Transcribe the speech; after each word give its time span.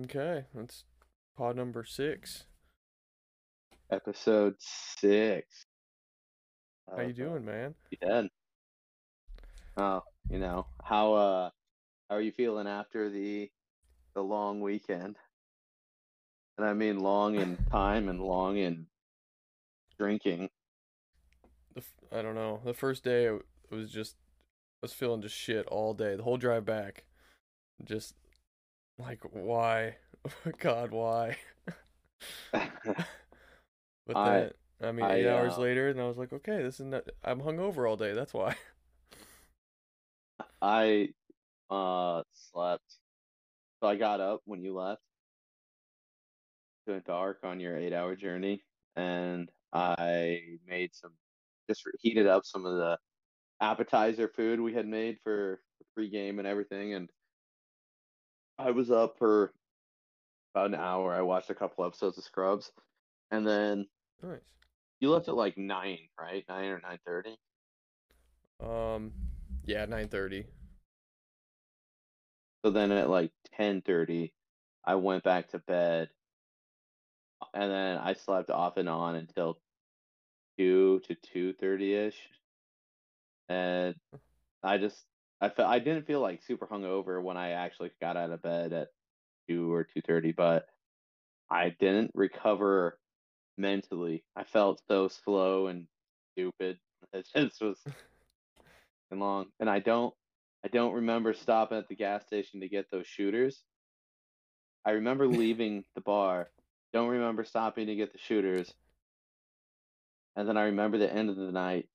Okay, 0.00 0.44
that's 0.54 0.84
pod 1.36 1.54
number 1.56 1.84
six. 1.84 2.44
Episode 3.90 4.54
six. 4.58 5.66
How 6.90 7.02
you 7.02 7.10
uh, 7.10 7.12
doing, 7.12 7.44
man? 7.44 7.74
Be 7.90 7.98
Dead. 8.00 8.28
Oh, 9.76 10.02
you 10.30 10.38
know 10.38 10.66
how 10.82 11.12
uh 11.12 11.50
how 12.08 12.16
are 12.16 12.22
you 12.22 12.32
feeling 12.32 12.66
after 12.66 13.10
the 13.10 13.50
the 14.14 14.22
long 14.22 14.62
weekend? 14.62 15.16
And 16.56 16.66
I 16.66 16.72
mean 16.72 17.00
long 17.00 17.34
in 17.34 17.58
time 17.70 18.08
and 18.08 18.20
long 18.20 18.56
in 18.56 18.86
drinking. 19.98 20.48
The 21.74 21.80
f- 21.80 22.18
I 22.18 22.22
don't 22.22 22.34
know. 22.34 22.60
The 22.64 22.74
first 22.74 23.04
day 23.04 23.26
it 23.26 23.42
was 23.70 23.90
just 23.90 24.16
I 24.82 24.86
was 24.86 24.94
feeling 24.94 25.20
just 25.20 25.36
shit 25.36 25.66
all 25.66 25.92
day. 25.92 26.16
The 26.16 26.22
whole 26.22 26.38
drive 26.38 26.64
back, 26.64 27.04
just 27.84 28.14
like 29.02 29.20
why, 29.32 29.96
God, 30.58 30.90
why? 30.90 31.36
But 34.06 34.16
I- 34.16 34.30
then 34.30 34.50
I 34.82 34.92
mean, 34.92 35.06
I, 35.06 35.14
eight 35.14 35.28
hours 35.28 35.58
uh, 35.58 35.60
later, 35.60 35.88
and 35.88 36.00
I 36.00 36.06
was 36.08 36.18
like, 36.18 36.32
okay, 36.32 36.60
this 36.62 36.80
is 36.80 36.86
not. 36.86 37.04
I'm 37.24 37.40
hungover 37.40 37.88
all 37.88 37.96
day. 37.96 38.14
That's 38.14 38.34
why. 38.34 38.56
I 40.60 41.08
uh 41.70 42.22
slept. 42.32 42.98
So 43.80 43.88
I 43.88 43.96
got 43.96 44.20
up 44.20 44.42
when 44.44 44.62
you 44.62 44.74
left. 44.74 45.02
It 46.86 46.90
went 46.92 47.04
dark 47.04 47.38
on 47.44 47.60
your 47.60 47.76
eight 47.76 47.92
hour 47.92 48.16
journey 48.16 48.62
and 48.96 49.48
I 49.72 50.40
made 50.66 50.94
some 50.94 51.12
just 51.68 51.82
heated 52.00 52.26
up 52.26 52.44
some 52.44 52.66
of 52.66 52.76
the 52.76 52.98
appetizer 53.60 54.28
food 54.28 54.60
we 54.60 54.74
had 54.74 54.86
made 54.86 55.18
for 55.22 55.60
the 55.78 56.02
pregame 56.02 56.38
and 56.38 56.46
everything 56.46 56.94
and 56.94 57.08
I 58.62 58.70
was 58.70 58.90
up 58.90 59.18
for 59.18 59.52
about 60.54 60.68
an 60.68 60.74
hour. 60.76 61.12
I 61.12 61.22
watched 61.22 61.50
a 61.50 61.54
couple 61.54 61.84
episodes 61.84 62.16
of 62.16 62.24
Scrubs 62.24 62.70
and 63.32 63.46
then 63.46 63.86
Nice. 64.22 64.40
you 65.00 65.10
left 65.10 65.28
at 65.28 65.34
like 65.34 65.58
nine, 65.58 65.98
right? 66.20 66.44
Nine 66.48 66.70
or 66.70 66.80
nine 66.80 66.98
thirty. 67.04 67.36
Um, 68.60 69.12
yeah, 69.64 69.84
nine 69.86 70.08
thirty. 70.08 70.46
So 72.64 72.70
then 72.70 72.92
at 72.92 73.10
like 73.10 73.32
10:30, 73.58 74.32
I 74.84 74.94
went 74.94 75.24
back 75.24 75.48
to 75.48 75.58
bed, 75.58 76.10
and 77.52 77.70
then 77.70 77.98
I 77.98 78.12
slept 78.12 78.50
off 78.50 78.76
and 78.76 78.88
on 78.88 79.16
until 79.16 79.58
2 80.58 81.00
to 81.00 81.16
2:30ish. 81.16 82.14
And 83.48 83.96
I 84.62 84.78
just 84.78 85.04
I 85.42 85.48
felt 85.48 85.68
I 85.68 85.80
didn't 85.80 86.06
feel 86.06 86.20
like 86.20 86.40
super 86.44 86.68
hungover 86.68 87.20
when 87.20 87.36
I 87.36 87.50
actually 87.50 87.90
got 88.00 88.16
out 88.16 88.30
of 88.30 88.42
bed 88.42 88.72
at 88.72 88.88
2 89.48 89.72
or 89.72 89.84
2:30, 89.84 90.30
but 90.36 90.66
I 91.50 91.70
didn't 91.70 92.12
recover 92.14 92.96
mentally. 93.58 94.24
I 94.36 94.44
felt 94.44 94.80
so 94.86 95.08
slow 95.08 95.66
and 95.66 95.86
stupid. 96.32 96.78
It 97.12 97.26
just 97.34 97.60
was 97.60 97.78
and 99.10 99.20
long. 99.20 99.46
And 99.58 99.68
I 99.68 99.80
don't 99.80 100.14
I 100.64 100.68
don't 100.68 100.94
remember 100.94 101.34
stopping 101.34 101.76
at 101.76 101.88
the 101.88 101.96
gas 101.96 102.24
station 102.24 102.60
to 102.60 102.68
get 102.68 102.86
those 102.92 103.08
shooters. 103.08 103.64
I 104.84 104.92
remember 104.92 105.26
leaving 105.42 105.84
the 105.96 106.00
bar. 106.00 106.50
Don't 106.92 107.08
remember 107.08 107.44
stopping 107.44 107.88
to 107.88 107.96
get 107.96 108.12
the 108.12 108.18
shooters. 108.18 108.72
And 110.36 110.48
then 110.48 110.56
I 110.56 110.66
remember 110.66 110.96
the 110.96 111.12
end 111.12 111.28
of 111.28 111.36
the 111.36 111.50
night 111.50 111.88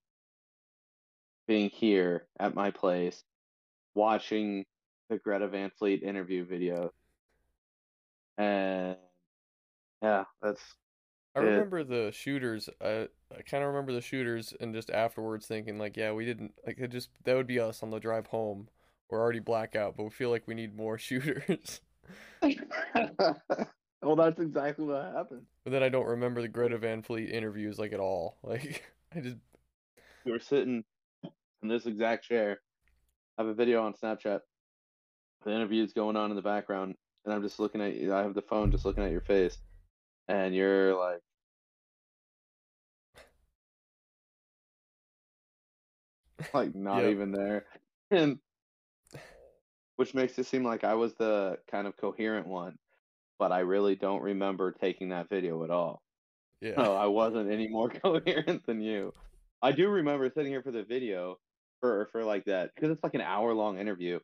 being 1.47 1.69
here 1.69 2.27
at 2.37 2.53
my 2.53 2.69
place 2.71 3.23
watching 3.97 4.65
the 5.09 5.17
Greta 5.17 5.47
Van 5.49 5.71
Fleet 5.79 6.03
interview 6.03 6.45
video. 6.45 6.91
And 8.37 8.97
yeah, 10.01 10.25
that's 10.41 10.61
I 11.35 11.39
Yeah. 11.39 11.45
remember 11.45 11.83
the 11.83 12.11
shooters. 12.11 12.69
I 12.81 13.07
I 13.31 13.41
kind 13.43 13.63
of 13.63 13.69
remember 13.69 13.93
the 13.93 14.01
shooters, 14.01 14.53
and 14.59 14.73
just 14.73 14.89
afterwards 14.89 15.45
thinking 15.47 15.77
like, 15.77 15.95
yeah, 15.97 16.11
we 16.11 16.25
didn't 16.25 16.53
like 16.65 16.79
it. 16.79 16.89
Just 16.89 17.09
that 17.23 17.35
would 17.35 17.47
be 17.47 17.59
us 17.59 17.83
on 17.83 17.91
the 17.91 17.99
drive 17.99 18.27
home. 18.27 18.69
We're 19.09 19.21
already 19.21 19.39
blackout, 19.39 19.95
but 19.97 20.03
we 20.03 20.09
feel 20.09 20.29
like 20.31 20.47
we 20.47 20.55
need 20.55 20.75
more 20.75 20.97
shooters. 20.97 21.81
well, 24.01 24.15
that's 24.15 24.39
exactly 24.39 24.85
what 24.85 25.13
happened. 25.15 25.45
But 25.63 25.71
then 25.71 25.83
I 25.83 25.89
don't 25.89 26.07
remember 26.07 26.41
the 26.41 26.47
Greta 26.47 26.77
Van 26.79 27.03
Fleet 27.03 27.29
interviews 27.29 27.77
like 27.77 27.93
at 27.93 27.99
all. 27.99 28.37
Like 28.43 28.83
I 29.15 29.19
just 29.19 29.37
We 30.25 30.31
were 30.31 30.39
sitting 30.39 30.83
in 31.61 31.69
this 31.69 31.85
exact 31.85 32.25
chair. 32.25 32.61
I 33.37 33.43
have 33.43 33.49
a 33.49 33.53
video 33.53 33.83
on 33.83 33.93
Snapchat. 33.93 34.41
The 35.45 35.51
interview's 35.51 35.93
going 35.93 36.15
on 36.15 36.31
in 36.31 36.35
the 36.35 36.41
background, 36.41 36.95
and 37.25 37.33
I'm 37.33 37.41
just 37.43 37.59
looking 37.59 37.81
at 37.81 37.95
you. 37.95 38.13
I 38.13 38.19
have 38.23 38.33
the 38.33 38.41
phone 38.41 38.71
just 38.71 38.85
looking 38.85 39.03
at 39.03 39.11
your 39.11 39.21
face, 39.21 39.57
and 40.27 40.55
you're 40.55 40.95
like, 40.95 41.21
like 46.53 46.75
not 46.75 47.03
Yep. 47.03 47.11
even 47.11 47.31
there, 47.31 47.65
and 48.11 48.39
which 49.97 50.13
makes 50.13 50.37
it 50.39 50.45
seem 50.45 50.63
like 50.63 50.83
I 50.83 50.93
was 50.95 51.15
the 51.15 51.59
kind 51.69 51.87
of 51.87 51.97
coherent 51.97 52.47
one, 52.47 52.77
but 53.39 53.51
I 53.51 53.59
really 53.59 53.95
don't 53.95 54.21
remember 54.23 54.71
taking 54.71 55.09
that 55.09 55.29
video 55.29 55.63
at 55.63 55.71
all. 55.71 56.01
yeah. 56.61 56.75
No, 56.77 56.95
I 56.95 57.07
wasn't 57.07 57.51
any 57.51 57.67
more 57.67 57.89
coherent 58.03 58.65
than 58.65 58.81
you. 58.81 59.13
I 59.61 59.71
do 59.71 59.89
remember 59.89 60.29
sitting 60.29 60.51
here 60.51 60.63
for 60.63 60.71
the 60.71 60.83
video 60.83 61.39
for 61.81 62.07
for 62.11 62.23
like 62.23 62.45
that 62.45 62.71
because 62.75 62.91
it's 62.91 63.03
like 63.03 63.13
an 63.15 63.21
hour 63.21 63.53
long 63.53 63.79
interview, 63.79 64.19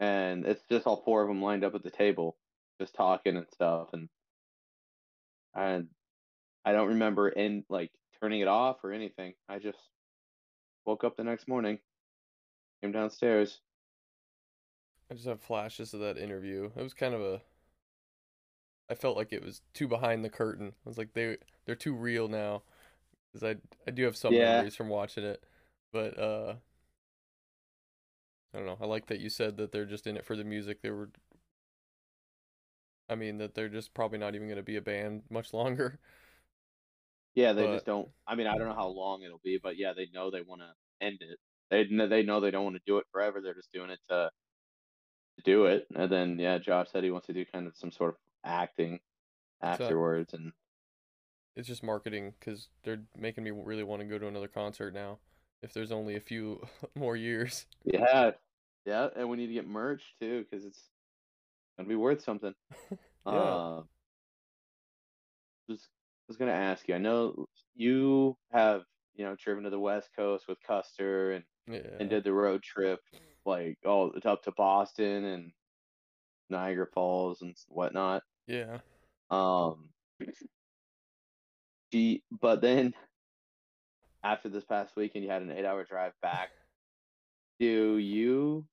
and 0.00 0.44
it's 0.46 0.62
just 0.70 0.86
all 0.86 1.02
four 1.04 1.22
of 1.22 1.28
them 1.28 1.42
lined 1.42 1.64
up 1.64 1.74
at 1.74 1.82
the 1.82 1.90
table, 1.90 2.36
just 2.80 2.94
talking 2.94 3.36
and 3.36 3.46
stuff, 3.52 3.88
and 3.92 4.08
and 5.54 5.88
I 6.64 6.72
don't 6.72 6.88
remember 6.90 7.28
in 7.28 7.64
like 7.68 7.92
turning 8.20 8.40
it 8.40 8.48
off 8.48 8.84
or 8.84 8.92
anything. 8.92 9.34
I 9.48 9.58
just 9.58 9.78
woke 10.84 11.04
up 11.04 11.16
the 11.16 11.22
next 11.22 11.46
morning, 11.46 11.78
came 12.80 12.92
downstairs. 12.92 13.60
I 15.10 15.14
just 15.14 15.26
have 15.26 15.42
flashes 15.42 15.92
of 15.92 16.00
that 16.00 16.16
interview. 16.16 16.70
It 16.74 16.82
was 16.82 16.94
kind 16.94 17.12
of 17.14 17.20
a. 17.20 17.42
I 18.90 18.94
felt 18.94 19.16
like 19.16 19.32
it 19.32 19.42
was 19.44 19.62
too 19.74 19.88
behind 19.88 20.24
the 20.24 20.28
curtain. 20.30 20.74
I 20.84 20.88
was 20.88 20.98
like 20.98 21.12
they 21.14 21.36
they're 21.64 21.74
too 21.74 21.94
real 21.94 22.28
now, 22.28 22.62
because 23.32 23.44
I 23.56 23.60
I 23.88 23.92
do 23.92 24.04
have 24.04 24.16
some 24.16 24.36
Yeah. 24.36 24.38
memories 24.38 24.76
from 24.76 24.88
watching 24.90 25.24
it, 25.24 25.44
but 25.92 26.18
uh. 26.18 26.54
I 28.54 28.56
don't 28.56 28.66
know. 28.66 28.78
I 28.80 28.86
like 28.86 29.06
that 29.08 29.20
you 29.20 29.28
said 29.28 29.58
that 29.58 29.72
they're 29.72 29.84
just 29.84 30.06
in 30.06 30.16
it 30.16 30.24
for 30.24 30.34
the 30.34 30.42
music. 30.44 30.80
They 30.80 30.90
were. 30.90 31.10
I 33.10 33.14
mean 33.14 33.38
that 33.38 33.54
they're 33.54 33.68
just 33.68 33.92
probably 33.94 34.18
not 34.18 34.34
even 34.34 34.46
going 34.48 34.56
to 34.56 34.62
be 34.62 34.76
a 34.76 34.80
band 34.82 35.22
much 35.30 35.52
longer. 35.54 35.98
Yeah, 37.34 37.52
they 37.52 37.66
But- 37.66 37.74
just 37.74 37.86
don't. 37.86 38.08
I 38.26 38.34
mean, 38.34 38.46
I 38.46 38.56
don't 38.56 38.68
know 38.68 38.74
how 38.74 38.88
long 38.88 39.22
it'll 39.22 39.40
be, 39.44 39.58
but 39.62 39.76
yeah, 39.76 39.92
they 39.94 40.08
know 40.14 40.30
they 40.30 40.40
want 40.40 40.62
to 40.62 41.06
end 41.06 41.18
it. 41.20 41.38
They 41.70 41.84
they 42.06 42.22
know 42.22 42.40
they 42.40 42.50
don't 42.50 42.64
want 42.64 42.76
to 42.76 42.82
do 42.86 42.96
it 42.98 43.06
forever. 43.12 43.40
They're 43.42 43.54
just 43.54 43.72
doing 43.72 43.90
it 43.90 44.00
to 44.08 44.30
to 45.36 45.42
do 45.44 45.66
it. 45.66 45.86
And 45.94 46.10
then 46.10 46.38
yeah, 46.38 46.56
Josh 46.58 46.88
said 46.90 47.04
he 47.04 47.10
wants 47.10 47.26
to 47.26 47.34
do 47.34 47.44
kind 47.44 47.66
of 47.66 47.76
some 47.76 47.90
sort 47.92 48.10
of 48.10 48.16
acting 48.44 48.98
So- 49.60 49.68
afterwards. 49.68 50.32
And 50.32 50.52
It's 51.54 51.68
just 51.68 51.82
marketing 51.82 52.32
because 52.40 52.68
they're 52.82 53.02
making 53.16 53.44
me 53.44 53.50
really 53.50 53.84
want 53.84 54.00
to 54.00 54.06
go 54.08 54.18
to 54.18 54.26
another 54.26 54.48
concert 54.48 54.94
now. 54.94 55.18
If 55.62 55.72
there's 55.72 55.92
only 55.92 56.16
a 56.16 56.20
few 56.20 56.62
more 56.94 57.16
years. 57.16 57.66
yeah, 57.84 58.32
yeah, 58.86 59.08
and 59.16 59.28
we 59.28 59.36
need 59.36 59.48
to 59.48 59.54
get 59.54 59.68
merch 59.68 60.14
too 60.20 60.44
because 60.48 60.64
it's 60.64 60.88
gonna 61.76 61.88
be 61.88 61.96
worth 61.96 62.22
something. 62.22 62.54
Yeah. 63.26 63.34
Uh, 63.34 63.82
was 65.68 65.86
was 66.28 66.36
gonna 66.38 66.52
ask 66.52 66.88
you. 66.88 66.94
I 66.94 66.98
know 66.98 67.46
you 67.74 68.38
have 68.52 68.82
you 69.16 69.24
know 69.26 69.34
driven 69.36 69.64
to 69.64 69.70
the 69.70 69.78
West 69.78 70.08
Coast 70.16 70.46
with 70.48 70.56
Custer 70.66 71.32
and 71.32 71.44
Yeah. 71.70 71.96
and 72.00 72.08
did 72.08 72.24
the 72.24 72.32
road 72.32 72.62
trip 72.62 73.00
like 73.44 73.76
all 73.84 74.12
up 74.24 74.42
to 74.44 74.52
Boston 74.52 75.24
and 75.24 75.52
Niagara 76.48 76.86
Falls 76.94 77.42
and 77.42 77.54
whatnot. 77.68 78.22
Yeah. 78.46 78.78
Um, 79.30 79.90
she, 81.92 82.22
but 82.40 82.62
then 82.62 82.94
after 84.22 84.48
this 84.48 84.64
past 84.64 84.94
weekend, 84.96 85.24
you 85.24 85.30
had 85.30 85.42
an 85.42 85.50
eight-hour 85.50 85.84
drive 85.84 86.12
back. 86.22 86.50
Do 87.60 87.96
you 87.98 88.64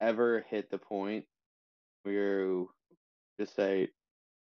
ever 0.00 0.44
hit 0.48 0.70
the 0.70 0.78
point 0.78 1.26
where 2.02 2.40
you 2.40 2.70
just 3.38 3.54
say, 3.54 3.88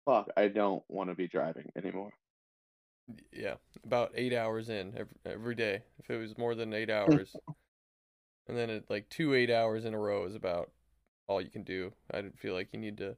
"Fuck, 0.05 0.29
I 0.35 0.47
don't 0.47 0.83
want 0.89 1.09
to 1.09 1.15
be 1.15 1.27
driving 1.27 1.71
anymore"? 1.75 2.11
Yeah, 3.31 3.55
about 3.83 4.11
eight 4.15 4.33
hours 4.33 4.69
in 4.69 4.93
every, 4.97 5.15
every 5.25 5.55
day. 5.55 5.83
If 5.99 6.09
it 6.09 6.17
was 6.17 6.37
more 6.37 6.55
than 6.55 6.73
eight 6.73 6.89
hours, 6.89 7.35
and 8.47 8.57
then 8.57 8.69
it, 8.69 8.85
like 8.89 9.09
two 9.09 9.33
eight 9.33 9.51
hours 9.51 9.85
in 9.85 9.93
a 9.93 9.99
row 9.99 10.25
is 10.25 10.35
about 10.35 10.71
all 11.27 11.41
you 11.41 11.49
can 11.49 11.63
do. 11.63 11.93
I 12.11 12.21
didn't 12.21 12.39
feel 12.39 12.53
like 12.53 12.69
you 12.71 12.79
need 12.79 12.97
to. 12.97 13.15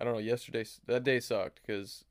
I 0.00 0.04
don't 0.04 0.14
know. 0.14 0.20
Yesterday, 0.20 0.64
that 0.86 1.04
day 1.04 1.20
sucked 1.20 1.60
because 1.66 2.04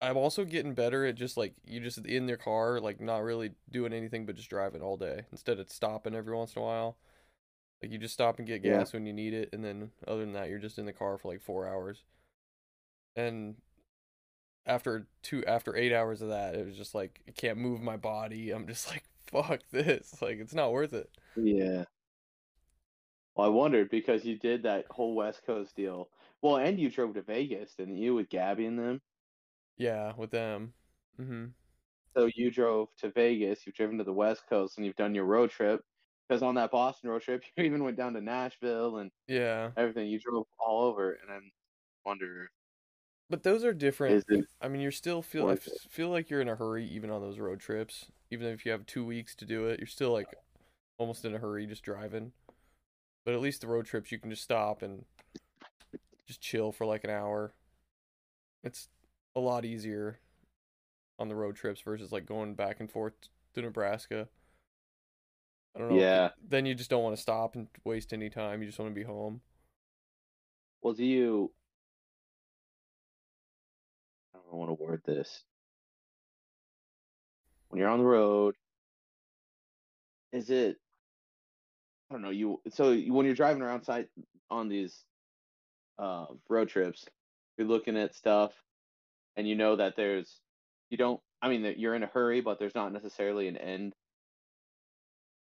I'm 0.00 0.16
also 0.16 0.44
getting 0.44 0.74
better 0.74 1.04
at 1.06 1.16
just 1.16 1.36
like 1.36 1.54
you 1.64 1.80
just 1.80 1.98
in 2.06 2.26
their 2.26 2.36
car, 2.36 2.80
like 2.80 3.00
not 3.00 3.22
really 3.24 3.52
doing 3.70 3.92
anything 3.92 4.26
but 4.26 4.36
just 4.36 4.50
driving 4.50 4.82
all 4.82 4.96
day 4.96 5.24
instead 5.32 5.58
of 5.58 5.70
stopping 5.70 6.14
every 6.14 6.36
once 6.36 6.54
in 6.54 6.62
a 6.62 6.64
while. 6.64 6.96
Like 7.82 7.92
you 7.92 7.98
just 7.98 8.14
stop 8.14 8.38
and 8.38 8.46
get 8.48 8.62
Yeah. 8.62 8.78
gas 8.78 8.92
when 8.92 9.06
you 9.06 9.12
need 9.12 9.34
it, 9.34 9.50
and 9.52 9.64
then 9.64 9.92
other 10.06 10.20
than 10.20 10.32
that, 10.34 10.48
you're 10.50 10.58
just 10.60 10.78
in 10.78 10.86
the 10.86 10.92
car 10.92 11.18
for 11.18 11.28
like 11.32 11.42
four 11.42 11.66
hours. 11.68 12.04
And 13.16 13.56
after 14.66 15.06
two, 15.22 15.44
after 15.46 15.74
eight 15.76 15.92
hours 15.92 16.22
of 16.22 16.28
that, 16.28 16.54
it 16.54 16.66
was 16.66 16.76
just 16.76 16.94
like 16.94 17.20
I 17.28 17.32
can't 17.32 17.58
move 17.58 17.80
my 17.80 17.96
body. 17.96 18.50
I'm 18.50 18.66
just 18.66 18.88
like, 18.88 19.04
fuck 19.30 19.60
this. 19.70 20.20
Like 20.22 20.38
it's 20.38 20.54
not 20.54 20.72
worth 20.72 20.92
it. 20.92 21.10
Yeah. 21.36 21.84
Well, 23.34 23.46
I 23.46 23.50
wondered 23.50 23.88
because 23.88 24.26
you 24.26 24.38
did 24.38 24.64
that 24.64 24.84
whole 24.90 25.14
West 25.14 25.42
Coast 25.46 25.74
deal. 25.74 26.10
Well, 26.42 26.56
and 26.58 26.78
you 26.78 26.90
drove 26.90 27.14
to 27.14 27.22
Vegas, 27.22 27.74
didn't 27.74 27.96
you, 27.96 28.14
with 28.14 28.28
Gabby 28.28 28.66
and 28.66 28.78
them? 28.78 29.00
Yeah, 29.78 30.12
with 30.16 30.30
them. 30.30 30.74
Mm-hmm. 31.20 31.46
So 32.16 32.28
you 32.34 32.50
drove 32.50 32.88
to 32.98 33.10
Vegas, 33.10 33.66
you've 33.66 33.76
driven 33.76 33.98
to 33.98 34.04
the 34.04 34.12
West 34.12 34.42
Coast, 34.48 34.76
and 34.76 34.84
you've 34.86 34.96
done 34.96 35.14
your 35.14 35.24
road 35.24 35.50
trip. 35.50 35.82
Because 36.28 36.42
on 36.42 36.54
that 36.56 36.70
Boston 36.70 37.10
road 37.10 37.22
trip, 37.22 37.42
you 37.56 37.64
even 37.64 37.84
went 37.84 37.96
down 37.96 38.12
to 38.14 38.20
Nashville 38.20 38.98
and 38.98 39.10
Yeah, 39.26 39.70
everything. 39.76 40.08
You 40.08 40.18
drove 40.18 40.46
all 40.58 40.84
over, 40.84 41.12
and 41.12 41.30
I 41.30 41.38
wonder, 42.04 42.50
but 43.30 43.42
those 43.42 43.64
are 43.64 43.74
different. 43.74 44.24
I 44.60 44.68
mean, 44.68 44.80
you're 44.80 44.90
still 44.90 45.22
feel 45.22 45.42
I 45.44 45.46
worth 45.46 45.66
it? 45.68 45.74
f- 45.84 45.90
feel 45.92 46.08
like 46.08 46.30
you're 46.30 46.40
in 46.40 46.48
a 46.48 46.56
hurry 46.56 46.86
even 46.86 47.10
on 47.10 47.20
those 47.20 47.38
road 47.38 47.60
trips. 47.60 48.06
Even 48.30 48.48
if 48.48 48.66
you 48.66 48.72
have 48.72 48.86
two 48.86 49.04
weeks 49.04 49.34
to 49.36 49.44
do 49.44 49.66
it, 49.66 49.78
you're 49.78 49.86
still 49.86 50.12
like 50.12 50.34
almost 50.98 51.24
in 51.24 51.34
a 51.34 51.38
hurry 51.38 51.66
just 51.66 51.82
driving. 51.82 52.32
But 53.24 53.34
at 53.34 53.40
least 53.40 53.60
the 53.60 53.68
road 53.68 53.86
trips 53.86 54.10
you 54.10 54.18
can 54.18 54.30
just 54.30 54.42
stop 54.42 54.82
and 54.82 55.04
just 56.26 56.40
chill 56.40 56.72
for 56.72 56.86
like 56.86 57.04
an 57.04 57.10
hour. 57.10 57.52
It's 58.62 58.88
a 59.38 59.40
lot 59.40 59.64
easier 59.64 60.18
on 61.18 61.28
the 61.28 61.34
road 61.34 61.56
trips 61.56 61.80
versus 61.80 62.12
like 62.12 62.26
going 62.26 62.54
back 62.54 62.80
and 62.80 62.90
forth 62.90 63.14
to 63.54 63.62
Nebraska. 63.62 64.28
I 65.74 65.80
don't 65.80 65.90
know. 65.90 66.00
Yeah. 66.00 66.30
Then 66.46 66.66
you 66.66 66.74
just 66.74 66.90
don't 66.90 67.02
want 67.02 67.16
to 67.16 67.22
stop 67.22 67.54
and 67.54 67.68
waste 67.84 68.12
any 68.12 68.30
time. 68.30 68.60
You 68.60 68.66
just 68.66 68.78
want 68.78 68.90
to 68.90 68.94
be 68.94 69.04
home. 69.04 69.40
Well, 70.82 70.94
do 70.94 71.04
you? 71.04 71.52
I 74.34 74.38
don't 74.50 74.58
want 74.58 74.70
to 74.70 74.82
word 74.82 75.02
this. 75.04 75.44
When 77.68 77.78
you're 77.78 77.90
on 77.90 77.98
the 77.98 78.04
road, 78.04 78.54
is 80.32 80.50
it? 80.50 80.76
I 82.10 82.14
don't 82.14 82.22
know. 82.22 82.30
You 82.30 82.60
so 82.70 82.96
when 82.96 83.26
you're 83.26 83.34
driving 83.34 83.62
around 83.62 83.84
site 83.84 84.08
on 84.50 84.68
these 84.68 85.04
uh, 85.98 86.26
road 86.48 86.68
trips, 86.68 87.04
you're 87.56 87.66
looking 87.66 87.96
at 87.96 88.14
stuff, 88.14 88.52
and 89.36 89.48
you 89.48 89.54
know 89.54 89.76
that 89.76 89.96
there's 89.96 90.40
you 90.90 90.96
don't. 90.96 91.20
I 91.40 91.48
mean, 91.48 91.62
that 91.62 91.78
you're 91.78 91.94
in 91.94 92.02
a 92.02 92.06
hurry, 92.08 92.40
but 92.40 92.58
there's 92.58 92.74
not 92.74 92.92
necessarily 92.92 93.46
an 93.48 93.56
end, 93.56 93.94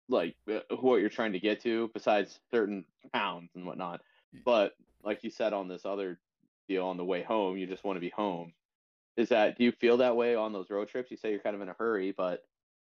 like 0.09 0.35
uh, 0.51 0.59
what 0.79 0.97
you're 0.97 1.09
trying 1.09 1.33
to 1.33 1.39
get 1.39 1.61
to, 1.63 1.89
besides 1.93 2.39
certain 2.51 2.85
towns 3.13 3.49
and 3.55 3.65
whatnot. 3.65 4.01
But 4.45 4.73
like 5.03 5.23
you 5.23 5.29
said 5.29 5.53
on 5.53 5.67
this 5.67 5.85
other 5.85 6.19
deal 6.67 6.85
on 6.85 6.97
the 6.97 7.05
way 7.05 7.23
home, 7.23 7.57
you 7.57 7.67
just 7.67 7.83
want 7.83 7.97
to 7.97 8.01
be 8.01 8.09
home. 8.09 8.53
Is 9.17 9.29
that 9.29 9.57
do 9.57 9.63
you 9.63 9.71
feel 9.71 9.97
that 9.97 10.15
way 10.15 10.35
on 10.35 10.53
those 10.53 10.69
road 10.69 10.89
trips? 10.89 11.11
You 11.11 11.17
say 11.17 11.31
you're 11.31 11.39
kind 11.39 11.55
of 11.55 11.61
in 11.61 11.69
a 11.69 11.75
hurry, 11.77 12.11
but 12.11 12.41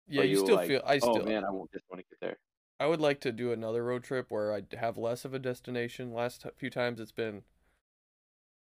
Yeah, 0.08 0.24
you 0.24 0.36
you 0.36 0.36
still 0.36 0.56
like, 0.56 0.68
feel. 0.68 0.82
I 0.86 1.00
oh 1.02 1.20
still. 1.20 1.24
man, 1.24 1.44
I 1.46 1.52
won't 1.52 1.72
just 1.72 1.86
want 1.90 2.02
to 2.02 2.06
get 2.10 2.20
there. 2.22 2.38
I 2.80 2.88
would 2.88 3.00
like 3.00 3.22
to 3.22 3.32
do 3.32 3.52
another 3.54 3.84
road 3.86 4.04
trip 4.04 4.30
where 4.32 4.52
I 4.54 4.64
have 4.78 4.98
less 4.98 5.24
of 5.24 5.34
a 5.34 5.40
destination. 5.40 6.12
Last 6.14 6.46
few 6.58 6.70
times 6.70 7.00
it's 7.00 7.12
been 7.14 7.44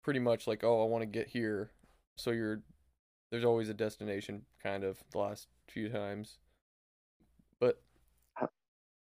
pretty 0.03 0.19
much 0.19 0.47
like, 0.47 0.63
oh, 0.63 0.83
I 0.83 0.87
want 0.87 1.01
to 1.03 1.05
get 1.05 1.29
here. 1.29 1.71
So 2.19 2.31
you're 2.31 2.61
there's 3.31 3.45
always 3.45 3.69
a 3.69 3.73
destination 3.73 4.45
kind 4.61 4.83
of 4.83 4.97
the 5.11 5.19
last 5.19 5.47
few 5.67 5.89
times. 5.89 6.37
But 7.59 7.81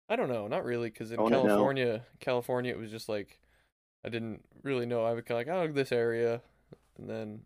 I 0.09 0.15
don't 0.15 0.29
know, 0.29 0.47
not 0.47 0.65
really 0.65 0.91
cuz 0.91 1.11
in 1.11 1.19
know- 1.29 1.43
California, 1.47 2.05
California 2.19 2.71
it 2.71 2.77
was 2.77 2.91
just 2.91 3.09
like 3.09 3.39
I 4.03 4.09
didn't 4.09 4.45
really 4.63 4.85
know. 4.85 5.03
I 5.03 5.13
would 5.13 5.25
kind 5.25 5.41
of 5.41 5.47
like, 5.47 5.69
oh, 5.69 5.71
this 5.73 5.91
area 5.91 6.41
and 6.97 7.09
then 7.09 7.45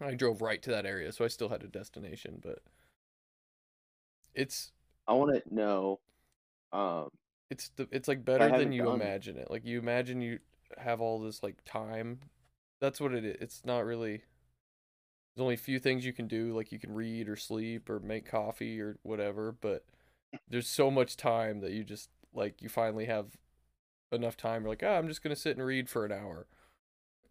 I 0.00 0.14
drove 0.14 0.42
right 0.42 0.60
to 0.62 0.70
that 0.70 0.84
area, 0.84 1.10
so 1.12 1.24
I 1.24 1.28
still 1.28 1.48
had 1.48 1.62
a 1.62 1.68
destination, 1.68 2.40
but 2.42 2.58
it's 4.34 4.72
I 5.06 5.12
want 5.14 5.42
to 5.42 5.54
know. 5.54 6.00
Um, 6.72 7.10
it's 7.48 7.68
the 7.76 7.88
it's 7.90 8.08
like 8.08 8.24
better 8.24 8.44
than 8.58 8.72
you 8.72 8.82
done- 8.84 9.00
imagine 9.00 9.36
it. 9.38 9.50
Like 9.50 9.64
you 9.64 9.78
imagine 9.78 10.20
you 10.20 10.40
have 10.78 11.00
all 11.00 11.20
this 11.20 11.42
like 11.42 11.56
time. 11.64 12.20
That's 12.80 13.00
what 13.00 13.14
it 13.14 13.24
is. 13.24 13.36
It's 13.40 13.64
not 13.64 13.84
really. 13.86 14.22
There's 15.36 15.42
only 15.42 15.54
a 15.54 15.58
few 15.58 15.78
things 15.78 16.06
you 16.06 16.14
can 16.14 16.26
do. 16.26 16.54
Like 16.54 16.72
you 16.72 16.78
can 16.78 16.94
read 16.94 17.28
or 17.28 17.36
sleep 17.36 17.90
or 17.90 18.00
make 18.00 18.24
coffee 18.30 18.80
or 18.80 18.96
whatever. 19.02 19.52
But 19.52 19.84
there's 20.48 20.66
so 20.66 20.90
much 20.90 21.16
time 21.16 21.60
that 21.60 21.72
you 21.72 21.84
just 21.84 22.08
like 22.32 22.62
you 22.62 22.70
finally 22.70 23.04
have 23.04 23.36
enough 24.10 24.38
time. 24.38 24.62
You're 24.62 24.70
like, 24.70 24.82
ah, 24.82 24.96
I'm 24.96 25.08
just 25.08 25.22
gonna 25.22 25.36
sit 25.36 25.56
and 25.56 25.66
read 25.66 25.90
for 25.90 26.06
an 26.06 26.12
hour. 26.12 26.46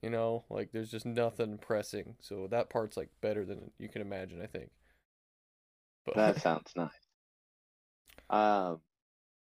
You 0.03 0.11
know, 0.11 0.45
like 0.51 0.71
there's 0.71 0.91
just 0.91 1.05
nothing 1.05 1.57
pressing. 1.57 2.15
So 2.19 2.47
that 2.51 2.69
part's 2.69 2.95
like 2.95 3.09
better 3.21 3.43
than 3.43 3.71
you 3.79 3.89
can 3.89 4.03
imagine. 4.03 4.39
I 4.39 4.45
think. 4.45 4.69
But 6.05 6.15
that 6.15 6.37
sounds 6.41 6.71
nice. 6.75 6.91
Um, 8.29 8.81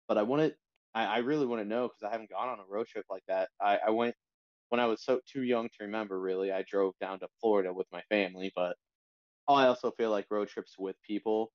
but 0.08 0.18
I 0.18 0.22
want 0.24 0.44
to. 0.44 0.56
I, 0.94 1.06
I 1.06 1.18
really 1.18 1.46
want 1.46 1.62
to 1.62 1.68
know 1.68 1.90
because 1.90 2.04
I 2.04 2.12
haven't 2.12 2.30
gone 2.30 2.48
on 2.48 2.60
a 2.60 2.64
road 2.70 2.88
trip 2.88 3.06
like 3.10 3.24
that. 3.28 3.50
I, 3.60 3.80
I 3.88 3.90
went 3.90 4.16
when 4.70 4.80
I 4.80 4.86
was 4.86 5.04
so 5.04 5.20
too 5.32 5.44
young 5.44 5.70
to 5.70 5.86
remember. 5.86 6.20
Really, 6.20 6.52
I 6.52 6.64
drove 6.64 6.94
down 7.00 7.20
to 7.20 7.28
Florida 7.42 7.74
with 7.74 7.88
my 7.92 8.02
family, 8.10 8.52
but 8.56 8.76
I 9.48 9.68
also 9.68 9.92
feel 9.92 10.12
like 10.12 10.26
road 10.30 10.48
trips 10.48 10.76
with 10.78 10.96
people, 11.04 11.52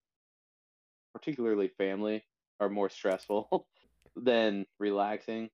particularly 1.13 1.69
family, 1.79 2.25
are 2.61 2.69
more 2.69 2.89
stressful 2.89 3.67
than 4.17 4.67
relaxing. 4.79 5.51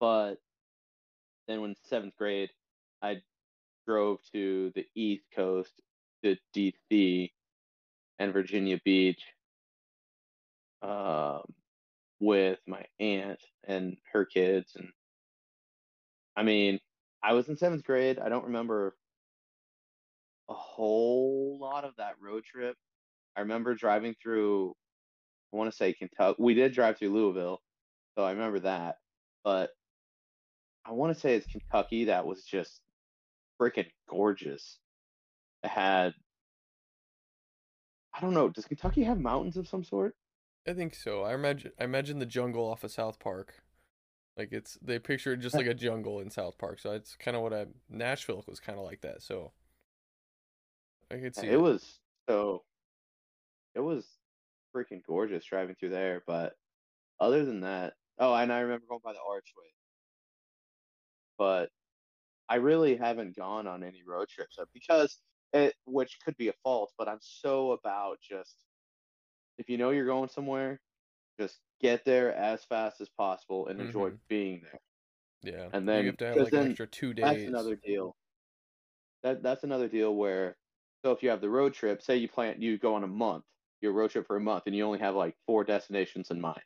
But 0.00 0.36
then, 1.48 1.60
when 1.60 1.74
seventh 1.84 2.16
grade, 2.16 2.50
I 3.02 3.22
drove 3.86 4.18
to 4.32 4.72
the 4.74 4.86
East 4.94 5.24
Coast 5.34 5.72
to 6.22 6.36
DC 6.54 7.32
and 8.18 8.32
Virginia 8.32 8.78
Beach 8.84 9.22
um, 10.82 11.42
with 12.20 12.58
my 12.66 12.84
aunt 13.00 13.40
and 13.64 13.96
her 14.12 14.24
kids. 14.24 14.76
And 14.76 14.88
I 16.36 16.42
mean, 16.42 16.78
I 17.22 17.32
was 17.34 17.48
in 17.48 17.56
seventh 17.56 17.84
grade. 17.84 18.18
I 18.18 18.28
don't 18.28 18.46
remember 18.46 18.96
a 20.48 20.54
whole 20.54 21.58
lot 21.60 21.84
of 21.84 21.92
that 21.96 22.14
road 22.20 22.44
trip. 22.44 22.76
I 23.36 23.40
remember 23.40 23.74
driving 23.74 24.14
through, 24.20 24.74
I 25.52 25.56
want 25.56 25.70
to 25.70 25.76
say 25.76 25.92
Kentucky. 25.92 26.36
We 26.38 26.54
did 26.54 26.72
drive 26.72 26.98
through 26.98 27.12
Louisville, 27.14 27.60
so 28.16 28.24
I 28.24 28.32
remember 28.32 28.60
that. 28.60 28.96
But 29.44 29.70
I 30.84 30.92
want 30.92 31.14
to 31.14 31.20
say 31.20 31.34
it's 31.34 31.46
Kentucky 31.46 32.06
that 32.06 32.26
was 32.26 32.42
just 32.44 32.80
freaking 33.60 33.88
gorgeous. 34.08 34.78
It 35.62 35.70
had, 35.70 36.12
I 38.14 38.20
don't 38.20 38.34
know, 38.34 38.48
does 38.48 38.64
Kentucky 38.64 39.04
have 39.04 39.20
mountains 39.20 39.56
of 39.56 39.68
some 39.68 39.84
sort? 39.84 40.14
I 40.68 40.74
think 40.74 40.94
so. 40.94 41.22
I 41.22 41.34
imagine 41.34 41.72
I 41.80 41.84
imagine 41.84 42.18
the 42.18 42.26
jungle 42.26 42.68
off 42.68 42.84
of 42.84 42.92
South 42.92 43.18
Park. 43.18 43.61
Like 44.36 44.52
it's 44.52 44.78
they 44.82 44.98
picture 44.98 45.36
just 45.36 45.54
like 45.54 45.66
a 45.66 45.74
jungle 45.74 46.20
in 46.20 46.30
South 46.30 46.56
Park. 46.58 46.80
So 46.80 46.92
it's 46.92 47.16
kind 47.16 47.36
of 47.36 47.42
what 47.42 47.52
I 47.52 47.66
Nashville 47.90 48.44
was 48.46 48.60
kind 48.60 48.78
of 48.78 48.84
like 48.84 49.02
that. 49.02 49.22
So 49.22 49.52
I 51.10 51.16
could 51.16 51.36
see 51.36 51.48
it 51.48 51.60
was 51.60 51.98
so 52.28 52.62
it 53.74 53.80
was 53.80 54.06
freaking 54.74 55.02
gorgeous 55.06 55.44
driving 55.44 55.76
through 55.78 55.90
there 55.90 56.22
but 56.26 56.54
other 57.20 57.44
than 57.44 57.60
that 57.60 57.94
oh 58.18 58.34
and 58.34 58.52
i 58.52 58.60
remember 58.60 58.84
going 58.88 59.00
by 59.04 59.12
the 59.12 59.18
archway 59.28 59.70
but 61.38 61.68
i 62.48 62.56
really 62.56 62.96
haven't 62.96 63.36
gone 63.36 63.66
on 63.66 63.82
any 63.82 64.02
road 64.06 64.28
trips 64.28 64.58
because 64.72 65.18
it 65.52 65.74
which 65.84 66.18
could 66.24 66.36
be 66.36 66.48
a 66.48 66.54
fault 66.62 66.92
but 66.96 67.08
i'm 67.08 67.20
so 67.20 67.72
about 67.72 68.18
just 68.26 68.56
if 69.58 69.68
you 69.68 69.76
know 69.76 69.90
you're 69.90 70.06
going 70.06 70.28
somewhere 70.28 70.80
just 71.38 71.58
get 71.82 72.04
there 72.04 72.34
as 72.34 72.64
fast 72.64 73.00
as 73.00 73.10
possible 73.10 73.68
and 73.68 73.80
enjoy 73.80 74.10
Mhm. 74.10 74.20
being 74.28 74.62
there 74.62 74.80
Yeah. 75.42 75.72
and 75.72 75.88
then 75.88 76.04
you 76.04 76.06
have 76.08 76.16
to 76.18 76.26
have 76.26 76.40
like 76.40 76.54
an 76.54 76.56
extra 76.56 76.86
two 76.88 77.14
that's 77.20 77.46
days. 77.46 77.46
another 77.46 77.76
deal. 77.76 78.16
That 79.22 79.42
that's 79.42 79.64
another 79.64 79.88
deal 79.88 80.14
where 80.14 80.56
so 81.04 81.12
if 81.12 81.22
you 81.22 81.30
have 81.30 81.40
the 81.40 81.50
road 81.50 81.74
trip, 81.74 82.02
say 82.02 82.16
you 82.16 82.28
plan 82.28 82.60
you 82.60 82.78
go 82.78 82.94
on 82.94 83.04
a 83.04 83.08
month, 83.08 83.44
your 83.80 83.92
road 83.92 84.10
trip 84.10 84.26
for 84.26 84.36
a 84.36 84.40
month, 84.40 84.64
and 84.66 84.74
you 84.76 84.84
only 84.84 84.98
have 85.00 85.14
like 85.14 85.36
four 85.46 85.64
destinations 85.64 86.30
in 86.30 86.40
mind. 86.40 86.62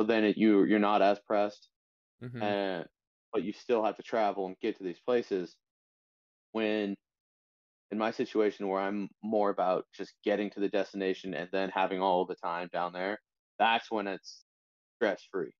So 0.00 0.06
then 0.06 0.24
it, 0.24 0.36
you 0.38 0.64
you're 0.64 0.78
not 0.80 1.02
as 1.02 1.20
pressed, 1.20 1.70
Mhm. 2.20 2.42
and 2.42 2.86
but 3.32 3.44
you 3.44 3.52
still 3.54 3.84
have 3.84 3.96
to 3.98 4.04
travel 4.04 4.46
and 4.46 4.58
get 4.60 4.76
to 4.78 4.84
these 4.84 5.00
places. 5.00 5.56
When 6.52 6.94
in 7.90 7.98
my 7.98 8.10
situation 8.10 8.68
where 8.68 8.80
I'm 8.80 9.08
more 9.22 9.50
about 9.50 9.86
just 9.94 10.14
getting 10.24 10.50
to 10.50 10.60
the 10.60 10.68
destination 10.68 11.34
and 11.34 11.48
then 11.52 11.70
having 11.70 12.00
all 12.02 12.26
the 12.26 12.36
time 12.36 12.68
down 12.72 12.92
there, 12.92 13.18
that's 13.58 13.90
when 13.90 14.06
it's 14.06 14.44
stress 14.98 15.22
free. 15.30 15.52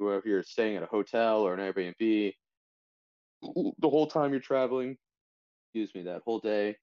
If 0.00 0.24
you're 0.24 0.42
staying 0.42 0.76
at 0.76 0.82
a 0.82 0.86
hotel 0.86 1.42
or 1.42 1.54
an 1.54 1.60
Airbnb, 1.60 2.32
the 3.42 3.88
whole 3.88 4.06
time 4.06 4.30
you're 4.30 4.40
traveling, 4.40 4.96
excuse 5.66 5.94
me, 5.94 6.02
that 6.04 6.22
whole 6.24 6.40
day, 6.40 6.76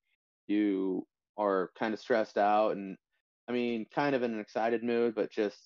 you 0.48 1.06
are 1.38 1.72
kind 1.78 1.94
of 1.94 2.00
stressed 2.00 2.38
out 2.38 2.76
and 2.76 2.98
I 3.48 3.52
mean, 3.52 3.86
kind 3.94 4.16
of 4.16 4.24
in 4.24 4.34
an 4.34 4.40
excited 4.40 4.84
mood, 4.84 5.16
but 5.16 5.32
just 5.32 5.58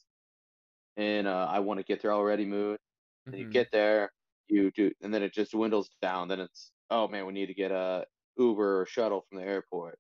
in 0.97 1.27
a 1.27 1.31
I 1.31 1.59
want 1.59 1.79
to 1.79 1.85
get 1.85 2.01
there 2.01 2.13
already 2.13 2.45
mood. 2.45 2.77
And 3.25 3.35
you 3.35 3.45
mm-hmm. 3.45 3.51
get 3.51 3.71
there, 3.71 4.11
you 4.47 4.71
do, 4.71 4.91
and 5.01 5.13
then 5.13 5.23
it 5.23 5.33
just 5.33 5.51
dwindles 5.51 5.89
down. 6.01 6.27
Then 6.27 6.39
it's, 6.39 6.71
oh 6.89 7.07
man, 7.07 7.25
we 7.25 7.33
need 7.33 7.47
to 7.47 7.53
get 7.53 7.71
a 7.71 8.05
Uber 8.37 8.81
or 8.81 8.85
shuttle 8.85 9.25
from 9.29 9.39
the 9.39 9.45
airport. 9.45 9.97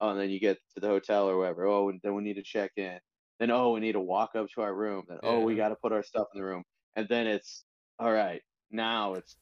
Oh, 0.00 0.10
and 0.10 0.20
then 0.20 0.30
you 0.30 0.40
get 0.40 0.58
to 0.74 0.80
the 0.80 0.88
hotel 0.88 1.28
or 1.28 1.36
whatever. 1.38 1.66
Oh, 1.66 1.90
and 1.90 2.00
then 2.02 2.14
we 2.14 2.22
need 2.22 2.36
to 2.36 2.42
check 2.42 2.72
in. 2.76 2.98
Then 3.40 3.50
oh, 3.50 3.72
we 3.72 3.80
need 3.80 3.92
to 3.92 4.00
walk 4.00 4.36
up 4.36 4.48
to 4.50 4.60
our 4.60 4.74
room. 4.74 5.04
Then 5.08 5.18
oh, 5.22 5.40
we 5.40 5.56
got 5.56 5.70
to 5.70 5.74
put 5.74 5.92
our 5.92 6.02
stuff 6.02 6.28
in 6.34 6.40
the 6.40 6.46
room. 6.46 6.62
And 6.94 7.08
then 7.08 7.26
it's 7.26 7.64
all 7.98 8.12
right. 8.12 8.42
Now 8.70 9.14
it's 9.14 9.34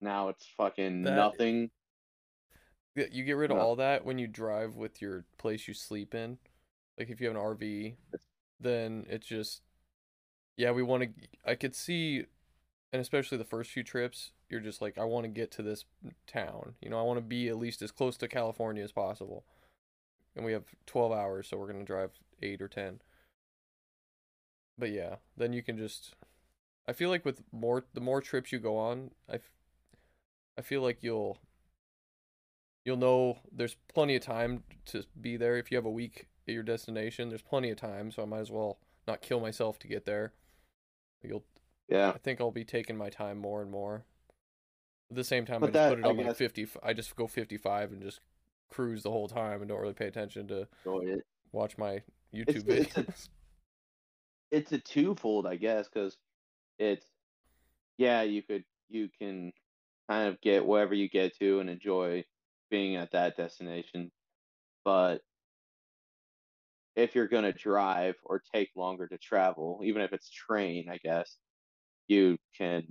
now 0.00 0.30
it's 0.30 0.46
fucking 0.56 1.02
That 1.02 1.14
nothing. 1.14 1.70
Yeah, 2.96 3.04
you 3.12 3.24
get 3.24 3.34
rid 3.34 3.50
of 3.50 3.58
No, 3.58 3.62
all 3.62 3.76
that 3.76 4.06
when 4.06 4.18
you 4.18 4.26
drive 4.26 4.76
with 4.76 5.02
your 5.02 5.26
place 5.36 5.68
you 5.68 5.74
sleep 5.74 6.14
in. 6.14 6.38
Like 6.98 7.10
if 7.10 7.20
you 7.20 7.26
have 7.26 7.36
an 7.36 7.42
RV, 7.42 7.96
then 8.58 9.04
it's 9.10 9.26
just 9.26 9.60
yeah, 10.56 10.70
we 10.70 10.82
want 10.82 11.02
to 11.02 11.10
I 11.44 11.54
could 11.54 11.74
see 11.74 12.24
and 12.94 13.02
especially 13.02 13.36
the 13.36 13.44
first 13.44 13.72
few 13.72 13.82
trips, 13.82 14.30
you're 14.48 14.60
just 14.60 14.80
like 14.80 14.96
I 14.96 15.04
want 15.04 15.24
to 15.24 15.28
get 15.28 15.50
to 15.52 15.62
this 15.62 15.84
town. 16.26 16.76
You 16.80 16.88
know, 16.88 16.98
I 16.98 17.02
want 17.02 17.18
to 17.18 17.22
be 17.22 17.48
at 17.48 17.58
least 17.58 17.82
as 17.82 17.90
close 17.90 18.16
to 18.16 18.28
California 18.28 18.82
as 18.82 18.92
possible. 18.92 19.44
And 20.34 20.46
we 20.46 20.52
have 20.52 20.64
12 20.86 21.12
hours, 21.12 21.48
so 21.48 21.58
we're 21.58 21.66
going 21.66 21.78
to 21.78 21.84
drive 21.84 22.12
8 22.42 22.62
or 22.62 22.68
10. 22.68 23.00
But 24.78 24.90
yeah, 24.90 25.16
then 25.36 25.52
you 25.52 25.62
can 25.62 25.78
just 25.78 26.14
I 26.88 26.92
feel 26.92 27.10
like 27.10 27.24
with 27.24 27.42
more 27.52 27.84
the 27.94 28.00
more 28.00 28.20
trips 28.20 28.52
you 28.52 28.58
go 28.58 28.76
on, 28.76 29.10
I, 29.30 29.40
I 30.58 30.62
feel 30.62 30.82
like 30.82 30.98
you'll 31.02 31.38
you'll 32.86 32.96
know 32.96 33.38
there's 33.52 33.76
plenty 33.92 34.16
of 34.16 34.22
time 34.22 34.62
to 34.86 35.04
be 35.20 35.36
there 35.36 35.58
if 35.58 35.70
you 35.70 35.76
have 35.76 35.84
a 35.84 35.90
week 35.90 36.28
at 36.48 36.54
your 36.54 36.62
destination 36.62 37.28
there's 37.28 37.42
plenty 37.42 37.68
of 37.68 37.76
time 37.76 38.10
so 38.10 38.22
i 38.22 38.24
might 38.24 38.38
as 38.38 38.50
well 38.50 38.78
not 39.06 39.20
kill 39.20 39.40
myself 39.40 39.78
to 39.80 39.88
get 39.88 40.06
there 40.06 40.32
you'll 41.22 41.44
yeah. 41.88 42.10
i 42.14 42.18
think 42.18 42.40
i'll 42.40 42.52
be 42.52 42.64
taking 42.64 42.96
my 42.96 43.10
time 43.10 43.36
more 43.36 43.60
and 43.60 43.70
more 43.70 44.04
at 45.10 45.16
the 45.16 45.24
same 45.24 45.44
time 45.44 45.56
i 45.56 45.66
But 45.66 45.72
just 45.72 45.88
put 45.88 45.96
that 45.96 45.98
it 45.98 46.04
I 46.06 46.10
on 46.10 46.16
like 46.16 46.36
50 46.36 46.68
i 46.82 46.92
just 46.92 47.14
go 47.16 47.26
55 47.26 47.92
and 47.92 48.00
just 48.00 48.20
cruise 48.70 49.02
the 49.02 49.10
whole 49.10 49.28
time 49.28 49.60
and 49.60 49.68
don't 49.68 49.80
really 49.80 49.92
pay 49.92 50.06
attention 50.06 50.46
to 50.48 50.68
it. 50.86 51.26
watch 51.52 51.76
my 51.76 52.02
It's 52.46 52.64
youtube 52.64 52.68
it's 52.68 52.96
a 52.96 53.02
videos. 53.02 53.28
it's 54.50 54.72
a 54.72 54.78
twofold, 54.78 55.46
I 55.46 55.56
guess, 55.56 55.88
because 55.88 56.16
it's 56.78 57.06
yeah, 57.98 58.22
you 58.22 58.42
could 58.42 58.64
you 58.88 59.08
can 59.18 59.52
kind 60.08 60.28
of 60.28 60.40
get 60.40 60.66
wherever 60.66 60.94
you 60.94 61.08
get 61.08 61.36
to 61.38 61.60
and 61.60 61.68
enjoy 61.68 62.24
being 62.70 62.96
at 62.96 63.12
that 63.12 63.36
destination, 63.36 64.10
but 64.84 65.22
if 66.94 67.14
you're 67.14 67.28
gonna 67.28 67.52
drive 67.52 68.14
or 68.24 68.42
take 68.54 68.70
longer 68.76 69.06
to 69.06 69.18
travel, 69.18 69.80
even 69.84 70.02
if 70.02 70.12
it's 70.12 70.30
train, 70.30 70.88
I 70.88 70.98
guess 70.98 71.36
you 72.08 72.38
can 72.56 72.84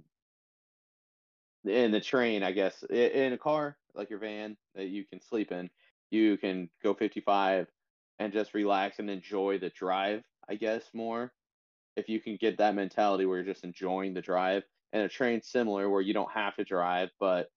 in 1.66 1.92
the 1.92 2.02
train, 2.02 2.44
I 2.44 2.52
guess 2.52 2.84
in 2.84 3.34
a 3.34 3.38
car 3.38 3.78
like 3.96 4.10
your 4.10 4.20
van 4.20 4.58
that 4.76 4.88
you 4.88 5.06
can 5.06 5.22
sleep 5.22 5.52
in, 5.52 5.70
you 6.12 6.38
can 6.38 6.70
go 6.84 6.94
55 6.94 7.68
and 8.20 8.34
just 8.34 8.54
relax 8.54 9.00
and 9.00 9.10
enjoy 9.10 9.60
the 9.60 9.70
drive, 9.70 10.24
I 10.50 10.56
guess 10.56 10.84
more. 10.94 11.34
If 11.96 12.10
you 12.10 12.20
can 12.20 12.38
get 12.40 12.58
that 12.58 12.76
mentality 12.76 13.26
where 13.26 13.38
you're 13.38 13.54
just 13.54 13.64
enjoying 13.64 14.14
the 14.14 14.22
drive 14.22 14.64
and 14.94 15.04
a 15.04 15.10
train 15.10 15.42
similar 15.42 15.90
where 15.90 16.02
you 16.02 16.14
don't 16.14 16.32
have 16.32 16.56
to 16.56 16.64
drive 16.64 17.10
but 17.20 17.50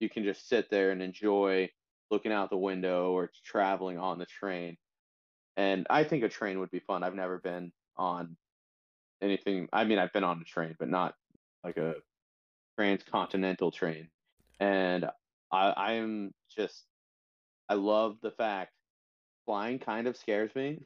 you 0.00 0.08
can 0.08 0.24
just 0.24 0.48
sit 0.48 0.68
there 0.70 0.90
and 0.90 1.02
enjoy 1.02 1.68
looking 2.10 2.32
out 2.32 2.50
the 2.50 2.56
window 2.56 3.12
or 3.12 3.30
traveling 3.44 3.98
on 3.98 4.18
the 4.18 4.26
train. 4.26 4.76
And 5.56 5.86
i 5.90 6.04
think 6.04 6.24
a 6.24 6.28
train 6.28 6.58
would 6.60 6.70
be 6.70 6.80
fun. 6.80 7.02
I've 7.02 7.14
never 7.14 7.38
been 7.38 7.72
on 7.96 8.36
anything 9.22 9.68
i 9.72 9.84
mean 9.84 9.98
i've 9.98 10.12
been 10.12 10.24
on 10.24 10.40
a 10.40 10.44
train 10.44 10.74
but 10.78 10.88
not 10.88 11.14
like 11.62 11.76
a 11.76 11.94
transcontinental 12.76 13.70
train. 13.70 14.08
And 14.60 15.06
i 15.52 15.70
i 15.76 15.92
am 15.92 16.32
just 16.54 16.84
i 17.68 17.74
love 17.74 18.16
the 18.22 18.32
fact 18.32 18.72
flying 19.46 19.78
kind 19.78 20.06
of 20.06 20.16
scares 20.16 20.54
me 20.54 20.80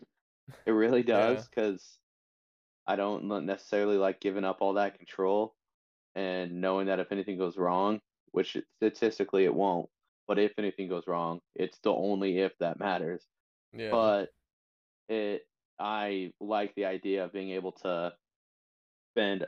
it 0.66 0.72
really 0.72 1.02
does 1.02 1.48
because 1.48 2.00
I 2.86 2.96
don't 2.96 3.24
necessarily 3.46 3.98
like 3.98 4.20
giving 4.20 4.44
up 4.44 4.58
all 4.60 4.74
that 4.74 4.96
control 4.98 5.54
and 6.14 6.60
knowing 6.60 6.86
that 6.86 7.00
if 7.00 7.12
anything 7.12 7.38
goes 7.38 7.56
wrong, 7.56 8.00
which 8.32 8.56
statistically 8.76 9.44
it 9.44 9.54
won't, 9.54 9.90
but 10.26 10.38
if 10.38 10.52
anything 10.58 10.88
goes 10.88 11.06
wrong, 11.06 11.40
it's 11.54 11.78
the 11.80 11.92
only 11.92 12.38
if 12.38 12.56
that 12.58 12.78
matters. 12.78 13.26
yeah 13.72 13.90
But 13.90 14.30
it, 15.08 15.42
I 15.78 16.32
like 16.40 16.74
the 16.74 16.86
idea 16.86 17.24
of 17.24 17.32
being 17.32 17.50
able 17.50 17.72
to 17.72 18.16
spend 19.12 19.46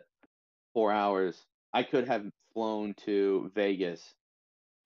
four 0.74 0.92
hours. 0.92 1.46
I 1.72 1.82
could 1.84 2.08
have 2.08 2.30
flown 2.54 2.94
to 3.06 3.50
Vegas 3.54 4.14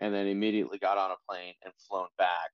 and 0.01 0.15
then 0.15 0.27
immediately 0.27 0.79
got 0.79 0.99
on 0.99 1.13
a 1.13 1.17
plane 1.29 1.55
and 1.65 1.73
flown 1.89 2.09
back 2.19 2.53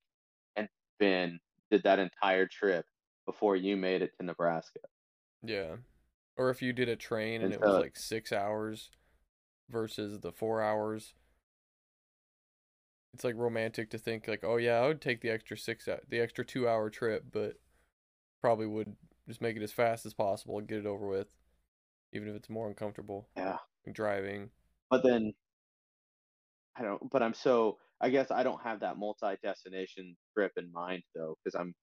and 0.56 0.68
been 0.98 1.40
did 1.70 1.82
that 1.84 1.98
entire 1.98 2.46
trip 2.46 2.84
before 3.26 3.56
you 3.56 3.76
made 3.76 4.02
it 4.02 4.10
to 4.18 4.24
Nebraska. 4.26 4.80
yeah 5.42 5.76
or 6.36 6.50
if 6.50 6.62
you 6.62 6.72
did 6.72 6.88
a 6.88 6.96
train 6.96 7.42
and 7.42 7.52
And 7.52 7.54
it 7.54 7.60
was 7.60 7.80
like 7.80 7.96
six 7.96 8.32
hours 8.32 8.90
versus 9.68 10.20
the 10.20 10.32
four 10.32 10.62
hours 10.62 11.14
it's 13.14 13.24
like 13.24 13.36
romantic 13.36 13.90
to 13.90 13.98
think 13.98 14.26
like 14.28 14.44
oh 14.44 14.56
yeah 14.56 14.78
i 14.78 14.86
would 14.86 15.00
take 15.00 15.20
the 15.20 15.30
extra 15.30 15.56
six 15.56 15.88
the 16.08 16.20
extra 16.20 16.44
two 16.44 16.68
hour 16.68 16.90
trip 16.90 17.24
but 17.30 17.54
probably 18.40 18.66
would 18.66 18.96
just 19.28 19.40
make 19.40 19.56
it 19.56 19.62
as 19.62 19.72
fast 19.72 20.06
as 20.06 20.14
possible 20.14 20.58
and 20.58 20.68
get 20.68 20.78
it 20.78 20.86
over 20.86 21.06
with 21.06 21.28
even 22.12 22.28
if 22.28 22.34
it's 22.34 22.50
more 22.50 22.68
uncomfortable 22.68 23.28
yeah. 23.36 23.58
driving 23.92 24.50
But 24.90 25.04
then 25.04 25.32
I 26.76 26.82
don't. 26.82 27.10
But 27.10 27.22
I'm 27.22 27.34
so. 27.34 27.78
I 28.00 28.10
guess 28.10 28.30
I 28.30 28.42
don't 28.42 28.62
have 28.62 28.80
that 28.80 28.98
multi-destination 28.98 30.16
trip 30.36 30.52
in 30.56 30.72
mind 30.72 31.02
though, 31.14 31.36
because 31.44 31.54
I'm 31.58 31.74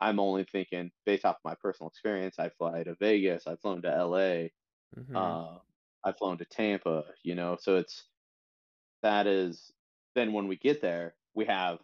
I'm 0.00 0.20
only 0.20 0.44
thinking 0.44 0.90
based 1.06 1.24
off 1.24 1.38
my 1.44 1.54
personal 1.56 1.88
experience. 1.90 2.38
I 2.38 2.50
fly 2.50 2.84
to 2.84 2.96
Vegas. 3.00 3.46
I've 3.46 3.60
flown 3.60 3.82
to 3.82 3.94
L.A. 3.94 4.52
hmm 4.96 5.34
Uh, 5.36 5.60
I've 6.04 6.18
flown 6.18 6.38
to 6.38 6.46
Tampa. 6.46 7.14
You 7.24 7.34
know, 7.36 7.56
so 7.60 7.76
it's 7.78 8.08
that 9.02 9.26
is. 9.26 9.72
Then 10.14 10.32
when 10.32 10.46
we 10.48 10.56
get 10.56 10.80
there, 10.80 11.16
we 11.34 11.44
have 11.46 11.80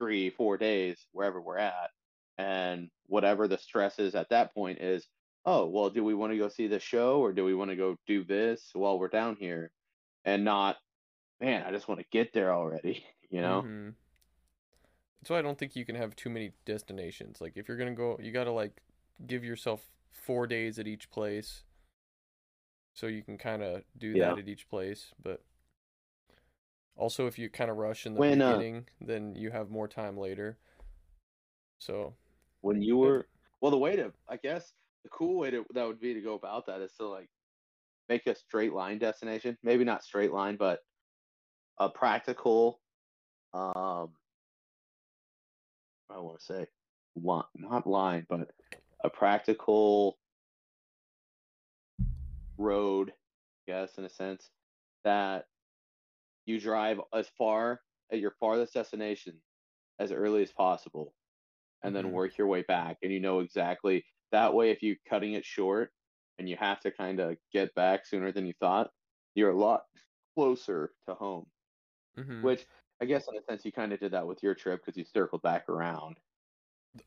three, 0.00 0.30
four 0.30 0.58
days 0.58 1.06
wherever 1.12 1.40
we're 1.40 1.58
at, 1.58 1.90
and 2.38 2.90
whatever 3.06 3.48
the 3.48 3.58
stress 3.58 3.98
is 3.98 4.14
at 4.14 4.30
that 4.30 4.54
point 4.54 4.80
is. 4.80 5.08
Oh 5.46 5.68
well, 5.68 5.90
do 5.90 6.04
we 6.04 6.14
want 6.14 6.32
to 6.32 6.38
go 6.38 6.48
see 6.48 6.68
the 6.68 6.80
show 6.80 7.20
or 7.20 7.32
do 7.32 7.44
we 7.44 7.54
want 7.54 7.70
to 7.70 7.76
go 7.76 7.96
do 8.06 8.24
this 8.24 8.70
while 8.74 8.98
we're 8.98 9.08
down 9.08 9.36
here, 9.36 9.72
and 10.24 10.44
not 10.44 10.78
man, 11.42 11.64
I 11.66 11.72
just 11.72 11.88
want 11.88 12.00
to 12.00 12.06
get 12.10 12.32
there 12.32 12.52
already, 12.54 13.04
you 13.30 13.42
know? 13.42 13.62
hmm 13.62 13.90
so 15.24 15.36
i 15.36 15.42
don't 15.42 15.56
think 15.56 15.76
you 15.76 15.84
can 15.84 15.94
have 15.94 16.16
too 16.16 16.28
many 16.28 16.50
destinations 16.64 17.40
like 17.40 17.52
if 17.54 17.68
you're 17.68 17.76
gonna 17.76 17.94
go 17.94 18.18
you 18.20 18.32
gotta 18.32 18.50
like 18.50 18.82
give 19.24 19.44
yourself 19.44 19.88
four 20.10 20.48
days 20.48 20.80
at 20.80 20.88
each 20.88 21.08
place 21.12 21.62
so 22.94 23.06
you 23.06 23.22
can 23.22 23.38
kind 23.38 23.62
of 23.62 23.82
do 23.98 24.16
Yeah. 24.16 24.30
that 24.32 24.38
at 24.40 24.48
each 24.48 24.68
place 24.68 25.12
but 25.22 25.40
also 26.96 27.28
if 27.28 27.38
you 27.38 27.48
kind 27.48 27.70
of 27.70 27.76
rush 27.76 28.04
in 28.04 28.14
the 28.14 28.20
When 28.20 28.42
uh 28.42 28.56
beginning 28.56 28.88
then 29.00 29.36
you 29.36 29.52
have 29.52 29.70
more 29.70 29.86
time 29.86 30.18
later 30.18 30.58
so 31.78 32.12
when 32.62 32.82
you 32.82 32.96
were 32.96 33.26
well 33.60 33.70
the 33.70 33.78
way 33.78 33.94
to 33.94 34.12
I 34.28 34.38
guess 34.38 34.72
the 35.04 35.10
cool 35.10 35.38
way 35.38 35.52
to 35.52 35.64
that 35.74 35.86
would 35.86 36.00
be 36.00 36.14
to 36.14 36.20
go 36.20 36.34
about 36.34 36.66
that 36.66 36.80
is 36.80 36.92
to 36.98 37.06
like 37.06 37.28
make 38.08 38.26
a 38.26 38.34
straight 38.34 38.72
line 38.72 38.98
destination. 38.98 39.56
Maybe 39.62 39.84
not 39.84 40.04
straight 40.04 40.32
line, 40.32 40.56
but 40.56 40.80
a 41.78 41.88
practical 41.88 42.80
um 43.54 44.10
I 46.10 46.18
want 46.18 46.38
to 46.38 46.44
say 46.44 46.66
line, 47.16 47.44
not 47.54 47.86
line, 47.86 48.26
but 48.28 48.50
a 49.02 49.10
practical 49.10 50.18
road, 52.58 53.10
I 53.10 53.72
guess 53.72 53.98
in 53.98 54.04
a 54.04 54.10
sense, 54.10 54.50
that 55.04 55.46
you 56.46 56.60
drive 56.60 57.00
as 57.14 57.28
far 57.38 57.80
at 58.12 58.20
your 58.20 58.32
farthest 58.40 58.74
destination 58.74 59.40
as 59.98 60.12
early 60.12 60.42
as 60.42 60.52
possible 60.52 61.14
and 61.82 61.94
then 61.94 62.10
hmm 62.10 62.12
work 62.12 62.36
your 62.38 62.46
way 62.48 62.62
back 62.62 62.98
and 63.02 63.12
you 63.12 63.20
know 63.20 63.40
exactly 63.40 64.04
that 64.32 64.54
way 64.54 64.70
if 64.70 64.82
you're 64.82 64.96
cutting 65.08 65.34
it 65.34 65.44
short 65.44 65.90
and 66.38 66.48
you 66.48 66.56
have 66.56 66.80
to 66.80 66.90
kind 66.90 67.20
of 67.20 67.36
get 67.52 67.74
back 67.74 68.06
sooner 68.06 68.32
than 68.32 68.46
you 68.46 68.54
thought 68.60 68.90
you're 69.34 69.50
a 69.50 69.56
lot 69.58 69.82
closer 70.34 70.92
to 71.06 71.14
home 71.14 71.46
hmm 72.16 72.42
which 72.42 72.66
i 73.00 73.04
guess 73.04 73.26
in 73.28 73.36
a 73.36 73.42
sense 73.42 73.64
you 73.64 73.72
kind 73.72 73.92
of 73.92 74.00
did 74.00 74.12
that 74.12 74.26
with 74.26 74.42
your 74.42 74.54
trip 74.54 74.84
because 74.84 74.96
you 74.96 75.04
circled 75.04 75.42
back 75.42 75.68
around 75.68 76.16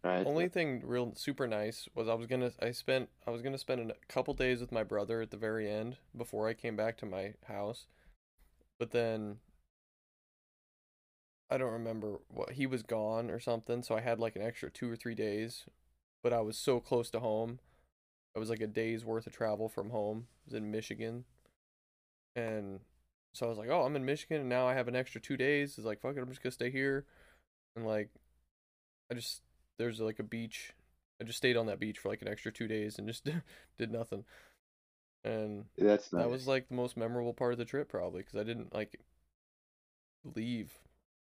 right 0.04 0.26
only 0.26 0.48
thing 0.48 0.82
real 0.84 1.14
super 1.16 1.48
nice 1.48 1.88
was 1.94 2.08
i 2.08 2.14
was 2.14 2.26
gonna 2.26 2.52
i 2.62 2.72
spent 2.72 3.10
i 3.28 3.32
was 3.32 3.42
gonna 3.42 3.58
spend 3.58 3.92
a 3.92 3.96
couple 4.08 4.34
days 4.34 4.60
with 4.60 4.72
my 4.72 4.84
brother 4.84 5.22
at 5.22 5.30
the 5.32 5.38
very 5.38 5.70
end 5.70 5.98
before 6.18 6.48
i 6.48 6.54
came 6.54 6.76
back 6.76 6.98
to 6.98 7.06
my 7.06 7.34
house 7.48 7.86
but 8.80 8.92
then 8.92 9.38
I 11.50 11.58
don't 11.58 11.72
remember 11.74 12.20
what 12.28 12.52
he 12.54 12.66
was 12.66 12.84
gone 12.84 13.30
or 13.30 13.40
something, 13.40 13.84
so 13.84 13.96
I 13.96 14.02
had 14.02 14.20
like 14.20 14.36
an 14.36 14.42
extra 14.42 14.70
two 14.72 14.92
or 14.92 14.96
three 14.96 15.16
days, 15.16 15.66
but 16.24 16.34
I 16.34 16.42
was 16.42 16.58
so 16.58 16.80
close 16.80 17.10
to 17.12 17.20
home. 17.20 17.60
It 18.36 18.40
was 18.40 18.50
like 18.50 18.62
a 18.62 18.68
day's 18.68 19.06
worth 19.06 19.28
of 19.28 19.34
travel 19.34 19.70
from 19.70 19.92
home. 19.92 20.28
I 20.30 20.42
was 20.48 20.54
in 20.56 20.72
Michigan. 20.72 21.26
and 22.36 22.80
so 23.36 23.46
I 23.48 23.50
was 23.50 23.58
like, 23.58 23.70
oh, 23.70 23.84
I'm 23.84 23.96
in 23.96 24.06
Michigan, 24.06 24.42
and 24.42 24.50
now 24.50 24.68
I 24.68 24.74
have 24.74 24.88
an 24.88 24.96
extra 24.96 25.22
two 25.22 25.38
days. 25.38 25.78
It's 25.78 25.86
like, 25.86 26.02
fuck 26.02 26.16
it, 26.18 26.22
I'm 26.22 26.30
just 26.30 26.44
gonna 26.44 26.52
stay 26.52 26.72
here, 26.72 27.06
and 27.76 27.86
like, 27.86 28.10
I 29.12 29.16
just 29.16 29.42
there's 29.78 30.00
like 30.00 30.20
a 30.20 30.24
beach. 30.24 30.74
I 31.22 31.24
just 31.24 31.38
stayed 31.38 31.58
on 31.58 31.68
that 31.68 31.80
beach 31.80 32.00
for 32.00 32.10
like 32.10 32.22
an 32.22 32.28
extra 32.28 32.52
two 32.52 32.68
days 32.68 32.98
and 32.98 33.08
just 33.08 33.28
did 33.78 33.92
nothing, 33.92 34.26
and 35.24 35.66
That's 35.78 36.12
that 36.16 36.30
was 36.30 36.48
like 36.48 36.68
the 36.70 36.76
most 36.76 36.98
memorable 36.98 37.34
part 37.34 37.54
of 37.54 37.60
the 37.60 37.66
trip 37.66 37.90
probably 37.90 38.22
because 38.22 38.40
I 38.40 38.44
didn't 38.44 38.74
like 38.74 39.00
leave, 40.36 40.74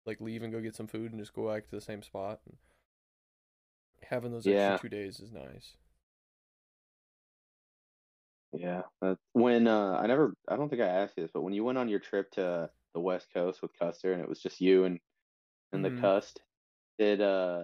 like 0.05 0.21
leave 0.21 0.43
and 0.43 0.51
go 0.53 0.61
get 0.61 0.75
some 0.75 0.87
food 0.87 1.11
and 1.11 1.21
just 1.21 1.33
go 1.33 1.49
back 1.51 1.65
to 1.65 1.71
the 1.71 1.81
same 1.81 2.01
spot. 2.01 2.39
And 2.45 2.57
having 4.03 4.31
those 4.31 4.47
extra 4.47 4.73
Yeah, 4.73 4.75
two 4.75 4.89
days 4.89 5.19
is 5.19 5.31
nice. 5.31 5.73
Yeah. 8.55 8.83
That, 9.01 9.17
when 9.33 9.67
uh, 9.67 9.97
I 10.01 10.07
never, 10.07 10.33
I 10.47 10.55
don't 10.55 10.69
think 10.69 10.81
I 10.81 10.87
asked 10.87 11.15
you 11.17 11.23
this, 11.23 11.31
but 11.33 11.43
when 11.43 11.53
you 11.53 11.63
went 11.63 11.77
on 11.77 11.89
your 11.89 11.99
trip 11.99 12.31
to 12.33 12.69
the 12.93 12.99
West 12.99 13.27
Coast 13.33 13.61
with 13.61 13.77
Custer, 13.77 14.13
and 14.13 14.21
it 14.21 14.29
was 14.29 14.41
just 14.41 14.61
you 14.61 14.85
and 14.85 14.99
and 15.73 15.83
the 15.83 15.89
Mm-hmm. 15.89 16.01
Cust, 16.01 16.41
did 16.97 17.21
uh, 17.21 17.63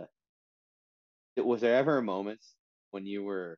it, 1.36 1.46
was 1.46 1.62
there 1.62 1.76
ever 1.76 2.02
moments 2.02 2.56
when 2.92 3.06
you 3.06 3.24
were 3.24 3.58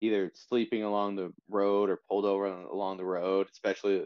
either 0.00 0.30
sleeping 0.34 0.82
along 0.82 1.16
the 1.16 1.32
road 1.48 1.90
or 1.90 2.00
pulled 2.08 2.24
over 2.24 2.46
along 2.46 2.96
the 2.98 3.04
road, 3.04 3.48
especially 3.52 4.04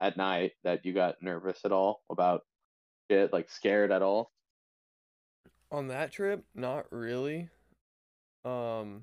at 0.00 0.16
night, 0.16 0.52
that 0.64 0.84
you 0.84 0.92
got 0.92 1.22
nervous 1.22 1.60
at 1.64 1.72
all 1.72 2.02
about 2.10 2.42
it, 3.08 3.32
like 3.32 3.50
scared 3.50 3.92
at 3.92 4.02
all? 4.02 4.32
On 5.70 5.88
that 5.88 6.12
trip, 6.12 6.44
not 6.54 6.86
really. 6.92 7.48
Um, 8.44 9.02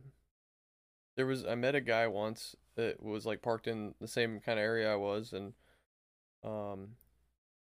there 1.15 1.25
was 1.25 1.45
I 1.45 1.55
met 1.55 1.75
a 1.75 1.81
guy 1.81 2.07
once 2.07 2.55
that 2.75 3.01
was 3.01 3.25
like 3.25 3.41
parked 3.41 3.67
in 3.67 3.95
the 4.01 4.07
same 4.07 4.39
kind 4.39 4.59
of 4.59 4.63
area 4.63 4.91
I 4.91 4.95
was, 4.95 5.33
and 5.33 5.53
um, 6.43 6.89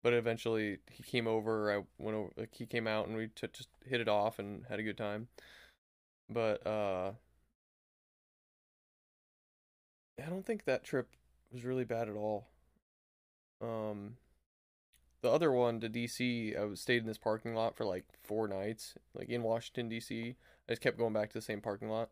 but 0.03 0.13
eventually 0.13 0.79
he 0.89 1.03
came 1.03 1.27
over. 1.27 1.71
I 1.71 1.83
went 1.97 2.17
over, 2.17 2.31
like 2.37 2.53
he 2.53 2.65
came 2.65 2.87
out, 2.87 3.07
and 3.07 3.17
we 3.17 3.27
t- 3.27 3.47
just 3.53 3.69
hit 3.85 4.01
it 4.01 4.07
off 4.09 4.39
and 4.39 4.63
had 4.69 4.79
a 4.79 4.83
good 4.83 4.97
time. 4.97 5.27
But 6.29 6.65
uh, 6.65 7.11
I 10.23 10.29
don't 10.29 10.45
think 10.45 10.65
that 10.65 10.83
trip 10.83 11.09
was 11.51 11.65
really 11.65 11.83
bad 11.83 12.09
at 12.09 12.15
all. 12.15 12.47
Um, 13.61 14.15
the 15.21 15.29
other 15.29 15.51
one 15.51 15.79
to 15.81 15.89
DC, 15.89 16.59
I 16.59 16.65
was 16.65 16.81
stayed 16.81 17.01
in 17.01 17.07
this 17.07 17.17
parking 17.17 17.53
lot 17.53 17.75
for 17.75 17.85
like 17.85 18.05
four 18.23 18.47
nights, 18.47 18.95
like 19.13 19.29
in 19.29 19.43
Washington 19.43 19.89
DC. 19.89 20.35
I 20.67 20.71
just 20.71 20.81
kept 20.81 20.97
going 20.97 21.13
back 21.13 21.29
to 21.29 21.37
the 21.37 21.43
same 21.43 21.61
parking 21.61 21.89
lot, 21.89 22.09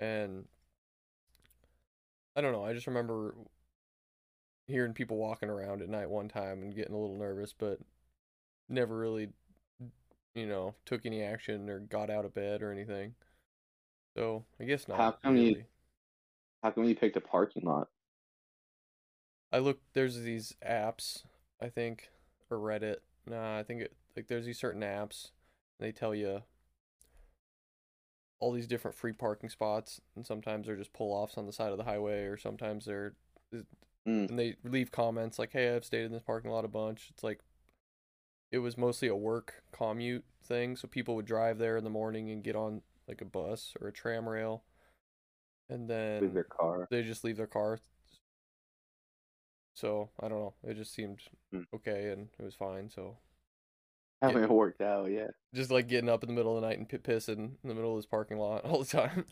and 0.00 0.44
I 2.36 2.40
don't 2.40 2.52
know. 2.52 2.64
I 2.64 2.72
just 2.72 2.86
remember 2.86 3.34
hearing 4.66 4.92
people 4.92 5.16
walking 5.16 5.48
around 5.48 5.82
at 5.82 5.88
night 5.88 6.10
one 6.10 6.28
time 6.28 6.62
and 6.62 6.74
getting 6.74 6.94
a 6.94 6.98
little 6.98 7.16
nervous, 7.16 7.52
but 7.52 7.80
never 8.68 8.96
really, 8.96 9.30
you 10.34 10.46
know, 10.46 10.74
took 10.84 11.06
any 11.06 11.22
action 11.22 11.68
or 11.68 11.80
got 11.80 12.10
out 12.10 12.24
of 12.24 12.34
bed 12.34 12.62
or 12.62 12.70
anything. 12.70 13.14
So 14.16 14.44
I 14.60 14.64
guess 14.64 14.86
not. 14.88 14.98
How 14.98 15.10
come 15.12 15.36
you, 15.36 15.64
how 16.62 16.70
come 16.70 16.84
you 16.84 16.94
picked 16.94 17.16
a 17.16 17.20
parking 17.20 17.64
lot? 17.64 17.88
I 19.52 19.58
look. 19.58 19.80
There's 19.94 20.20
these 20.20 20.54
apps, 20.66 21.22
I 21.60 21.68
think, 21.68 22.10
or 22.50 22.58
Reddit. 22.58 22.96
Nah, 23.26 23.58
I 23.58 23.62
think 23.62 23.80
it 23.82 23.94
like 24.14 24.26
there's 24.26 24.46
these 24.46 24.58
certain 24.58 24.82
apps. 24.82 25.30
They 25.80 25.92
tell 25.92 26.14
you 26.14 26.42
all 28.40 28.52
these 28.52 28.66
different 28.66 28.96
free 28.96 29.12
parking 29.12 29.48
spots, 29.48 30.00
and 30.16 30.24
sometimes 30.26 30.66
they're 30.66 30.76
just 30.76 30.92
pull 30.92 31.12
offs 31.12 31.36
on 31.36 31.46
the 31.46 31.52
side 31.52 31.72
of 31.72 31.78
the 31.78 31.84
highway, 31.84 32.24
or 32.24 32.36
sometimes 32.36 32.84
they're 32.84 33.14
Mm, 34.06 34.30
and 34.30 34.38
they 34.38 34.56
leave 34.64 34.90
comments 34.90 35.38
like, 35.38 35.52
"Hey, 35.52 35.74
I've 35.74 35.84
stayed 35.84 36.04
in 36.04 36.12
this 36.12 36.22
parking 36.22 36.50
lot 36.50 36.64
a 36.64 36.68
bunch." 36.68 37.10
It's 37.10 37.22
like 37.22 37.40
it 38.50 38.58
was 38.58 38.78
mostly 38.78 39.08
a 39.08 39.16
work 39.16 39.62
commute 39.72 40.24
thing, 40.42 40.76
so 40.76 40.88
people 40.88 41.14
would 41.16 41.26
drive 41.26 41.58
there 41.58 41.76
in 41.76 41.84
the 41.84 41.90
morning 41.90 42.30
and 42.30 42.42
get 42.42 42.56
on 42.56 42.82
like 43.06 43.20
a 43.20 43.26
bus 43.26 43.74
or 43.80 43.88
a 43.88 43.92
tram 43.92 44.28
rail, 44.28 44.64
and 45.68 45.82
leave 45.82 45.88
then 45.88 46.34
their 46.34 46.44
car. 46.44 46.86
they 46.90 47.02
just 47.02 47.24
leave 47.24 47.36
their 47.36 47.46
car. 47.46 47.80
So 49.74 50.10
I 50.18 50.28
don't 50.28 50.40
know. 50.40 50.54
It 50.64 50.74
just 50.74 50.92
seemed 50.92 51.20
Mm. 51.52 51.66
okay, 51.74 52.10
and 52.10 52.28
it 52.38 52.42
was 52.42 52.54
fine. 52.54 52.88
So 52.90 53.18
Get 54.22 54.36
it 54.36 54.50
worked 54.50 54.80
out, 54.80 55.10
yeah. 55.10 55.28
just 55.54 55.70
like 55.70 55.88
getting 55.88 56.08
up 56.08 56.24
in 56.24 56.28
the 56.28 56.34
middle 56.34 56.56
of 56.56 56.60
the 56.60 56.68
night 56.68 56.78
and 56.78 56.88
pi- 56.88 56.98
pissing 56.98 57.52
in 57.62 57.68
the 57.68 57.74
middle 57.74 57.92
of 57.92 57.98
this 57.98 58.06
parking 58.06 58.38
lot 58.38 58.64
all 58.64 58.80
the 58.80 58.86
time. 58.86 59.24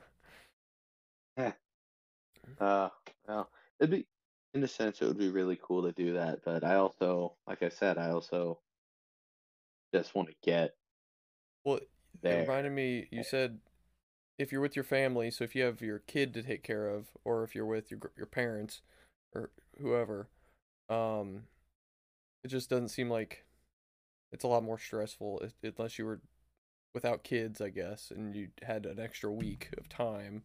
Uh, 2.61 2.89
well, 3.27 3.51
it'd 3.81 3.91
be, 3.91 4.07
in 4.55 4.63
a 4.63 4.69
sense, 4.69 5.01
it 5.01 5.07
would 5.07 5.19
be 5.19 5.29
really 5.29 5.59
cool 5.61 5.83
to 5.83 5.93
do 5.93 6.15
that. 6.15 6.41
But 6.45 6.65
I 6.65 6.77
also, 6.77 7.35
like 7.47 7.63
I 7.63 7.69
said, 7.69 7.99
I 7.99 8.11
also 8.11 8.61
just 9.95 10.15
want 10.15 10.29
to 10.29 10.35
get 10.43 10.75
Well, 11.65 11.81
it 12.23 12.31
reminded 12.41 12.73
me. 12.73 13.09
You 13.11 13.23
said 13.23 13.59
if 14.39 14.53
you're 14.53 14.61
with 14.61 14.77
your 14.77 14.85
family, 14.85 15.31
so 15.31 15.45
if 15.45 15.55
you 15.55 15.65
have 15.65 15.81
your 15.81 16.01
kid 16.01 16.35
to 16.35 16.43
take 16.43 16.63
care 16.63 16.89
of, 16.89 17.09
or 17.25 17.45
if 17.45 17.55
you're 17.55 17.67
with 17.67 17.91
your 17.91 18.01
your 18.17 18.27
parents 18.27 18.83
or 19.35 19.51
whoever, 19.81 20.29
um, 20.89 21.45
it 22.45 22.49
just 22.49 22.71
doesn't 22.71 22.89
seem 22.89 23.11
like 23.11 23.46
it's 24.37 24.45
a 24.45 24.49
lot 24.49 24.63
more 24.63 24.79
stressful 24.79 25.43
unless 25.63 25.99
you 25.99 26.05
were 26.05 26.21
without 26.93 27.25
kids, 27.25 27.59
I 27.63 27.71
guess, 27.71 28.13
and 28.15 28.37
you 28.37 28.49
had 28.61 28.85
an 28.85 29.01
extra 29.01 29.33
week 29.33 29.71
of 29.79 29.89
time. 29.89 30.43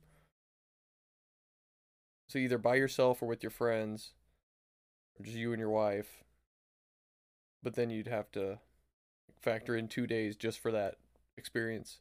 So 2.29 2.39
either 2.39 2.57
by 2.57 2.75
yourself 2.75 3.21
or 3.21 3.25
with 3.25 3.43
your 3.43 3.49
friends, 3.49 4.13
or 5.19 5.25
just 5.25 5.37
you 5.37 5.51
and 5.51 5.59
your 5.59 5.69
wife. 5.69 6.23
But 7.61 7.75
then 7.75 7.89
you'd 7.89 8.07
have 8.07 8.31
to 8.31 8.59
factor 9.41 9.75
in 9.75 9.89
two 9.89 10.07
days 10.07 10.37
just 10.37 10.59
for 10.59 10.71
that 10.71 10.95
experience. 11.37 11.99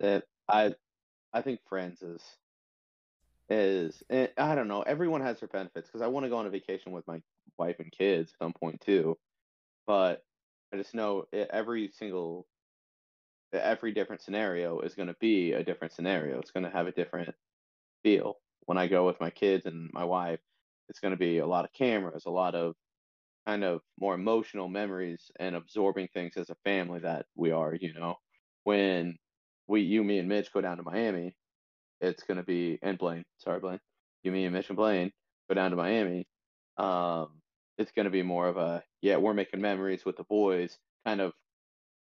That 0.00 0.24
I, 0.50 0.74
I 1.32 1.40
think 1.40 1.60
Friends 1.66 2.02
is 2.02 2.22
is 3.48 4.02
eh, 4.10 4.26
I 4.36 4.54
don't 4.54 4.68
know. 4.68 4.82
Everyone 4.82 5.22
has 5.22 5.40
their 5.40 5.48
benefits 5.48 5.88
because 5.88 6.02
I 6.02 6.08
want 6.08 6.24
to 6.24 6.30
go 6.30 6.36
on 6.36 6.46
a 6.46 6.50
vacation 6.50 6.92
with 6.92 7.06
my 7.06 7.22
wife 7.58 7.76
and 7.78 7.90
kids 7.90 8.32
at 8.34 8.44
some 8.44 8.52
point 8.52 8.82
too. 8.82 9.16
But 9.86 10.22
I 10.72 10.76
just 10.76 10.94
know 10.94 11.24
every 11.32 11.90
single 11.92 12.46
every 13.52 13.92
different 13.92 14.22
scenario 14.22 14.80
is 14.80 14.94
going 14.94 15.08
to 15.08 15.16
be 15.20 15.52
a 15.52 15.62
different 15.62 15.92
scenario. 15.92 16.38
It's 16.38 16.50
going 16.50 16.64
to 16.64 16.70
have 16.70 16.86
a 16.86 16.92
different 16.92 17.34
feel. 18.02 18.36
When 18.66 18.78
I 18.78 18.86
go 18.86 19.06
with 19.06 19.20
my 19.20 19.30
kids 19.30 19.66
and 19.66 19.90
my 19.92 20.04
wife, 20.04 20.40
it's 20.88 21.00
going 21.00 21.12
to 21.12 21.18
be 21.18 21.38
a 21.38 21.46
lot 21.46 21.64
of 21.64 21.72
cameras, 21.72 22.24
a 22.26 22.30
lot 22.30 22.54
of 22.54 22.74
kind 23.46 23.64
of 23.64 23.80
more 23.98 24.14
emotional 24.14 24.68
memories 24.68 25.30
and 25.38 25.56
absorbing 25.56 26.08
things 26.14 26.36
as 26.36 26.48
a 26.50 26.56
family 26.64 27.00
that 27.00 27.26
we 27.34 27.50
are, 27.50 27.74
you 27.74 27.92
know. 27.94 28.16
When 28.64 29.16
we, 29.66 29.82
you, 29.82 30.04
me, 30.04 30.18
and 30.18 30.28
Mitch 30.28 30.52
go 30.52 30.60
down 30.60 30.76
to 30.76 30.82
Miami, 30.82 31.34
it's 32.00 32.22
going 32.22 32.36
to 32.36 32.42
be, 32.42 32.78
and 32.82 32.98
Blaine, 32.98 33.24
sorry, 33.38 33.60
Blaine, 33.60 33.80
you, 34.22 34.30
me, 34.32 34.44
and 34.44 34.54
Mitch 34.54 34.68
and 34.68 34.76
Blaine 34.76 35.12
go 35.48 35.54
down 35.54 35.70
to 35.70 35.76
Miami. 35.76 36.26
Um, 36.76 37.41
it's 37.78 37.92
going 37.92 38.04
to 38.04 38.10
be 38.10 38.22
more 38.22 38.48
of 38.48 38.56
a, 38.56 38.84
yeah, 39.00 39.16
we're 39.16 39.34
making 39.34 39.60
memories 39.60 40.04
with 40.04 40.16
the 40.16 40.24
boys, 40.24 40.78
kind 41.06 41.20
of 41.20 41.32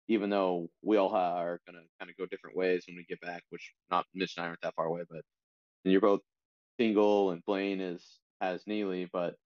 even 0.08 0.28
though 0.30 0.68
we 0.82 0.96
all 0.96 1.14
are 1.14 1.60
gonna 1.66 1.82
kind 2.00 2.10
of 2.10 2.16
go 2.16 2.26
different 2.26 2.56
ways 2.56 2.84
when 2.86 2.96
we 2.96 3.04
get 3.04 3.20
back, 3.20 3.42
which 3.50 3.72
not 3.90 4.06
Mitch 4.14 4.34
and 4.36 4.44
I 4.44 4.48
aren't 4.48 4.60
that 4.62 4.74
far 4.74 4.86
away, 4.86 5.02
but 5.08 5.22
and 5.84 5.92
you're 5.92 6.00
both 6.00 6.22
single 6.78 7.30
and 7.30 7.44
Blaine 7.44 7.80
is 7.80 8.20
has 8.40 8.66
Neely, 8.66 9.08
but 9.12 9.36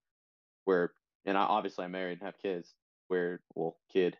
we're 0.67 0.91
and 1.27 1.37
I 1.37 1.43
obviously 1.43 1.85
I'm 1.85 1.93
married 1.93 2.19
and 2.21 2.23
have 2.23 2.39
kids. 2.39 2.75
We're 3.11 3.41
well, 3.55 3.77
kid. 3.93 4.17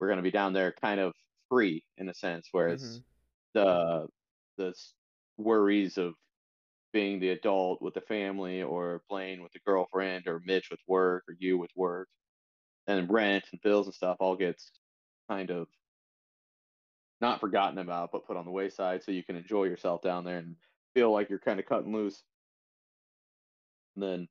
We're 0.00 0.08
gonna 0.08 0.22
be 0.22 0.30
down 0.30 0.52
there 0.52 0.72
kind 0.80 1.00
of 1.00 1.14
free 1.50 1.84
in 1.98 2.08
a 2.08 2.14
sense, 2.14 2.48
Mm-hmm. 2.68 2.78
whereas 2.78 3.00
the 3.54 4.08
the 4.58 4.74
worries 5.38 5.98
of 5.98 6.14
being 6.92 7.20
the 7.20 7.30
adult 7.30 7.82
with 7.82 7.94
the 7.94 8.00
family, 8.02 8.62
or 8.62 9.02
Blaine 9.08 9.42
with 9.42 9.52
the 9.52 9.60
girlfriend, 9.66 10.26
or 10.26 10.40
Mitch 10.44 10.70
with 10.70 10.80
work, 10.86 11.24
or 11.28 11.34
you 11.38 11.58
with 11.58 11.70
work, 11.76 12.08
and 12.86 13.10
rent 13.10 13.44
and 13.52 13.60
bills 13.62 13.86
and 13.86 13.94
stuff 13.94 14.16
all 14.20 14.36
gets 14.36 14.72
kind 15.28 15.50
of 15.50 15.68
not 17.20 17.40
forgotten 17.40 17.78
about, 17.78 18.10
but 18.12 18.26
put 18.26 18.36
on 18.36 18.44
the 18.44 18.50
wayside 18.50 19.02
so 19.02 19.12
you 19.12 19.24
can 19.24 19.36
enjoy 19.36 19.64
yourself 19.64 20.02
down 20.02 20.24
there 20.24 20.38
and 20.38 20.56
feel 20.94 21.12
like 21.12 21.30
you're 21.30 21.38
kind 21.38 21.60
of 21.60 21.66
cutting 21.66 21.92
loose. 21.92 22.22
And 23.94 24.02
then, 24.02 24.28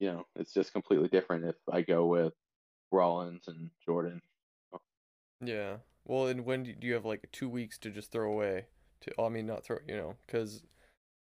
you 0.00 0.08
know, 0.12 0.26
it's 0.36 0.52
just 0.52 0.72
completely 0.72 1.08
different 1.08 1.44
if 1.44 1.56
I 1.70 1.82
go 1.82 2.06
with 2.06 2.34
Rollins 2.90 3.48
and 3.48 3.70
Jordan. 3.84 4.20
Oh. 4.72 4.80
Yeah. 5.40 5.78
Well, 6.04 6.26
and 6.26 6.44
when 6.44 6.62
do 6.64 6.72
do 6.74 6.86
you 6.86 6.94
have 6.94 7.04
like 7.04 7.28
two 7.32 7.48
weeks 7.48 7.78
to 7.78 7.90
just 7.90 8.10
throw 8.10 8.32
away? 8.32 8.66
To 9.02 9.22
I 9.22 9.28
mean, 9.28 9.46
not 9.46 9.64
throw, 9.64 9.78
you 9.86 9.96
know, 9.96 10.16
because 10.26 10.62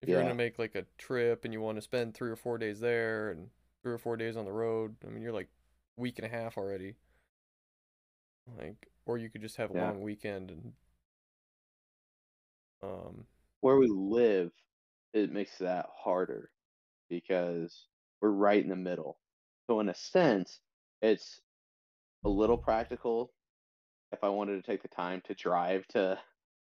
if 0.02 0.10
you're 0.12 0.20
gonna 0.22 0.34
make 0.34 0.60
like 0.60 0.76
a 0.76 0.86
trip 0.98 1.46
and 1.46 1.54
you 1.54 1.62
want 1.62 1.78
to 1.78 1.82
spend 1.82 2.14
three 2.14 2.30
or 2.32 2.36
four 2.36 2.58
days 2.58 2.80
there 2.80 3.30
and 3.32 3.50
three 3.84 3.94
or 3.94 3.98
four 3.98 4.18
days 4.18 4.38
on 4.38 4.46
the 4.46 4.52
road, 4.52 4.96
I 5.06 5.10
mean, 5.10 5.24
you're 5.24 5.34
like 5.34 5.50
week 5.98 6.20
and 6.20 6.26
a 6.26 6.30
half 6.30 6.58
already. 6.58 6.96
Like, 8.58 8.90
or 9.06 9.18
you 9.20 9.30
could 9.30 9.42
just 9.42 9.58
have 9.58 9.70
a 9.70 9.74
Yeah. 9.74 9.78
long 9.78 10.02
weekend 10.02 10.50
and 10.52 10.74
um, 12.84 13.26
Where 13.62 13.78
we 13.78 13.88
live, 13.88 14.52
it 15.14 15.32
makes 15.32 15.58
that 15.60 15.88
harder 15.96 16.52
because 17.10 17.88
we're 18.22 18.32
right 18.32 18.62
in 18.64 18.70
the 18.70 18.76
middle. 18.76 19.20
So 19.68 19.80
in 19.80 19.90
a 19.90 19.96
sense, 19.96 20.62
it's 21.02 21.42
a 22.26 22.30
little 22.30 22.58
practical 22.58 23.34
if 24.12 24.24
I 24.24 24.30
wanted 24.30 24.58
to 24.58 24.64
take 24.72 24.82
the 24.84 24.90
time 24.90 25.22
to 25.24 25.36
drive 25.36 25.88
to 25.90 26.20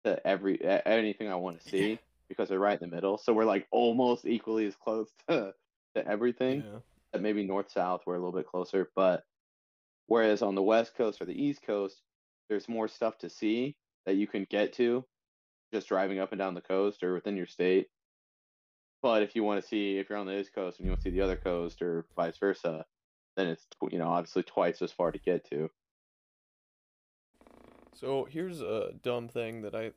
to 0.05 0.27
every 0.27 0.63
anything 0.85 1.29
I 1.29 1.35
want 1.35 1.61
to 1.61 1.65
see 1.69 1.99
because 2.29 2.49
they're 2.49 2.59
right 2.59 2.79
in 2.81 2.89
the 2.89 2.95
middle. 2.95 3.17
So 3.17 3.33
we're 3.33 3.45
like 3.45 3.67
almost 3.71 4.25
equally 4.25 4.65
as 4.65 4.75
close 4.75 5.09
to 5.29 5.53
to 5.95 6.07
everything. 6.07 6.63
Yeah. 6.65 7.19
Maybe 7.19 7.43
north 7.43 7.71
south 7.71 8.01
we're 8.05 8.15
a 8.15 8.19
little 8.19 8.37
bit 8.37 8.47
closer, 8.47 8.91
but 8.95 9.23
whereas 10.07 10.41
on 10.41 10.55
the 10.55 10.61
west 10.61 10.95
coast 10.95 11.21
or 11.21 11.25
the 11.25 11.41
east 11.41 11.61
coast, 11.65 12.01
there's 12.49 12.69
more 12.69 12.87
stuff 12.87 13.17
to 13.19 13.29
see 13.29 13.75
that 14.05 14.15
you 14.15 14.27
can 14.27 14.45
get 14.49 14.73
to 14.73 15.03
just 15.73 15.87
driving 15.87 16.19
up 16.19 16.31
and 16.31 16.39
down 16.39 16.53
the 16.53 16.61
coast 16.61 17.03
or 17.03 17.13
within 17.13 17.35
your 17.35 17.47
state. 17.47 17.87
But 19.01 19.21
if 19.21 19.35
you 19.35 19.43
want 19.43 19.61
to 19.61 19.67
see 19.67 19.97
if 19.97 20.09
you're 20.09 20.17
on 20.17 20.25
the 20.25 20.39
east 20.39 20.53
coast 20.53 20.79
and 20.79 20.85
you 20.85 20.91
want 20.91 21.01
to 21.01 21.09
see 21.09 21.15
the 21.15 21.21
other 21.21 21.35
coast 21.35 21.81
or 21.81 22.05
vice 22.15 22.37
versa, 22.37 22.85
then 23.35 23.47
it's 23.47 23.65
you 23.91 23.99
know 23.99 24.09
obviously 24.09 24.43
twice 24.43 24.81
as 24.81 24.91
far 24.91 25.11
to 25.11 25.19
get 25.19 25.49
to. 25.49 25.69
So 27.93 28.27
here's 28.29 28.61
a 28.61 28.91
dumb 29.01 29.27
thing 29.27 29.61
that 29.63 29.73
I 29.73 29.91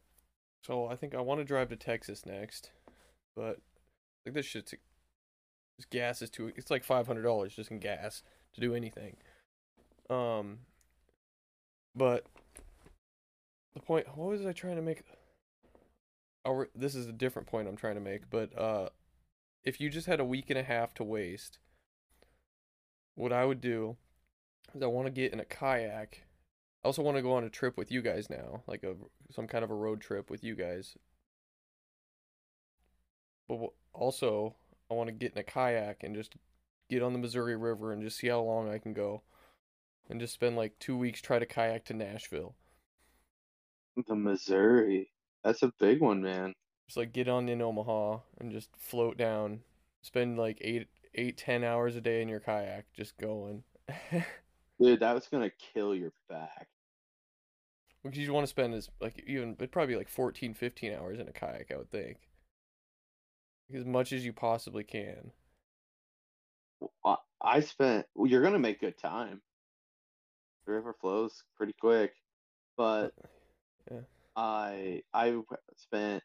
so 0.63 0.87
I 0.87 0.97
think 0.97 1.15
I 1.15 1.21
want 1.21 1.41
to 1.41 1.45
drive 1.45 1.69
to 1.71 1.77
Texas 1.77 2.27
next, 2.27 2.71
but 3.35 3.59
like 4.25 4.35
this 4.35 4.47
shit's 4.47 4.73
this 4.73 5.87
gas 5.91 6.21
is 6.21 6.31
too. 6.31 6.53
It's 6.57 6.71
like 6.71 6.85
five 6.85 7.07
hundred 7.07 7.23
dollars 7.23 7.55
just 7.55 7.71
in 7.71 7.79
gas 7.79 8.23
to 8.55 8.61
do 8.61 8.75
anything. 8.75 9.17
Um, 10.11 10.59
but 11.95 12.27
the 13.75 13.81
point. 13.81 14.07
What 14.17 14.29
was 14.29 14.45
I 14.45 14.53
trying 14.53 14.77
to 14.77 14.83
make? 14.83 15.03
Our 16.45 16.69
this 16.75 16.95
is 16.95 17.07
a 17.07 17.13
different 17.13 17.49
point 17.49 17.69
I'm 17.69 17.77
trying 17.77 17.95
to 17.95 18.01
make. 18.01 18.29
But 18.31 18.57
uh, 18.59 18.89
if 19.65 19.81
you 19.81 19.89
just 19.91 20.07
had 20.07 20.21
a 20.21 20.25
week 20.25 20.51
and 20.51 20.59
a 20.59 20.63
half 20.63 20.95
to 20.95 21.05
waste, 21.05 21.59
what 23.15 23.33
I 23.33 23.45
would 23.45 23.61
do 23.61 23.97
is 24.75 24.83
I 24.83 24.87
want 24.87 25.07
to 25.07 25.13
get 25.13 25.33
in 25.33 25.41
a 25.41 25.45
kayak 25.45 26.25
I 26.83 26.89
also 26.89 27.03
want 27.03 27.17
to 27.19 27.23
go 27.23 27.33
on 27.33 27.45
a 27.45 27.51
trip 27.51 27.77
with 27.77 27.93
you 27.93 28.01
guys 28.01 28.31
now, 28.31 28.63
like 28.67 28.83
a 28.85 28.95
some 29.31 29.47
kind 29.47 29.65
of 29.65 29.71
a 29.71 29.75
road 29.75 30.01
trip 30.01 30.31
with 30.31 30.43
you 30.43 30.55
guys. 30.55 30.97
But 33.49 33.71
also, 33.93 34.57
I 34.91 34.95
want 34.95 35.09
to 35.09 35.13
get 35.13 35.33
in 35.33 35.39
a 35.39 35.43
kayak 35.43 36.03
and 36.03 36.15
just 36.15 36.37
get 36.89 37.03
on 37.03 37.13
the 37.13 37.19
Missouri 37.19 37.57
River 37.57 37.93
and 37.93 38.03
just 38.03 38.19
see 38.19 38.29
how 38.29 38.41
long 38.41 38.71
I 38.71 38.79
can 38.79 38.95
go, 38.95 39.23
and 40.09 40.21
just 40.21 40.33
spend 40.33 40.57
like 40.57 40.79
two 40.79 40.97
weeks 40.97 41.21
try 41.21 41.39
to 41.39 41.47
kayak 41.47 41.85
to 41.87 41.95
Nashville. 41.95 42.55
The 44.09 44.15
Missouri, 44.15 45.11
that's 45.45 45.63
a 45.63 45.73
big 45.79 46.01
one, 46.01 46.23
man. 46.23 46.55
Just 46.89 46.97
like 46.97 47.13
get 47.13 47.29
on 47.29 47.49
in 47.51 47.61
Omaha 47.61 48.21
and 48.39 48.51
just 48.51 48.71
float 48.79 49.19
down, 49.19 49.61
spend 50.01 50.39
like 50.39 50.59
eight, 50.63 50.89
eight, 51.15 51.37
ten 51.37 51.63
hours 51.63 51.95
a 51.95 52.01
day 52.01 52.23
in 52.23 52.29
your 52.29 52.41
kayak, 52.41 52.87
just 52.95 53.19
going. 53.19 53.65
Dude, 54.81 55.01
that 55.01 55.15
was 55.15 55.29
gonna 55.29 55.51
kill 55.75 55.95
your 55.95 56.13
back. 56.29 56.69
Because 58.03 58.19
you 58.19 58.33
want 58.33 58.45
to 58.45 58.51
spend 58.51 58.73
as 58.75 58.89
like 59.01 59.23
even 59.27 59.53
it'd 59.59 59.73
probably 59.73 59.95
be 59.95 59.99
like 59.99 60.09
14, 60.09 60.55
15 60.55 60.95
hours 60.95 61.19
in 61.19 61.29
a 61.29 61.33
kayak, 61.33 61.71
I 61.71 61.77
would 61.77 61.91
think. 61.91 62.19
As 63.75 63.85
much 63.85 64.13
as 64.13 64.25
you 64.25 64.33
possibly 64.33 64.83
can. 64.83 65.33
I 67.43 67.61
spent. 67.61 68.07
Well, 68.15 68.27
you're 68.27 68.43
gonna 68.43 68.59
make 68.59 68.81
good 68.81 68.99
time. 68.99 69.41
The 70.67 70.73
river 70.73 70.95
flows 71.01 71.43
pretty 71.57 71.75
quick, 71.81 72.13
but 72.77 73.13
yeah. 73.91 74.01
I 74.37 75.03
I 75.13 75.39
spent 75.77 76.23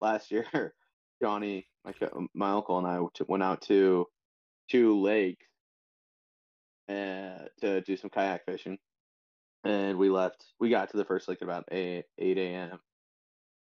last 0.00 0.30
year. 0.32 0.74
Johnny, 1.20 1.66
my 1.84 1.94
uh, 2.02 2.20
my 2.34 2.50
uncle 2.50 2.78
and 2.78 2.86
I 2.86 3.00
went 3.26 3.42
out 3.42 3.62
to 3.62 4.06
two 4.68 5.00
lakes 5.00 5.46
and 6.88 7.48
to 7.60 7.80
do 7.82 7.96
some 7.96 8.10
kayak 8.10 8.44
fishing. 8.44 8.78
And 9.64 9.96
we 9.98 10.10
left. 10.10 10.44
We 10.60 10.70
got 10.70 10.90
to 10.90 10.96
the 10.96 11.04
first 11.04 11.28
lake 11.28 11.38
at 11.40 11.44
about 11.44 11.64
eight 11.72 12.04
eight 12.18 12.38
a.m. 12.38 12.78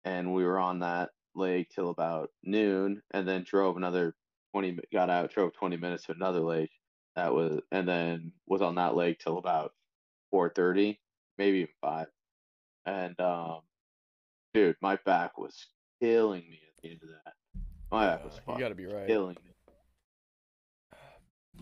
and 0.04 0.32
we 0.32 0.44
were 0.44 0.58
on 0.58 0.78
that 0.80 1.10
lake 1.34 1.68
till 1.74 1.90
about 1.90 2.30
noon, 2.42 3.02
and 3.12 3.28
then 3.28 3.44
drove 3.44 3.76
another 3.76 4.14
twenty. 4.52 4.78
Got 4.92 5.10
out, 5.10 5.32
drove 5.32 5.52
twenty 5.52 5.76
minutes 5.76 6.04
to 6.06 6.12
another 6.12 6.40
lake. 6.40 6.70
That 7.16 7.34
was, 7.34 7.60
and 7.70 7.88
then 7.88 8.32
was 8.46 8.62
on 8.62 8.76
that 8.76 8.96
lake 8.96 9.18
till 9.18 9.38
about 9.38 9.72
four 10.30 10.50
thirty, 10.54 11.00
maybe 11.38 11.58
even 11.58 11.74
five. 11.80 12.06
And 12.86 13.18
um, 13.20 13.60
dude, 14.54 14.76
my 14.80 14.98
back 15.04 15.36
was 15.36 15.66
killing 16.00 16.48
me 16.48 16.60
at 16.66 16.82
the 16.82 16.90
end 16.90 17.00
of 17.02 17.08
that. 17.10 17.34
My 17.90 18.06
back 18.06 18.24
was 18.24 18.40
you 18.48 18.58
gotta 18.58 18.74
be 18.74 18.86
right. 18.86 19.06
killing 19.06 19.36
me. 19.44 19.49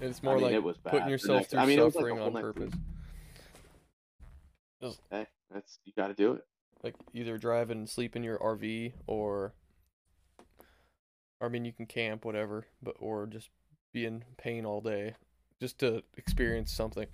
It's 0.00 0.22
more 0.22 0.34
I 0.34 0.36
mean, 0.36 0.44
like 0.44 0.54
it 0.54 0.62
was 0.62 0.76
putting 0.78 1.08
yourself 1.08 1.40
next, 1.40 1.50
through 1.50 1.60
I 1.60 1.66
mean, 1.66 1.78
suffering 1.78 2.18
like 2.18 2.26
on 2.26 2.40
purpose. 2.40 2.72
Just, 4.80 5.00
hey, 5.10 5.26
that's 5.52 5.78
you 5.84 5.92
got 5.96 6.08
to 6.08 6.14
do 6.14 6.34
it. 6.34 6.44
Like 6.82 6.94
either 7.12 7.36
drive 7.38 7.70
and 7.70 7.88
sleep 7.88 8.14
in 8.14 8.22
your 8.22 8.38
RV, 8.38 8.92
or, 9.08 9.54
I 11.40 11.48
mean, 11.48 11.64
you 11.64 11.72
can 11.72 11.86
camp, 11.86 12.24
whatever, 12.24 12.66
but 12.80 12.94
or 13.00 13.26
just 13.26 13.50
be 13.92 14.06
in 14.06 14.24
pain 14.36 14.64
all 14.64 14.80
day, 14.80 15.14
just 15.60 15.78
to 15.78 16.04
experience 16.16 16.70
something. 16.72 17.06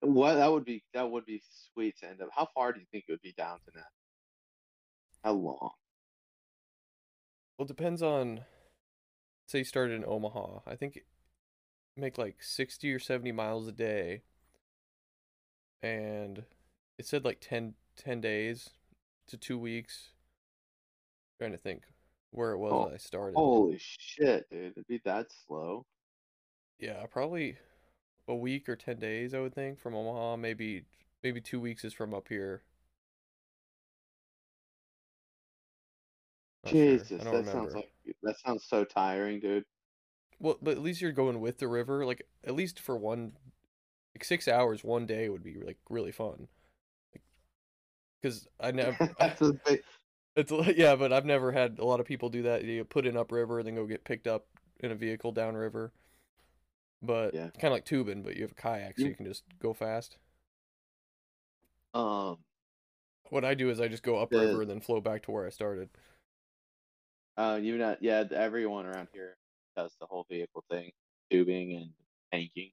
what 0.00 0.34
that 0.34 0.52
would 0.52 0.64
be 0.64 0.84
that 0.94 1.10
would 1.10 1.26
be 1.26 1.42
sweet 1.72 1.98
to 1.98 2.08
end 2.08 2.22
up. 2.22 2.28
How 2.32 2.48
far 2.54 2.72
do 2.72 2.78
you 2.78 2.86
think 2.92 3.04
it 3.08 3.12
would 3.12 3.22
be 3.22 3.34
down 3.36 3.58
to 3.64 3.70
that? 3.74 3.88
How 5.24 5.32
long? 5.32 5.70
Well, 7.58 7.64
it 7.64 7.68
depends 7.68 8.02
on 8.02 8.42
say 9.46 9.58
you 9.58 9.64
started 9.64 9.94
in 9.94 10.04
Omaha, 10.06 10.60
I 10.66 10.74
think 10.74 11.00
make 11.96 12.18
like 12.18 12.42
60 12.42 12.92
or 12.92 12.98
70 12.98 13.32
miles 13.32 13.66
a 13.68 13.72
day. 13.72 14.22
And 15.82 16.44
it 16.98 17.06
said 17.06 17.24
like 17.24 17.38
10, 17.40 17.74
10 17.96 18.20
days 18.20 18.70
to 19.28 19.36
two 19.36 19.58
weeks. 19.58 20.10
I'm 21.40 21.46
trying 21.46 21.56
to 21.56 21.62
think 21.62 21.82
where 22.30 22.52
it 22.52 22.58
was 22.58 22.72
oh, 22.72 22.90
I 22.92 22.98
started. 22.98 23.36
Holy 23.36 23.78
shit, 23.78 24.48
dude. 24.50 24.72
It'd 24.72 24.86
be 24.86 25.00
that 25.04 25.26
slow. 25.46 25.86
Yeah, 26.78 27.04
probably 27.10 27.56
a 28.28 28.34
week 28.34 28.68
or 28.68 28.76
10 28.76 28.98
days, 28.98 29.32
I 29.32 29.40
would 29.40 29.54
think, 29.54 29.80
from 29.80 29.94
Omaha. 29.94 30.36
Maybe 30.36 30.84
maybe 31.22 31.40
two 31.40 31.60
weeks 31.60 31.84
is 31.84 31.94
from 31.94 32.12
up 32.12 32.28
here. 32.28 32.62
Jesus, 36.66 37.08
sure. 37.08 37.18
that 37.18 37.26
remember. 37.26 37.52
sounds 37.52 37.74
like 37.74 37.90
that 38.22 38.38
sounds 38.44 38.64
so 38.68 38.84
tiring, 38.84 39.40
dude. 39.40 39.64
Well, 40.38 40.58
but 40.60 40.72
at 40.72 40.82
least 40.82 41.00
you're 41.00 41.12
going 41.12 41.40
with 41.40 41.58
the 41.58 41.68
river. 41.68 42.04
Like 42.04 42.26
at 42.44 42.54
least 42.54 42.80
for 42.80 42.96
one, 42.96 43.32
like 44.14 44.24
six 44.24 44.48
hours 44.48 44.84
one 44.84 45.06
day 45.06 45.28
would 45.28 45.42
be 45.42 45.56
like 45.64 45.78
really 45.88 46.12
fun. 46.12 46.48
Because 48.20 48.46
I 48.60 48.70
never. 48.72 49.14
That's 49.18 49.40
a 49.40 49.52
big. 49.66 49.82
It's 50.38 50.52
yeah, 50.76 50.96
but 50.96 51.14
I've 51.14 51.24
never 51.24 51.50
had 51.50 51.78
a 51.78 51.84
lot 51.86 51.98
of 51.98 52.04
people 52.04 52.28
do 52.28 52.42
that. 52.42 52.62
You 52.62 52.84
put 52.84 53.06
in 53.06 53.16
upriver, 53.16 53.58
and 53.58 53.66
then 53.66 53.74
go 53.74 53.86
get 53.86 54.04
picked 54.04 54.26
up 54.26 54.44
in 54.80 54.92
a 54.92 54.94
vehicle 54.94 55.32
downriver. 55.32 55.94
But 57.00 57.32
yeah. 57.32 57.48
kind 57.58 57.64
of 57.64 57.72
like 57.72 57.86
tubing, 57.86 58.22
but 58.22 58.36
you 58.36 58.42
have 58.42 58.52
a 58.52 58.54
kayak, 58.54 58.98
so 58.98 59.04
you, 59.04 59.08
you 59.08 59.14
can 59.14 59.24
just 59.24 59.44
go 59.62 59.72
fast. 59.72 60.18
Um, 61.94 62.36
what 63.30 63.46
I 63.46 63.54
do 63.54 63.70
is 63.70 63.80
I 63.80 63.88
just 63.88 64.02
go 64.02 64.18
upriver 64.18 64.52
the, 64.52 64.60
and 64.60 64.70
then 64.70 64.80
flow 64.80 65.00
back 65.00 65.22
to 65.22 65.30
where 65.30 65.46
I 65.46 65.50
started. 65.50 65.88
Uh, 67.36 67.58
you 67.60 67.76
know, 67.76 67.96
yeah, 68.00 68.24
everyone 68.34 68.86
around 68.86 69.08
here 69.12 69.36
does 69.76 69.94
the 70.00 70.06
whole 70.06 70.26
vehicle 70.30 70.64
thing, 70.70 70.90
tubing 71.30 71.76
and 71.76 71.90
tanking. 72.32 72.70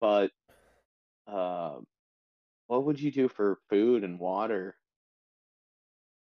But, 0.00 0.30
uh, 1.26 1.78
what 2.66 2.84
would 2.84 3.00
you 3.00 3.10
do 3.10 3.28
for 3.28 3.58
food 3.70 4.04
and 4.04 4.18
water? 4.18 4.76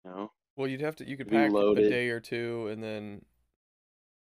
No. 0.04 0.32
Well, 0.56 0.68
you'd 0.68 0.80
have 0.80 0.96
to. 0.96 1.08
You 1.08 1.16
could 1.16 1.28
pack 1.28 1.50
a 1.52 1.74
day 1.74 2.08
or 2.08 2.20
two, 2.20 2.68
and 2.68 2.82
then 2.82 3.24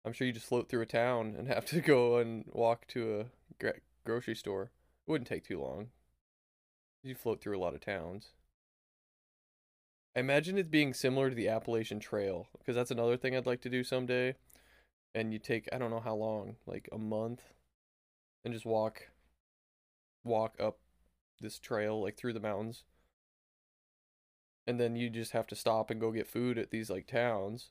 I'm 0.04 0.12
sure 0.12 0.26
you 0.26 0.32
just 0.32 0.46
float 0.46 0.68
through 0.68 0.82
a 0.82 0.86
town 0.86 1.34
and 1.36 1.48
have 1.52 1.66
to 1.66 1.80
go 1.80 2.18
and 2.18 2.44
walk 2.52 2.86
to 2.88 3.26
a 3.60 3.72
grocery 4.04 4.36
store. 4.36 4.64
It 5.06 5.10
wouldn't 5.10 5.28
take 5.28 5.44
too 5.44 5.60
long. 5.60 5.88
You 7.02 7.14
float 7.14 7.40
through 7.40 7.56
a 7.56 7.60
lot 7.60 7.74
of 7.74 7.80
towns. 7.80 8.30
I 10.16 10.20
imagine 10.20 10.56
it 10.56 10.70
being 10.70 10.94
similar 10.94 11.28
to 11.28 11.36
the 11.36 11.48
Appalachian 11.48 12.00
Trail 12.00 12.48
because 12.56 12.74
that's 12.74 12.90
another 12.90 13.18
thing 13.18 13.36
I'd 13.36 13.44
like 13.44 13.60
to 13.60 13.68
do 13.68 13.84
someday. 13.84 14.34
And 15.14 15.30
you 15.30 15.38
take 15.38 15.68
I 15.72 15.78
don't 15.78 15.90
know 15.90 16.00
how 16.00 16.14
long, 16.14 16.56
like 16.66 16.88
a 16.90 16.96
month, 16.98 17.42
and 18.44 18.54
just 18.54 18.64
walk, 18.64 19.08
walk 20.24 20.54
up 20.58 20.78
this 21.40 21.58
trail 21.58 22.02
like 22.02 22.16
through 22.16 22.32
the 22.32 22.40
mountains. 22.40 22.84
And 24.66 24.80
then 24.80 24.96
you 24.96 25.10
just 25.10 25.32
have 25.32 25.46
to 25.48 25.54
stop 25.54 25.90
and 25.90 26.00
go 26.00 26.10
get 26.10 26.26
food 26.26 26.58
at 26.58 26.70
these 26.70 26.88
like 26.88 27.06
towns. 27.06 27.70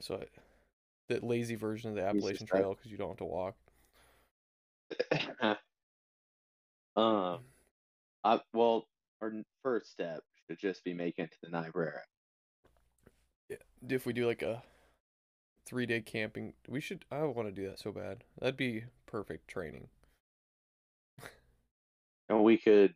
So, 0.00 0.16
I, 0.16 0.26
the 1.08 1.24
lazy 1.24 1.56
version 1.56 1.90
of 1.90 1.96
the 1.96 2.04
Appalachian 2.04 2.46
Trail 2.46 2.74
because 2.74 2.92
you 2.92 2.96
don't 2.96 3.08
have 3.08 3.16
to 3.18 3.24
walk. 3.24 3.56
um, 6.96 7.40
I 8.24 8.40
well, 8.52 8.86
our 9.20 9.32
first 9.62 9.90
step 9.90 10.20
should 10.46 10.58
just 10.58 10.84
be 10.84 10.94
making 10.94 11.26
it 11.26 11.32
to 11.32 11.38
the 11.42 11.50
Niobrara. 11.50 12.00
Yeah, 13.48 13.56
if 13.88 14.06
we 14.06 14.12
do 14.12 14.26
like 14.26 14.42
a 14.42 14.62
three 15.66 15.86
day 15.86 16.00
camping, 16.00 16.54
we 16.68 16.80
should. 16.80 17.04
I 17.10 17.22
want 17.24 17.48
to 17.48 17.52
do 17.52 17.68
that 17.68 17.78
so 17.78 17.92
bad. 17.92 18.24
That'd 18.40 18.56
be 18.56 18.84
perfect 19.06 19.48
training. 19.48 19.88
And 22.30 22.44
we 22.44 22.58
could. 22.58 22.94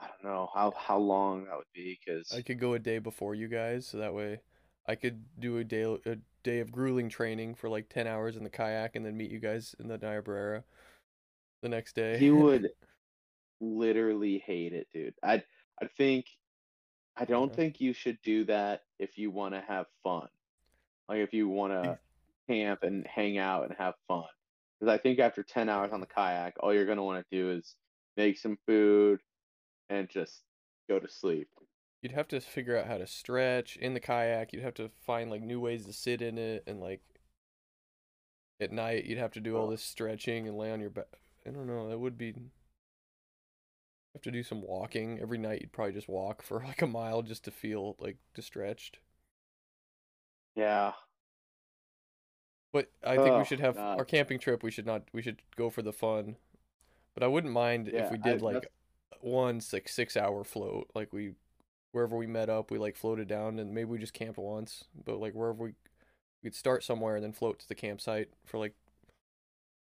I 0.00 0.06
don't 0.06 0.30
know 0.30 0.48
how 0.54 0.72
how 0.76 0.98
long 0.98 1.46
that 1.46 1.56
would 1.56 1.64
be 1.74 1.98
because 2.04 2.32
I 2.32 2.42
could 2.42 2.60
go 2.60 2.74
a 2.74 2.78
day 2.78 2.98
before 3.00 3.34
you 3.34 3.48
guys, 3.48 3.84
so 3.84 3.98
that 3.98 4.14
way 4.14 4.40
I 4.86 4.94
could 4.94 5.24
do 5.40 5.58
a 5.58 5.64
day 5.64 5.82
a 6.06 6.18
day 6.44 6.60
of 6.60 6.70
grueling 6.70 7.08
training 7.08 7.56
for 7.56 7.68
like 7.68 7.88
ten 7.88 8.06
hours 8.06 8.36
in 8.36 8.44
the 8.44 8.50
kayak, 8.50 8.94
and 8.94 9.04
then 9.04 9.16
meet 9.16 9.32
you 9.32 9.40
guys 9.40 9.74
in 9.80 9.88
the 9.88 9.98
Niobrara 9.98 10.62
the 11.62 11.68
next 11.68 11.96
day. 11.96 12.16
he 12.18 12.30
would 12.30 12.70
literally 13.64 14.42
hate 14.46 14.72
it, 14.72 14.88
dude. 14.92 15.14
I 15.22 15.42
I 15.80 15.88
think 15.96 16.26
I 17.16 17.24
don't 17.24 17.50
Yeah. 17.50 17.56
think 17.56 17.80
you 17.80 17.92
should 17.92 18.18
do 18.22 18.44
that 18.46 18.82
if 18.98 19.18
you 19.18 19.30
want 19.30 19.54
to 19.54 19.60
have 19.60 19.86
fun. 20.02 20.28
Like 21.08 21.18
if 21.20 21.32
you 21.32 21.48
want 21.48 21.72
to 21.72 21.98
camp 22.48 22.82
and 22.82 23.06
hang 23.06 23.38
out 23.38 23.64
and 23.64 23.74
have 23.78 23.94
fun. 24.08 24.24
Because 24.80 24.92
I 24.92 24.98
think 24.98 25.18
after 25.18 25.42
10 25.42 25.68
hours 25.68 25.92
on 25.92 26.00
the 26.00 26.06
kayak, 26.06 26.54
all 26.60 26.74
you're 26.74 26.86
going 26.86 26.98
to 26.98 27.02
want 27.04 27.24
to 27.24 27.36
do 27.36 27.50
is 27.52 27.76
make 28.16 28.38
some 28.38 28.58
food 28.66 29.20
and 29.88 30.08
just 30.08 30.42
go 30.88 30.98
to 30.98 31.08
sleep. 31.08 31.48
You'd 32.02 32.12
have 32.12 32.28
to 32.28 32.40
figure 32.40 32.76
out 32.76 32.86
how 32.86 32.98
to 32.98 33.06
stretch 33.06 33.76
in 33.76 33.94
the 33.94 34.00
kayak. 34.00 34.52
You'd 34.52 34.62
have 34.62 34.74
to 34.74 34.90
find 35.06 35.30
like 35.30 35.42
new 35.42 35.60
ways 35.60 35.86
to 35.86 35.92
sit 35.92 36.20
in 36.20 36.36
it, 36.36 36.64
and 36.66 36.80
like 36.80 37.00
at 38.60 38.72
night 38.72 39.04
you'd 39.04 39.18
have 39.18 39.32
to 39.32 39.40
do 39.40 39.56
all 39.56 39.68
this 39.68 39.82
stretching 39.82 40.46
and 40.46 40.58
lay 40.58 40.70
on 40.70 40.80
your 40.80 40.90
back. 40.90 41.06
I 41.46 41.50
don't 41.50 41.66
know. 41.66 41.88
That 41.88 41.98
would 41.98 42.18
be. 42.18 42.34
Have 44.14 44.22
to 44.22 44.30
do 44.30 44.42
some 44.42 44.62
walking 44.62 45.18
every 45.20 45.38
night. 45.38 45.60
You'd 45.60 45.72
probably 45.72 45.92
just 45.92 46.08
walk 46.08 46.42
for 46.42 46.62
like 46.64 46.80
a 46.82 46.86
mile 46.86 47.22
just 47.22 47.44
to 47.44 47.50
feel 47.50 47.96
like 47.98 48.16
stretched. 48.40 48.98
Yeah. 50.54 50.92
But 52.72 52.90
I 53.04 53.16
think 53.16 53.26
we 53.26 53.30
Oh, 53.40 53.44
should 53.44 53.60
have 53.60 53.74
God. 53.76 53.98
our 53.98 54.04
camping 54.04 54.38
trip. 54.38 54.62
We 54.62 54.70
should 54.70 54.86
not. 54.86 55.02
We 55.12 55.20
should 55.22 55.42
go 55.56 55.68
for 55.70 55.82
the 55.82 55.92
fun. 55.92 56.36
But 57.14 57.22
I 57.22 57.26
wouldn't 57.28 57.52
mind 57.52 57.88
Yeah, 57.92 58.04
if 58.06 58.10
we 58.12 58.18
I- 58.18 58.20
did 58.22 58.42
like 58.42 58.54
that's- 58.54 58.72
one 59.20 59.60
like 59.72 59.88
six 59.88 60.16
hour 60.16 60.44
float. 60.44 60.90
Like 60.94 61.12
we 61.12 61.34
wherever 61.92 62.16
we 62.16 62.26
met 62.26 62.48
up, 62.48 62.70
we 62.70 62.78
like 62.78 62.96
floated 62.96 63.26
down, 63.28 63.58
and 63.58 63.72
maybe 63.74 63.90
we 63.90 63.98
just 63.98 64.12
camped 64.14 64.38
once. 64.38 64.84
But 64.94 65.18
like 65.18 65.32
wherever 65.34 65.62
we 65.64 65.74
we'd 66.42 66.54
start 66.54 66.84
somewhere 66.84 67.16
and 67.16 67.24
then 67.24 67.32
float 67.32 67.58
to 67.60 67.68
the 67.68 67.74
campsite 67.74 68.28
for 68.44 68.58
like 68.58 68.74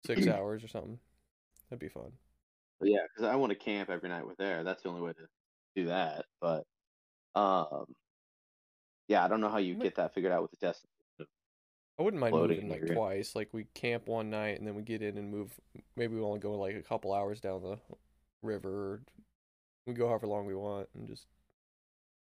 six 0.06 0.26
hours 0.28 0.62
or 0.62 0.68
something. 0.68 1.00
That'd 1.68 1.80
be 1.80 1.88
fun. 1.88 2.12
But 2.80 2.88
yeah, 2.88 3.00
because 3.14 3.30
I 3.30 3.36
want 3.36 3.50
to 3.50 3.56
camp 3.56 3.90
every 3.90 4.08
night 4.08 4.26
with 4.26 4.38
there. 4.38 4.64
That's 4.64 4.82
the 4.82 4.88
only 4.88 5.02
way 5.02 5.12
to 5.12 5.26
do 5.76 5.86
that. 5.88 6.24
But 6.40 6.64
um, 7.34 7.84
yeah, 9.06 9.24
I 9.24 9.28
don't 9.28 9.40
know 9.40 9.50
how 9.50 9.58
you 9.58 9.74
get 9.74 9.96
that 9.96 10.14
figured 10.14 10.32
out 10.32 10.42
with 10.42 10.50
the 10.52 10.66
test. 10.66 10.86
I 11.98 12.02
wouldn't 12.02 12.20
mind 12.20 12.32
Floating 12.32 12.62
moving 12.62 12.70
like 12.70 12.84
here. 12.84 12.94
twice. 12.94 13.36
Like 13.36 13.50
we 13.52 13.64
camp 13.74 14.08
one 14.08 14.30
night 14.30 14.58
and 14.58 14.66
then 14.66 14.74
we 14.74 14.82
get 14.82 15.02
in 15.02 15.18
and 15.18 15.30
move. 15.30 15.52
Maybe 15.96 16.14
we 16.14 16.22
only 16.22 16.40
go 16.40 16.52
like 16.52 16.74
a 16.74 16.82
couple 16.82 17.12
hours 17.12 17.40
down 17.40 17.62
the 17.62 17.76
river. 18.42 18.70
Or 18.70 19.02
we 19.86 19.92
go 19.92 20.08
however 20.08 20.26
long 20.26 20.46
we 20.46 20.54
want 20.54 20.88
and 20.94 21.06
just 21.06 21.26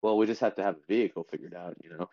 Well, 0.01 0.17
we 0.17 0.27
just 0.27 0.41
have 0.41 0.55
to 0.55 0.63
have 0.63 0.77
a 0.77 0.87
vehicle 0.89 1.27
figured 1.31 1.53
out, 1.55 1.77
you 1.85 1.91
know, 1.91 2.09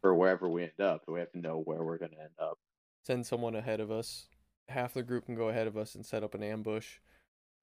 for 0.00 0.14
wherever 0.14 0.48
we 0.48 0.62
end 0.62 0.80
up. 0.80 1.02
We 1.08 1.18
have 1.18 1.32
to 1.32 1.40
know 1.40 1.62
where 1.64 1.82
we're 1.82 1.98
going 1.98 2.12
to 2.12 2.20
end 2.20 2.34
up. 2.40 2.58
send 3.04 3.26
someone 3.26 3.56
ahead 3.56 3.80
of 3.80 3.90
us. 3.90 4.26
Half 4.68 4.94
the 4.94 5.02
group 5.02 5.26
can 5.26 5.34
go 5.34 5.48
ahead 5.48 5.66
of 5.66 5.76
us 5.76 5.96
and 5.96 6.06
set 6.06 6.22
up 6.22 6.34
an 6.34 6.44
ambush. 6.44 6.98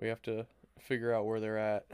We 0.04 0.10
have 0.10 0.22
to 0.24 0.46
figure 0.82 1.14
out 1.14 1.26
where 1.26 1.40
they're 1.40 1.58
at. 1.58 1.86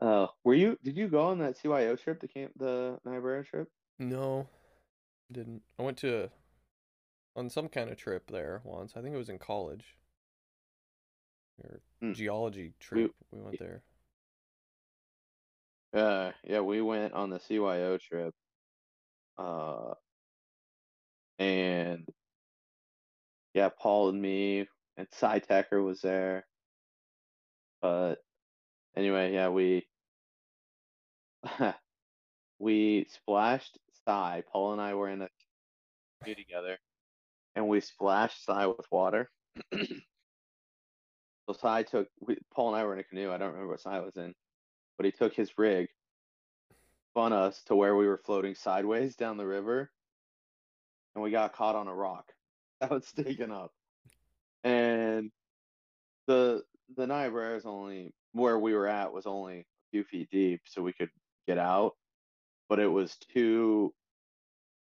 Uh, 0.00 0.28
were 0.44 0.54
you? 0.54 0.78
Did 0.82 0.96
you 0.96 1.08
go 1.08 1.26
on 1.26 1.40
that 1.40 1.58
CYO 1.58 2.00
trip, 2.00 2.20
the 2.20 2.26
camp, 2.26 2.52
the 2.56 2.98
Niobrara 3.04 3.44
trip? 3.44 3.68
no, 3.98 4.48
didn't. 5.30 5.60
I 5.78 5.82
went 5.82 5.98
to 5.98 6.30
on 7.36 7.50
some 7.50 7.68
kind 7.68 7.90
of 7.90 7.98
trip 7.98 8.30
there 8.30 8.62
once. 8.64 8.94
I 8.96 9.02
think 9.02 9.14
it 9.14 9.18
was 9.18 9.28
in 9.28 9.38
college. 9.38 9.84
Or 11.62 11.80
Hmm. 12.00 12.14
geology 12.14 12.72
trip. 12.80 13.12
We 13.30 13.38
went 13.42 13.58
there. 13.58 13.82
Uh, 15.92 16.32
yeah, 16.44 16.60
we 16.60 16.80
went 16.80 17.12
on 17.12 17.28
the 17.28 17.40
CYO 17.40 18.00
trip. 18.00 18.34
Uh, 19.36 19.92
and 21.38 22.08
yeah, 23.52 23.68
Paul 23.68 24.08
and 24.08 24.22
me 24.22 24.66
and 24.98 25.06
Cy 25.12 25.38
Tecker 25.38 25.82
was 25.82 26.00
there. 26.02 26.44
But 27.80 28.16
anyway, 28.96 29.32
yeah, 29.32 29.48
we 29.48 29.86
we 32.58 33.06
splashed 33.08 33.78
Cy. 34.04 34.42
Paul 34.52 34.72
and 34.72 34.82
I 34.82 34.94
were 34.94 35.08
in 35.08 35.22
a 35.22 35.28
canoe 36.22 36.34
together, 36.34 36.76
and 37.54 37.68
we 37.68 37.80
splashed 37.80 38.44
Cy 38.44 38.66
with 38.66 38.86
water. 38.90 39.30
so 39.72 41.52
Cy 41.52 41.84
took 41.84 42.08
we, 42.20 42.36
Paul 42.52 42.74
and 42.74 42.82
I 42.82 42.84
were 42.84 42.92
in 42.92 42.98
a 42.98 43.04
canoe. 43.04 43.30
I 43.30 43.38
don't 43.38 43.52
remember 43.52 43.70
what 43.70 43.80
Cy 43.80 44.00
was 44.00 44.16
in, 44.16 44.34
but 44.96 45.06
he 45.06 45.12
took 45.12 45.32
his 45.32 45.56
rig, 45.56 45.86
spun 47.12 47.32
us 47.32 47.62
to 47.66 47.76
where 47.76 47.94
we 47.94 48.08
were 48.08 48.20
floating 48.26 48.56
sideways 48.56 49.14
down 49.14 49.36
the 49.36 49.46
river, 49.46 49.92
and 51.14 51.22
we 51.22 51.30
got 51.30 51.54
caught 51.54 51.76
on 51.76 51.86
a 51.86 51.94
rock 51.94 52.32
that 52.80 52.90
was 52.90 53.06
sticking 53.06 53.52
up. 53.52 53.70
And 54.64 55.30
the 56.26 56.62
the 56.96 57.06
Niobrara 57.06 57.56
is 57.56 57.66
only 57.66 58.12
where 58.32 58.58
we 58.58 58.74
were 58.74 58.86
at 58.86 59.12
was 59.12 59.26
only 59.26 59.60
a 59.60 59.64
few 59.90 60.04
feet 60.04 60.28
deep, 60.30 60.62
so 60.66 60.82
we 60.82 60.92
could 60.92 61.10
get 61.46 61.58
out, 61.58 61.94
but 62.68 62.78
it 62.78 62.86
was 62.86 63.16
too 63.32 63.92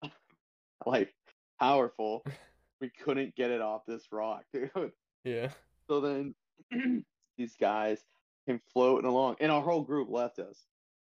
like 0.87 1.14
powerful. 1.61 2.25
We 2.81 2.90
couldn't 3.05 3.37
get 3.37 3.53
it 3.53 3.61
off 3.61 3.83
this 3.87 4.03
rock, 4.11 4.42
dude. 4.53 4.90
Yeah. 5.22 5.51
So 5.87 6.01
then 6.01 6.35
these 7.38 7.55
guys 7.61 8.01
came 8.44 8.61
floating 8.72 9.09
along, 9.09 9.37
and 9.38 9.53
our 9.53 9.62
whole 9.62 9.83
group 9.83 10.09
left 10.11 10.40
us. 10.40 10.59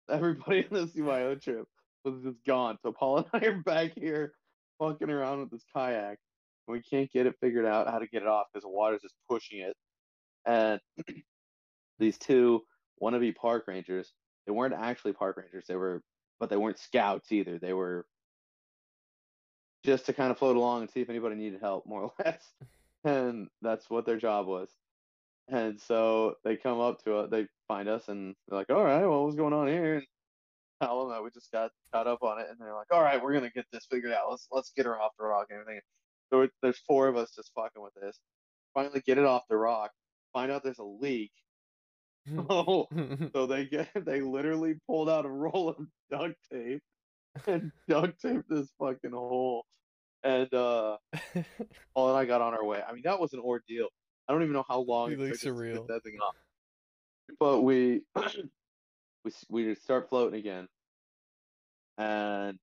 Everybody 0.09 0.65
on 0.71 0.77
the 0.77 0.85
CYO 0.87 1.41
trip 1.41 1.67
was 2.05 2.23
just 2.23 2.41
gone. 2.45 2.77
So 2.83 2.93
Paul 2.93 3.17
and 3.17 3.43
I 3.43 3.47
are 3.47 3.61
back 3.63 3.91
here 3.95 4.31
fucking 4.79 5.09
around 5.09 5.41
with 5.41 5.51
this 5.51 5.65
kayak. 5.73 6.19
We 6.67 6.81
can't 6.81 7.11
get 7.11 7.25
it 7.25 7.35
figured 7.39 7.65
out 7.65 7.89
how 7.89 7.99
to 7.99 8.07
get 8.07 8.23
it 8.23 8.27
off 8.27 8.47
because 8.51 8.63
the 8.63 8.69
water's 8.69 9.01
just 9.01 9.15
pushing 9.29 9.59
it. 9.59 9.75
And 10.45 10.79
these 11.99 12.17
two 12.17 12.63
wannabe 13.01 13.35
park 13.35 13.65
rangers, 13.67 14.11
they 14.45 14.51
weren't 14.51 14.73
actually 14.73 15.13
park 15.13 15.37
rangers. 15.37 15.65
They 15.67 15.75
were, 15.75 16.01
but 16.39 16.49
they 16.49 16.57
weren't 16.57 16.79
scouts 16.79 17.31
either. 17.31 17.59
They 17.59 17.73
were 17.73 18.05
just 19.83 20.05
to 20.07 20.13
kind 20.13 20.31
of 20.31 20.37
float 20.37 20.57
along 20.57 20.81
and 20.81 20.91
see 20.91 21.01
if 21.01 21.09
anybody 21.09 21.35
needed 21.35 21.61
help, 21.61 21.85
more 21.85 22.03
or 22.03 22.11
less. 22.25 22.43
And 23.03 23.47
that's 23.61 23.89
what 23.89 24.05
their 24.05 24.17
job 24.17 24.47
was. 24.47 24.69
And 25.49 25.79
so 25.79 26.35
they 26.43 26.57
come 26.57 26.79
up 26.81 27.03
to 27.05 27.15
us, 27.17 27.29
they 27.31 27.47
find 27.67 27.87
us, 27.87 28.09
and 28.09 28.35
they're 28.47 28.59
like, 28.59 28.69
"All 28.69 28.83
right, 28.83 29.05
well, 29.05 29.23
what's 29.23 29.37
going 29.37 29.53
on 29.53 29.67
here?" 29.67 29.95
And 29.97 30.05
tell 30.81 30.99
them 30.99 31.11
that 31.11 31.23
we 31.23 31.29
just 31.31 31.51
got 31.51 31.71
caught 31.93 32.07
up 32.07 32.21
on 32.21 32.39
it, 32.39 32.47
and 32.49 32.57
they're 32.59 32.73
like, 32.73 32.91
"All 32.91 33.01
right, 33.01 33.21
we're 33.21 33.33
gonna 33.33 33.49
get 33.49 33.65
this 33.71 33.85
figured 33.89 34.11
out. 34.11 34.29
Let's 34.29 34.47
let's 34.51 34.71
get 34.75 34.85
her 34.85 34.99
off 34.99 35.13
the 35.17 35.25
rock 35.25 35.47
and 35.49 35.61
everything." 35.61 35.81
It, 36.31 36.51
there's 36.61 36.79
four 36.79 37.07
of 37.07 37.15
us 37.15 37.31
just 37.35 37.51
fucking 37.55 37.81
with 37.81 37.93
this. 38.01 38.19
Finally, 38.73 39.01
get 39.05 39.17
it 39.17 39.25
off 39.25 39.43
the 39.49 39.57
rock. 39.57 39.91
Find 40.33 40.51
out 40.51 40.63
there's 40.63 40.79
a 40.79 40.83
leak. 40.83 41.31
Oh, 42.49 42.87
so 43.33 43.45
they 43.45 43.65
get 43.65 43.87
they 44.05 44.19
literally 44.19 44.75
pulled 44.85 45.09
out 45.09 45.25
a 45.25 45.29
roll 45.29 45.69
of 45.69 45.77
duct 46.11 46.35
tape 46.51 46.81
and 47.47 47.71
duct 47.87 48.21
taped 48.21 48.49
this 48.49 48.67
fucking 48.79 49.11
hole. 49.11 49.65
And 50.23 50.53
uh 50.53 50.97
Paul 51.95 52.09
and 52.09 52.17
I 52.17 52.25
got 52.25 52.41
on 52.41 52.53
our 52.53 52.65
way. 52.65 52.81
I 52.85 52.91
mean, 52.91 53.03
that 53.05 53.19
was 53.19 53.31
an 53.31 53.39
ordeal. 53.39 53.87
I 54.27 54.33
don't 54.33 54.41
even 54.43 54.53
know 54.53 54.65
how 54.67 54.79
long 54.79 55.13
it 55.13 55.17
took 55.17 55.31
us 55.31 55.39
to 55.39 55.53
surreal. 55.53 55.75
get 55.75 55.87
that 55.87 56.03
thing 56.03 56.17
off. 56.21 56.35
But 57.39 57.61
we 57.61 58.01
we 59.23 59.31
we 59.49 59.75
start 59.75 60.09
floating 60.09 60.37
again, 60.37 60.67
and 61.97 62.59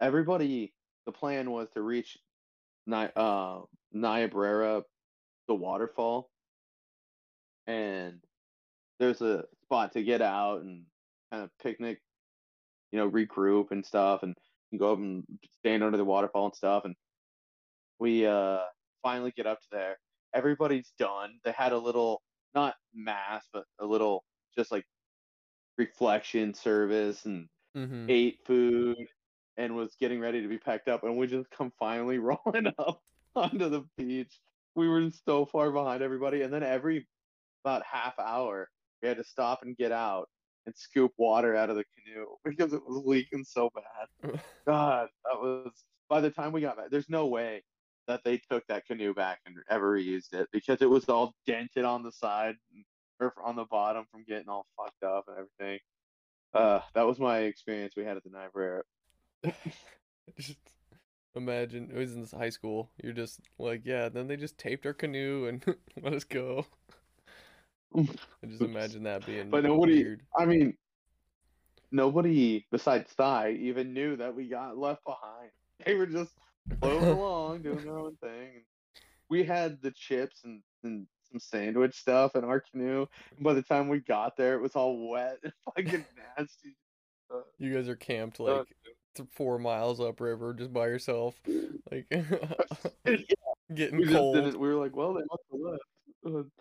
everybody. 0.00 0.72
The 1.04 1.12
plan 1.12 1.52
was 1.52 1.68
to 1.74 1.82
reach 1.82 2.18
Ni- 2.86 3.10
uh, 3.16 3.62
Niobrara, 3.92 4.84
the 5.48 5.54
waterfall, 5.54 6.30
and 7.66 8.22
there's 8.98 9.22
a 9.22 9.46
spot 9.64 9.92
to 9.92 10.04
get 10.04 10.22
out 10.22 10.62
and 10.62 10.86
kind 11.32 11.44
of 11.44 11.50
picnic, 11.62 12.00
you 12.92 12.98
know, 12.98 13.10
regroup 13.10 13.72
and 13.72 13.86
stuff, 13.86 14.22
and 14.24 14.36
go 14.78 14.92
up 14.92 14.98
and 15.00 15.24
stand 15.60 15.84
under 15.84 15.98
the 15.98 16.04
waterfall 16.04 16.46
and 16.46 16.56
stuff. 16.56 16.84
And 16.84 16.96
we 17.98 18.26
uh 18.26 18.64
finally 19.02 19.32
get 19.32 19.46
up 19.46 19.60
to 19.60 19.66
there. 19.70 19.98
Everybody's 20.34 20.92
done. 20.98 21.38
They 21.44 21.52
had 21.52 21.72
a 21.72 21.78
little, 21.78 22.22
not 22.54 22.74
mass, 22.92 23.46
but 23.52 23.64
a 23.78 23.86
little 23.86 24.24
just 24.56 24.70
like 24.70 24.84
reflection 25.78 26.54
service 26.54 27.26
and 27.26 27.48
hmm 27.74 28.08
ate 28.08 28.40
food 28.46 28.96
and 29.56 29.74
was 29.74 29.96
getting 30.00 30.20
ready 30.20 30.42
to 30.42 30.48
be 30.48 30.58
packed 30.58 30.88
up. 30.88 31.04
And 31.04 31.16
we 31.16 31.26
just 31.26 31.50
come 31.50 31.72
finally 31.78 32.18
rolling 32.18 32.72
up 32.78 33.02
onto 33.34 33.68
the 33.68 33.84
beach. 33.96 34.40
We 34.74 34.88
were 34.88 35.08
so 35.24 35.46
far 35.46 35.70
behind 35.70 36.02
everybody. 36.02 36.42
And 36.42 36.52
then 36.52 36.62
every 36.62 37.06
about 37.64 37.82
half 37.90 38.18
hour, 38.18 38.68
we 39.02 39.08
had 39.08 39.16
to 39.16 39.24
stop 39.24 39.62
and 39.62 39.76
get 39.76 39.92
out 39.92 40.28
and 40.66 40.74
scoop 40.76 41.12
water 41.16 41.54
out 41.56 41.70
of 41.70 41.76
the 41.76 41.84
canoe 41.96 42.26
because 42.44 42.72
it 42.72 42.82
was 42.86 43.02
leaking 43.04 43.44
so 43.44 43.70
bad. 43.74 44.40
God, 44.66 45.08
that 45.24 45.40
was 45.40 45.72
by 46.08 46.20
the 46.20 46.30
time 46.30 46.52
we 46.52 46.60
got 46.60 46.76
back, 46.76 46.90
there's 46.90 47.08
no 47.08 47.26
way 47.26 47.62
that 48.06 48.20
they 48.24 48.40
took 48.50 48.64
that 48.68 48.86
canoe 48.86 49.12
back 49.12 49.40
and 49.46 49.56
ever 49.68 49.96
reused 49.96 50.32
it 50.32 50.48
because 50.52 50.80
it 50.80 50.88
was 50.88 51.06
all 51.06 51.34
dented 51.46 51.84
on 51.84 52.04
the 52.04 52.12
side 52.12 52.54
or 53.18 53.34
on 53.42 53.56
the 53.56 53.64
bottom 53.64 54.04
from 54.12 54.24
getting 54.28 54.48
all 54.48 54.66
fucked 54.76 55.02
up 55.02 55.24
and 55.26 55.36
everything. 55.38 55.80
Uh, 56.54 56.80
that 56.94 57.06
was 57.06 57.18
my 57.18 57.40
experience 57.40 57.94
we 57.96 58.04
had 58.04 58.16
at 58.16 58.22
the 58.22 58.30
Niobrara. 58.30 58.82
just 60.38 60.58
imagine 61.34 61.90
it 61.92 61.96
was 61.96 62.14
in 62.14 62.22
this 62.22 62.32
high 62.32 62.50
school. 62.50 62.90
You're 63.02 63.12
just 63.12 63.40
like, 63.58 63.82
yeah. 63.84 64.08
Then 64.08 64.26
they 64.26 64.36
just 64.36 64.58
taped 64.58 64.86
our 64.86 64.94
canoe 64.94 65.46
and 65.46 65.64
let 66.02 66.12
us 66.12 66.24
go. 66.24 66.66
I 67.94 68.06
just 68.46 68.60
imagine 68.62 69.04
that 69.04 69.26
being 69.26 69.50
But 69.50 69.64
nobody, 69.64 70.02
weird. 70.02 70.22
I 70.36 70.46
mean, 70.46 70.76
nobody 71.90 72.66
besides 72.70 73.14
Thai 73.14 73.52
even 73.60 73.92
knew 73.92 74.16
that 74.16 74.34
we 74.34 74.48
got 74.48 74.76
left 74.76 75.04
behind. 75.04 75.50
They 75.84 75.94
were 75.94 76.06
just 76.06 76.32
floating 76.80 77.08
along, 77.08 77.62
doing 77.62 77.84
their 77.84 77.98
own 77.98 78.16
thing. 78.16 78.62
We 79.28 79.44
had 79.44 79.80
the 79.82 79.90
chips 79.90 80.42
and, 80.44 80.62
and 80.84 81.06
some 81.30 81.40
sandwich 81.40 81.94
stuff 81.98 82.34
in 82.34 82.44
our 82.44 82.60
canoe. 82.60 83.06
And 83.36 83.44
by 83.44 83.54
the 83.54 83.62
time 83.62 83.88
we 83.88 84.00
got 84.00 84.36
there, 84.36 84.54
it 84.54 84.62
was 84.62 84.74
all 84.74 85.10
wet 85.10 85.38
and 85.42 85.52
fucking 85.64 86.04
nasty. 86.38 86.76
You 87.58 87.74
guys 87.74 87.88
are 87.88 87.96
camped 87.96 88.40
uh, 88.40 88.44
like 88.44 88.66
th- 89.16 89.28
four 89.32 89.58
miles 89.58 90.00
upriver 90.00 90.54
just 90.54 90.72
by 90.72 90.86
yourself, 90.86 91.34
like 91.90 92.06
getting 93.74 93.98
we 93.98 94.06
cold. 94.08 94.54
We 94.56 94.68
were 94.68 94.74
like, 94.74 94.94
well, 94.94 95.14
they 95.14 95.22
must 95.30 95.42
have 95.52 95.60
left. 96.24 96.48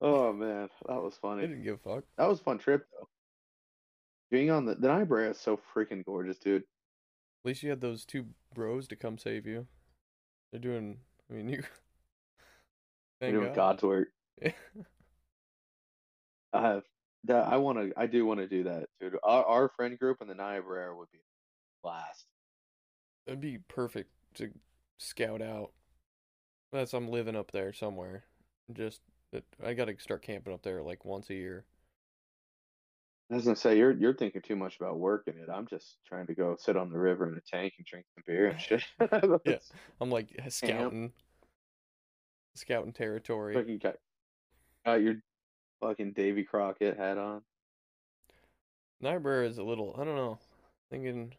Oh 0.00 0.32
man, 0.32 0.68
that 0.86 1.02
was 1.02 1.14
funny. 1.20 1.42
I 1.42 1.46
didn't 1.46 1.64
give 1.64 1.80
a 1.84 1.94
fuck. 1.94 2.04
That 2.18 2.28
was 2.28 2.38
a 2.38 2.44
fun 2.44 2.58
trip 2.58 2.86
though. 2.92 3.08
Being 4.30 4.50
on 4.50 4.64
the 4.64 4.76
the 4.76 4.86
Niobrara 4.86 5.30
is 5.30 5.40
so 5.40 5.58
freaking 5.74 6.04
gorgeous, 6.04 6.38
dude. 6.38 6.62
At 6.62 7.48
least 7.48 7.62
you 7.64 7.70
had 7.70 7.80
those 7.80 8.04
two 8.04 8.26
bros 8.54 8.86
to 8.88 8.96
come 8.96 9.18
save 9.18 9.44
you. 9.46 9.66
They're 10.52 10.60
doing. 10.60 10.98
I 11.28 11.34
mean, 11.34 11.48
you. 11.48 11.62
They're 13.20 13.30
Thank 13.30 13.34
doing 13.34 13.46
God. 13.48 13.56
God's 13.56 13.82
work. 13.82 14.08
I 16.52 16.60
have 16.60 16.84
that. 17.24 17.48
I 17.52 17.56
want 17.56 17.78
to. 17.78 17.92
I 17.96 18.06
do 18.06 18.24
want 18.24 18.38
to 18.38 18.46
do 18.46 18.64
that, 18.64 18.86
dude. 19.00 19.16
Our, 19.24 19.44
our 19.44 19.68
friend 19.76 19.98
group 19.98 20.18
in 20.20 20.28
the 20.28 20.34
Niobrara 20.34 20.96
would 20.96 21.10
be 21.10 21.18
a 21.78 21.86
blast. 21.86 22.26
It'd 23.26 23.40
be 23.40 23.58
perfect 23.68 24.10
to 24.34 24.50
scout 24.98 25.42
out. 25.42 25.72
That's 26.72 26.94
I'm 26.94 27.08
living 27.08 27.36
up 27.36 27.50
there 27.52 27.72
somewhere. 27.72 28.24
Just 28.72 29.00
that 29.32 29.44
I 29.64 29.74
gotta 29.74 29.94
start 29.98 30.22
camping 30.22 30.52
up 30.52 30.62
there 30.62 30.82
like 30.82 31.04
once 31.04 31.30
a 31.30 31.34
year. 31.34 31.64
I 33.30 33.34
was 33.34 33.44
gonna 33.44 33.56
say 33.56 33.76
you're 33.76 33.92
you're 33.92 34.14
thinking 34.14 34.42
too 34.42 34.56
much 34.56 34.76
about 34.80 34.98
working 34.98 35.34
it. 35.36 35.50
I'm 35.52 35.66
just 35.66 35.96
trying 36.06 36.26
to 36.28 36.34
go 36.34 36.56
sit 36.58 36.76
on 36.76 36.90
the 36.90 36.98
river 36.98 37.28
in 37.28 37.36
a 37.36 37.40
tank 37.40 37.74
and 37.76 37.86
drink 37.86 38.06
some 38.14 38.24
beer 38.26 38.48
and 38.48 38.60
shit. 38.60 38.82
Yeah. 39.44 39.58
I'm 40.00 40.10
like 40.10 40.28
scouting, 40.48 41.12
scouting 42.54 42.92
territory. 42.92 43.54
Fucking 43.54 43.78
got, 43.78 43.96
got 44.86 45.02
your 45.02 45.16
fucking 45.80 46.12
Davy 46.12 46.44
Crockett 46.44 46.96
hat 46.96 47.18
on. 47.18 47.42
Niobrara 49.00 49.46
is 49.46 49.58
a 49.58 49.62
little. 49.62 49.94
I 49.98 50.04
don't 50.04 50.16
know. 50.16 50.38
Thinking. 50.90 51.34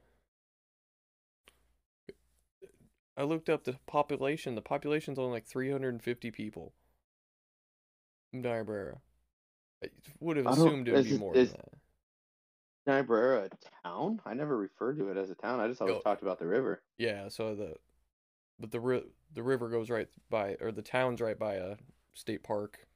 I 3.20 3.24
looked 3.24 3.50
up 3.50 3.66
the 3.66 3.78
population. 3.86 4.56
The 4.56 4.62
population's 4.62 5.20
only 5.20 5.34
like 5.34 5.46
350 5.46 6.32
people. 6.32 6.74
Niobrara. 8.32 9.02
I 9.84 9.90
would 10.22 10.38
have 10.38 10.46
assumed 10.46 10.88
it 10.88 10.94
would 10.94 11.04
be 11.04 11.16
it- 11.16 11.20
more 11.20 11.36
is- 11.36 11.52
than 11.52 11.60
that. 11.60 11.80
Niobrara 12.88 13.44
a 13.44 13.50
town? 13.84 14.22
I 14.26 14.34
never 14.34 14.58
referred 14.58 14.98
to 14.98 15.10
it 15.10 15.18
as 15.18 15.30
a 15.30 15.36
town. 15.36 15.60
I 15.60 15.68
just 15.68 15.82
always 15.82 15.98
Go- 15.98 16.02
talked 16.02 16.22
about 16.22 16.40
the 16.40 16.48
river. 16.48 16.82
Yeah, 16.98 17.28
so 17.28 17.54
the 17.54 17.76
but 18.58 18.72
the 18.72 18.80
ri- 18.80 19.12
the 19.34 19.44
river 19.44 19.70
goes 19.70 19.90
right 19.90 20.08
by 20.30 20.56
or 20.62 20.72
the 20.72 20.82
town's 20.82 21.20
right 21.22 21.38
by 21.38 21.56
a 21.56 21.76
state 22.14 22.42
park. 22.42 22.88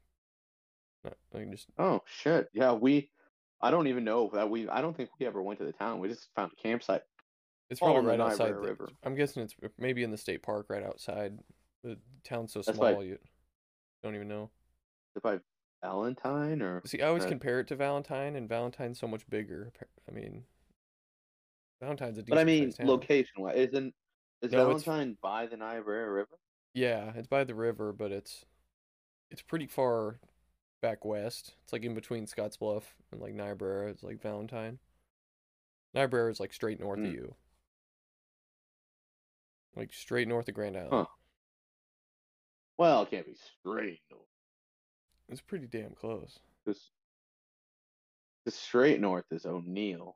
I 1.05 1.11
can 1.33 1.51
just 1.51 1.67
Oh 1.77 2.01
shit. 2.05 2.49
Yeah, 2.53 2.71
we 2.71 3.11
I 3.61 3.71
don't 3.71 3.87
even 3.87 4.05
know 4.05 4.31
that 4.33 4.49
we 4.49 4.69
I 4.69 4.81
don't 4.81 4.95
think 4.95 5.09
we 5.19 5.25
ever 5.25 5.43
went 5.43 5.59
to 5.59 5.65
the 5.65 5.73
town. 5.73 5.99
We 5.99 6.07
just 6.07 6.33
found 6.33 6.53
a 6.53 6.55
campsite. 6.55 7.03
It's 7.73 7.79
probably 7.79 8.05
right 8.09 8.19
outside. 8.19 8.53
The- 8.55 8.59
River. 8.59 8.89
I'm 9.03 9.15
guessing 9.15 9.43
it's 9.43 9.55
maybe 9.77 10.03
in 10.03 10.11
the 10.11 10.17
state 10.17 10.41
park 10.43 10.67
right 10.69 10.83
outside. 10.83 11.39
The 11.83 11.97
town's 12.23 12.53
so 12.53 12.61
That's 12.61 12.77
small 12.77 13.03
you 13.03 13.19
don't 14.01 14.15
even 14.15 14.27
know. 14.29 14.49
If 15.15 15.25
I 15.25 15.39
Valentine 15.81 16.61
or 16.61 16.81
See, 16.85 17.01
I 17.01 17.07
always 17.09 17.25
Uh, 17.25 17.29
compare 17.29 17.59
it 17.59 17.67
to 17.67 17.75
Valentine, 17.75 18.35
and 18.37 18.47
Valentine's 18.47 18.97
so 18.99 19.07
much 19.07 19.27
bigger. 19.29 19.73
I 20.07 20.11
mean, 20.11 20.45
Valentine's 21.81 22.17
a 22.17 22.21
decent 22.21 22.29
But 22.29 22.39
I 22.39 22.43
mean 22.45 22.73
location 22.79 23.41
wise 23.41 23.55
isn't 23.57 23.93
is 24.41 24.51
No, 24.51 24.69
it's- 24.69 24.83
Valentine 24.83 25.17
by 25.21 25.45
the 25.45 25.57
Niobrara 25.57 26.09
River? 26.11 26.39
Yeah, 26.73 27.11
it's 27.15 27.27
by 27.27 27.43
the 27.43 27.55
river, 27.55 27.91
but 27.93 28.11
it's 28.11 28.45
it's 29.29 29.41
pretty 29.41 29.67
far 29.67 30.19
back 30.81 31.03
west. 31.05 31.55
It's 31.63 31.73
like 31.73 31.83
in 31.83 31.93
between 31.95 32.25
Scottsbluff 32.27 32.83
and 33.11 33.19
like 33.21 33.33
Niobrara. 33.33 33.89
It's 33.89 34.03
like 34.03 34.21
Valentine. 34.21 34.79
Niobrara 35.93 36.31
is 36.31 36.39
like 36.39 36.53
straight 36.53 36.79
north 36.79 36.99
Hmm. 36.99 37.05
of 37.05 37.13
you, 37.13 37.35
like 39.75 39.93
straight 39.93 40.27
north 40.27 40.47
of 40.47 40.55
Grand 40.55 40.75
Island. 40.77 40.91
Huh. 40.91 41.05
Well, 42.77 43.03
it 43.03 43.11
can't 43.11 43.25
be 43.25 43.35
straight 43.59 43.99
north. 44.11 44.23
It's 45.29 45.41
pretty 45.41 45.67
damn 45.67 45.91
close. 45.95 46.39
Because 46.65 46.89
the 48.45 48.51
straight 48.51 48.99
north 48.99 49.25
is 49.31 49.45
O'Neill. 49.45 50.15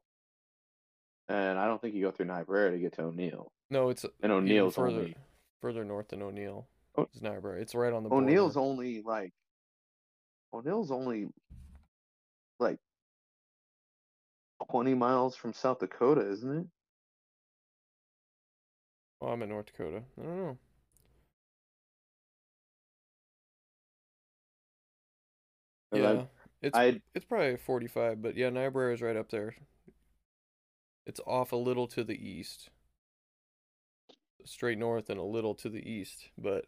And 1.30 1.58
I 1.60 1.66
don't 1.68 1.82
think 1.82 1.94
you 1.96 2.04
go 2.04 2.12
through 2.12 2.28
Niobrara 2.28 2.72
to 2.72 2.78
get 2.80 2.94
to 2.94 3.04
O'Neill. 3.04 3.52
No, 3.70 3.90
it's 3.90 4.06
And 4.22 4.32
O'Neill's 4.32 4.76
further 4.76 4.98
only 5.00 5.18
further 5.62 5.84
north 5.84 6.10
than 6.10 6.22
O'Neill. 6.22 6.68
Oh, 6.98 7.02
o- 7.04 7.08
It's 7.12 7.22
Niobrara. 7.22 7.62
It's 7.62 7.76
right 7.76 7.92
on 7.94 8.04
the 8.04 8.10
O'Neill's 8.10 8.54
border. 8.56 8.70
only 8.70 9.02
like 9.02 9.34
O'Neill's 10.54 10.92
only 10.92 11.28
like 12.60 12.80
twenty 14.70 14.94
miles 14.94 15.36
from 15.36 15.54
South 15.54 15.80
Dakota, 15.80 16.30
isn't 16.30 16.58
it? 16.60 16.68
Oh, 19.22 19.28
I'm 19.30 19.42
in 19.42 19.50
North 19.50 19.68
Dakota. 19.68 20.04
I 20.20 20.24
don't 20.24 20.38
know. 20.38 20.58
Yeah, 25.94 26.10
I- 26.22 26.28
it's 26.62 26.78
I 26.78 27.02
it's 27.14 27.26
probably 27.26 27.56
45, 27.58 28.22
but 28.22 28.36
yeah, 28.36 28.50
Niobrara 28.50 28.94
is 28.94 29.02
right 29.02 29.16
up 29.16 29.30
there. 29.30 29.56
It's 31.06 31.22
off 31.26 31.52
a 31.52 31.56
little 31.56 31.88
to 31.90 32.04
the 32.04 32.16
east, 32.18 32.70
straight 34.44 34.78
north 34.78 35.10
and 35.10 35.20
a 35.20 35.24
little 35.24 35.56
to 35.56 35.70
the 35.70 35.80
east, 35.90 36.30
but 36.38 36.66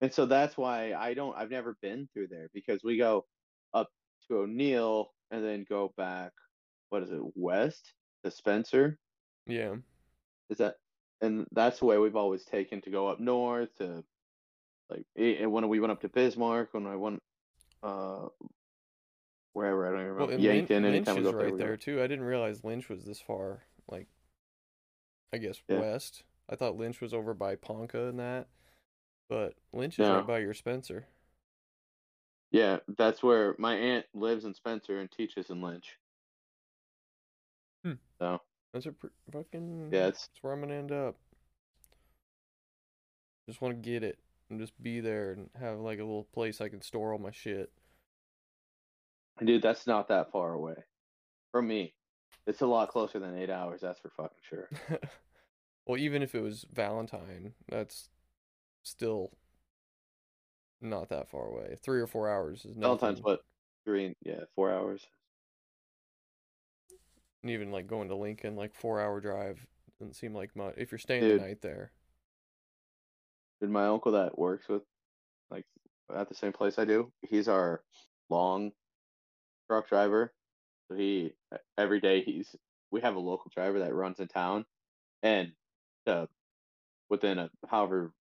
and 0.00 0.12
so 0.12 0.26
that's 0.26 0.56
why 0.56 0.92
I 0.92 1.14
don't 1.14 1.34
I've 1.36 1.50
never 1.50 1.76
been 1.80 2.08
through 2.12 2.28
there 2.28 2.48
because 2.52 2.82
we 2.84 2.98
go 2.98 3.24
up 3.72 3.88
to 4.28 4.38
O'Neill 4.38 5.12
and 5.30 5.44
then 5.44 5.64
go 5.68 5.94
back 5.96 6.32
what 6.90 7.02
is 7.02 7.10
it, 7.10 7.20
west 7.34 7.94
to 8.24 8.30
Spencer? 8.30 8.98
yeah, 9.46 9.76
Is 10.50 10.58
that 10.58 10.76
and 11.24 11.46
that's 11.52 11.78
the 11.80 11.86
way 11.86 11.98
we've 11.98 12.16
always 12.16 12.44
taken 12.44 12.80
to 12.82 12.90
go 12.90 13.08
up 13.08 13.20
north 13.20 13.74
to 13.78 14.04
like 14.90 15.04
eh, 15.18 15.36
and 15.40 15.50
when 15.52 15.68
we 15.68 15.80
went 15.80 15.92
up 15.92 16.00
to 16.02 16.08
Bismarck, 16.08 16.72
when 16.72 16.86
I 16.86 16.96
went 16.96 17.22
uh 17.82 18.28
wherever 19.52 19.86
I 19.86 19.90
don't 19.90 20.00
even 20.00 20.16
well, 20.16 20.26
remember 20.26 20.34
and 20.34 20.42
Lynch, 20.44 20.56
Yankton 20.70 20.82
Lynch 20.82 20.94
anytime 21.08 21.16
we 21.16 21.22
is 21.22 21.28
there, 21.34 21.36
right 21.44 21.52
we 21.52 21.58
there 21.58 21.76
too. 21.76 22.02
I 22.02 22.06
didn't 22.06 22.24
realize 22.24 22.64
Lynch 22.64 22.88
was 22.88 23.04
this 23.04 23.20
far, 23.20 23.62
like, 23.88 24.08
I 25.32 25.38
guess 25.38 25.60
Yeah. 25.68 25.80
west. 25.80 26.24
I 26.48 26.56
thought 26.56 26.76
Lynch 26.76 27.00
was 27.00 27.14
over 27.14 27.34
by 27.34 27.56
Ponca 27.56 28.08
and 28.08 28.18
that, 28.18 28.48
but 29.28 29.54
Lynch 29.72 29.98
is 29.98 30.06
No. 30.06 30.16
right 30.16 30.26
by 30.26 30.38
your 30.40 30.54
Spencer. 30.54 31.06
Yeah, 32.50 32.78
that's 32.98 33.22
where 33.22 33.54
my 33.58 33.74
aunt 33.74 34.06
lives 34.14 34.44
in 34.44 34.54
Spencer 34.54 35.00
and 35.00 35.10
teaches 35.10 35.50
in 35.50 35.60
Lynch. 35.60 35.98
Hmm. 37.84 37.94
So 38.20 38.40
That's 38.72 38.86
a 38.86 38.92
pr- 38.92 39.06
fucking. 39.32 39.90
yeah, 39.92 40.06
it's 40.08 40.26
That's 40.28 40.42
where 40.42 40.52
I'm 40.52 40.60
gonna 40.60 40.74
end 40.74 40.92
up. 40.92 41.16
Just 43.46 43.60
want 43.60 43.74
to 43.74 43.90
get 43.90 44.02
it 44.02 44.18
and 44.50 44.60
just 44.60 44.80
be 44.82 45.00
there 45.00 45.32
and 45.32 45.50
have 45.58 45.78
like 45.78 45.98
a 45.98 46.04
little 46.04 46.28
place 46.32 46.60
I 46.60 46.68
can 46.68 46.80
store 46.80 47.12
all 47.12 47.18
my 47.18 47.30
shit. 47.30 47.70
dude, 49.42 49.62
that's 49.62 49.86
not 49.86 50.08
that 50.08 50.30
far 50.30 50.52
away 50.52 50.76
from 51.50 51.68
me. 51.68 51.94
It's 52.46 52.60
a 52.60 52.66
lot 52.66 52.88
closer 52.88 53.18
than 53.18 53.38
eight 53.38 53.50
hours, 53.50 53.80
that's 53.80 54.00
for 54.00 54.10
fucking 54.10 54.38
sure. 54.42 54.68
well, 55.86 55.98
even 55.98 56.22
if 56.22 56.34
it 56.34 56.42
was 56.42 56.66
Valentine, 56.72 57.54
that's 57.68 58.10
still 58.82 59.30
not 60.80 61.08
that 61.08 61.28
far 61.28 61.46
away. 61.46 61.76
Three 61.82 62.00
or 62.00 62.06
four 62.06 62.28
hours 62.28 62.64
is 62.64 62.76
nothing. 62.76 62.98
Valentine's 62.98 63.22
what 63.22 63.40
three? 63.84 64.14
Yeah, 64.22 64.40
four 64.54 64.70
hours. 64.72 65.06
And 67.42 67.50
even 67.50 67.70
like 67.70 67.86
going 67.86 68.08
to 68.08 68.16
Lincoln, 68.16 68.56
like 68.56 68.74
four 68.74 69.00
hour 69.00 69.20
drive 69.20 69.66
doesn't 69.98 70.14
seem 70.14 70.34
like 70.34 70.54
much 70.56 70.74
if 70.76 70.90
you're 70.90 70.98
staying 70.98 71.22
Dude. 71.22 71.40
the 71.40 71.46
night 71.46 71.62
there. 71.62 71.92
My 73.68 73.86
uncle 73.86 74.12
that 74.12 74.38
works 74.38 74.68
with, 74.68 74.82
like, 75.50 75.64
at 76.14 76.28
the 76.28 76.34
same 76.34 76.52
place 76.52 76.78
I 76.78 76.84
do? 76.84 77.12
He's 77.28 77.48
our 77.48 77.82
long 78.30 78.72
truck 79.68 79.88
driver. 79.88 80.32
So 80.88 80.96
he 80.96 81.32
every 81.78 82.00
day 82.00 82.22
he's 82.22 82.54
we 82.90 83.00
have 83.00 83.16
a 83.16 83.20
local 83.20 83.50
driver 83.54 83.80
that 83.80 83.94
runs 83.94 84.20
in 84.20 84.28
town, 84.28 84.66
and 85.22 85.52
uh, 86.06 86.26
within 87.08 87.38
a 87.38 87.50
however 87.68 88.12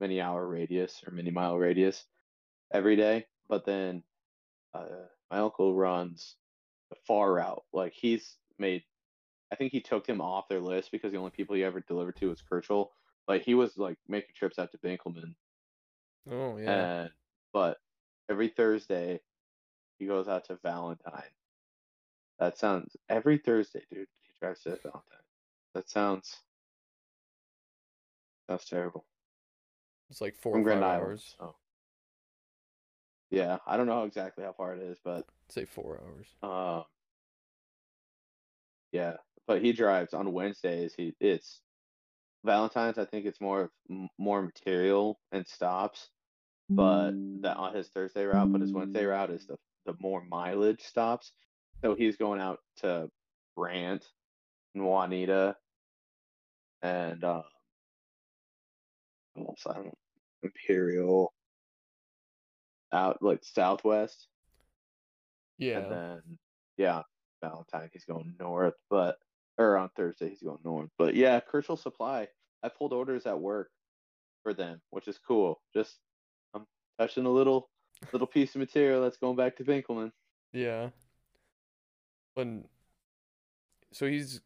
many 0.00 0.20
hour 0.20 0.46
radius 0.46 1.02
or 1.06 1.12
many 1.12 1.30
mile 1.30 1.56
radius 1.56 2.04
every 2.72 2.96
day. 2.96 3.26
But 3.48 3.64
then 3.64 4.02
uh, 4.74 4.84
my 5.30 5.38
uncle 5.38 5.74
runs 5.74 6.36
the 6.90 6.96
far 7.06 7.32
route. 7.32 7.62
Like 7.72 7.94
he's 7.94 8.36
made, 8.58 8.82
I 9.52 9.56
think 9.56 9.72
he 9.72 9.80
took 9.80 10.06
him 10.06 10.20
off 10.20 10.48
their 10.48 10.60
list 10.60 10.90
because 10.92 11.12
the 11.12 11.18
only 11.18 11.30
people 11.30 11.56
he 11.56 11.64
ever 11.64 11.80
delivered 11.80 12.16
to 12.16 12.28
was 12.28 12.42
Kerchel. 12.42 12.88
But 13.26 13.42
he 13.42 13.54
was 13.54 13.76
like 13.78 13.98
making 14.08 14.34
trips 14.36 14.58
out 14.58 14.70
to 14.72 14.78
Benkelman. 14.78 15.34
Oh 16.30 16.56
yeah. 16.58 17.00
And 17.02 17.10
but 17.52 17.78
every 18.30 18.48
Thursday 18.48 19.20
he 19.98 20.06
goes 20.06 20.28
out 20.28 20.44
to 20.46 20.58
Valentine. 20.62 21.22
That 22.38 22.58
sounds 22.58 22.96
every 23.08 23.38
Thursday, 23.38 23.82
dude. 23.90 24.08
He 24.22 24.32
drives 24.40 24.62
to 24.62 24.70
Valentine. 24.70 25.02
That 25.74 25.88
sounds 25.88 26.38
that's 28.48 28.68
terrible. 28.68 29.04
It's 30.10 30.20
like 30.20 30.34
four 30.36 30.52
From 30.52 30.62
or 30.62 30.64
five 30.64 30.80
Grand 30.80 30.84
Island. 30.84 31.02
hours. 31.04 31.34
So 31.38 31.54
yeah, 33.30 33.58
I 33.66 33.76
don't 33.76 33.86
know 33.86 34.04
exactly 34.04 34.44
how 34.44 34.52
far 34.52 34.74
it 34.74 34.82
is, 34.82 34.98
but 35.02 35.24
Say 35.48 35.64
four 35.64 36.00
hours. 36.02 36.26
um, 36.42 36.84
yeah. 38.92 39.14
But 39.46 39.62
he 39.62 39.72
drives 39.72 40.12
on 40.14 40.32
Wednesdays. 40.32 40.94
He 40.96 41.14
it's 41.20 41.60
Valentine's. 42.44 42.98
I 42.98 43.04
think 43.04 43.26
it's 43.26 43.40
more 43.40 43.62
of 43.62 43.70
more 44.18 44.42
material 44.42 45.18
and 45.30 45.46
stops, 45.46 46.08
but 46.68 47.12
that 47.42 47.56
on 47.56 47.74
his 47.74 47.88
Thursday 47.88 48.24
route. 48.24 48.52
But 48.52 48.60
his 48.60 48.72
Wednesday 48.72 49.04
route 49.04 49.30
is 49.30 49.46
the 49.46 49.56
the 49.86 49.94
more 50.00 50.24
mileage 50.28 50.82
stops. 50.82 51.32
So 51.82 51.94
he's 51.94 52.16
going 52.16 52.40
out 52.40 52.58
to 52.78 53.08
Brant 53.56 54.04
and 54.74 54.84
Juanita 54.84 55.56
and 56.82 57.22
uh? 57.24 57.42
I 59.36 59.40
don't 59.74 59.86
know, 59.86 59.92
Imperial 60.42 61.32
out 62.92 63.18
like 63.22 63.40
Southwest. 63.42 64.28
Yeah. 65.58 65.78
And 65.78 65.92
then 65.92 66.20
yeah, 66.76 67.02
Valentine 67.42 67.88
he's 67.92 68.04
going 68.04 68.34
north, 68.38 68.74
but 68.90 69.16
or 69.58 69.76
on 69.76 69.90
Thursday 69.96 70.30
he's 70.30 70.42
going 70.42 70.58
north. 70.64 70.90
But 70.98 71.14
yeah, 71.14 71.40
Kerchel 71.40 71.78
Supply. 71.78 72.28
I 72.62 72.68
pulled 72.68 72.92
orders 72.92 73.26
at 73.26 73.40
work 73.40 73.70
for 74.42 74.54
them, 74.54 74.80
which 74.90 75.08
is 75.08 75.18
cool. 75.18 75.60
Just 75.74 75.98
I'm 76.54 76.66
touching 76.98 77.26
a 77.26 77.30
little 77.30 77.68
little 78.12 78.26
piece 78.26 78.54
of 78.54 78.60
material 78.60 79.02
that's 79.02 79.16
going 79.16 79.36
back 79.36 79.56
to 79.56 79.64
Benkelman. 79.64 80.12
Yeah. 80.52 80.90
When 82.34 82.64
so 83.92 84.06
he's 84.06 84.40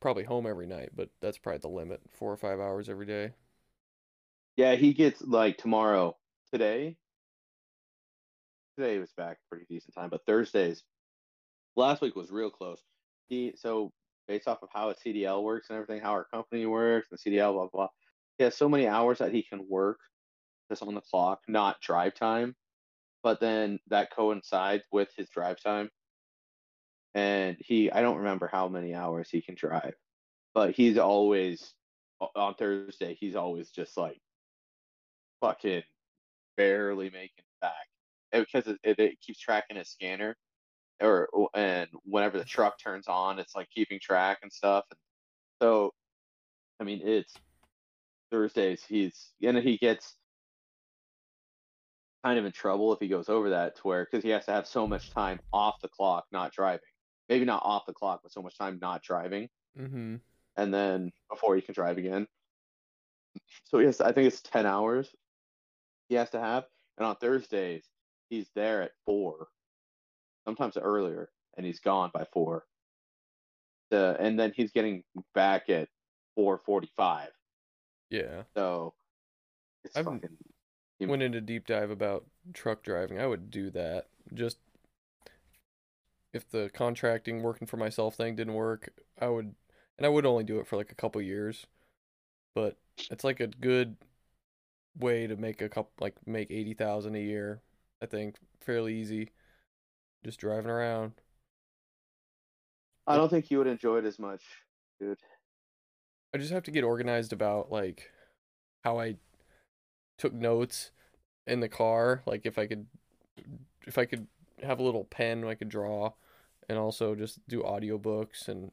probably 0.00 0.24
home 0.24 0.46
every 0.46 0.66
night, 0.66 0.90
but 0.94 1.10
that's 1.20 1.38
probably 1.38 1.58
the 1.58 1.68
limit. 1.68 2.00
Four 2.08 2.32
or 2.32 2.36
five 2.36 2.60
hours 2.60 2.88
every 2.88 3.06
day. 3.06 3.32
Yeah, 4.56 4.74
he 4.74 4.92
gets 4.92 5.22
like 5.22 5.56
tomorrow. 5.58 6.16
Today 6.52 6.96
today 8.80 8.94
he 8.94 8.98
was 8.98 9.12
back 9.12 9.38
pretty 9.50 9.66
decent 9.68 9.94
time, 9.94 10.08
but 10.10 10.24
Thursdays 10.26 10.82
last 11.76 12.00
week 12.00 12.16
was 12.16 12.30
real 12.30 12.50
close. 12.50 12.82
He 13.28 13.52
so 13.56 13.92
based 14.30 14.46
off 14.46 14.62
of 14.62 14.68
how 14.72 14.90
a 14.90 14.94
CDL 14.94 15.42
works 15.42 15.70
and 15.70 15.76
everything, 15.76 16.00
how 16.00 16.12
our 16.12 16.24
company 16.24 16.64
works, 16.64 17.08
and 17.10 17.18
CDL, 17.18 17.52
blah 17.52 17.66
blah. 17.66 17.88
He 18.38 18.44
has 18.44 18.56
so 18.56 18.68
many 18.68 18.86
hours 18.86 19.18
that 19.18 19.32
he 19.32 19.42
can 19.42 19.66
work 19.68 19.98
just 20.70 20.84
on 20.84 20.94
the 20.94 21.00
clock, 21.00 21.40
not 21.48 21.80
drive 21.80 22.14
time. 22.14 22.54
But 23.24 23.40
then 23.40 23.80
that 23.88 24.14
coincides 24.14 24.84
with 24.92 25.08
his 25.16 25.28
drive 25.30 25.60
time. 25.60 25.90
And 27.16 27.56
he 27.58 27.90
I 27.90 28.02
don't 28.02 28.18
remember 28.18 28.46
how 28.46 28.68
many 28.68 28.94
hours 28.94 29.28
he 29.28 29.42
can 29.42 29.56
drive. 29.56 29.94
But 30.54 30.76
he's 30.76 30.96
always 30.96 31.74
on 32.36 32.54
Thursday, 32.54 33.16
he's 33.18 33.34
always 33.34 33.70
just 33.70 33.96
like 33.96 34.20
fucking 35.40 35.82
barely 36.56 37.06
making 37.06 37.30
it 37.38 37.60
back. 37.60 37.88
Because 38.32 38.68
it, 38.68 38.78
it, 38.84 38.98
it 39.00 39.20
keeps 39.20 39.40
tracking 39.40 39.76
his 39.76 39.88
scanner 39.88 40.36
or 41.00 41.28
and 41.54 41.88
whenever 42.04 42.38
the 42.38 42.44
truck 42.44 42.78
turns 42.78 43.08
on, 43.08 43.38
it's 43.38 43.54
like 43.54 43.68
keeping 43.70 43.98
track 44.00 44.38
and 44.42 44.52
stuff. 44.52 44.84
And 44.90 44.98
so, 45.62 45.92
I 46.80 46.84
mean, 46.84 47.00
it's 47.02 47.34
Thursdays. 48.30 48.84
He's 48.88 49.32
and 49.42 49.56
he 49.58 49.78
gets 49.78 50.14
kind 52.24 52.38
of 52.38 52.44
in 52.44 52.52
trouble 52.52 52.92
if 52.92 53.00
he 53.00 53.08
goes 53.08 53.28
over 53.28 53.50
that 53.50 53.76
to 53.76 53.82
where 53.82 54.04
because 54.04 54.22
he 54.22 54.30
has 54.30 54.44
to 54.44 54.52
have 54.52 54.66
so 54.66 54.86
much 54.86 55.10
time 55.12 55.40
off 55.52 55.76
the 55.80 55.88
clock, 55.88 56.24
not 56.32 56.52
driving. 56.52 56.80
Maybe 57.28 57.44
not 57.44 57.62
off 57.64 57.86
the 57.86 57.92
clock, 57.92 58.20
but 58.22 58.32
so 58.32 58.42
much 58.42 58.58
time 58.58 58.78
not 58.82 59.02
driving, 59.02 59.48
Mm-hmm. 59.78 60.16
and 60.56 60.74
then 60.74 61.12
before 61.30 61.54
he 61.54 61.62
can 61.62 61.74
drive 61.74 61.96
again. 61.96 62.26
So 63.64 63.78
yes, 63.78 64.00
I 64.00 64.12
think 64.12 64.26
it's 64.26 64.40
ten 64.42 64.66
hours 64.66 65.14
he 66.08 66.16
has 66.16 66.28
to 66.30 66.40
have, 66.40 66.64
and 66.98 67.06
on 67.06 67.14
Thursdays 67.16 67.84
he's 68.30 68.50
there 68.56 68.82
at 68.82 68.90
four, 69.06 69.46
sometimes 70.50 70.76
earlier, 70.76 71.30
and 71.56 71.64
he's 71.64 71.78
gone 71.80 72.10
by 72.12 72.26
four. 72.32 72.64
The 73.90 74.16
and 74.18 74.38
then 74.38 74.52
he's 74.54 74.72
getting 74.72 75.04
back 75.34 75.68
at 75.68 75.88
four 76.34 76.58
forty-five. 76.58 77.28
Yeah. 78.10 78.42
So 78.56 78.94
it's 79.84 79.96
I've- 79.96 80.04
fucking. 80.04 80.36
Went 81.02 81.22
into 81.22 81.40
deep 81.40 81.66
dive 81.66 81.90
about 81.90 82.26
truck 82.52 82.82
driving. 82.82 83.18
I 83.18 83.26
would 83.26 83.50
do 83.50 83.70
that. 83.70 84.08
Just 84.34 84.58
if 86.34 86.46
the 86.50 86.68
contracting 86.74 87.42
working 87.42 87.66
for 87.66 87.78
myself 87.78 88.16
thing 88.16 88.36
didn't 88.36 88.52
work, 88.52 88.90
I 89.18 89.28
would 89.28 89.54
and 89.96 90.04
I 90.06 90.10
would 90.10 90.26
only 90.26 90.44
do 90.44 90.58
it 90.58 90.66
for 90.66 90.76
like 90.76 90.92
a 90.92 90.94
couple 90.94 91.22
years. 91.22 91.66
But 92.54 92.76
it's 93.10 93.24
like 93.24 93.40
a 93.40 93.46
good 93.46 93.96
way 94.98 95.26
to 95.26 95.36
make 95.36 95.62
a 95.62 95.70
couple 95.70 95.92
like 96.00 96.16
make 96.26 96.50
80,000 96.50 97.14
a 97.14 97.18
year. 97.18 97.62
I 98.02 98.06
think 98.06 98.36
fairly 98.60 98.94
easy. 98.94 99.30
Just 100.24 100.40
driving 100.40 100.70
around. 100.70 101.12
I 103.06 103.16
don't 103.16 103.28
think 103.28 103.50
you 103.50 103.58
would 103.58 103.66
enjoy 103.66 103.98
it 103.98 104.04
as 104.04 104.18
much, 104.18 104.42
dude. 105.00 105.18
I 106.34 106.38
just 106.38 106.52
have 106.52 106.62
to 106.64 106.70
get 106.70 106.84
organized 106.84 107.32
about 107.32 107.72
like 107.72 108.10
how 108.84 109.00
I 109.00 109.16
took 110.18 110.32
notes 110.32 110.92
in 111.46 111.60
the 111.60 111.68
car. 111.68 112.22
Like 112.26 112.42
if 112.44 112.58
I 112.58 112.66
could, 112.66 112.86
if 113.86 113.98
I 113.98 114.04
could 114.04 114.26
have 114.62 114.78
a 114.78 114.82
little 114.82 115.04
pen, 115.04 115.44
I 115.44 115.54
could 115.54 115.70
draw, 115.70 116.12
and 116.68 116.78
also 116.78 117.14
just 117.14 117.40
do 117.48 117.62
audiobooks 117.62 118.46
and 118.46 118.70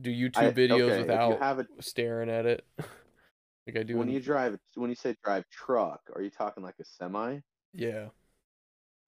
do 0.00 0.10
YouTube 0.10 0.36
I- 0.36 0.52
videos 0.52 0.90
okay, 0.90 0.98
without 1.00 1.38
have 1.40 1.58
it 1.58 1.66
staring 1.80 2.30
at 2.30 2.46
it. 2.46 2.64
like 3.66 3.76
I 3.76 3.82
do. 3.82 3.96
when 3.96 4.08
in- 4.08 4.14
you 4.14 4.20
drive. 4.20 4.58
When 4.74 4.90
you 4.90 4.96
say 4.96 5.16
drive 5.24 5.44
truck, 5.50 6.02
are 6.14 6.22
you 6.22 6.30
talking 6.30 6.62
like 6.62 6.76
a 6.80 6.84
semi? 6.84 7.40
yeah, 7.72 8.08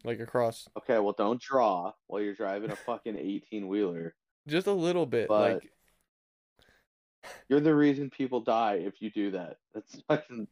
like 0.04 0.20
across 0.20 0.68
Okay, 0.78 0.98
well, 0.98 1.14
don't 1.16 1.40
draw 1.40 1.92
while 2.06 2.20
you're 2.20 2.34
driving 2.34 2.70
a 2.70 2.76
fucking 2.76 3.16
eighteen 3.18 3.66
wheeler. 3.68 4.14
just 4.46 4.66
a 4.66 4.72
little 4.72 5.06
bit. 5.06 5.28
But- 5.28 5.54
like 5.54 5.70
You're 7.48 7.60
the 7.60 7.74
reason 7.74 8.10
people 8.10 8.40
die 8.40 8.74
if 8.84 9.00
you 9.00 9.10
do 9.10 9.30
that. 9.32 9.56
That's 9.72 10.00
fucking 10.08 10.46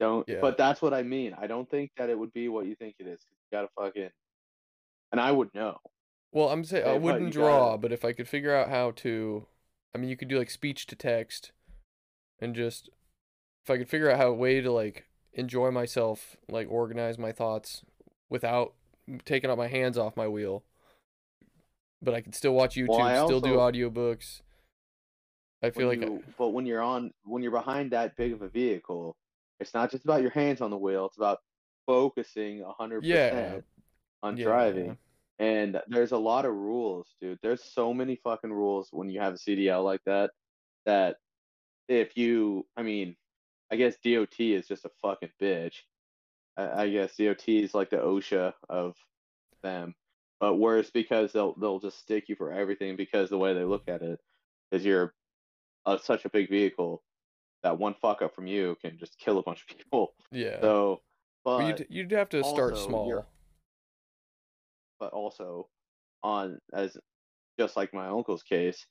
don't. 0.00 0.28
Yeah. 0.28 0.38
But 0.40 0.58
that's 0.58 0.82
what 0.82 0.92
I 0.92 1.02
mean. 1.02 1.34
I 1.40 1.46
don't 1.46 1.70
think 1.70 1.92
that 1.96 2.10
it 2.10 2.18
would 2.18 2.32
be 2.32 2.48
what 2.48 2.66
you 2.66 2.74
think 2.74 2.96
it 2.98 3.06
is. 3.06 3.20
You 3.30 3.56
gotta 3.56 3.68
fucking. 3.78 4.10
And 5.12 5.20
I 5.20 5.30
would 5.32 5.54
know. 5.54 5.78
Well, 6.32 6.48
I'm 6.50 6.64
saying 6.64 6.84
I 6.84 6.88
Okay, 6.90 6.98
but 6.98 7.08
uh, 7.08 7.12
wouldn't 7.12 7.32
draw, 7.32 7.68
gotta- 7.70 7.78
but 7.78 7.92
if 7.92 8.04
I 8.04 8.12
could 8.12 8.28
figure 8.28 8.54
out 8.54 8.68
how 8.68 8.90
to, 8.96 9.46
I 9.94 9.98
mean, 9.98 10.10
you 10.10 10.16
could 10.16 10.28
do 10.28 10.38
like 10.38 10.50
speech 10.50 10.86
to 10.86 10.96
text, 10.96 11.52
and 12.40 12.54
just 12.54 12.90
if 13.64 13.70
I 13.70 13.78
could 13.78 13.88
figure 13.88 14.10
out 14.10 14.18
how 14.18 14.28
a 14.28 14.34
way 14.34 14.60
to 14.60 14.70
like 14.72 15.06
enjoy 15.32 15.70
myself, 15.70 16.36
like 16.50 16.66
organize 16.70 17.16
my 17.16 17.30
thoughts 17.32 17.82
without 18.28 18.74
taking 19.24 19.50
out 19.50 19.58
my 19.58 19.68
hands 19.68 19.96
off 19.98 20.16
my 20.16 20.28
wheel, 20.28 20.64
but 22.02 22.14
I 22.14 22.20
can 22.20 22.32
still 22.32 22.54
watch 22.54 22.76
YouTube, 22.76 22.88
Well, 22.98 23.26
still 23.26 23.40
do 23.40 23.58
also- 23.58 23.72
audiobooks. 23.78 24.42
I 25.62 25.70
feel 25.70 25.88
like 25.88 26.02
I- 26.02 26.22
but 26.36 26.48
when 26.50 26.66
you're 26.66 26.82
on 26.82 27.12
when 27.24 27.42
you're 27.42 27.52
behind 27.52 27.90
that 27.92 28.14
big 28.16 28.32
of 28.32 28.42
a 28.42 28.48
vehicle, 28.48 29.16
it's 29.58 29.72
not 29.74 29.90
just 29.90 30.04
about 30.04 30.22
your 30.22 30.30
hands 30.30 30.60
on 30.60 30.70
the 30.70 30.76
wheel. 30.76 31.06
It's 31.06 31.16
about 31.16 31.40
focusing 31.86 32.62
a 32.62 32.72
hundred 32.72 33.04
yeah, 33.04 33.30
percent 33.30 33.64
on 34.22 34.36
yeah, 34.36 34.44
driving. 34.44 34.98
And 35.38 35.80
there's 35.88 36.12
a 36.12 36.18
lot 36.18 36.44
of 36.44 36.54
rules, 36.54 37.14
dude. 37.20 37.38
There's 37.42 37.62
so 37.62 37.92
many 37.92 38.16
fucking 38.16 38.52
rules 38.52 38.88
when 38.92 39.08
you 39.08 39.20
have 39.20 39.34
a 39.34 39.38
CDL 39.38 39.84
like 39.84 40.02
that. 40.04 40.30
That 40.86 41.16
if 41.88 42.16
you, 42.16 42.66
I 42.76 42.82
mean, 42.82 43.16
I 43.70 43.76
guess 43.76 43.96
DOT 44.02 44.54
is 44.54 44.68
just 44.68 44.84
a 44.84 44.90
fucking 45.02 45.32
bitch. 45.40 45.82
I, 46.56 46.88
guess 46.88 47.16
DOT 47.16 47.48
is 47.48 47.74
like 47.74 47.90
the 47.90 47.98
OSHA 47.98 48.54
of 48.68 48.94
them, 49.62 49.94
but 50.40 50.54
worse 50.56 50.90
because 50.90 51.32
they'll 51.32 51.54
they'll 51.54 51.80
just 51.80 51.98
stick 51.98 52.28
you 52.28 52.36
for 52.36 52.52
everything 52.52 52.96
because 52.96 53.28
the 53.28 53.38
way 53.38 53.52
they 53.54 53.64
look 53.64 53.88
at 53.88 54.02
it 54.02 54.18
is 54.72 54.84
you're 54.84 55.14
uh, 55.84 55.98
such 55.98 56.24
a 56.24 56.30
big 56.30 56.48
vehicle 56.48 57.02
that 57.62 57.78
one 57.78 57.94
fuck 58.00 58.22
up 58.22 58.34
from 58.34 58.46
you 58.46 58.76
can 58.80 58.98
just 58.98 59.18
kill 59.18 59.38
a 59.38 59.42
bunch 59.42 59.64
of 59.68 59.76
people. 59.76 60.14
yeah. 60.30 60.60
So, 60.60 61.02
but 61.44 61.58
Well, 61.58 61.68
you'd 61.68 61.86
you'd 61.90 62.12
have 62.12 62.28
to 62.30 62.42
start 62.44 62.78
small. 62.78 63.24
but 64.98 65.12
also 65.12 65.68
on 66.22 66.58
as 66.72 66.96
just 67.58 67.76
like 67.76 67.92
my 67.92 68.08
uncle's 68.08 68.42
case, 68.42 68.86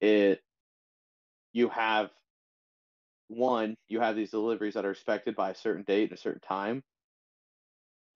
it 0.00 0.40
you 1.52 1.68
have 1.68 2.10
one, 3.28 3.76
you 3.88 4.00
have 4.00 4.16
these 4.16 4.30
deliveries 4.30 4.74
that 4.74 4.84
are 4.84 4.90
expected 4.90 5.36
by 5.36 5.50
a 5.50 5.54
certain 5.54 5.84
date 5.84 6.10
and 6.10 6.18
a 6.18 6.20
certain 6.20 6.40
time, 6.40 6.82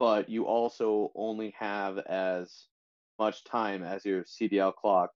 but 0.03 0.29
you 0.29 0.47
also 0.47 1.13
only 1.15 1.55
have 1.57 1.97
as 1.97 2.67
much 3.21 3.45
time 3.45 3.85
as 3.85 4.05
your 4.05 4.25
CDL 4.25 4.75
clock 4.75 5.11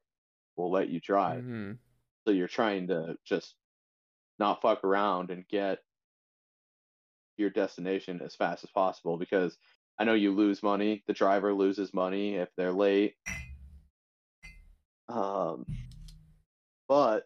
will 0.56 0.70
let 0.70 0.88
you 0.88 1.00
drive. 1.00 1.42
Mm-hmm. 1.42 1.72
So 2.24 2.30
you're 2.30 2.46
trying 2.46 2.86
to 2.86 3.16
just 3.24 3.56
not 4.38 4.62
fuck 4.62 4.84
around 4.84 5.32
and 5.32 5.44
get 5.48 5.80
your 7.36 7.50
destination 7.50 8.20
as 8.24 8.36
fast 8.36 8.62
as 8.62 8.70
possible 8.70 9.16
because 9.16 9.58
I 9.98 10.04
know 10.04 10.14
you 10.14 10.32
lose 10.32 10.62
money. 10.62 11.02
The 11.08 11.14
driver 11.14 11.52
loses 11.52 11.92
money 11.92 12.36
if 12.36 12.48
they're 12.56 12.70
late. 12.70 13.16
Um, 15.08 15.66
but 16.86 17.24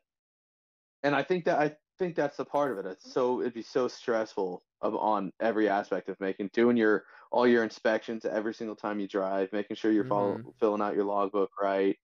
and 1.02 1.14
I 1.14 1.24
think 1.24 1.44
that 1.44 1.58
I 1.58 1.76
think 1.98 2.16
that's 2.16 2.38
the 2.38 2.44
part 2.46 2.72
of 2.72 2.78
it. 2.78 2.88
It's 2.88 3.12
so 3.12 3.42
it'd 3.42 3.52
be 3.52 3.60
so 3.60 3.86
stressful 3.86 4.62
of 4.80 4.94
on 4.94 5.30
every 5.40 5.68
aspect 5.68 6.08
of 6.08 6.18
making 6.20 6.48
doing 6.54 6.78
your 6.78 7.04
all 7.30 7.46
your 7.46 7.62
inspections 7.64 8.24
every 8.24 8.52
single 8.54 8.76
time 8.76 8.98
you 9.00 9.06
drive, 9.08 9.52
making 9.52 9.76
sure 9.76 9.92
you're 9.92 10.04
follow, 10.04 10.38
Mhm. 10.38 10.54
filling 10.58 10.82
out 10.82 10.94
your 10.94 11.04
logbook 11.04 11.50
right, 11.60 11.98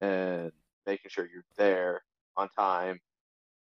and 0.00 0.52
making 0.86 1.10
sure 1.10 1.28
you're 1.32 1.44
there 1.56 2.02
on 2.36 2.48
time. 2.50 3.00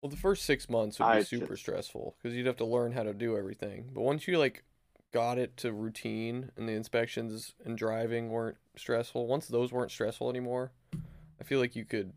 Well, 0.02 0.10
the 0.10 0.18
first 0.18 0.44
six 0.46 0.70
months 0.70 1.00
would 1.00 1.06
be 1.06 1.12
I 1.12 1.24
super 1.24 1.48
just- 1.48 1.62
stressful 1.62 2.16
because 2.18 2.36
you'd 2.36 2.46
have 2.46 2.58
to 2.58 2.66
learn 2.66 2.94
how 2.94 3.04
to 3.04 3.14
do 3.14 3.38
everything. 3.38 3.92
But 3.94 4.02
once 4.02 4.28
you 4.28 4.38
like 4.38 4.64
got 5.12 5.38
it 5.38 5.58
to 5.58 5.74
routine 5.74 6.52
and 6.56 6.70
the 6.70 6.74
inspections 6.74 7.56
and 7.66 7.78
driving 7.78 8.30
weren't 8.30 8.58
stressful, 8.76 9.26
once 9.28 9.48
those 9.48 9.72
weren't 9.72 9.92
stressful 9.92 10.30
anymore, 10.30 10.72
I 11.40 11.44
feel 11.44 11.60
like 11.60 11.76
you 11.76 11.86
could. 11.86 12.14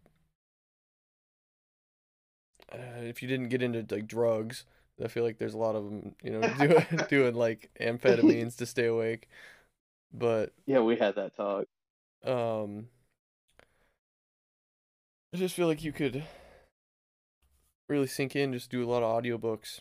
Uh, 2.71 3.01
if 3.03 3.23
you 3.23 3.29
didn't 3.29 3.49
get 3.49 3.63
into 3.63 3.85
like 3.95 4.07
drugs, 4.07 4.65
I 5.03 5.09
feel 5.09 5.25
like 5.25 5.39
there's 5.39 5.55
a 5.55 5.59
lot 5.59 5.75
of 5.77 5.85
them, 5.85 6.15
you 6.23 6.31
know, 6.31 6.49
doing 6.53 6.85
doing 7.09 7.35
like 7.35 7.71
amphetamines 7.81 8.57
to 8.57 8.67
stay 8.67 8.87
awake. 8.87 9.29
But 10.13 10.53
Yeah, 10.67 10.81
we 10.81 10.97
had 10.97 11.15
that 11.17 11.37
talk. 11.37 11.67
um, 12.25 12.89
I 15.35 15.37
just 15.37 15.55
feel 15.55 15.67
like 15.67 15.83
you 15.85 15.93
could 15.93 16.25
really 17.89 18.07
sink 18.07 18.35
in, 18.37 18.53
just 18.53 18.71
do 18.71 18.83
a 18.83 18.89
lot 18.91 19.03
of 19.03 19.23
audiobooks. 19.23 19.81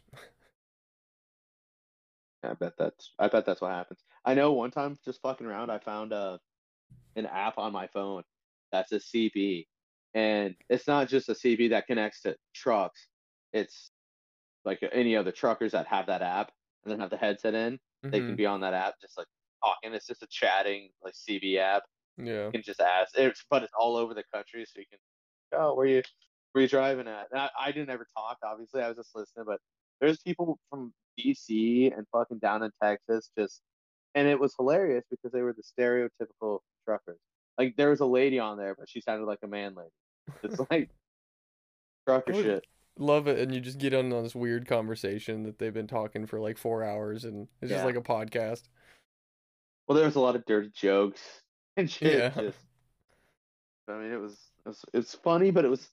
I 2.43 2.53
bet 2.53 2.73
that's 2.77 3.11
I 3.19 3.27
bet 3.27 3.45
that's 3.45 3.61
what 3.61 3.71
happens. 3.71 3.99
I 4.25 4.33
know 4.33 4.53
one 4.53 4.71
time 4.71 4.97
just 5.05 5.21
fucking 5.21 5.45
around, 5.45 5.69
I 5.69 5.79
found 5.79 6.11
a 6.13 6.39
an 7.15 7.25
app 7.27 7.57
on 7.59 7.73
my 7.73 7.87
phone 7.87 8.23
that's 8.71 8.91
a 8.93 8.99
CB, 8.99 9.67
and 10.15 10.55
it's 10.69 10.87
not 10.87 11.09
just 11.09 11.29
a 11.29 11.35
CB 11.35 11.69
that 11.69 11.87
connects 11.87 12.21
to 12.23 12.37
trucks. 12.55 13.07
It's 13.53 13.90
like 14.65 14.79
any 14.91 15.15
other 15.15 15.31
truckers 15.31 15.71
that 15.71 15.87
have 15.87 16.07
that 16.07 16.21
app 16.21 16.51
and 16.83 16.91
then 16.91 16.99
have 16.99 17.09
the 17.09 17.17
headset 17.17 17.53
in. 17.53 17.79
They 18.03 18.19
can 18.19 18.33
Mhm. 18.33 18.37
be 18.37 18.45
on 18.45 18.61
that 18.61 18.73
app 18.73 18.95
just 18.99 19.17
like 19.17 19.27
talking. 19.63 19.93
It's 19.93 20.07
just 20.07 20.23
a 20.23 20.27
chatting 20.27 20.89
like 21.03 21.13
CB 21.13 21.57
app. 21.57 21.83
Yeah. 22.17 22.45
You 22.47 22.51
can 22.51 22.63
just 22.63 22.79
ask. 22.81 23.17
It's 23.17 23.45
but 23.49 23.63
it's 23.63 23.73
all 23.79 23.95
over 23.95 24.13
the 24.13 24.23
country, 24.33 24.65
so 24.65 24.79
you 24.79 24.85
can. 24.89 24.99
Oh, 25.53 25.75
where 25.75 25.87
you 25.87 26.01
where 26.51 26.63
you 26.63 26.67
driving 26.67 27.07
at? 27.07 27.27
And 27.31 27.39
I, 27.39 27.49
I 27.59 27.71
didn't 27.71 27.89
ever 27.89 28.05
talk. 28.15 28.37
Obviously, 28.43 28.81
I 28.81 28.87
was 28.87 28.97
just 28.97 29.15
listening. 29.15 29.45
But 29.45 29.59
there's 29.99 30.19
people 30.19 30.59
from 30.69 30.93
DC 31.19 31.95
and 31.95 32.07
fucking 32.11 32.39
down 32.39 32.63
in 32.63 32.71
Texas, 32.81 33.29
just 33.37 33.61
and 34.15 34.27
it 34.27 34.39
was 34.39 34.53
hilarious 34.57 35.05
because 35.09 35.31
they 35.31 35.41
were 35.41 35.53
the 35.53 35.63
stereotypical 35.63 36.59
truckers. 36.85 37.19
Like 37.57 37.75
there 37.77 37.89
was 37.89 37.99
a 37.99 38.05
lady 38.05 38.39
on 38.39 38.57
there, 38.57 38.75
but 38.75 38.89
she 38.89 39.01
sounded 39.01 39.25
like 39.25 39.39
a 39.43 39.47
man 39.47 39.75
lady. 39.75 39.89
It's 40.43 40.59
like 40.71 40.89
trucker 42.07 42.33
shit. 42.33 42.65
Love 42.97 43.27
it, 43.27 43.39
and 43.39 43.53
you 43.53 43.61
just 43.61 43.79
get 43.79 43.93
on 43.93 44.09
this 44.09 44.35
weird 44.35 44.67
conversation 44.67 45.43
that 45.43 45.59
they've 45.59 45.73
been 45.73 45.87
talking 45.87 46.25
for 46.25 46.39
like 46.39 46.57
four 46.57 46.83
hours, 46.83 47.23
and 47.23 47.47
it's 47.61 47.71
just 47.71 47.85
like 47.85 47.95
a 47.95 48.01
podcast. 48.01 48.63
Well, 49.87 49.95
there 49.95 50.05
was 50.05 50.15
a 50.15 50.19
lot 50.19 50.35
of 50.35 50.45
dirty 50.45 50.71
jokes 50.75 51.21
and 51.77 51.89
shit. 51.89 52.17
Yeah. 52.17 52.41
Just, 52.41 52.57
I 53.87 53.93
mean, 53.93 54.11
it 54.11 54.19
was 54.19 54.33
it 54.65 54.69
was 54.69 54.85
it's 54.93 55.15
funny, 55.15 55.51
but 55.51 55.65
it 55.65 55.69
was 55.69 55.89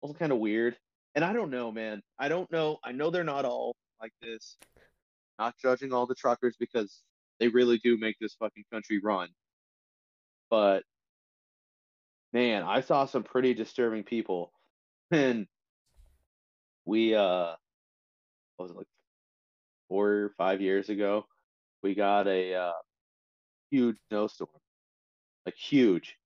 also 0.00 0.14
kind 0.14 0.32
of 0.32 0.38
weird. 0.38 0.76
And 1.14 1.24
I 1.24 1.32
don't 1.32 1.50
know, 1.50 1.72
man. 1.72 2.02
I 2.18 2.28
don't 2.28 2.50
know. 2.52 2.78
I 2.84 2.92
know 2.92 3.10
they're 3.10 3.24
not 3.24 3.44
all 3.44 3.74
like 4.00 4.12
this. 4.22 4.56
Not 5.38 5.54
judging 5.60 5.92
all 5.92 6.06
the 6.06 6.14
truckers 6.14 6.56
because 6.58 7.02
they 7.38 7.48
really 7.48 7.78
do 7.78 7.98
make 7.98 8.16
this 8.20 8.34
fucking 8.38 8.64
country 8.72 9.00
run. 9.02 9.28
But 10.50 10.84
man, 12.32 12.62
I 12.62 12.80
saw 12.80 13.06
some 13.06 13.22
pretty 13.22 13.54
disturbing 13.54 14.04
people, 14.04 14.52
and 15.10 15.46
we 16.84 17.14
uh, 17.14 17.54
was 18.58 18.70
it 18.70 18.76
like 18.76 18.86
four 19.88 20.08
or 20.08 20.34
five 20.36 20.60
years 20.60 20.88
ago? 20.88 21.26
We 21.82 21.94
got 21.94 22.26
a 22.26 22.54
uh, 22.54 22.72
huge 23.70 23.96
snowstorm, 24.08 24.50
like 25.46 25.56
huge, 25.56 26.16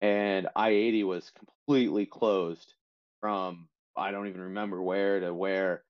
and 0.00 0.48
I 0.54 0.70
eighty 0.70 1.04
was 1.04 1.30
completely 1.30 2.06
closed 2.06 2.74
from 3.20 3.68
I 3.96 4.10
don't 4.10 4.28
even 4.28 4.40
remember 4.40 4.80
where 4.80 5.20
to 5.20 5.34
where, 5.34 5.84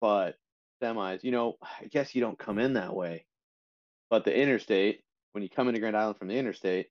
but 0.00 0.36
semis. 0.82 1.24
You 1.24 1.32
know, 1.32 1.56
I 1.62 1.86
guess 1.86 2.14
you 2.14 2.20
don't 2.20 2.38
come 2.38 2.58
in 2.58 2.74
that 2.74 2.94
way, 2.94 3.24
but 4.10 4.24
the 4.24 4.36
interstate 4.36 5.02
when 5.32 5.42
you 5.42 5.48
come 5.48 5.68
into 5.68 5.80
Grand 5.80 5.96
Island 5.96 6.18
from 6.18 6.28
the 6.28 6.36
interstate, 6.36 6.88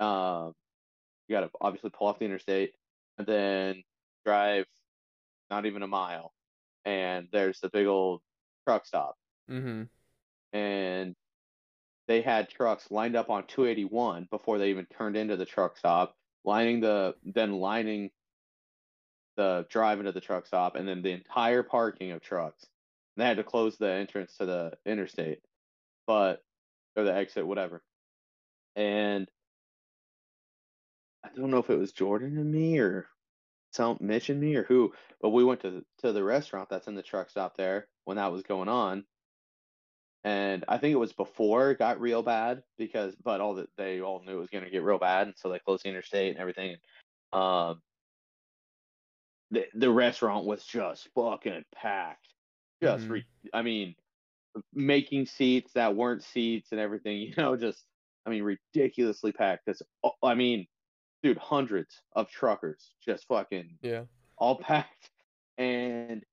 um, 0.00 0.54
you 1.28 1.36
got 1.36 1.40
to 1.40 1.50
obviously 1.60 1.90
pull 1.90 2.08
off 2.08 2.18
the 2.18 2.24
interstate 2.24 2.72
and 3.18 3.26
then 3.26 3.82
drive 4.24 4.66
not 5.52 5.66
even 5.66 5.82
a 5.82 5.86
mile, 5.86 6.32
and 6.86 7.28
there's 7.32 7.60
the 7.60 7.68
big 7.68 7.86
old 7.86 8.22
truck 8.66 8.86
stop 8.86 9.16
Mm-hmm. 9.50 9.82
and 10.56 11.14
they 12.08 12.22
had 12.22 12.48
trucks 12.48 12.90
lined 12.90 13.16
up 13.16 13.30
on 13.30 13.44
281 13.46 14.28
before 14.30 14.58
they 14.58 14.70
even 14.70 14.86
turned 14.86 15.16
into 15.16 15.36
the 15.36 15.44
truck 15.44 15.76
stop, 15.76 16.14
lining 16.44 16.80
the 16.80 17.14
then 17.24 17.52
lining 17.52 18.10
the 19.36 19.66
drive 19.70 19.98
into 19.98 20.12
the 20.12 20.20
truck 20.20 20.46
stop, 20.46 20.76
and 20.76 20.88
then 20.88 21.02
the 21.02 21.10
entire 21.10 21.62
parking 21.62 22.12
of 22.12 22.22
trucks. 22.22 22.66
And 23.16 23.22
they 23.22 23.28
had 23.28 23.38
to 23.38 23.44
close 23.44 23.76
the 23.76 23.90
entrance 23.90 24.36
to 24.38 24.46
the 24.46 24.72
interstate, 24.86 25.40
but 26.06 26.42
or 26.96 27.04
the 27.04 27.14
exit, 27.14 27.46
whatever. 27.46 27.82
And 28.76 29.28
I 31.24 31.28
don't 31.36 31.50
know 31.50 31.58
if 31.58 31.70
it 31.70 31.78
was 31.78 31.92
Jordan 31.92 32.38
and 32.38 32.52
me 32.52 32.78
or 32.78 33.06
some 33.72 33.98
Mitch 34.00 34.30
and 34.30 34.40
me 34.40 34.54
or 34.56 34.64
who, 34.64 34.94
but 35.20 35.30
we 35.30 35.44
went 35.44 35.60
to 35.62 35.84
to 35.98 36.12
the 36.12 36.24
restaurant 36.24 36.68
that's 36.68 36.88
in 36.88 36.94
the 36.94 37.02
truck 37.02 37.30
stop 37.30 37.56
there 37.56 37.88
when 38.04 38.16
that 38.18 38.32
was 38.32 38.42
going 38.42 38.68
on 38.68 39.06
and 40.24 40.64
I 40.68 40.78
think 40.78 40.92
it 40.92 40.98
was 40.98 41.12
before 41.12 41.70
it 41.70 41.78
got 41.78 42.00
real 42.00 42.22
bad 42.22 42.62
because, 42.78 43.16
but 43.16 43.40
all 43.40 43.54
that 43.56 43.70
they 43.76 44.00
all 44.00 44.22
knew 44.22 44.36
it 44.36 44.40
was 44.40 44.50
going 44.50 44.64
to 44.64 44.70
get 44.70 44.84
real 44.84 44.98
bad, 44.98 45.26
and 45.26 45.36
so 45.36 45.48
they 45.48 45.58
closed 45.58 45.84
the 45.84 45.88
interstate 45.88 46.30
and 46.30 46.38
everything. 46.38 46.76
Um, 47.32 47.82
the 49.50 49.66
the 49.74 49.90
restaurant 49.90 50.46
was 50.46 50.64
just 50.64 51.08
fucking 51.14 51.64
packed, 51.74 52.34
just 52.82 53.08
Mhm. 53.08 53.10
re- 53.10 53.26
I 53.52 53.62
mean, 53.62 53.94
making 54.72 55.26
seats 55.26 55.72
that 55.74 55.96
weren't 55.96 56.24
seats 56.24 56.72
and 56.72 56.80
everything, 56.80 57.18
you 57.22 57.34
know, 57.36 57.56
just 57.56 57.86
I 58.26 58.30
mean, 58.30 58.44
ridiculously 58.44 59.32
packed. 59.32 59.66
Because 59.66 59.82
I 60.22 60.34
mean, 60.34 60.66
dude, 61.22 61.38
hundreds 61.38 62.02
of 62.14 62.28
truckers 62.28 62.92
just 63.04 63.26
fucking 63.28 63.78
Yeah. 63.82 64.04
all 64.36 64.56
packed. 64.60 65.10
And 65.58 66.24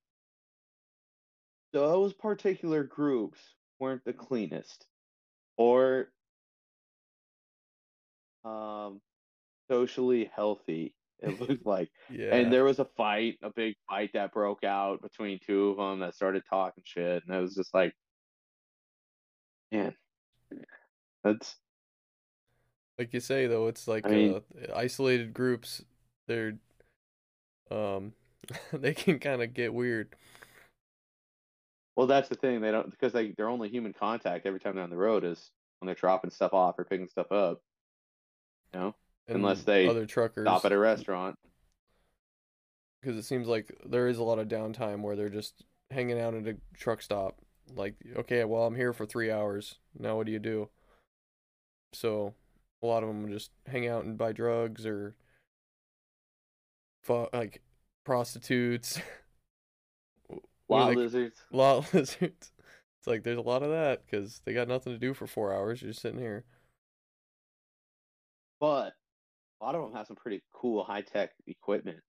those 1.73 2.13
particular 2.13 2.83
groups 2.83 3.39
weren't 3.79 4.03
the 4.05 4.13
cleanest 4.13 4.87
or 5.57 6.11
um 8.43 8.99
socially 9.69 10.31
healthy 10.33 10.95
it 11.19 11.39
looked 11.41 11.65
like 11.65 11.89
Yeah. 12.09 12.33
and 12.35 12.51
there 12.51 12.63
was 12.63 12.79
a 12.79 12.85
fight 12.85 13.37
a 13.43 13.51
big 13.51 13.75
fight 13.87 14.11
that 14.13 14.33
broke 14.33 14.63
out 14.63 15.01
between 15.01 15.39
two 15.45 15.69
of 15.69 15.77
them 15.77 15.99
that 15.99 16.15
started 16.15 16.43
talking 16.49 16.83
shit 16.85 17.23
and 17.25 17.35
it 17.35 17.39
was 17.39 17.53
just 17.53 17.73
like 17.73 17.93
man 19.71 19.93
that's 21.23 21.55
like 22.99 23.13
you 23.13 23.19
say 23.19 23.47
though, 23.47 23.67
it's 23.67 23.87
like 23.87 24.05
I 24.05 24.09
mean- 24.09 24.35
uh, 24.35 24.75
isolated 24.75 25.33
groups. 25.33 25.83
They're 26.27 26.57
um, 27.71 28.13
they 28.73 28.93
can 28.93 29.17
kind 29.19 29.41
of 29.41 29.53
get 29.53 29.73
weird. 29.73 30.15
well 31.95 32.07
that's 32.07 32.29
the 32.29 32.35
thing 32.35 32.61
they 32.61 32.71
don't 32.71 32.91
because 32.91 33.13
they 33.13 33.31
their 33.31 33.49
only 33.49 33.69
human 33.69 33.93
contact 33.93 34.45
every 34.45 34.59
time 34.59 34.75
they're 34.75 34.83
on 34.83 34.89
the 34.89 34.95
road 34.97 35.23
is 35.23 35.49
when 35.79 35.87
they're 35.87 35.95
dropping 35.95 36.29
stuff 36.29 36.53
off 36.53 36.77
or 36.77 36.83
picking 36.83 37.07
stuff 37.07 37.31
up 37.31 37.61
you 38.73 38.79
know 38.79 38.95
Unless 39.27 39.63
they 39.63 39.87
other 39.87 40.05
truckers 40.05 40.45
stop 40.45 40.65
at 40.65 40.71
a 40.71 40.77
restaurant 40.77 41.35
because 43.01 43.17
it 43.17 43.23
seems 43.23 43.47
like 43.47 43.75
there 43.85 44.07
is 44.07 44.17
a 44.17 44.23
lot 44.23 44.39
of 44.39 44.47
downtime 44.47 45.01
where 45.01 45.15
they're 45.15 45.29
just 45.29 45.63
hanging 45.91 46.19
out 46.19 46.33
at 46.33 46.47
a 46.47 46.57
truck 46.75 47.01
stop. 47.01 47.37
Like, 47.75 47.95
okay, 48.17 48.43
well, 48.43 48.63
I'm 48.65 48.75
here 48.75 48.93
for 48.93 49.05
three 49.05 49.31
hours. 49.31 49.75
Now, 49.97 50.17
what 50.17 50.25
do 50.25 50.31
you 50.31 50.39
do? 50.39 50.69
So, 51.93 52.33
A 52.81 52.85
lot 52.85 53.03
of 53.03 53.09
them 53.09 53.29
just 53.29 53.51
hang 53.67 53.87
out 53.87 54.05
and 54.05 54.17
buy 54.17 54.31
drugs 54.31 54.85
or 54.85 55.15
fu- 57.01 57.27
like 57.33 57.61
prostitutes. 58.05 58.99
Lot 60.69 60.89
they- 60.89 60.95
lizards. 60.95 61.41
lot 61.51 61.77
lizards. 61.93 62.51
It's 62.99 63.07
like 63.07 63.23
there's 63.23 63.37
a 63.37 63.41
lot 63.41 63.63
of 63.63 63.69
that 63.71 64.05
because 64.05 64.41
they 64.45 64.53
got 64.53 64.67
nothing 64.67 64.93
to 64.93 64.99
do 64.99 65.13
for 65.13 65.25
four 65.25 65.53
hours. 65.53 65.81
You're 65.81 65.91
just 65.91 66.01
sitting 66.01 66.19
here. 66.19 66.43
But 68.59 68.93
a 69.61 69.65
lot 69.65 69.73
of 69.75 69.81
them 69.81 69.93
have 69.93 70.07
some 70.07 70.15
pretty 70.17 70.43
cool 70.53 70.83
high 70.83 71.01
tech 71.01 71.31
equipment. 71.47 71.99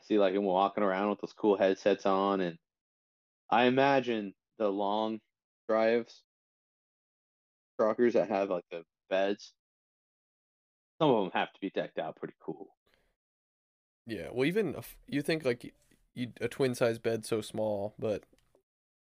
I 0.00 0.04
see 0.04 0.18
like 0.18 0.34
them 0.34 0.44
walking 0.44 0.84
around 0.84 1.10
with 1.10 1.20
those 1.20 1.32
cool 1.32 1.56
headsets 1.58 2.06
on, 2.06 2.40
and 2.40 2.56
I 3.50 3.64
imagine 3.64 4.34
the 4.58 4.68
long 4.68 5.18
drives, 5.68 6.22
truckers 7.78 8.14
that 8.14 8.28
have 8.30 8.50
like 8.50 8.64
the 8.70 8.84
beds. 9.10 9.52
Some 11.04 11.10
of 11.10 11.22
them 11.24 11.30
have 11.34 11.52
to 11.52 11.60
be 11.60 11.68
decked 11.68 11.98
out 11.98 12.16
pretty 12.16 12.32
cool. 12.40 12.68
Yeah, 14.06 14.28
well, 14.32 14.46
even 14.46 14.74
a 14.74 14.78
f- 14.78 14.96
you 15.06 15.20
think 15.20 15.44
like 15.44 15.74
you 16.14 16.28
a 16.40 16.48
twin 16.48 16.74
size 16.74 16.98
bed 16.98 17.26
so 17.26 17.42
small, 17.42 17.94
but 17.98 18.22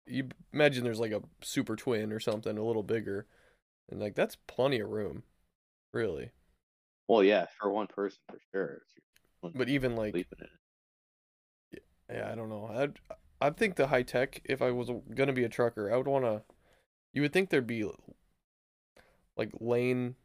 you 0.05 0.29
imagine 0.53 0.83
there's 0.83 0.99
like 0.99 1.11
a 1.11 1.23
super 1.41 1.75
twin 1.75 2.11
or 2.11 2.19
something 2.19 2.59
a 2.59 2.63
little 2.63 2.83
bigger, 2.83 3.25
and 3.89 3.99
like 3.99 4.13
that's 4.13 4.37
plenty 4.45 4.79
of 4.79 4.89
room, 4.89 5.23
really. 5.91 6.29
Well, 7.07 7.23
yeah, 7.23 7.47
for 7.59 7.71
one 7.71 7.87
person 7.87 8.19
for 8.29 8.39
sure. 8.51 8.81
But 9.41 9.67
even 9.67 9.95
like. 9.95 10.27
Yeah, 12.11 12.31
I 12.31 12.35
don't 12.35 12.49
know. 12.49 12.69
I'd 12.71 12.99
I'd 13.41 13.57
think 13.57 13.77
the 13.77 13.87
high 13.87 14.03
tech. 14.03 14.41
If 14.45 14.61
I 14.61 14.69
was 14.69 14.91
gonna 15.15 15.33
be 15.33 15.43
a 15.43 15.49
trucker, 15.49 15.91
I 15.91 15.97
would 15.97 16.07
want 16.07 16.25
to. 16.25 16.43
You 17.13 17.23
would 17.23 17.33
think 17.33 17.49
there'd 17.49 17.65
be 17.65 17.89
like 19.35 19.49
lane, 19.59 20.15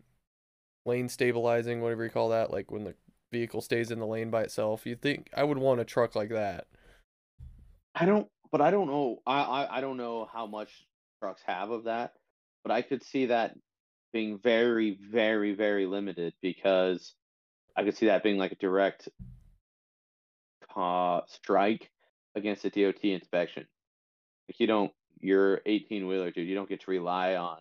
lane 0.84 1.08
stabilizing, 1.08 1.80
whatever 1.80 2.04
you 2.04 2.10
call 2.10 2.30
that. 2.30 2.50
Like 2.50 2.70
when 2.70 2.84
the 2.84 2.94
vehicle 3.34 3.60
stays 3.60 3.90
in 3.90 3.98
the 3.98 4.06
lane 4.06 4.30
by 4.30 4.42
itself. 4.42 4.86
You 4.86 4.94
think 4.94 5.28
I 5.36 5.42
would 5.42 5.58
want 5.58 5.80
a 5.80 5.84
truck 5.84 6.14
like 6.14 6.30
that? 6.30 6.66
I 7.94 8.06
don't, 8.06 8.28
but 8.52 8.60
I 8.60 8.70
don't 8.70 8.86
know. 8.86 9.18
I, 9.26 9.40
I 9.40 9.78
I 9.78 9.80
don't 9.80 9.96
know 9.96 10.28
how 10.32 10.46
much 10.46 10.86
trucks 11.20 11.42
have 11.46 11.70
of 11.70 11.84
that, 11.84 12.12
but 12.62 12.70
I 12.70 12.82
could 12.82 13.02
see 13.02 13.26
that 13.26 13.56
being 14.12 14.38
very, 14.38 14.96
very, 15.10 15.52
very 15.52 15.86
limited 15.86 16.32
because 16.40 17.14
I 17.76 17.82
could 17.82 17.96
see 17.96 18.06
that 18.06 18.22
being 18.22 18.38
like 18.38 18.52
a 18.52 18.56
direct 18.56 19.08
uh, 20.76 21.22
strike 21.26 21.90
against 22.36 22.64
a 22.64 22.70
DOT 22.70 23.02
inspection. 23.02 23.66
Like 24.48 24.60
you 24.60 24.68
don't, 24.68 24.92
you're 25.20 25.60
18 25.66 26.06
wheeler, 26.06 26.30
dude. 26.30 26.46
You 26.46 26.54
don't 26.54 26.68
get 26.68 26.82
to 26.82 26.90
rely 26.90 27.34
on 27.34 27.58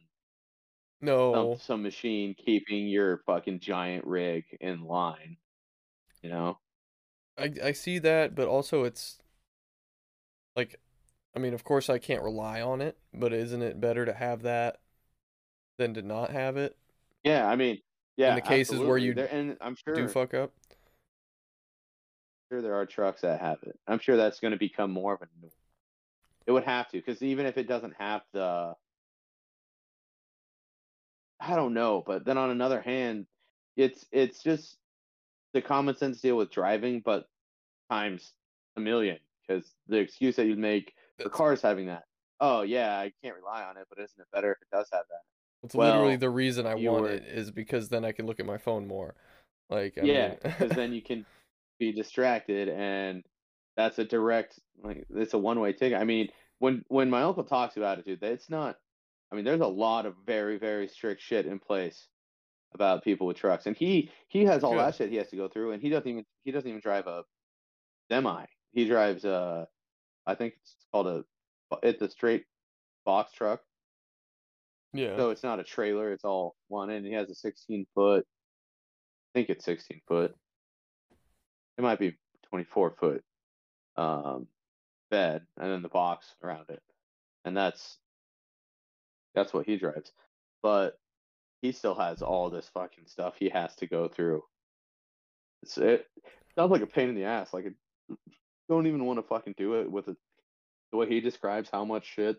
No. 1.03 1.33
some 1.33 1.59
some 1.59 1.83
machine 1.83 2.33
keeping 2.33 2.87
your 2.87 3.17
fucking 3.25 3.59
giant 3.59 4.05
rig 4.05 4.45
in 4.61 4.85
line. 4.85 5.35
You 6.21 6.29
know? 6.29 6.59
I 7.37 7.51
I 7.61 7.71
see 7.73 7.99
that, 7.99 8.35
but 8.35 8.47
also 8.47 8.85
it's 8.85 9.19
like, 10.55 10.79
I 11.35 11.39
mean, 11.39 11.53
of 11.53 11.65
course 11.65 11.89
I 11.89 11.97
can't 11.97 12.23
rely 12.23 12.61
on 12.61 12.81
it, 12.81 12.97
but 13.13 13.33
isn't 13.33 13.61
it 13.61 13.81
better 13.81 14.05
to 14.05 14.13
have 14.13 14.43
that 14.43 14.79
than 15.77 15.93
to 15.95 16.01
not 16.01 16.31
have 16.31 16.55
it? 16.55 16.77
Yeah, 17.25 17.47
I 17.47 17.57
mean, 17.57 17.79
yeah. 18.15 18.29
In 18.29 18.35
the 18.35 18.41
cases 18.41 18.79
where 18.79 18.97
you 18.97 19.13
There- 19.13 19.27
and 19.29 19.57
I'm 19.59 19.75
sure 19.75 19.95
Do 19.95 20.07
fuck 20.07 20.33
up? 20.33 20.53
sure 22.49 22.61
there 22.61 22.75
are 22.75 22.85
trucks 22.85 23.21
that 23.21 23.41
have 23.41 23.57
it. 23.63 23.77
I'm 23.87 23.99
sure 23.99 24.15
that's 24.15 24.39
going 24.39 24.51
to 24.51 24.57
become 24.57 24.91
more 24.91 25.15
of 25.15 25.21
a. 25.21 25.25
It 26.45 26.51
would 26.51 26.63
have 26.63 26.87
to, 26.89 26.97
because 26.97 27.21
even 27.23 27.45
if 27.45 27.57
it 27.57 27.67
doesn't 27.67 27.95
have 27.97 28.21
the, 28.31 28.75
I 31.45 31.55
don't 31.55 31.73
know, 31.73 32.03
but 32.05 32.25
then 32.25 32.37
on 32.37 32.49
another 32.49 32.81
hand, 32.81 33.25
it's 33.75 34.05
it's 34.11 34.41
just 34.41 34.77
the 35.53 35.61
common 35.61 35.95
sense 35.95 36.21
deal 36.21 36.37
with 36.37 36.51
driving, 36.51 37.01
but 37.03 37.27
times 37.89 38.31
a 38.77 38.79
million. 38.79 39.17
Because 39.45 39.73
the 39.87 39.97
excuse 39.97 40.37
that 40.37 40.45
you'd 40.45 40.57
make 40.57 40.93
for 41.21 41.29
cars 41.29 41.61
having 41.61 41.87
that, 41.87 42.03
oh 42.39 42.61
yeah, 42.61 42.97
I 42.97 43.11
can't 43.21 43.35
rely 43.35 43.63
on 43.63 43.77
it, 43.77 43.87
but 43.89 43.99
isn't 43.99 44.19
it 44.19 44.27
better 44.31 44.53
if 44.53 44.61
it 44.61 44.69
does 44.71 44.89
have 44.93 45.03
that? 45.09 45.21
It's 45.63 45.75
literally 45.75 46.15
the 46.15 46.29
reason 46.29 46.65
I 46.65 46.75
want 46.75 47.03
were- 47.03 47.09
it 47.11 47.23
is 47.23 47.51
because 47.51 47.89
then 47.89 48.05
I 48.05 48.11
can 48.13 48.25
look 48.25 48.39
at 48.39 48.45
my 48.45 48.57
phone 48.57 48.87
more. 48.87 49.15
Like, 49.69 49.97
I 49.97 50.05
yeah, 50.05 50.27
mean- 50.29 50.37
because 50.43 50.71
then 50.75 50.93
you 50.93 51.01
can 51.01 51.25
be 51.79 51.91
distracted, 51.91 52.69
and 52.69 53.23
that's 53.75 53.99
a 53.99 54.05
direct 54.05 54.59
like 54.81 55.05
it's 55.09 55.33
a 55.33 55.37
one 55.37 55.59
way 55.59 55.73
ticket. 55.73 55.99
I 55.99 56.03
mean, 56.05 56.29
when 56.59 56.85
when 56.87 57.09
my 57.09 57.23
uncle 57.23 57.43
talks 57.43 57.75
about 57.75 57.99
it, 57.99 58.05
dude, 58.05 58.23
it's 58.23 58.49
not. 58.49 58.77
I 59.33 59.35
mean, 59.35 59.45
there's 59.45 59.61
a 59.61 59.67
lot 59.67 60.05
of 60.05 60.13
very 60.27 60.59
very 60.59 60.87
strict 60.87 61.19
shit 61.19 61.47
in 61.47 61.57
place 61.57 62.07
about 62.75 63.03
people 63.03 63.25
with 63.25 63.35
trucks, 63.35 63.65
and 63.65 63.75
he 63.75 64.11
he 64.27 64.45
has 64.45 64.63
all 64.63 64.75
that 64.75 64.93
shit 64.93 65.09
he 65.09 65.15
has 65.15 65.29
to 65.29 65.35
go 65.35 65.47
through, 65.47 65.71
and 65.71 65.81
he 65.81 65.89
doesn't 65.89 66.07
even 66.07 66.23
he 66.43 66.51
doesn't 66.51 66.69
even 66.69 66.81
drive 66.81 67.07
a 67.07 67.23
semi. 68.11 68.45
He 68.73 68.87
drives 68.87 69.25
a, 69.25 69.67
I 70.27 70.35
think 70.35 70.53
it's 70.61 70.75
called 70.91 71.07
a, 71.07 71.23
it's 71.81 72.01
a 72.03 72.11
straight 72.11 72.45
box 73.05 73.31
truck. 73.31 73.61
yeah. 74.93 75.17
So 75.17 75.31
it's 75.31 75.41
not 75.41 75.59
a 75.59 75.63
trailer; 75.63 76.11
it's 76.11 76.25
all 76.25 76.55
one, 76.67 76.91
and 76.91 77.03
he 77.03 77.13
has 77.13 77.27
a 77.31 77.35
16 77.35 77.87
foot. 77.95 78.27
I 79.33 79.39
think 79.39 79.49
it's 79.49 79.65
16 79.65 80.01
foot. 80.07 80.35
It 81.79 81.81
might 81.81 81.97
be 81.97 82.19
24 82.49 82.91
foot 82.99 83.23
um, 83.97 84.45
bed, 85.09 85.41
and 85.57 85.71
then 85.71 85.81
the 85.81 85.89
box 85.89 86.35
around 86.43 86.69
it, 86.69 86.83
and 87.45 87.57
that's 87.57 87.97
that's 89.35 89.53
what 89.53 89.65
he 89.65 89.77
drives. 89.77 90.11
But 90.61 90.97
he 91.61 91.71
still 91.71 91.95
has 91.95 92.21
all 92.21 92.49
this 92.49 92.69
fucking 92.73 93.05
stuff 93.07 93.35
he 93.37 93.49
has 93.49 93.75
to 93.77 93.87
go 93.87 94.07
through. 94.07 94.43
It's, 95.61 95.77
it 95.77 96.05
sounds 96.55 96.71
like 96.71 96.81
a 96.81 96.87
pain 96.87 97.09
in 97.09 97.15
the 97.15 97.25
ass. 97.25 97.53
Like, 97.53 97.65
it, 97.65 97.73
don't 98.69 98.87
even 98.87 99.05
want 99.05 99.19
to 99.19 99.27
fucking 99.27 99.55
do 99.57 99.75
it 99.75 99.91
with 99.91 100.07
it. 100.07 100.17
The 100.91 100.97
way 100.97 101.07
he 101.07 101.21
describes 101.21 101.69
how 101.71 101.85
much 101.85 102.05
shit 102.05 102.37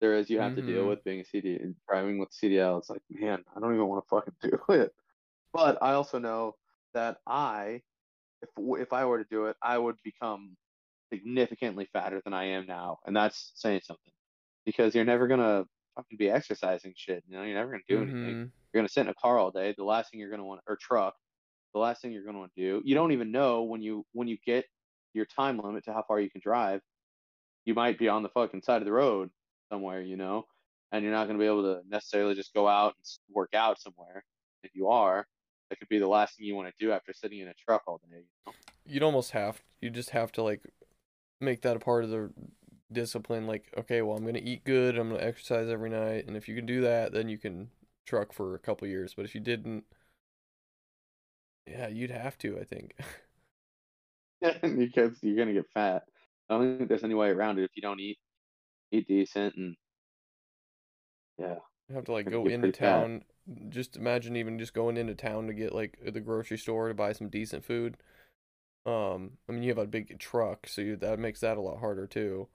there 0.00 0.14
is 0.14 0.28
you 0.28 0.40
have 0.40 0.54
to 0.56 0.62
deal 0.62 0.84
Mhm. 0.84 0.88
with 0.88 1.04
being 1.04 1.20
a 1.20 1.24
CD 1.24 1.56
and 1.56 1.74
driving 1.88 2.18
with 2.18 2.30
CDL. 2.30 2.78
It's 2.78 2.90
like, 2.90 3.02
man, 3.08 3.44
I 3.54 3.60
don't 3.60 3.74
even 3.74 3.86
want 3.86 4.04
to 4.04 4.08
fucking 4.08 4.34
do 4.42 4.72
it. 4.74 4.92
But 5.52 5.82
I 5.82 5.92
also 5.92 6.18
know 6.18 6.56
that 6.94 7.18
I, 7.26 7.82
if 8.42 8.50
if 8.56 8.92
I 8.92 9.04
were 9.06 9.18
to 9.18 9.28
do 9.30 9.46
it, 9.46 9.56
I 9.62 9.78
would 9.78 9.96
become 10.02 10.56
significantly 11.12 11.88
fatter 11.92 12.20
than 12.24 12.34
I 12.34 12.44
am 12.44 12.66
now, 12.66 12.98
and 13.06 13.16
that's 13.16 13.52
saying 13.54 13.80
something 13.84 14.12
because 14.66 14.94
you're 14.94 15.04
never 15.04 15.28
gonna 15.28 15.64
fucking 15.96 16.18
be 16.18 16.30
exercising 16.30 16.94
shit. 16.96 17.24
You 17.26 17.36
know, 17.36 17.42
you're 17.42 17.54
never 17.54 17.70
gonna 17.70 17.82
do 17.88 18.02
anything. 18.02 18.34
Mhm. 18.34 18.52
You're 18.72 18.80
gonna 18.82 18.88
sit 18.88 19.02
in 19.02 19.08
a 19.08 19.14
car 19.14 19.38
all 19.38 19.50
day. 19.50 19.74
The 19.76 19.84
last 19.84 20.10
thing 20.10 20.20
you're 20.20 20.30
gonna 20.30 20.44
want, 20.44 20.60
or 20.66 20.76
truck, 20.76 21.16
the 21.72 21.80
last 21.80 22.02
thing 22.02 22.12
you're 22.12 22.24
gonna 22.24 22.38
want 22.38 22.54
to 22.54 22.60
do. 22.60 22.82
You 22.84 22.94
don't 22.94 23.12
even 23.12 23.32
know 23.32 23.62
when 23.64 23.82
you 23.82 24.06
when 24.12 24.28
you 24.28 24.38
get 24.44 24.66
your 25.14 25.26
time 25.26 25.58
limit 25.58 25.84
to 25.84 25.92
how 25.92 26.02
far 26.02 26.20
you 26.20 26.30
can 26.30 26.40
drive. 26.40 26.82
You 27.64 27.74
might 27.74 27.98
be 27.98 28.08
on 28.08 28.22
the 28.22 28.28
fucking 28.28 28.62
side 28.62 28.82
of 28.82 28.86
the 28.86 28.92
road 28.92 29.30
somewhere, 29.70 30.00
you 30.00 30.16
know, 30.16 30.46
and 30.92 31.02
you're 31.02 31.12
not 31.12 31.26
gonna 31.26 31.38
be 31.38 31.46
able 31.46 31.62
to 31.62 31.88
necessarily 31.88 32.34
just 32.34 32.54
go 32.54 32.68
out 32.68 32.94
and 32.96 33.34
work 33.34 33.54
out 33.54 33.80
somewhere. 33.80 34.24
If 34.62 34.74
you 34.74 34.88
are, 34.88 35.26
that 35.68 35.78
could 35.78 35.88
be 35.88 35.98
the 35.98 36.06
last 36.06 36.36
thing 36.36 36.46
you 36.46 36.54
want 36.54 36.68
to 36.68 36.84
do 36.84 36.92
after 36.92 37.12
sitting 37.12 37.40
in 37.40 37.48
a 37.48 37.54
truck 37.54 37.82
all 37.86 37.98
day. 37.98 38.18
You 38.18 38.24
know? 38.46 38.52
You'd 38.84 39.02
almost 39.02 39.32
have 39.32 39.62
you 39.80 39.90
just 39.90 40.10
have 40.10 40.30
to 40.32 40.42
like 40.42 40.62
make 41.40 41.62
that 41.62 41.76
a 41.76 41.80
part 41.80 42.04
of 42.04 42.10
the 42.10 42.32
discipline. 42.92 43.46
Like, 43.46 43.72
okay, 43.76 44.02
well, 44.02 44.16
I'm 44.16 44.24
gonna 44.24 44.40
eat 44.42 44.64
good. 44.64 44.98
I'm 44.98 45.10
gonna 45.10 45.22
exercise 45.22 45.68
every 45.68 45.90
night, 45.90 46.26
and 46.26 46.36
if 46.36 46.48
you 46.48 46.54
can 46.54 46.66
do 46.66 46.80
that, 46.82 47.12
then 47.12 47.28
you 47.28 47.38
can 47.38 47.70
truck 48.06 48.32
for 48.32 48.54
a 48.54 48.58
couple 48.58 48.88
years. 48.88 49.14
But 49.14 49.24
if 49.24 49.34
you 49.34 49.40
didn't, 49.40 49.84
yeah, 51.66 51.88
you'd 51.88 52.10
have 52.10 52.38
to. 52.38 52.58
I 52.58 52.64
think. 52.64 52.94
because 54.62 55.18
you're 55.22 55.36
gonna 55.36 55.52
get 55.54 55.66
fat. 55.74 56.04
I 56.48 56.54
don't 56.54 56.78
think 56.78 56.88
there's 56.88 57.04
any 57.04 57.14
way 57.14 57.30
around 57.30 57.58
it 57.58 57.64
if 57.64 57.70
you 57.74 57.82
don't 57.82 58.00
eat 58.00 58.18
eat 58.92 59.08
decent 59.08 59.56
and 59.56 59.76
yeah. 61.38 61.56
You 61.88 61.94
have 61.94 62.04
to 62.04 62.12
like 62.12 62.28
go 62.30 62.46
into 62.46 62.68
pretty 62.68 62.78
fat. 62.80 63.00
town. 63.02 63.24
Just 63.68 63.96
imagine 63.96 64.36
even 64.36 64.58
just 64.58 64.74
going 64.74 64.96
into 64.96 65.14
town 65.14 65.46
to 65.46 65.54
get 65.54 65.72
like 65.74 65.98
the 66.04 66.20
grocery 66.20 66.58
store 66.58 66.88
to 66.88 66.94
buy 66.94 67.12
some 67.12 67.28
decent 67.28 67.64
food. 67.64 67.96
Um, 68.84 69.32
I 69.48 69.52
mean, 69.52 69.62
you 69.62 69.70
have 69.70 69.78
a 69.78 69.86
big 69.86 70.18
truck, 70.18 70.66
so 70.68 70.80
you, 70.80 70.96
that 70.96 71.18
makes 71.18 71.40
that 71.40 71.56
a 71.56 71.60
lot 71.60 71.80
harder 71.80 72.06
too. 72.06 72.48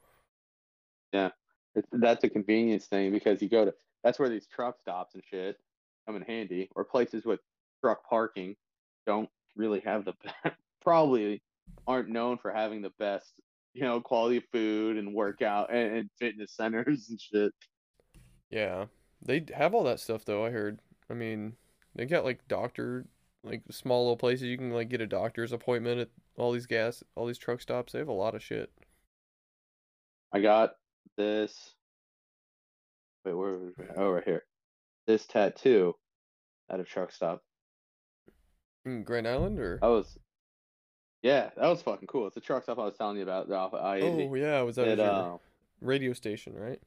Yeah, 1.14 1.30
it's, 1.76 1.88
that's 1.92 2.24
a 2.24 2.30
convenience 2.30 2.86
thing 2.86 3.12
because 3.12 3.42
you 3.42 3.50
go 3.50 3.66
to 3.66 3.74
that's 4.04 4.20
where 4.20 4.30
these 4.30 4.48
truck 4.48 4.80
stops 4.80 5.14
and 5.14 5.24
shit 5.30 5.58
come 6.06 6.16
in 6.16 6.22
handy, 6.24 6.70
or 6.76 6.84
places 6.84 7.26
with 7.26 7.40
truck 7.82 8.08
parking 8.08 8.56
don't 9.06 9.30
really 9.56 9.82
have 9.82 10.06
the 10.06 10.14
probably 10.82 11.42
aren't 11.88 12.10
known 12.10 12.38
for 12.38 12.52
having 12.52 12.82
the 12.82 12.92
best 13.00 13.34
you 13.74 13.82
know 13.82 14.02
quality 14.02 14.38
of 14.38 14.44
food 14.52 14.98
and 14.98 15.14
workout 15.14 15.74
and, 15.74 15.98
and 15.98 16.10
fitness 16.18 16.52
centers 16.52 17.10
and 17.10 17.20
shit. 17.20 17.54
Yeah, 18.50 18.86
they 19.22 19.46
have 19.56 19.74
all 19.74 19.84
that 19.84 20.00
stuff 20.00 20.26
though. 20.26 20.46
I 20.46 20.50
heard. 20.50 20.80
I 21.10 21.14
mean, 21.14 21.54
they 21.96 22.06
got 22.06 22.26
like 22.26 22.48
doctor, 22.48 23.06
like 23.44 23.64
small 23.70 24.04
little 24.04 24.18
places 24.18 24.44
you 24.44 24.58
can 24.58 24.72
like 24.72 24.90
get 24.90 25.02
a 25.02 25.08
doctor's 25.08 25.52
appointment 25.52 26.00
at 26.00 26.10
all 26.38 26.52
these 26.52 26.66
gas, 26.66 27.04
all 27.16 27.26
these 27.26 27.38
truck 27.38 27.62
stops. 27.62 27.94
They 27.94 28.00
have 28.00 28.08
a 28.08 28.14
lot 28.14 28.36
of 28.36 28.44
shit. 28.44 28.72
I 30.34 30.40
got 30.40 30.76
this. 31.18 31.76
Wait, 33.26 33.34
where? 33.34 33.54
was 33.58 33.74
it? 33.78 33.90
Oh, 33.96 34.12
right 34.12 34.24
here. 34.24 34.44
This 35.08 35.26
tattoo 35.26 35.96
at 36.70 36.80
a 36.80 36.84
truck 36.84 37.12
stop. 37.12 37.42
In 38.86 39.04
Grand 39.04 39.28
Island 39.28 39.60
or? 39.60 39.78
That 39.82 39.88
was, 39.88 40.18
yeah, 41.22 41.50
that 41.56 41.68
was 41.68 41.82
fucking 41.82 42.08
cool. 42.08 42.26
It's 42.28 42.36
the 42.36 42.42
truck 42.42 42.64
stop 42.64 42.80
I 42.80 42.86
was 42.86 42.96
telling 42.98 43.18
you 43.18 43.24
about. 43.24 43.52
I. 43.52 44.02
Oh 44.02 44.34
yeah, 44.34 44.62
was 44.62 44.78
that 44.78 44.88
It, 44.88 45.00
at 45.00 45.06
your 45.06 45.36
uh, 45.36 45.38
radio 45.82 46.14
station, 46.14 46.54
right? 46.56 46.80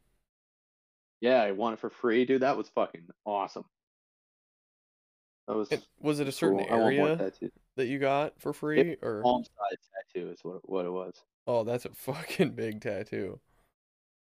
yeah, 1.20 1.42
I 1.42 1.52
won 1.52 1.72
it 1.72 1.78
for 1.78 1.90
free, 1.90 2.24
dude. 2.24 2.42
That 2.42 2.56
was 2.56 2.68
fucking 2.68 3.06
awesome. 3.24 3.64
That 5.46 5.56
was 5.56 5.70
And 5.70 5.82
was 6.00 6.20
it 6.20 6.28
a 6.28 6.32
certain 6.32 6.58
cool. 6.58 6.66
I 6.70 6.82
area 6.82 7.32
that 7.76 7.86
you 7.86 7.98
got 7.98 8.40
for 8.40 8.52
free, 8.52 8.96
or? 9.02 9.22
Palm 9.22 9.44
side 9.44 9.78
tattoo 10.14 10.30
is 10.30 10.40
what 10.42 10.68
what 10.68 10.86
it 10.86 10.90
was. 10.90 11.14
Oh, 11.46 11.64
that's 11.64 11.84
a 11.84 11.90
fucking 11.94 12.50
big 12.52 12.80
tattoo. 12.80 13.40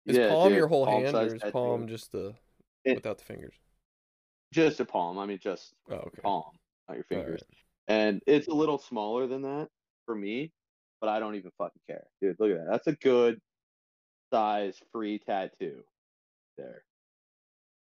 Is 0.07 0.17
Yeah, 0.19 0.29
palm 0.29 0.49
dude, 0.51 0.59
your 0.59 0.69
whole 0.69 0.85
palm 0.87 1.03
hand, 1.03 1.17
or 1.17 1.35
is 1.35 1.43
palm 1.53 1.89
just 1.89 2.13
the 2.13 2.35
It- 2.85 2.97
without 2.97 3.19
the 3.19 3.25
fingers? 3.25 3.55
Just 4.53 4.81
a 4.81 4.85
palm. 4.85 5.19
I 5.19 5.27
mean, 5.27 5.39
just 5.39 5.75
Oh, 5.89 5.95
okay. 5.97 6.23
palm, 6.23 6.45
not 6.89 6.95
your 6.95 7.05
fingers. 7.05 7.43
Alright. 7.43 7.65
And 7.89 8.23
it's 8.27 8.49
a 8.49 8.55
little 8.55 8.79
smaller 8.79 9.27
than 9.27 9.43
that 9.43 9.69
for 10.07 10.15
me, 10.15 10.53
but 11.01 11.09
I 11.09 11.19
don't 11.19 11.35
even 11.35 11.51
fucking 11.59 11.83
care, 11.87 12.07
dude. 12.21 12.37
Look 12.39 12.51
at 12.53 12.59
that. 12.59 12.71
That's 12.71 12.87
a 12.87 12.93
good 12.97 13.41
size 14.33 14.81
free 14.93 15.19
tattoo 15.19 15.83
there. 16.57 16.85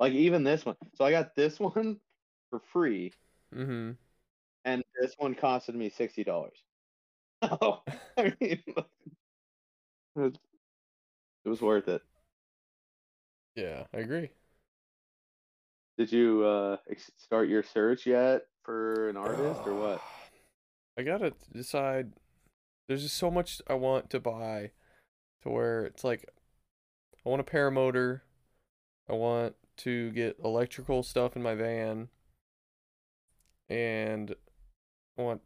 Like 0.00 0.12
even 0.14 0.44
this 0.44 0.64
one. 0.64 0.76
So 0.94 1.04
I 1.04 1.10
got 1.10 1.34
this 1.36 1.58
one 1.60 2.00
for 2.50 2.60
free, 2.72 3.12
Mm-hmm. 3.54 3.92
and 4.64 4.84
this 5.00 5.14
one 5.18 5.34
costed 5.34 5.74
me 5.74 5.90
sixty 5.90 6.24
dollars. 6.24 6.62
Oh, 7.42 7.82
I 8.16 8.34
mean, 8.40 8.62
it 11.48 11.50
was 11.50 11.62
worth 11.62 11.88
it. 11.88 12.02
Yeah, 13.56 13.84
I 13.94 13.98
agree. 14.00 14.28
Did 15.96 16.12
you 16.12 16.44
uh 16.44 16.76
start 17.16 17.48
your 17.48 17.62
search 17.62 18.04
yet 18.04 18.42
for 18.64 19.08
an 19.08 19.16
artist 19.16 19.62
or 19.64 19.74
what? 19.74 20.02
I 20.98 21.02
gotta 21.02 21.32
decide. 21.50 22.12
There's 22.86 23.02
just 23.02 23.16
so 23.16 23.30
much 23.30 23.62
I 23.66 23.74
want 23.74 24.10
to 24.10 24.20
buy, 24.20 24.72
to 25.42 25.48
where 25.48 25.86
it's 25.86 26.04
like, 26.04 26.28
I 27.24 27.28
want 27.28 27.40
a 27.40 27.44
paramotor. 27.44 28.20
I 29.08 29.14
want 29.14 29.54
to 29.78 30.10
get 30.10 30.38
electrical 30.44 31.02
stuff 31.02 31.34
in 31.34 31.42
my 31.42 31.54
van, 31.54 32.08
and 33.70 34.34
I 35.18 35.22
want 35.22 35.40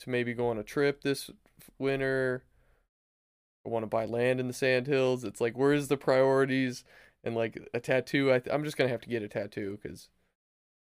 to 0.00 0.10
maybe 0.10 0.34
go 0.34 0.48
on 0.48 0.58
a 0.58 0.64
trip 0.64 1.02
this 1.02 1.30
winter. 1.78 2.42
I 3.66 3.68
want 3.68 3.82
to 3.84 3.88
buy 3.88 4.04
land 4.06 4.40
in 4.40 4.46
the 4.48 4.52
Sandhills. 4.54 5.24
It's 5.24 5.40
like, 5.40 5.56
where's 5.56 5.88
the 5.88 5.96
priorities? 5.96 6.84
And 7.22 7.34
like 7.34 7.58
a 7.74 7.80
tattoo, 7.80 8.32
I 8.32 8.38
th- 8.38 8.54
I'm 8.54 8.64
just 8.64 8.76
gonna 8.76 8.90
have 8.90 9.02
to 9.02 9.08
get 9.08 9.22
a 9.22 9.28
tattoo 9.28 9.78
because 9.82 10.08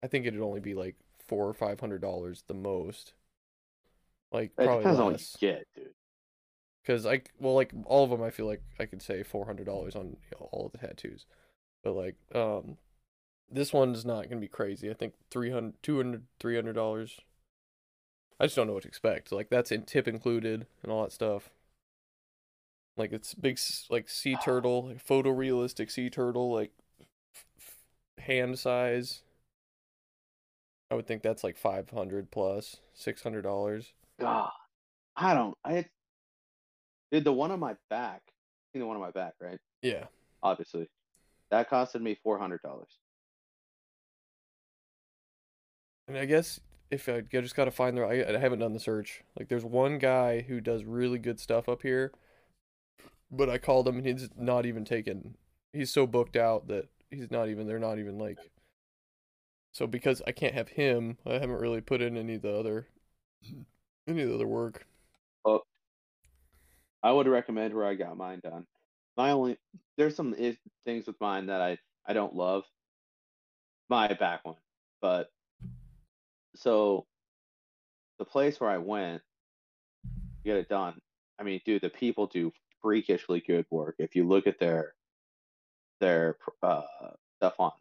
I 0.03 0.09
think 0.09 0.27
it'd 0.27 0.41
only 0.41 0.61
be 0.61 0.75
like 0.75 0.97
four 1.27 1.49
or 1.49 1.55
five 1.55 1.81
hundred 1.81 2.03
dollars 2.03 2.45
the 2.49 2.55
most. 2.55 3.15
Like 4.33 4.53
It 4.59 4.65
probably 4.65 4.85
depends 4.85 5.01
on 5.01 5.07
what 5.07 5.13
less. 5.13 5.37
you 5.41 5.49
get, 5.49 5.67
dude. 5.75 5.95
Because 6.83 7.07
I 7.07 7.23
well, 7.39 7.55
like 7.55 7.73
all 7.85 8.05
of 8.05 8.11
them, 8.11 8.23
I 8.23 8.31
feel 8.31 8.47
like 8.47 8.63
I 8.81 8.87
could 8.87 9.03
say 9.03 9.23
four 9.23 9.47
hundred 9.47 9.67
dollars 9.67 9.95
on 9.95 10.07
you 10.09 10.17
know, 10.39 10.49
all 10.53 10.67
of 10.67 10.73
the 10.73 10.79
tattoos, 10.79 11.27
but 11.85 11.93
like 11.95 12.17
um, 12.35 12.79
this 13.51 13.73
one's 13.73 14.05
not 14.05 14.29
gonna 14.29 14.41
be 14.41 14.49
crazy. 14.49 14.91
I 14.91 14.95
think 14.95 15.15
300 15.31 15.83
200 15.83 16.25
300 16.41 16.75
dollars. 16.75 17.21
I 18.41 18.47
just 18.47 18.57
don't 18.57 18.67
know 18.67 18.73
what 18.75 18.83
to 18.83 18.89
expect. 18.89 19.33
Like 19.33 19.49
that's 19.51 19.71
in 19.73 19.83
tip 19.85 20.09
included 20.09 20.67
and 20.83 20.91
all 20.93 21.03
that 21.03 21.13
stuff. 21.13 21.51
Like 22.99 23.13
it's 23.13 23.35
big, 23.35 23.59
like 23.91 24.09
sea 24.09 24.37
turtle, 24.43 24.89
like 24.89 25.05
photorealistic 25.05 25.91
sea 25.91 26.11
turtle, 26.11 26.53
like 26.53 26.73
f- 27.35 27.47
f- 27.59 28.25
hand 28.25 28.59
size. 28.59 29.23
I 30.91 30.95
would 30.95 31.07
think 31.07 31.23
that's 31.23 31.45
like 31.45 31.57
five 31.57 31.91
hundred 31.91 32.31
plus 32.31 32.77
six 32.95 33.23
hundred 33.23 33.43
dollars. 33.43 33.93
God, 34.21 34.51
I 35.17 35.35
don't. 35.35 35.57
I 35.65 35.85
did 37.13 37.25
the 37.25 37.33
one 37.33 37.51
on 37.53 37.61
my 37.61 37.77
back. 37.91 38.23
You 38.73 38.81
the 38.81 38.87
one 38.87 38.97
on 38.97 39.03
my 39.03 39.11
back, 39.11 39.35
right? 39.41 39.59
Yeah. 39.83 40.05
Obviously, 40.43 40.89
that 41.51 41.71
costed 41.71 42.01
me 42.01 42.19
four 42.23 42.39
hundred 42.39 42.63
dollars. 42.63 42.99
And 46.07 46.17
I 46.17 46.25
guess 46.25 46.61
if 46.91 47.09
I 47.09 47.17
I 47.17 47.41
just 47.41 47.55
gotta 47.55 47.71
find 47.71 47.97
the 47.97 48.03
I, 48.03 48.35
I 48.35 48.39
haven't 48.39 48.61
done 48.61 48.73
the 48.73 48.81
search. 48.81 49.23
Like 49.39 49.49
there's 49.49 49.65
one 49.65 49.99
guy 49.99 50.41
who 50.43 50.61
does 50.61 50.85
really 50.85 51.19
good 51.19 51.39
stuff 51.39 51.69
up 51.69 51.83
here, 51.83 52.13
but 53.31 53.51
I 53.51 53.59
called 53.59 53.89
him 53.89 53.99
and 53.99 54.07
he's 54.07 54.29
not 54.37 54.67
even 54.67 54.85
taken. 54.85 55.37
He's 55.73 55.93
so 55.93 56.07
booked 56.07 56.37
out 56.37 56.69
that 56.69 56.89
he's 57.11 57.31
not 57.31 57.49
even. 57.49 57.67
They're 57.67 57.79
not 57.79 57.99
even 57.99 58.19
like. 58.19 58.39
So 59.73 59.87
because 59.87 60.23
I 60.27 60.33
can't 60.33 60.55
have 60.55 60.69
him, 60.69 61.19
I 61.27 61.35
haven't 61.35 61.61
really 61.61 61.81
put 61.81 62.01
in 62.01 62.17
any 62.17 62.35
of 62.35 62.43
the 62.43 62.55
other, 62.55 62.89
any 64.07 64.23
of 64.23 64.29
the 64.29 64.35
other 64.35 64.47
work. 64.47 64.87
Well, 65.45 65.67
I 67.03 67.13
would 67.13 67.29
recommend 67.29 67.75
where 67.75 67.87
I 67.87 67.95
got 67.95 68.17
mine 68.17 68.41
done. 68.43 68.67
My 69.17 69.31
only 69.31 69.59
there's 69.97 70.17
some 70.17 70.35
things 70.85 71.07
with 71.07 71.21
mine 71.21 71.47
that 71.47 71.61
I 71.61 71.79
I 72.07 72.13
don't 72.13 72.35
love. 72.35 72.65
My 73.91 74.13
back 74.13 74.45
one, 74.45 74.57
but 75.01 75.31
so 76.55 77.07
the 78.19 78.25
place 78.25 78.61
where 78.61 78.71
I 78.71 78.79
went 78.79 79.23
get 80.45 80.57
it 80.57 80.69
done. 80.69 80.95
I 81.39 81.43
mean, 81.43 81.61
dude, 81.65 81.83
the 81.83 81.91
people 81.91 82.27
do 82.27 82.53
freakishly 82.83 83.43
good 83.47 83.67
work. 83.71 83.97
If 83.99 84.15
you 84.17 84.27
look 84.29 84.47
at 84.47 84.59
their 84.59 84.95
their 86.01 86.39
uh, 86.63 86.83
stuff 87.37 87.55
on 87.59 87.73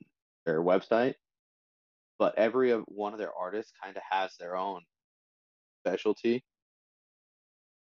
their 0.45 0.61
website, 0.61 1.15
but 2.19 2.37
every 2.37 2.71
one 2.73 3.13
of 3.13 3.19
their 3.19 3.33
artists 3.33 3.73
kind 3.83 3.95
of 3.97 4.03
has 4.09 4.35
their 4.39 4.55
own 4.57 4.81
specialty, 5.81 6.43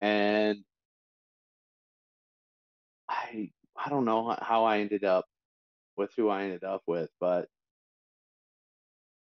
and 0.01 0.65
I 3.09 3.51
I 3.77 3.89
don't 3.89 4.05
know 4.05 4.37
how 4.41 4.65
I 4.65 4.79
ended 4.81 5.05
up 5.05 5.27
with 5.97 6.11
who 6.17 6.29
I 6.29 6.45
ended 6.45 6.65
up 6.65 6.83
with, 6.87 7.11
but 7.21 7.49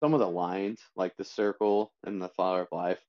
some 0.02 0.14
of 0.14 0.20
the 0.20 0.30
lines, 0.30 0.80
like 0.96 1.16
the 1.18 1.24
circle 1.26 1.94
and 2.06 2.22
the 2.22 2.30
flower 2.30 2.62
of 2.62 2.70
life, 2.72 3.00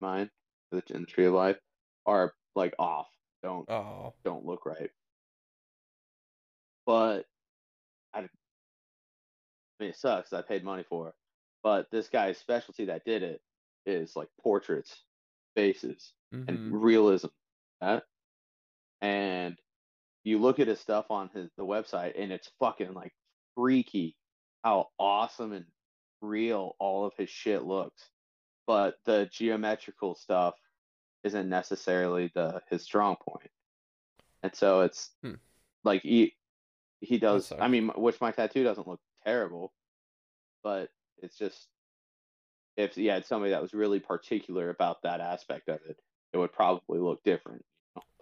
mine, 0.00 0.30
the 0.72 0.82
in 0.90 1.02
the 1.02 1.06
tree 1.06 1.26
of 1.26 1.34
life, 1.34 1.58
are 2.06 2.34
like 2.54 2.74
off. 2.78 3.08
Don't 3.44 3.68
Oh, 3.70 4.14
don't 4.24 4.46
look 4.46 4.66
right. 4.66 4.90
But 6.86 7.26
I, 8.14 8.20
I 8.20 8.22
mean, 9.80 9.90
it 9.90 9.96
sucks. 9.96 10.32
I 10.32 10.42
paid 10.42 10.64
money 10.64 10.84
for 10.88 11.08
it. 11.08 11.14
But 11.62 11.90
this 11.92 12.08
guy's 12.08 12.38
specialty 12.38 12.86
that 12.86 13.04
did 13.04 13.22
it 13.22 13.42
is 13.86 14.16
like 14.16 14.28
portraits, 14.42 15.04
faces, 15.54 16.14
hmm 16.32 16.44
and 16.48 16.82
realism. 16.82 17.28
Right? 17.82 18.02
And 19.02 19.56
you 20.24 20.38
look 20.38 20.58
at 20.58 20.68
his 20.68 20.80
stuff 20.80 21.06
on 21.10 21.28
his 21.34 21.50
the 21.58 21.64
website, 21.66 22.14
and 22.18 22.32
it's 22.32 22.50
fucking 22.60 22.94
like 22.94 23.12
freaky 23.56 24.16
how 24.64 24.88
awesome 24.98 25.52
and 25.52 25.66
real 26.22 26.76
all 26.80 27.04
of 27.04 27.12
his 27.18 27.28
shit 27.28 27.64
looks. 27.64 28.08
But 28.66 28.96
the 29.04 29.28
geometrical 29.30 30.14
stuff 30.14 30.54
isn't 31.24 31.48
necessarily 31.48 32.30
the 32.34 32.62
his 32.70 32.82
strong 32.82 33.16
point. 33.16 33.50
And 34.42 34.54
so 34.54 34.82
it's 34.82 35.10
Hmm. 35.22 35.34
like 35.84 36.02
he 36.02 36.34
he 37.00 37.18
does. 37.18 37.52
I 37.60 37.68
mean, 37.68 37.88
which 37.96 38.20
my 38.20 38.32
tattoo 38.32 38.64
doesn't 38.64 38.88
look 38.88 39.00
terrible, 39.24 39.72
but 40.64 40.90
it's 41.22 41.38
just 41.38 41.68
if 42.76 42.96
yeah, 42.96 43.14
had 43.14 43.26
somebody 43.26 43.50
that 43.52 43.62
was 43.62 43.74
really 43.74 44.00
particular 44.00 44.70
about 44.70 45.02
that 45.02 45.20
aspect 45.20 45.68
of 45.68 45.80
it, 45.88 45.98
it 46.32 46.38
would 46.38 46.52
probably 46.52 46.98
look 46.98 47.22
different. 47.22 47.64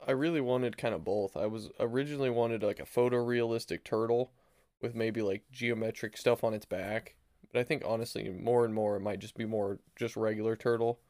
I 0.06 0.10
really 0.12 0.40
wanted 0.40 0.76
kind 0.76 0.94
of 0.94 1.02
both. 1.04 1.36
I 1.36 1.46
was 1.46 1.70
originally 1.80 2.30
wanted 2.30 2.62
like 2.62 2.78
a 2.80 2.84
photorealistic 2.84 3.84
turtle 3.84 4.32
with 4.80 4.94
maybe 4.94 5.22
like 5.22 5.50
geometric 5.50 6.16
stuff 6.16 6.44
on 6.44 6.54
its 6.54 6.66
back. 6.66 7.14
But 7.52 7.60
I 7.60 7.64
think 7.64 7.82
honestly, 7.86 8.28
more 8.30 8.64
and 8.64 8.74
more 8.74 8.96
it 8.96 9.00
might 9.00 9.18
just 9.20 9.34
be 9.36 9.44
more 9.46 9.78
just 9.96 10.16
regular 10.16 10.56
turtle 10.56 11.00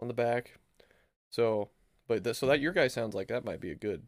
on 0.00 0.08
the 0.08 0.14
back. 0.14 0.58
So, 1.32 1.70
but 2.08 2.22
th- 2.24 2.36
so 2.36 2.46
that 2.46 2.60
your 2.60 2.72
guy 2.72 2.88
sounds 2.88 3.14
like 3.14 3.28
that 3.28 3.44
might 3.44 3.60
be 3.60 3.70
a 3.70 3.74
good 3.74 4.02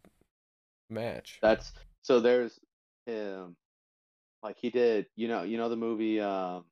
match. 0.90 1.38
That's 1.42 1.72
so 2.02 2.20
there's 2.20 2.60
him 3.06 3.56
like 4.42 4.56
he 4.60 4.68
did, 4.68 5.06
you 5.16 5.26
know, 5.26 5.42
you 5.42 5.56
know 5.56 5.70
the 5.70 5.76
movie 5.76 6.20
um 6.20 6.64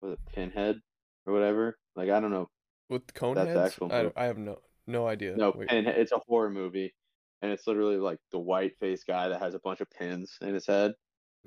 was 0.00 0.14
it 0.14 0.18
Pinhead 0.34 0.80
or 1.26 1.34
whatever? 1.34 1.78
Like 1.94 2.08
I 2.08 2.20
don't 2.20 2.30
know. 2.30 2.48
With 2.88 3.06
the 3.06 3.12
cone 3.12 3.34
That's 3.34 3.52
the 3.52 3.60
actual 3.60 3.92
I. 3.92 4.10
I 4.16 4.24
have 4.24 4.38
no 4.38 4.58
no 4.86 5.06
idea. 5.06 5.36
No, 5.36 5.52
Wait. 5.54 5.68
Pinhead 5.68 5.98
it's 5.98 6.12
a 6.12 6.20
horror 6.26 6.50
movie 6.50 6.94
and 7.42 7.52
it's 7.52 7.66
literally 7.66 7.98
like 7.98 8.18
the 8.32 8.38
white 8.38 8.78
faced 8.80 9.06
guy 9.06 9.28
that 9.28 9.42
has 9.42 9.54
a 9.54 9.60
bunch 9.60 9.82
of 9.82 9.90
pins 9.90 10.38
in 10.40 10.54
his 10.54 10.66
head. 10.66 10.94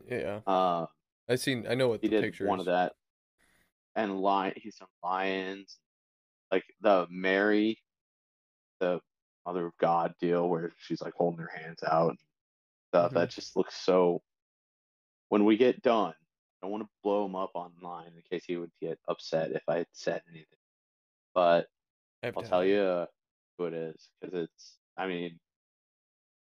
Yeah. 0.07 0.41
Uh 0.45 0.85
I 1.27 1.35
seen 1.35 1.65
I 1.67 1.73
know 1.73 1.87
what 1.87 2.01
he 2.03 2.09
the 2.09 2.17
did 2.17 2.23
picture 2.25 2.45
one 2.45 2.59
is. 2.59 2.67
of 2.67 2.73
that. 2.73 2.93
And 3.95 4.19
lion 4.21 4.53
he's 4.55 4.77
some 4.77 4.87
lions. 5.03 5.79
Like 6.53 6.65
the 6.81 7.07
Mary, 7.09 7.79
the 8.79 8.99
mother 9.43 9.65
of 9.65 9.73
God 9.79 10.13
deal 10.21 10.47
where 10.47 10.71
she's 10.77 11.01
like 11.01 11.15
holding 11.15 11.39
her 11.39 11.49
hands 11.51 11.81
out 11.81 12.09
and 12.11 12.19
stuff. 12.89 13.11
Mhm. 13.11 13.15
That 13.15 13.29
just 13.31 13.55
looks 13.55 13.75
so 13.75 14.21
when 15.29 15.45
we 15.45 15.57
get 15.57 15.81
done, 15.81 16.13
I 16.13 16.57
don't 16.61 16.69
want 16.69 16.83
to 16.83 16.89
blow 17.01 17.25
him 17.25 17.35
up 17.35 17.49
online 17.55 18.13
in 18.15 18.21
case 18.29 18.45
he 18.45 18.57
would 18.57 18.69
get 18.79 18.99
upset 19.07 19.51
if 19.51 19.63
I 19.67 19.77
had 19.77 19.87
said 19.93 20.21
anything. 20.29 20.59
But 21.33 21.65
I 22.21 22.27
have 22.27 22.37
I'll 22.37 22.43
tell 22.43 22.63
you 22.63 23.07
who 23.57 23.65
it 23.65 23.73
is 23.73 24.09
because 24.21 24.43
it's. 24.43 24.77
I 24.95 25.07
mean, 25.07 25.39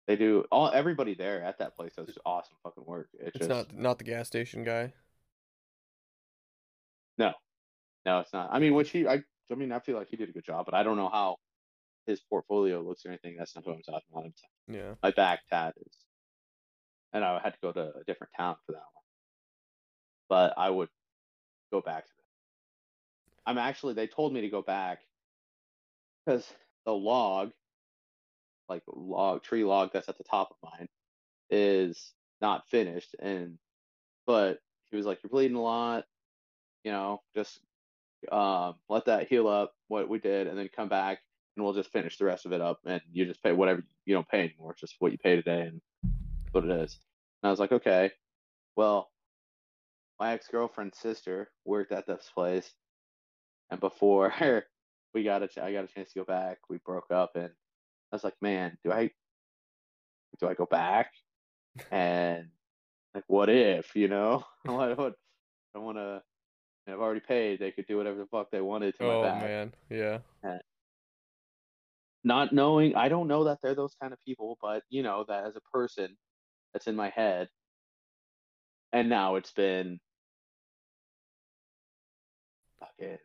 they 0.08 0.16
do 0.16 0.44
all 0.52 0.72
everybody 0.72 1.14
there 1.14 1.44
at 1.44 1.60
that 1.60 1.76
place 1.76 1.94
does 1.94 2.18
awesome 2.26 2.58
fucking 2.64 2.84
work. 2.84 3.10
It's, 3.14 3.36
It's 3.36 3.38
just 3.46 3.50
not 3.50 3.76
not 3.76 3.98
the 4.00 4.06
gas 4.06 4.26
station 4.26 4.64
guy. 4.64 4.92
No, 7.20 7.34
no, 8.08 8.22
it's 8.22 8.34
not. 8.34 8.50
I 8.52 8.58
mean, 8.58 8.74
which 8.74 8.90
he 8.90 9.08
I 9.08 9.24
I 9.52 9.56
mean 9.56 9.72
I 9.72 9.80
feel 9.80 9.98
like 9.98 10.10
he 10.10 10.18
did 10.18 10.30
a 10.30 10.34
good 10.34 10.46
job, 10.46 10.66
but 10.66 10.74
I 10.74 10.84
don't 10.84 10.98
know 10.98 11.10
how 11.10 11.38
his 12.06 12.22
portfolio 12.22 12.82
looks 12.82 13.06
or 13.06 13.10
anything. 13.10 13.36
That's 13.38 13.56
not 13.56 13.66
what 13.66 13.76
I'm 13.76 13.82
talking 13.84 14.02
about. 14.12 14.26
I'm 14.26 14.34
Yeah. 14.74 14.96
my 15.02 15.12
back 15.12 15.42
tat 15.50 15.76
is, 15.86 15.98
and 17.14 17.24
I 17.24 17.40
had 17.40 17.54
to 17.54 17.60
go 17.62 17.72
to 17.72 17.94
a 17.96 18.04
different 18.06 18.34
town 18.38 18.56
for 18.66 18.74
that 18.74 18.80
one. 18.80 19.04
But 20.30 20.54
I 20.58 20.70
would 20.70 20.90
go 21.72 21.82
back 21.82 22.06
to 22.06 22.12
that. 22.18 23.50
I'm 23.52 23.58
actually. 23.58 23.94
They 23.94 24.08
told 24.08 24.34
me 24.34 24.42
to 24.42 24.50
go 24.50 24.62
back 24.62 25.00
because 26.26 26.52
the 26.86 26.94
log, 26.94 27.52
like 28.70 28.84
log 28.88 29.44
tree 29.44 29.64
log 29.64 29.92
that's 29.94 30.10
at 30.10 30.18
the 30.18 30.24
top 30.24 30.52
of 30.52 30.70
mine, 30.72 30.88
is 31.50 32.14
not 32.42 32.70
finished. 32.70 33.16
And 33.20 33.58
but 34.26 34.60
he 34.90 34.98
was 34.98 35.06
like, 35.06 35.22
"You're 35.24 35.30
bleeding 35.30 35.58
a 35.58 35.62
lot. 35.62 36.06
You 36.84 36.92
know, 36.92 37.22
just 37.36 37.60
um, 38.32 38.76
let 38.90 39.06
that 39.06 39.28
heal 39.28 39.48
up. 39.48 39.74
What 39.88 40.10
we 40.10 40.20
did, 40.20 40.48
and 40.48 40.58
then 40.58 40.70
come 40.76 40.90
back." 40.90 41.20
And 41.56 41.64
we'll 41.64 41.74
just 41.74 41.92
finish 41.92 42.18
the 42.18 42.26
rest 42.26 42.48
of 42.48 42.52
it 42.52 42.62
up, 42.62 42.80
and 42.86 43.00
you 43.12 43.26
just 43.26 43.44
pay 43.44 43.52
whatever 43.52 43.84
you 44.06 44.16
don't 44.16 44.28
pay 44.28 44.40
anymore. 44.40 44.72
It's 44.72 44.82
just 44.82 44.96
what 44.98 45.12
you 45.12 45.20
pay 45.20 45.36
today, 45.36 45.62
and 45.62 45.82
what 46.54 46.66
it 46.66 46.72
is. 46.72 46.98
And 47.42 47.50
I 47.50 47.52
was 47.52 47.60
like, 47.60 47.72
okay, 47.72 48.12
well, 48.76 49.12
my 50.20 50.34
ex 50.34 50.48
girlfriend's 50.48 50.98
sister 50.98 51.52
worked 51.66 51.92
at 51.92 52.08
this 52.08 52.30
place, 52.34 52.72
and 53.70 53.80
before 53.80 54.34
we 55.14 55.24
got 55.24 55.44
a, 55.44 55.48
ch- 55.48 55.58
I 55.58 55.74
got 55.74 55.84
a 55.84 55.88
chance 55.88 56.14
to 56.14 56.20
go 56.20 56.26
back, 56.26 56.60
we 56.70 56.78
broke 56.86 57.12
up, 57.12 57.36
and 57.36 57.50
I 57.50 58.16
was 58.16 58.24
like, 58.24 58.36
man, 58.42 58.78
do 58.84 58.92
I, 58.92 59.12
do 60.40 60.48
I 60.48 60.54
go 60.54 60.66
back? 60.66 61.12
And 61.92 62.50
like, 63.16 63.24
what 63.26 63.50
if, 63.50 63.96
you 63.96 64.08
know, 64.08 64.46
I 65.76 65.80
want 65.80 65.98
to. 65.98 66.22
I've 66.88 67.00
already 67.00 67.22
paid. 67.22 67.60
They 67.60 67.72
could 67.72 67.88
do 67.88 67.98
whatever 67.98 68.18
the 68.20 68.26
fuck 68.28 68.52
they 68.52 68.62
wanted 68.62 68.96
to 68.98 69.04
my 69.04 69.10
Oh 69.14 69.24
man. 69.24 69.74
Yeah. 69.90 70.20
not 72.26 72.54
knowing 72.54 72.96
I 72.96 73.10
don't 73.10 73.28
know 73.28 73.46
that 73.46 73.60
they're 73.62 73.76
those 73.76 73.96
kind 74.02 74.12
of 74.14 74.20
people, 74.26 74.58
but 74.62 74.84
you 74.90 75.04
know 75.04 75.26
that 75.28 75.46
as 75.46 75.56
a 75.56 75.62
person 75.72 76.18
that's 76.74 76.88
in 76.88 76.96
my 76.96 77.10
head. 77.10 77.48
And 78.92 79.10
now 79.10 79.36
it's 79.36 79.52
been 79.52 80.00
fucking 82.80 83.18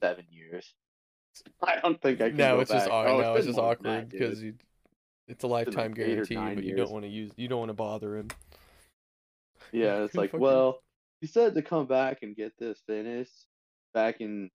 seven 0.00 0.24
years. 0.30 0.74
I 1.62 1.80
don't 1.80 2.00
think 2.02 2.20
I 2.20 2.28
can 2.28 2.36
go 2.36 2.60
it's 2.60 2.70
just 2.70 2.86
back. 2.86 2.92
aw- 2.92 3.04
Oh, 3.06 3.18
been 3.22 3.36
it's 3.36 3.46
just 3.46 3.56
that, 3.56 3.62
awkward 3.62 4.08
because 4.08 4.42
you 4.42 4.54
it's 5.28 5.44
a 5.44 5.46
lifetime 5.46 5.92
like 5.92 5.94
guarantee, 5.94 6.34
but 6.34 6.56
you 6.64 6.70
years. 6.74 6.76
don't 6.78 6.90
want 6.90 7.04
to 7.04 7.08
use 7.10 7.30
you 7.36 7.46
don't 7.48 7.60
want 7.60 7.68
to 7.70 7.74
bother 7.74 8.16
him. 8.16 8.28
Yeah, 9.72 9.98
it's 10.04 10.14
like, 10.14 10.30
Fucking- 10.32 10.40
well, 10.42 10.80
you 11.20 11.28
said 11.28 11.54
to 11.54 11.62
come 11.62 11.86
back 11.86 12.18
and 12.22 12.36
get 12.36 12.52
this 12.58 12.80
finished 12.86 13.46
back 13.94 14.20
in 14.20 14.50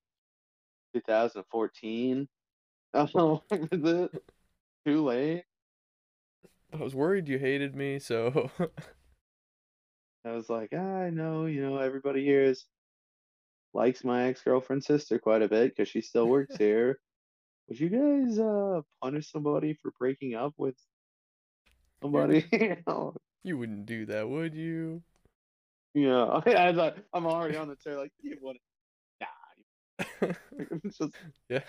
2014. 0.94 2.28
Oh, 2.98 3.42
is 3.52 3.84
it 3.84 4.10
too 4.86 5.04
late? 5.04 5.44
I 6.74 6.78
was 6.78 6.96
worried 6.96 7.28
you 7.28 7.38
hated 7.38 7.76
me, 7.76 8.00
so 8.00 8.50
I 10.26 10.32
was 10.32 10.50
like, 10.50 10.70
"Ah, 10.74 10.78
I 11.02 11.10
know, 11.10 11.46
you 11.46 11.62
know, 11.62 11.78
everybody 11.78 12.24
here 12.24 12.44
is 12.44 12.64
likes 13.74 14.06
my 14.06 14.28
ex 14.28 14.42
girlfriend's 14.42 14.88
sister 14.88 15.20
quite 15.20 15.42
a 15.42 15.50
bit 15.50 15.76
because 15.76 15.90
she 15.90 16.00
still 16.00 16.28
works 16.28 16.56
here. 16.58 17.00
Would 17.68 17.80
you 17.82 17.90
guys 17.90 18.40
uh 18.40 18.82
punish 19.04 19.30
somebody 19.30 19.74
for 19.82 19.92
breaking 20.00 20.36
up 20.36 20.54
with 20.58 20.76
somebody? 22.02 22.46
you 23.44 23.58
wouldn't 23.58 23.86
do 23.86 24.06
that, 24.06 24.30
would 24.30 24.56
you? 24.56 25.04
Yeah, 25.96 26.26
I 26.46 26.68
was 26.70 26.78
like, 26.78 26.98
I'm 27.14 27.26
already 27.26 27.58
on 27.58 27.70
the 27.70 27.76
chair. 27.78 27.98
Like, 27.98 28.12
you 28.22 28.38
want 28.42 28.58
Nah, 29.22 30.34
it's 30.84 30.98
just 31.00 31.14
yeah. 31.50 31.62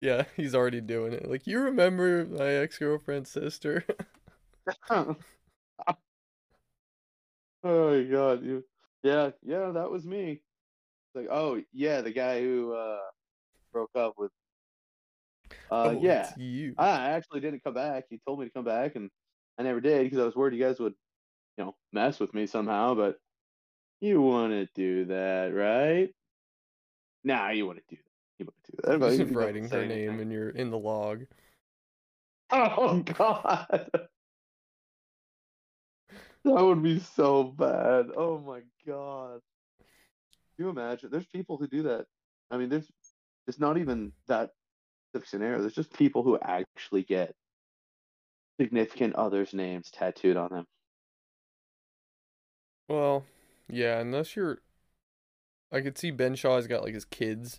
Yeah, 0.00 0.24
he's 0.36 0.54
already 0.54 0.80
doing 0.80 1.12
it. 1.12 1.30
Like, 1.30 1.46
you 1.46 1.60
remember 1.60 2.24
my 2.24 2.46
ex 2.46 2.78
girlfriend's 2.78 3.30
sister? 3.30 3.84
oh 4.90 5.14
my 7.64 8.02
god, 8.02 8.42
you. 8.42 8.64
Yeah, 9.04 9.30
yeah, 9.42 9.70
that 9.72 9.90
was 9.90 10.04
me. 10.06 10.40
Like, 11.14 11.28
oh 11.30 11.60
yeah, 11.72 12.00
the 12.00 12.12
guy 12.12 12.40
who 12.40 12.72
uh 12.72 12.98
broke 13.72 13.90
up 13.94 14.14
with. 14.16 14.32
Uh, 15.70 15.90
oh, 15.94 16.00
yeah. 16.00 16.32
you. 16.36 16.74
I 16.78 17.10
actually 17.10 17.40
didn't 17.40 17.62
come 17.62 17.74
back. 17.74 18.04
He 18.08 18.18
told 18.26 18.40
me 18.40 18.46
to 18.46 18.52
come 18.52 18.64
back, 18.64 18.96
and 18.96 19.10
I 19.58 19.62
never 19.62 19.80
did 19.80 20.04
because 20.04 20.18
I 20.18 20.24
was 20.24 20.34
worried 20.34 20.54
you 20.56 20.64
guys 20.64 20.80
would, 20.80 20.94
you 21.56 21.64
know, 21.64 21.74
mess 21.92 22.20
with 22.20 22.34
me 22.34 22.46
somehow. 22.46 22.94
But 22.94 23.16
you 24.00 24.20
want 24.20 24.52
to 24.52 24.66
do 24.74 25.06
that, 25.06 25.54
right? 25.54 26.10
Nah, 27.24 27.50
you 27.50 27.66
want 27.66 27.78
to 27.78 27.84
do 27.88 27.96
that. 27.96 28.12
You 28.38 28.46
want 28.46 28.56
to 28.64 28.72
do 28.72 29.08
that. 29.08 29.16
Just 29.26 29.36
writing 29.36 29.68
her 29.68 29.86
name 29.86 30.10
anything. 30.10 30.20
in 30.20 30.30
your 30.30 30.50
in 30.50 30.70
the 30.70 30.78
log. 30.78 31.24
Oh 32.50 32.98
God, 33.18 33.90
that 36.44 36.64
would 36.64 36.82
be 36.82 36.98
so 36.98 37.44
bad. 37.44 38.06
Oh 38.16 38.38
my 38.38 38.60
God. 38.86 39.40
Can 40.56 40.66
you 40.66 40.68
imagine? 40.70 41.10
There's 41.10 41.26
people 41.26 41.56
who 41.56 41.66
do 41.66 41.84
that. 41.84 42.06
I 42.50 42.56
mean, 42.56 42.68
there's 42.68 42.90
it's 43.46 43.58
not 43.58 43.78
even 43.78 44.12
that 44.28 44.50
scenario. 45.24 45.60
There's 45.60 45.74
just 45.74 45.92
people 45.92 46.22
who 46.22 46.38
actually 46.42 47.02
get 47.02 47.34
significant 48.60 49.14
others' 49.14 49.54
names 49.54 49.90
tattooed 49.90 50.36
on 50.36 50.50
them. 50.50 50.66
Well, 52.92 53.24
yeah, 53.70 54.00
unless 54.00 54.36
you're 54.36 54.58
I 55.72 55.80
could 55.80 55.96
see 55.96 56.10
Ben 56.10 56.34
Shaw's 56.34 56.66
got 56.66 56.82
like 56.82 56.92
his 56.92 57.06
kids 57.06 57.58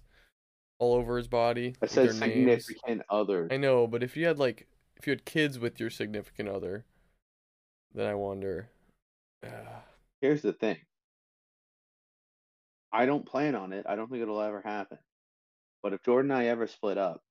all 0.78 0.94
over 0.94 1.18
his 1.18 1.28
body. 1.28 1.76
I 1.82 1.88
said 1.88 2.10
their 2.10 2.28
names. 2.28 2.66
significant 2.66 3.02
others. 3.10 3.50
I 3.52 3.58
know, 3.58 3.88
but 3.88 4.04
if 4.04 4.16
you 4.16 4.28
had 4.28 4.38
like 4.38 4.68
if 4.96 5.08
you 5.08 5.12
had 5.12 5.26
kids 5.26 5.58
with 5.58 5.80
your 5.80 5.90
significant 5.90 6.50
other, 6.50 6.86
then 7.96 8.06
I 8.06 8.14
wonder. 8.14 8.70
Ah, 9.44 9.82
Here's 10.22 10.44
the 10.44 10.54
thing. 10.54 10.78
I 12.92 13.08
don't 13.08 13.26
plan 13.26 13.56
on 13.56 13.74
it. 13.74 13.88
I 13.90 13.96
don't 13.96 14.12
think 14.12 14.22
it'll 14.22 14.40
ever 14.40 14.62
happen. 14.64 15.00
But 15.82 15.94
if 15.94 16.04
Jordan 16.04 16.30
and 16.30 16.40
I 16.40 16.46
ever 16.46 16.68
split 16.68 17.00
up, 17.00 17.24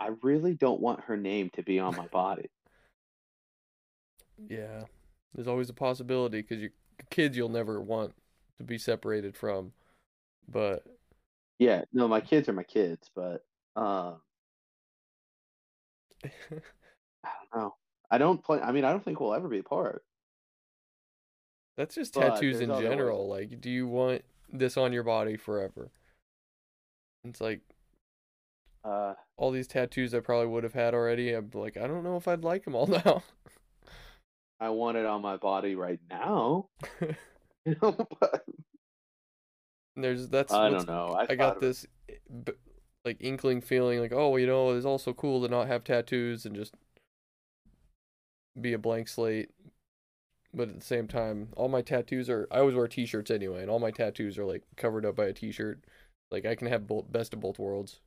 I 0.00 0.10
really 0.24 0.54
don't 0.54 0.80
want 0.80 1.04
her 1.04 1.16
name 1.16 1.50
to 1.54 1.62
be 1.62 1.78
on 1.78 1.94
my 1.94 2.08
body. 2.08 2.50
yeah, 4.48 4.82
there's 5.34 5.48
always 5.48 5.70
a 5.70 5.74
possibility 5.74 6.42
because 6.42 6.60
your 6.60 6.70
kids 7.10 7.36
you'll 7.36 7.48
never 7.48 7.80
want 7.80 8.14
to 8.58 8.64
be 8.64 8.78
separated 8.78 9.36
from, 9.36 9.72
but 10.48 10.84
Yeah, 11.58 11.82
no, 11.92 12.08
my 12.08 12.20
kids 12.20 12.48
are 12.48 12.52
my 12.52 12.62
kids, 12.64 13.10
but 13.14 13.44
um, 13.76 14.20
I 17.24 17.28
don't 17.52 17.60
know. 17.62 17.74
I 18.10 18.18
don't 18.18 18.42
plan. 18.42 18.62
I 18.62 18.72
mean, 18.72 18.84
I 18.84 18.90
don't 18.90 19.04
think 19.04 19.20
we'll 19.20 19.34
ever 19.34 19.48
be 19.48 19.58
apart. 19.58 20.04
that's 21.76 21.94
just 21.96 22.14
But 22.14 22.46
tattoos 22.46 22.60
in 22.60 22.72
ways. 22.72 22.74
general. 22.74 23.28
Like, 23.28 23.60
do 23.60 23.70
you 23.70 23.86
want 23.86 24.22
this 24.52 24.76
on 24.76 24.92
your 24.92 25.02
body 25.02 25.36
forever? 25.36 25.90
It's 27.24 27.40
like 27.40 27.60
Uh, 28.84 29.14
all 29.36 29.50
these 29.52 29.66
tattoos 29.68 30.12
I 30.14 30.18
probably 30.20 30.48
would 30.48 30.64
have 30.64 30.74
had 30.74 30.92
already. 30.94 31.32
I'm 31.32 31.50
like, 31.54 31.76
I 31.76 31.86
don't 31.86 32.02
know 32.04 32.16
if 32.16 32.26
I'd 32.28 32.42
like 32.44 32.64
them 32.64 32.74
all 32.74 32.86
now. 33.04 33.22
I 34.60 34.70
want 34.70 34.96
it 34.96 35.06
on 35.06 35.22
my 35.22 35.36
body 35.36 35.74
right 35.74 36.00
now. 36.10 36.68
You 37.66 37.76
know, 37.80 37.96
but 38.20 38.44
there's 39.96 40.28
that's 40.28 40.52
I 40.52 40.68
don't 40.68 40.86
know. 40.86 41.16
I, 41.18 41.32
I 41.32 41.34
got 41.34 41.60
this 41.60 41.86
eh, 42.10 42.52
like 43.06 43.16
inkling 43.20 43.62
feeling 43.62 44.00
like, 44.00 44.12
oh, 44.12 44.36
you 44.36 44.46
know, 44.46 44.72
it's 44.72 44.84
also 44.84 45.14
cool 45.14 45.42
to 45.42 45.48
not 45.48 45.66
have 45.66 45.82
tattoos 45.82 46.44
and 46.44 46.54
just 46.54 46.74
be 48.60 48.74
a 48.74 48.78
blank 48.78 49.08
slate. 49.08 49.50
But 50.52 50.68
at 50.68 50.78
the 50.78 50.84
same 50.84 51.08
time, 51.08 51.48
all 51.56 51.68
my 51.68 51.82
tattoos 51.82 52.28
are 52.28 52.46
I 52.50 52.58
always 52.58 52.74
wear 52.74 52.86
t-shirts 52.86 53.30
anyway, 53.30 53.62
and 53.62 53.70
all 53.70 53.80
my 53.80 53.90
tattoos 53.90 54.36
are 54.38 54.44
like 54.44 54.62
covered 54.76 55.06
up 55.06 55.16
by 55.16 55.24
a 55.24 55.32
t-shirt. 55.32 55.82
Like 56.30 56.44
I 56.44 56.54
can 56.54 56.68
have 56.68 56.86
both 56.86 57.10
best 57.10 57.32
of 57.32 57.40
both 57.40 57.58
worlds. 57.58 58.00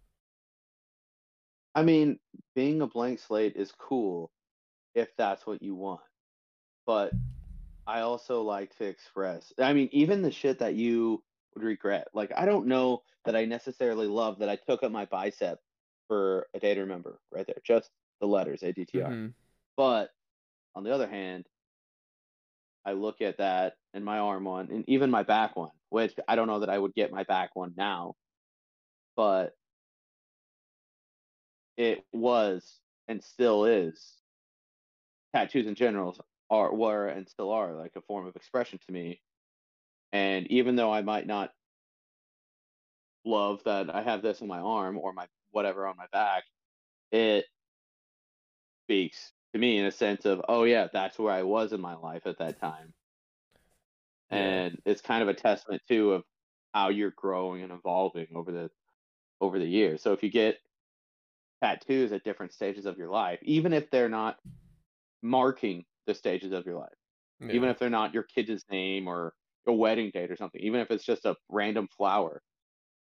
I 1.73 1.83
mean, 1.83 2.19
being 2.55 2.81
a 2.81 2.87
blank 2.87 3.19
slate 3.19 3.55
is 3.55 3.71
cool 3.77 4.31
if 4.95 5.09
that's 5.17 5.45
what 5.45 5.61
you 5.61 5.75
want. 5.75 6.01
But 6.87 7.11
I 7.85 7.99
also 7.99 8.41
like 8.41 8.75
to 8.77 8.85
express. 8.85 9.53
I 9.59 9.73
mean, 9.73 9.89
even 9.91 10.23
the 10.23 10.31
shit 10.31 10.59
that 10.59 10.73
you 10.73 11.23
would 11.53 11.63
regret. 11.63 12.07
Like, 12.13 12.31
I 12.35 12.45
don't 12.45 12.67
know 12.67 13.03
that 13.25 13.35
I 13.35 13.45
necessarily 13.45 14.07
love 14.07 14.39
that 14.39 14.49
I 14.49 14.55
took 14.55 14.81
up 14.81 14.91
my 14.91 15.05
bicep 15.05 15.59
for 16.07 16.47
a 16.53 16.59
day 16.59 16.73
to 16.73 16.81
remember 16.81 17.19
right 17.31 17.45
there. 17.45 17.61
Just 17.63 17.91
the 18.21 18.27
letters, 18.27 18.63
ADTR. 18.63 19.09
Mhm. 19.09 19.33
But 19.75 20.11
on 20.73 20.83
the 20.83 20.93
other 20.93 21.07
hand, 21.07 21.45
I 22.85 22.93
look 22.93 23.21
at 23.21 23.37
that 23.37 23.77
and 23.93 24.05
my 24.05 24.19
arm 24.19 24.45
one, 24.45 24.71
and 24.71 24.87
even 24.87 25.11
my 25.11 25.23
back 25.23 25.57
one, 25.57 25.71
which 25.89 26.15
I 26.27 26.37
don't 26.37 26.47
know 26.47 26.61
that 26.61 26.69
I 26.69 26.79
would 26.79 26.93
get 26.93 27.11
my 27.11 27.23
back 27.23 27.53
one 27.53 27.73
now, 27.75 28.15
but 29.17 29.57
it 31.75 32.05
was 32.13 32.79
and 33.09 33.21
still 33.21 33.65
is 33.65 34.21
tattoos 35.33 35.67
in 35.67 35.75
general 35.75 36.15
are 36.49 36.73
were 36.73 37.07
and 37.07 37.27
still 37.27 37.51
are 37.51 37.73
like 37.73 37.93
a 37.95 38.01
form 38.01 38.25
of 38.25 38.35
expression 38.35 38.79
to 38.85 38.93
me. 38.93 39.21
And 40.13 40.47
even 40.47 40.75
though 40.75 40.91
I 40.91 41.01
might 41.01 41.27
not 41.27 41.51
love 43.25 43.61
that 43.65 43.93
I 43.93 44.01
have 44.01 44.21
this 44.21 44.41
on 44.41 44.47
my 44.47 44.59
arm 44.59 44.97
or 44.97 45.13
my 45.13 45.27
whatever 45.51 45.85
on 45.85 45.97
my 45.97 46.05
back, 46.11 46.43
it 47.11 47.45
speaks 48.85 49.31
to 49.53 49.59
me 49.59 49.77
in 49.77 49.85
a 49.85 49.91
sense 49.91 50.25
of, 50.25 50.41
oh 50.47 50.63
yeah, 50.63 50.87
that's 50.91 51.19
where 51.19 51.33
I 51.33 51.43
was 51.43 51.73
in 51.73 51.81
my 51.81 51.95
life 51.95 52.25
at 52.25 52.39
that 52.39 52.59
time. 52.59 52.93
And 54.29 54.77
it's 54.85 55.01
kind 55.01 55.21
of 55.21 55.29
a 55.29 55.33
testament 55.33 55.81
too 55.87 56.13
of 56.13 56.23
how 56.73 56.89
you're 56.89 57.13
growing 57.15 57.63
and 57.63 57.71
evolving 57.71 58.27
over 58.35 58.51
the 58.51 58.69
over 59.39 59.59
the 59.59 59.65
years. 59.65 60.01
So 60.01 60.13
if 60.13 60.23
you 60.23 60.29
get 60.29 60.57
tattoos 61.61 62.11
at 62.11 62.23
different 62.23 62.53
stages 62.53 62.85
of 62.85 62.97
your 62.97 63.09
life, 63.09 63.39
even 63.41 63.73
if 63.73 63.89
they're 63.89 64.09
not 64.09 64.37
marking 65.21 65.85
the 66.07 66.15
stages 66.15 66.51
of 66.53 66.65
your 66.65 66.77
life, 66.79 66.89
even 67.51 67.69
if 67.69 67.79
they're 67.79 67.89
not 67.89 68.13
your 68.13 68.23
kid's 68.23 68.65
name 68.71 69.07
or 69.07 69.33
a 69.67 69.73
wedding 69.73 70.11
date 70.13 70.31
or 70.31 70.37
something, 70.37 70.61
even 70.61 70.79
if 70.79 70.91
it's 70.91 71.05
just 71.05 71.25
a 71.25 71.35
random 71.49 71.87
flower, 71.97 72.41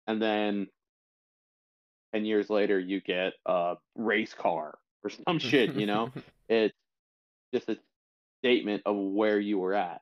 and 0.06 0.20
then 0.20 0.66
10 2.14 2.24
years 2.24 2.50
later 2.50 2.78
you 2.78 3.00
get 3.00 3.34
a 3.46 3.76
race 3.94 4.34
car 4.34 4.78
or 5.04 5.10
some 5.28 5.38
shit, 5.38 5.76
you 5.76 5.86
know? 5.86 6.10
It's 6.48 6.74
just 7.52 7.68
a 7.68 7.78
statement 8.40 8.82
of 8.86 8.96
where 8.96 9.40
you 9.40 9.58
were 9.58 9.74
at. 9.74 10.00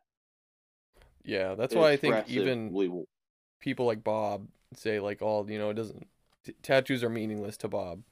yeah, 1.24 1.54
that's 1.54 1.74
why 1.74 1.90
I 1.90 1.96
think 1.96 2.28
even 2.28 2.74
people 3.60 3.86
like 3.86 4.04
Bob 4.04 4.46
say 4.74 5.00
like 5.00 5.22
all 5.22 5.48
you 5.50 5.58
know 5.58 5.70
it 5.70 5.74
doesn't 5.74 6.06
t- 6.44 6.54
tattoos 6.62 7.02
are 7.02 7.08
meaningless 7.08 7.56
to 7.58 7.68
Bob. 7.68 8.02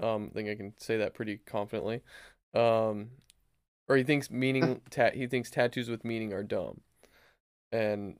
Um, 0.00 0.28
I 0.30 0.34
think 0.34 0.48
I 0.48 0.54
can 0.54 0.72
say 0.78 0.98
that 0.98 1.14
pretty 1.14 1.38
confidently. 1.38 2.02
Um, 2.54 3.10
or 3.90 3.96
he 3.96 4.04
thinks 4.04 4.30
meaning 4.30 4.80
tat 4.90 5.16
he 5.16 5.26
thinks 5.26 5.50
tattoos 5.50 5.90
with 5.90 6.04
meaning 6.04 6.32
are 6.32 6.44
dumb, 6.44 6.80
and 7.72 8.18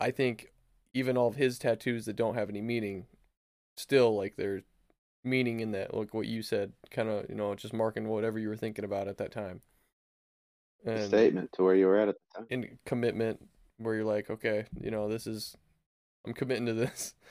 I 0.00 0.10
think 0.10 0.52
even 0.92 1.16
all 1.16 1.28
of 1.28 1.36
his 1.36 1.58
tattoos 1.58 2.04
that 2.06 2.16
don't 2.16 2.34
have 2.34 2.50
any 2.50 2.60
meaning, 2.60 3.06
still 3.76 4.16
like 4.16 4.34
there's 4.36 4.64
meaning 5.22 5.60
in 5.60 5.70
that. 5.72 5.94
Like 5.94 6.12
what 6.12 6.26
you 6.26 6.42
said, 6.42 6.72
kind 6.90 7.08
of 7.08 7.26
you 7.30 7.36
know 7.36 7.54
just 7.54 7.72
marking 7.72 8.08
whatever 8.08 8.38
you 8.38 8.48
were 8.48 8.56
thinking 8.56 8.84
about 8.84 9.06
at 9.06 9.18
that 9.18 9.30
time. 9.30 9.62
And 10.84 11.04
statement 11.04 11.52
to 11.52 11.62
where 11.62 11.74
you 11.74 11.86
were 11.86 11.98
at 11.98 12.08
at 12.08 12.16
the 12.16 12.38
time. 12.38 12.46
in 12.50 12.78
commitment 12.84 13.48
where 13.78 13.94
you're 13.94 14.04
like, 14.04 14.28
okay, 14.28 14.66
you 14.80 14.90
know, 14.90 15.08
this 15.08 15.26
is 15.26 15.56
I'm 16.26 16.34
committing 16.34 16.66
to 16.66 16.74
this. 16.74 17.14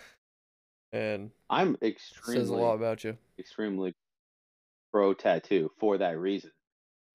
And 0.94 1.32
I'm 1.50 1.76
extremely 1.82 2.42
says 2.42 2.50
a 2.50 2.56
lot 2.56 2.76
about 2.76 3.04
you. 3.04 3.18
extremely 3.38 3.94
pro 4.90 5.14
tattoo 5.14 5.70
for 5.78 5.98
that 5.98 6.18
reason. 6.18 6.50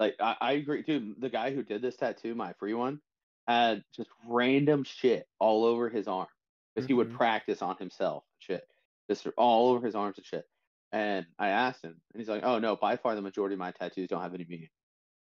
Like 0.02 0.16
I, 0.20 0.36
I 0.40 0.52
agree, 0.54 0.82
dude. 0.82 1.20
The 1.20 1.30
guy 1.30 1.54
who 1.54 1.62
did 1.62 1.80
this 1.80 1.96
tattoo, 1.96 2.34
my 2.34 2.54
free 2.54 2.74
one, 2.74 3.00
had 3.46 3.84
just 3.94 4.10
random 4.26 4.82
shit 4.82 5.28
all 5.38 5.64
over 5.64 5.88
his 5.88 6.08
arm 6.08 6.26
because 6.74 6.88
he 6.88 6.94
would 6.94 7.10
Mhm. 7.10 7.16
practice 7.16 7.62
on 7.62 7.76
himself, 7.78 8.24
shit, 8.40 8.64
just 9.08 9.28
all 9.36 9.70
over 9.70 9.86
his 9.86 9.94
arms 9.94 10.18
and 10.18 10.26
shit. 10.26 10.44
And 10.90 11.24
I 11.38 11.50
asked 11.50 11.84
him, 11.84 12.00
and 12.12 12.20
he's 12.20 12.28
like, 12.28 12.42
"Oh 12.44 12.58
no, 12.58 12.74
by 12.76 12.96
far 12.96 13.14
the 13.14 13.22
majority 13.22 13.54
of 13.54 13.60
my 13.60 13.70
tattoos 13.70 14.08
don't 14.08 14.22
have 14.22 14.34
any 14.34 14.44
meaning. 14.48 14.70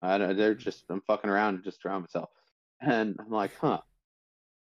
I 0.02 0.18
don't, 0.18 0.38
they're 0.38 0.56
Mhm. 0.56 0.60
just 0.64 0.86
I'm 0.90 1.02
fucking 1.02 1.30
around 1.30 1.56
and 1.56 1.64
just 1.66 1.82
drawing 1.82 2.02
myself." 2.04 2.30
And 2.82 3.18
I'm 3.20 3.32
like, 3.32 3.56
"Huh." 3.60 3.82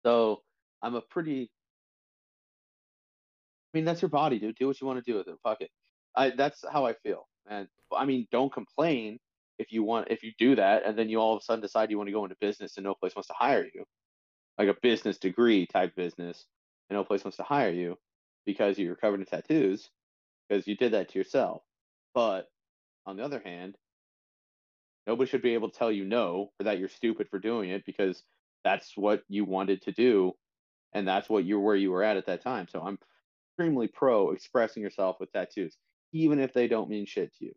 So 0.06 0.44
I'm 0.82 0.96
a 0.96 1.02
pretty 1.02 1.52
I 3.74 3.78
mean, 3.78 3.86
that's 3.86 4.02
your 4.02 4.10
body, 4.10 4.40
dude. 4.40 4.56
Do 4.58 4.68
what 4.68 4.82
you 4.82 4.88
want 4.88 5.04
to 5.04 5.12
do 5.12 5.18
with 5.18 5.28
it. 5.28 5.36
Fuck 5.44 5.62
it. 5.62 5.70
I 6.16 6.32
that's 6.32 6.64
how 6.72 6.86
I 6.86 6.94
feel. 6.94 7.28
And 7.50 7.68
I 7.96 8.06
mean, 8.06 8.28
don't 8.32 8.52
complain 8.54 9.20
if 9.62 9.72
you 9.72 9.84
want 9.84 10.08
if 10.10 10.24
you 10.24 10.32
do 10.38 10.56
that 10.56 10.84
and 10.86 10.98
then 10.98 11.08
you 11.08 11.20
all 11.20 11.36
of 11.36 11.42
a 11.42 11.44
sudden 11.44 11.62
decide 11.62 11.92
you 11.92 11.98
want 11.98 12.08
to 12.08 12.14
go 12.14 12.26
into 12.26 12.36
business 12.42 12.78
and 12.78 12.84
no 12.84 12.96
place 12.96 13.16
wants 13.16 13.28
to 13.28 13.36
hire 13.38 13.68
you. 13.74 13.86
Like 14.58 14.68
a 14.68 14.76
business 14.82 15.18
degree 15.18 15.66
type 15.68 15.96
business 15.96 16.46
and 16.90 16.98
no 16.98 17.04
place 17.04 17.24
wants 17.24 17.38
to 17.38 17.44
hire 17.44 17.72
you 17.72 17.98
because 18.46 18.78
you're 18.78 18.96
covered 18.96 19.20
in 19.20 19.26
tattoos 19.26 19.90
because 20.50 20.68
you 20.68 20.76
did 20.76 20.94
that 20.94 21.10
to 21.10 21.20
yourself. 21.20 21.62
But 22.14 22.48
on 23.06 23.18
the 23.18 23.24
other 23.24 23.42
hand, 23.44 23.76
nobody 25.08 25.30
should 25.30 25.42
be 25.42 25.54
able 25.54 25.70
to 25.70 25.78
tell 25.78 25.92
you 25.92 26.06
no 26.06 26.52
or 26.60 26.64
that 26.64 26.80
you're 26.80 26.90
stupid 26.90 27.30
for 27.30 27.40
doing 27.40 27.70
it 27.70 27.86
because 27.86 28.24
that's 28.64 28.98
what 28.98 29.24
you 29.30 29.46
wanted 29.46 29.82
to 29.84 29.92
do 29.92 30.34
and 30.94 31.08
that's 31.08 31.30
what 31.30 31.46
you're 31.46 31.60
where 31.60 31.76
you 31.76 31.92
were 31.92 32.04
at 32.04 32.18
at 32.18 32.26
that 32.26 32.44
time. 32.44 32.68
So 32.68 32.82
I'm 32.82 32.98
extremely 33.52 33.88
pro 33.88 34.32
expressing 34.32 34.84
yourself 34.84 35.18
with 35.20 35.32
tattoos, 35.32 35.78
even 36.14 36.40
if 36.40 36.54
they 36.54 36.68
don't 36.68 36.90
mean 36.90 37.06
shit 37.06 37.34
to 37.38 37.46
you. 37.46 37.54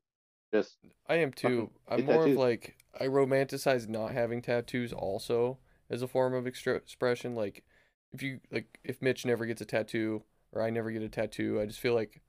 Just 0.55 0.77
I 1.09 1.17
am 1.17 1.33
too. 1.33 1.71
I'm 1.89 2.07
more 2.07 2.27
of 2.27 2.37
like 2.37 2.77
I 3.01 3.07
romanticize 3.07 3.89
not 3.89 4.13
having 4.13 4.41
tattoos 4.41 4.93
also 4.93 5.59
as 5.91 6.01
a 6.01 6.07
form 6.07 6.33
of 6.33 6.47
extra 6.47 6.75
expression. 6.75 7.35
Like 7.35 7.65
if 8.13 8.23
you 8.23 8.39
like 8.53 8.79
if 8.85 9.03
Mitch 9.03 9.27
never 9.27 9.47
gets 9.47 9.61
a 9.61 9.65
tattoo 9.65 10.23
or 10.53 10.63
I 10.63 10.71
never 10.71 10.93
get 10.93 11.03
a 11.03 11.09
tattoo, 11.09 11.61
I 11.61 11.67
just 11.67 11.81
feel 11.81 11.95
like 11.95 12.21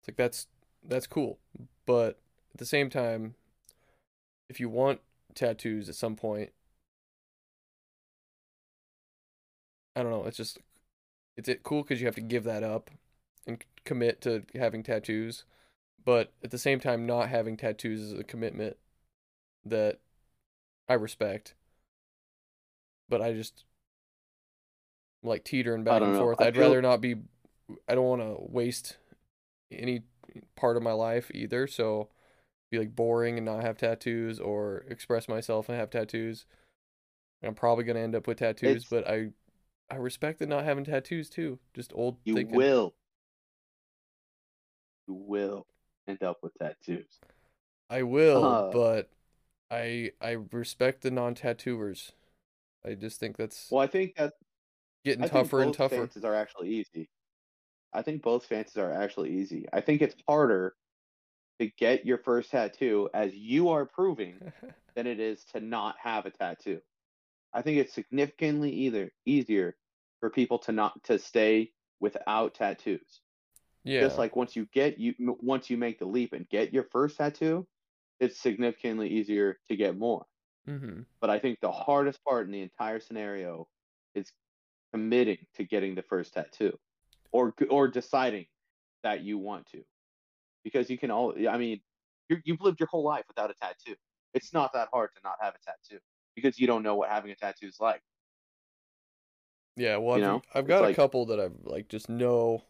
it's 0.00 0.08
like 0.08 0.16
that's 0.16 0.46
that's 0.88 1.06
cool. 1.06 1.38
But 1.84 2.18
at 2.54 2.58
the 2.58 2.64
same 2.64 2.88
time, 2.88 3.34
if 4.48 4.58
you 4.58 4.70
want 4.70 5.00
tattoos 5.34 5.90
at 5.90 5.96
some 5.96 6.16
point, 6.16 6.50
I 9.94 10.02
don't 10.02 10.12
know. 10.12 10.24
It's 10.24 10.38
just 10.38 10.60
it's 11.36 11.48
it 11.48 11.62
cool 11.62 11.82
because 11.82 12.00
you 12.00 12.06
have 12.06 12.14
to 12.14 12.22
give 12.22 12.44
that 12.44 12.62
up 12.62 12.90
and 13.46 13.62
commit 13.84 14.22
to 14.22 14.44
having 14.54 14.82
tattoos, 14.82 15.44
but 16.06 16.32
at 16.42 16.50
the 16.50 16.56
same 16.58 16.80
time, 16.80 17.04
not 17.04 17.28
having 17.28 17.58
tattoos 17.58 18.00
is 18.00 18.12
a 18.14 18.24
commitment 18.24 18.78
that 19.66 19.98
I 20.88 20.94
respect. 20.94 21.54
But 23.10 23.20
I 23.20 23.32
just 23.34 23.64
like 25.22 25.44
teetering 25.44 25.84
back 25.84 26.00
and 26.00 26.12
know. 26.14 26.18
forth. 26.20 26.40
I 26.40 26.46
I'd 26.46 26.54
feel- 26.54 26.62
rather 26.62 26.80
not 26.80 27.00
be. 27.02 27.16
I 27.88 27.94
don't 27.96 28.06
want 28.06 28.22
to 28.22 28.36
waste 28.38 28.96
any 29.72 30.04
part 30.54 30.76
of 30.76 30.82
my 30.82 30.92
life 30.92 31.30
either. 31.34 31.66
So 31.66 32.08
be 32.70 32.78
like 32.78 32.94
boring 32.94 33.36
and 33.36 33.44
not 33.44 33.62
have 33.62 33.76
tattoos, 33.76 34.38
or 34.40 34.84
express 34.88 35.28
myself 35.28 35.68
and 35.68 35.76
have 35.78 35.90
tattoos. 35.90 36.46
I'm 37.42 37.54
probably 37.54 37.84
gonna 37.84 38.00
end 38.00 38.14
up 38.14 38.26
with 38.26 38.38
tattoos, 38.38 38.84
It's- 38.84 38.88
but 38.88 39.08
I 39.08 39.32
I 39.90 39.96
respect 39.96 40.38
the 40.40 40.46
not 40.46 40.64
having 40.64 40.84
tattoos 40.84 41.28
too. 41.30 41.58
Just 41.74 41.92
old 41.94 42.18
you 42.24 42.34
thinking. 42.34 42.56
will, 42.56 42.94
you 45.06 45.14
will 45.14 45.66
end 46.08 46.22
up 46.22 46.38
with 46.42 46.52
tattoos. 46.60 47.20
I 47.90 48.02
will, 48.02 48.42
Uh. 48.42 48.70
but 48.70 49.10
I 49.70 50.12
I 50.20 50.32
respect 50.32 51.02
the 51.02 51.10
non-tattooers. 51.10 52.12
I 52.84 52.94
just 52.94 53.20
think 53.20 53.36
that's 53.36 53.70
Well, 53.70 53.82
I 53.82 53.86
think 53.86 54.14
that 54.16 54.34
getting 55.04 55.24
I 55.24 55.28
tougher 55.28 55.62
and 55.62 55.72
tougher. 55.72 55.96
stances 55.96 56.24
are 56.24 56.34
actually 56.34 56.70
easy. 56.70 57.08
I 57.92 58.02
think 58.02 58.22
both 58.22 58.44
stances 58.46 58.76
are 58.76 58.92
actually 58.92 59.32
easy. 59.32 59.66
I 59.72 59.80
think 59.80 60.02
it's 60.02 60.16
harder 60.28 60.74
to 61.60 61.68
get 61.78 62.06
your 62.06 62.18
first 62.18 62.50
tattoo, 62.50 63.10
as 63.14 63.34
you 63.34 63.70
are 63.70 63.86
proving, 63.86 64.40
than 64.96 65.06
it 65.06 65.20
is 65.20 65.44
to 65.46 65.60
not 65.60 65.96
have 66.02 66.26
a 66.26 66.30
tattoo. 66.30 66.80
I 67.54 67.62
think 67.62 67.78
it's 67.78 67.94
significantly 67.94 68.70
either 68.72 69.12
easier 69.26 69.76
for 70.20 70.30
people 70.30 70.58
to 70.60 70.72
not 70.72 71.02
to 71.04 71.18
stay 71.18 71.72
without 72.00 72.54
tattoos. 72.54 73.22
Yeah. 73.86 74.00
Just 74.00 74.18
like 74.18 74.36
once 74.36 74.56
you 74.56 74.66
get 74.72 74.98
you 74.98 75.14
once 75.40 75.70
you 75.70 75.76
make 75.76 75.98
the 75.98 76.06
leap 76.06 76.32
and 76.32 76.48
get 76.48 76.72
your 76.74 76.84
first 76.90 77.16
tattoo, 77.16 77.66
it's 78.20 78.38
significantly 78.38 79.08
easier 79.08 79.58
to 79.68 79.76
get 79.76 79.96
more. 79.96 80.26
hmm 80.66 81.02
But 81.20 81.30
I 81.30 81.38
think 81.38 81.60
the 81.60 81.72
hardest 81.72 82.22
part 82.24 82.46
in 82.46 82.52
the 82.52 82.60
entire 82.62 83.00
scenario 83.00 83.68
is 84.14 84.32
committing 84.92 85.38
to 85.56 85.64
getting 85.64 85.94
the 85.94 86.02
first 86.02 86.34
tattoo, 86.34 86.76
or 87.32 87.54
or 87.70 87.88
deciding 87.88 88.46
that 89.02 89.22
you 89.22 89.38
want 89.38 89.66
to, 89.72 89.82
because 90.64 90.90
you 90.90 90.98
can 90.98 91.10
all. 91.10 91.34
I 91.48 91.56
mean, 91.58 91.80
you 92.28 92.38
you've 92.44 92.60
lived 92.60 92.80
your 92.80 92.88
whole 92.88 93.04
life 93.04 93.24
without 93.28 93.50
a 93.50 93.54
tattoo. 93.54 93.96
It's 94.34 94.52
not 94.52 94.72
that 94.72 94.88
hard 94.92 95.10
to 95.14 95.20
not 95.24 95.36
have 95.40 95.54
a 95.54 95.58
tattoo 95.64 96.00
because 96.34 96.58
you 96.58 96.66
don't 96.66 96.82
know 96.82 96.96
what 96.96 97.08
having 97.08 97.30
a 97.30 97.36
tattoo 97.36 97.66
is 97.68 97.78
like. 97.80 98.02
Yeah, 99.76 99.98
well, 99.98 100.18
I've, 100.36 100.42
I've 100.54 100.64
it's 100.64 100.68
got 100.68 100.82
a 100.84 100.86
like- 100.88 100.96
couple 100.96 101.26
that 101.26 101.38
I've 101.40 101.56
like 101.64 101.88
just 101.88 102.08
know. 102.08 102.62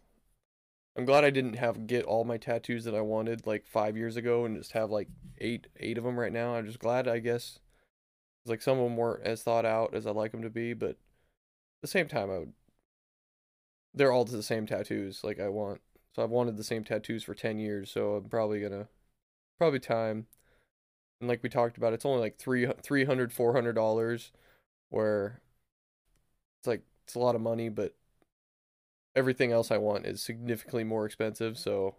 I'm 0.97 1.05
glad 1.05 1.25
I 1.25 1.31
didn't 1.31 1.55
have 1.55 1.87
get 1.87 2.05
all 2.07 2.25
my 2.25 2.39
tattoos 2.39 2.85
that 2.85 2.95
I 2.95 3.03
wanted 3.03 3.47
like 3.47 3.67
five 3.67 3.97
years 3.97 4.17
ago 4.17 4.45
and 4.47 4.57
just 4.57 4.73
have 4.73 4.91
like 4.91 5.09
eight 5.39 5.67
eight 5.79 5.99
of 5.99 6.05
them 6.05 6.19
right 6.19 6.33
now. 6.33 6.55
I'm 6.55 6.67
just 6.67 6.79
glad, 6.79 7.07
I 7.07 7.19
guess. 7.19 7.59
Like 8.47 8.63
some 8.63 8.79
of 8.79 8.85
them 8.85 8.97
weren't 8.97 9.25
as 9.25 9.43
thought 9.43 9.67
out 9.67 9.95
as 9.95 10.07
I'd 10.07 10.17
like 10.17 10.33
them 10.33 10.43
to 10.43 10.51
be, 10.51 10.73
but 10.73 10.91
at 10.91 10.97
the 11.83 11.89
same 11.89 12.09
time, 12.09 12.31
I 12.31 12.39
would. 12.39 12.53
They're 13.95 14.13
all 14.13 14.25
the 14.25 14.43
same 14.43 14.67
tattoos 14.67 15.25
like 15.25 15.41
I 15.41 15.49
want. 15.49 15.81
So 16.15 16.23
I've 16.23 16.31
wanted 16.31 16.57
the 16.57 16.65
same 16.65 16.85
tattoos 16.85 17.25
for 17.25 17.35
ten 17.35 17.59
years, 17.59 17.91
so 17.91 18.15
I'm 18.15 18.29
probably 18.29 18.61
gonna, 18.61 18.89
probably 19.59 19.81
time. 19.81 20.27
And 21.21 21.29
like 21.29 21.43
we 21.43 21.49
talked 21.51 21.77
about, 21.77 21.93
it's 21.93 22.07
only 22.07 22.21
like 22.21 22.39
three 22.39 22.67
three 22.83 23.05
hundred 23.05 23.33
four 23.33 23.53
hundred 23.55 23.75
dollars 23.75 24.33
where 24.91 25.43
it's 26.61 26.69
like 26.69 26.83
it's 27.05 27.15
a 27.15 27.19
lot 27.19 27.35
of 27.35 27.41
money, 27.43 27.69
but 27.69 27.95
everything 29.17 29.51
else 29.51 29.71
I 29.71 29.79
want 29.79 30.07
is 30.07 30.23
significantly 30.23 30.85
more 30.85 31.07
expensive. 31.07 31.59
So 31.59 31.97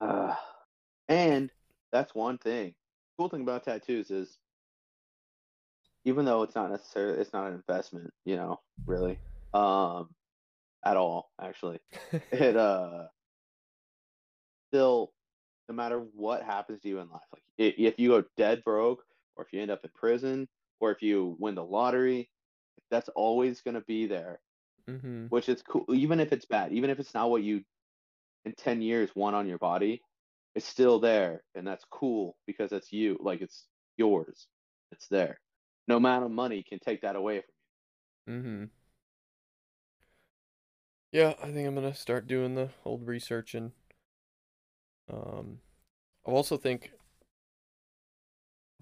Uh, 0.00 0.34
and 1.08 1.50
that's 1.92 2.14
one 2.14 2.38
thing. 2.38 2.74
Cool 3.18 3.28
thing 3.28 3.42
about 3.42 3.64
tattoos 3.64 4.10
is, 4.10 4.38
even 6.04 6.24
though 6.24 6.42
it's 6.42 6.54
not 6.54 6.70
necessarily, 6.70 7.18
it's 7.20 7.32
not 7.32 7.46
an 7.48 7.54
investment, 7.54 8.12
you 8.24 8.36
know, 8.36 8.60
really, 8.86 9.18
um, 9.54 10.10
at 10.84 10.96
all, 10.96 11.30
actually. 11.40 11.78
It 12.32 12.56
uh, 12.56 13.04
still, 14.70 15.12
no 15.68 15.74
matter 15.74 16.00
what 16.14 16.42
happens 16.42 16.82
to 16.82 16.88
you 16.88 16.98
in 16.98 17.08
life, 17.08 17.22
like 17.32 17.42
if 17.56 17.98
you 17.98 18.10
go 18.10 18.24
dead 18.36 18.62
broke, 18.64 19.02
or 19.36 19.44
if 19.44 19.52
you 19.52 19.62
end 19.62 19.70
up 19.70 19.84
in 19.84 19.90
prison, 19.94 20.48
or 20.80 20.90
if 20.90 21.00
you 21.00 21.36
win 21.38 21.54
the 21.54 21.64
lottery, 21.64 22.28
that's 22.94 23.10
always 23.10 23.62
gonna 23.62 23.82
be 23.82 24.06
there. 24.06 24.40
hmm 24.88 25.26
Which 25.30 25.48
is 25.50 25.62
cool, 25.62 25.86
even 25.92 26.20
if 26.20 26.32
it's 26.32 26.46
bad, 26.46 26.72
even 26.72 26.90
if 26.90 27.00
it's 27.00 27.14
not 27.14 27.30
what 27.30 27.42
you 27.42 27.62
in 28.46 28.54
10 28.54 28.82
years 28.82 29.14
want 29.16 29.36
on 29.36 29.48
your 29.48 29.58
body, 29.58 30.02
it's 30.56 30.66
still 30.66 31.00
there. 31.00 31.42
And 31.54 31.66
that's 31.66 31.84
cool 31.90 32.36
because 32.46 32.72
it's 32.72 32.92
you. 32.92 33.18
Like 33.20 33.42
it's 33.42 33.66
yours. 33.98 34.48
It's 34.92 35.08
there. 35.08 35.40
No 35.88 35.96
amount 35.98 36.24
of 36.26 36.30
money 36.32 36.64
can 36.68 36.80
take 36.80 37.02
that 37.02 37.16
away 37.16 37.36
from 37.40 37.48
you. 37.48 37.54
mm-hmm 38.28 38.64
Yeah, 41.12 41.34
I 41.42 41.50
think 41.50 41.66
I'm 41.66 41.74
gonna 41.74 41.94
start 41.94 42.26
doing 42.26 42.56
the 42.56 42.68
old 42.84 43.06
research 43.06 43.54
and 43.54 43.72
um 45.08 45.60
I 46.26 46.30
also 46.32 46.56
think 46.58 46.92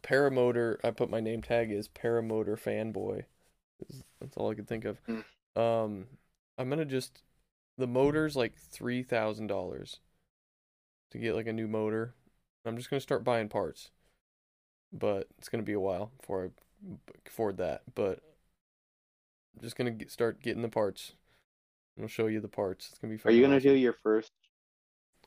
paramotor 0.02 0.76
I 0.84 0.90
put 0.90 1.08
my 1.10 1.20
name 1.20 1.42
tag 1.42 1.70
is 1.72 1.88
paramotor 1.88 2.58
fanboy. 2.60 3.24
That's 4.20 4.36
all 4.36 4.50
I 4.50 4.54
could 4.54 4.68
think 4.68 4.84
of. 4.84 4.98
Mm. 5.06 5.24
Um 5.56 6.06
I'm 6.58 6.68
gonna 6.68 6.84
just 6.84 7.22
the 7.78 7.86
motor's 7.86 8.36
like 8.36 8.54
three 8.56 9.02
thousand 9.02 9.46
dollars 9.48 10.00
to 11.10 11.18
get 11.18 11.34
like 11.34 11.46
a 11.46 11.52
new 11.52 11.68
motor. 11.68 12.14
I'm 12.64 12.76
just 12.76 12.90
gonna 12.90 13.00
start 13.00 13.24
buying 13.24 13.48
parts. 13.48 13.90
But 14.92 15.28
it's 15.38 15.48
gonna 15.48 15.62
be 15.62 15.72
a 15.72 15.80
while 15.80 16.12
before 16.20 16.44
I 16.44 16.94
afford 17.26 17.56
that. 17.58 17.82
But 17.94 18.20
I'm 19.56 19.62
just 19.62 19.76
gonna 19.76 19.90
get, 19.90 20.10
start 20.10 20.40
getting 20.42 20.62
the 20.62 20.68
parts. 20.68 21.12
I'll 22.00 22.08
show 22.08 22.26
you 22.26 22.40
the 22.40 22.48
parts. 22.48 22.88
It's 22.90 22.98
gonna 22.98 23.14
be. 23.14 23.20
Are 23.24 23.32
you 23.32 23.42
gonna 23.42 23.60
do 23.60 23.72
your 23.74 23.94
first? 24.02 24.30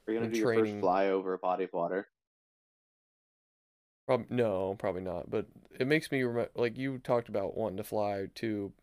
Are 0.08 0.14
you 0.14 0.20
gonna 0.20 0.26
And 0.26 0.34
do 0.34 0.40
your 0.40 0.54
first 0.54 0.60
training. 0.60 0.82
fly 0.82 1.10
over 1.10 1.34
a 1.34 1.38
body 1.40 1.64
of 1.66 1.74
water? 1.74 2.08
Prob- 4.08 4.30
no, 4.32 4.76
probably 4.80 5.02
not. 5.02 5.30
But 5.30 5.48
it 5.80 5.88
makes 5.88 6.12
me 6.12 6.22
remember, 6.24 6.52
like 6.56 6.78
you 6.78 6.98
talked 7.00 7.30
about 7.30 7.56
wanting 7.58 7.78
to 7.78 7.84
fly 7.84 8.28
to, 8.36 8.74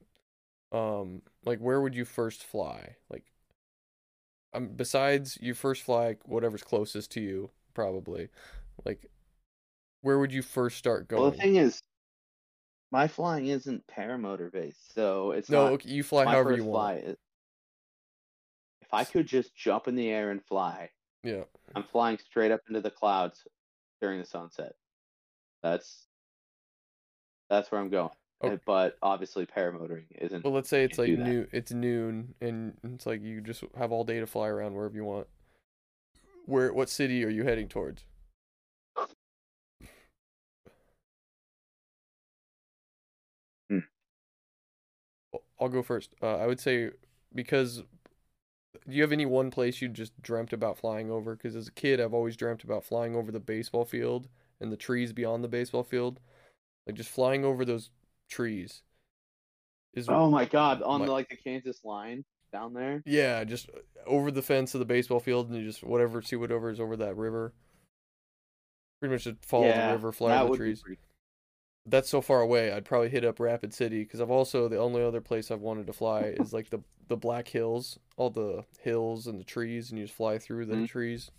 Um, 0.72 1.22
like 1.44 1.60
where 1.60 1.80
would 1.82 1.94
you 1.96 2.04
first 2.06 2.44
fly? 2.44 2.96
Like, 3.10 3.26
um, 4.54 4.68
besides 4.76 5.38
you 5.40 5.54
first 5.54 5.82
fly 5.82 6.16
whatever's 6.24 6.62
closest 6.62 7.10
to 7.12 7.20
you, 7.20 7.50
probably. 7.74 8.28
Like, 8.84 9.10
where 10.02 10.18
would 10.18 10.32
you 10.32 10.42
first 10.42 10.78
start 10.78 11.08
going? 11.08 11.22
Well, 11.22 11.30
the 11.30 11.36
thing 11.38 11.56
is, 11.56 11.82
my 12.92 13.08
flying 13.08 13.46
isn't 13.48 13.84
paramotor 13.88 14.52
based, 14.52 14.94
so 14.94 15.32
it's 15.32 15.50
no, 15.50 15.64
not 15.64 15.72
okay, 15.74 15.90
you 15.90 16.02
fly 16.02 16.26
however 16.26 16.52
you 16.52 16.62
fly. 16.62 16.94
want. 16.94 17.04
Is, 17.04 17.16
if 18.82 18.92
I 18.92 19.04
could 19.04 19.26
just 19.26 19.54
jump 19.56 19.88
in 19.88 19.94
the 19.94 20.10
air 20.10 20.30
and 20.30 20.44
fly, 20.44 20.90
Yeah. 21.22 21.44
I'm 21.74 21.84
flying 21.84 22.18
straight 22.18 22.52
up 22.52 22.62
into 22.68 22.80
the 22.82 22.90
clouds 22.90 23.46
during 24.00 24.20
the 24.20 24.26
sunset. 24.26 24.74
That's 25.62 26.06
that's 27.48 27.70
where 27.70 27.80
I'm 27.80 27.90
going. 27.90 28.10
Okay. 28.42 28.54
Uh, 28.54 28.58
But 28.66 28.96
obviously, 29.02 29.46
paramotoring 29.46 30.04
isn't. 30.18 30.44
Well, 30.44 30.52
let's 30.52 30.68
say 30.68 30.84
it's 30.84 30.98
like 30.98 31.10
noon. 31.10 31.48
It's 31.52 31.72
noon, 31.72 32.34
and 32.40 32.76
it's 32.82 33.06
like 33.06 33.22
you 33.22 33.40
just 33.40 33.62
have 33.76 33.92
all 33.92 34.04
day 34.04 34.20
to 34.20 34.26
fly 34.26 34.48
around 34.48 34.74
wherever 34.74 34.94
you 34.94 35.04
want. 35.04 35.28
Where? 36.46 36.72
What 36.72 36.88
city 36.88 37.24
are 37.24 37.30
you 37.30 37.44
heading 37.44 37.68
towards? 37.68 38.04
Hmm. 43.70 43.78
I'll 45.60 45.68
go 45.68 45.82
first. 45.82 46.14
Uh, 46.22 46.36
I 46.36 46.46
would 46.46 46.60
say 46.60 46.90
because. 47.34 47.84
Do 48.88 48.96
you 48.96 49.02
have 49.02 49.12
any 49.12 49.26
one 49.26 49.50
place 49.52 49.80
you 49.80 49.88
just 49.88 50.20
dreamt 50.20 50.52
about 50.52 50.78
flying 50.78 51.08
over? 51.08 51.36
Because 51.36 51.54
as 51.54 51.68
a 51.68 51.72
kid, 51.72 52.00
I've 52.00 52.14
always 52.14 52.36
dreamt 52.36 52.64
about 52.64 52.84
flying 52.84 53.14
over 53.14 53.30
the 53.30 53.38
baseball 53.38 53.84
field 53.84 54.28
and 54.62 54.72
the 54.72 54.76
trees 54.76 55.12
beyond 55.12 55.44
the 55.44 55.48
baseball 55.48 55.82
field, 55.82 56.20
like 56.86 56.96
just 56.96 57.10
flying 57.10 57.44
over 57.44 57.64
those 57.64 57.90
trees. 58.30 58.82
Is 59.94 60.08
Oh 60.08 60.30
my 60.30 60.46
God! 60.46 60.80
On 60.82 61.00
my- 61.00 61.06
the 61.06 61.12
like 61.12 61.28
the 61.28 61.36
Kansas 61.36 61.84
line 61.84 62.24
down 62.52 62.72
there. 62.72 63.02
Yeah, 63.04 63.44
just 63.44 63.68
uh, 63.70 63.78
over 64.06 64.30
the 64.30 64.40
fence 64.42 64.74
of 64.74 64.78
the 64.78 64.84
baseball 64.86 65.20
field, 65.20 65.48
and 65.50 65.58
you 65.58 65.64
just 65.66 65.82
whatever, 65.82 66.22
see 66.22 66.36
whatever 66.36 66.70
is 66.70 66.80
over 66.80 66.96
that 66.96 67.16
river. 67.16 67.52
Pretty 69.00 69.12
much 69.14 69.24
just 69.24 69.44
follow 69.44 69.66
yeah, 69.66 69.88
the 69.88 69.92
river, 69.94 70.12
fly 70.12 70.38
over 70.38 70.52
the 70.52 70.56
trees. 70.56 70.80
pretty- 70.82 71.00
That's 71.86 72.08
so 72.08 72.20
far 72.20 72.40
away. 72.40 72.72
I'd 72.72 72.84
probably 72.84 73.08
hit 73.08 73.24
up 73.24 73.40
Rapid 73.40 73.74
City 73.74 74.04
because 74.04 74.20
I've 74.20 74.30
also 74.30 74.68
the 74.68 74.78
only 74.78 75.02
other 75.02 75.20
place 75.20 75.50
I've 75.50 75.60
wanted 75.60 75.86
to 75.88 75.92
fly 75.92 76.20
is 76.40 76.52
like 76.52 76.70
the 76.70 76.80
the 77.08 77.16
Black 77.16 77.48
Hills, 77.48 77.98
all 78.16 78.30
the 78.30 78.64
hills 78.80 79.26
and 79.26 79.38
the 79.38 79.44
trees, 79.44 79.90
and 79.90 79.98
you 79.98 80.04
just 80.06 80.16
fly 80.16 80.38
through 80.38 80.64
the 80.66 80.76
Mhm. 80.76 80.88
trees. 80.88 81.30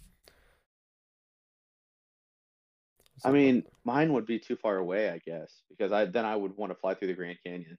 I 3.25 3.31
mean, 3.31 3.63
mine 3.85 4.13
would 4.13 4.25
be 4.25 4.39
too 4.39 4.55
far 4.55 4.77
away, 4.77 5.09
I 5.09 5.19
guess, 5.19 5.61
because 5.69 5.91
I 5.91 6.05
then 6.05 6.25
I 6.25 6.35
would 6.35 6.57
want 6.57 6.71
to 6.71 6.77
fly 6.77 6.93
through 6.93 7.07
the 7.09 7.13
Grand 7.13 7.37
Canyon, 7.45 7.77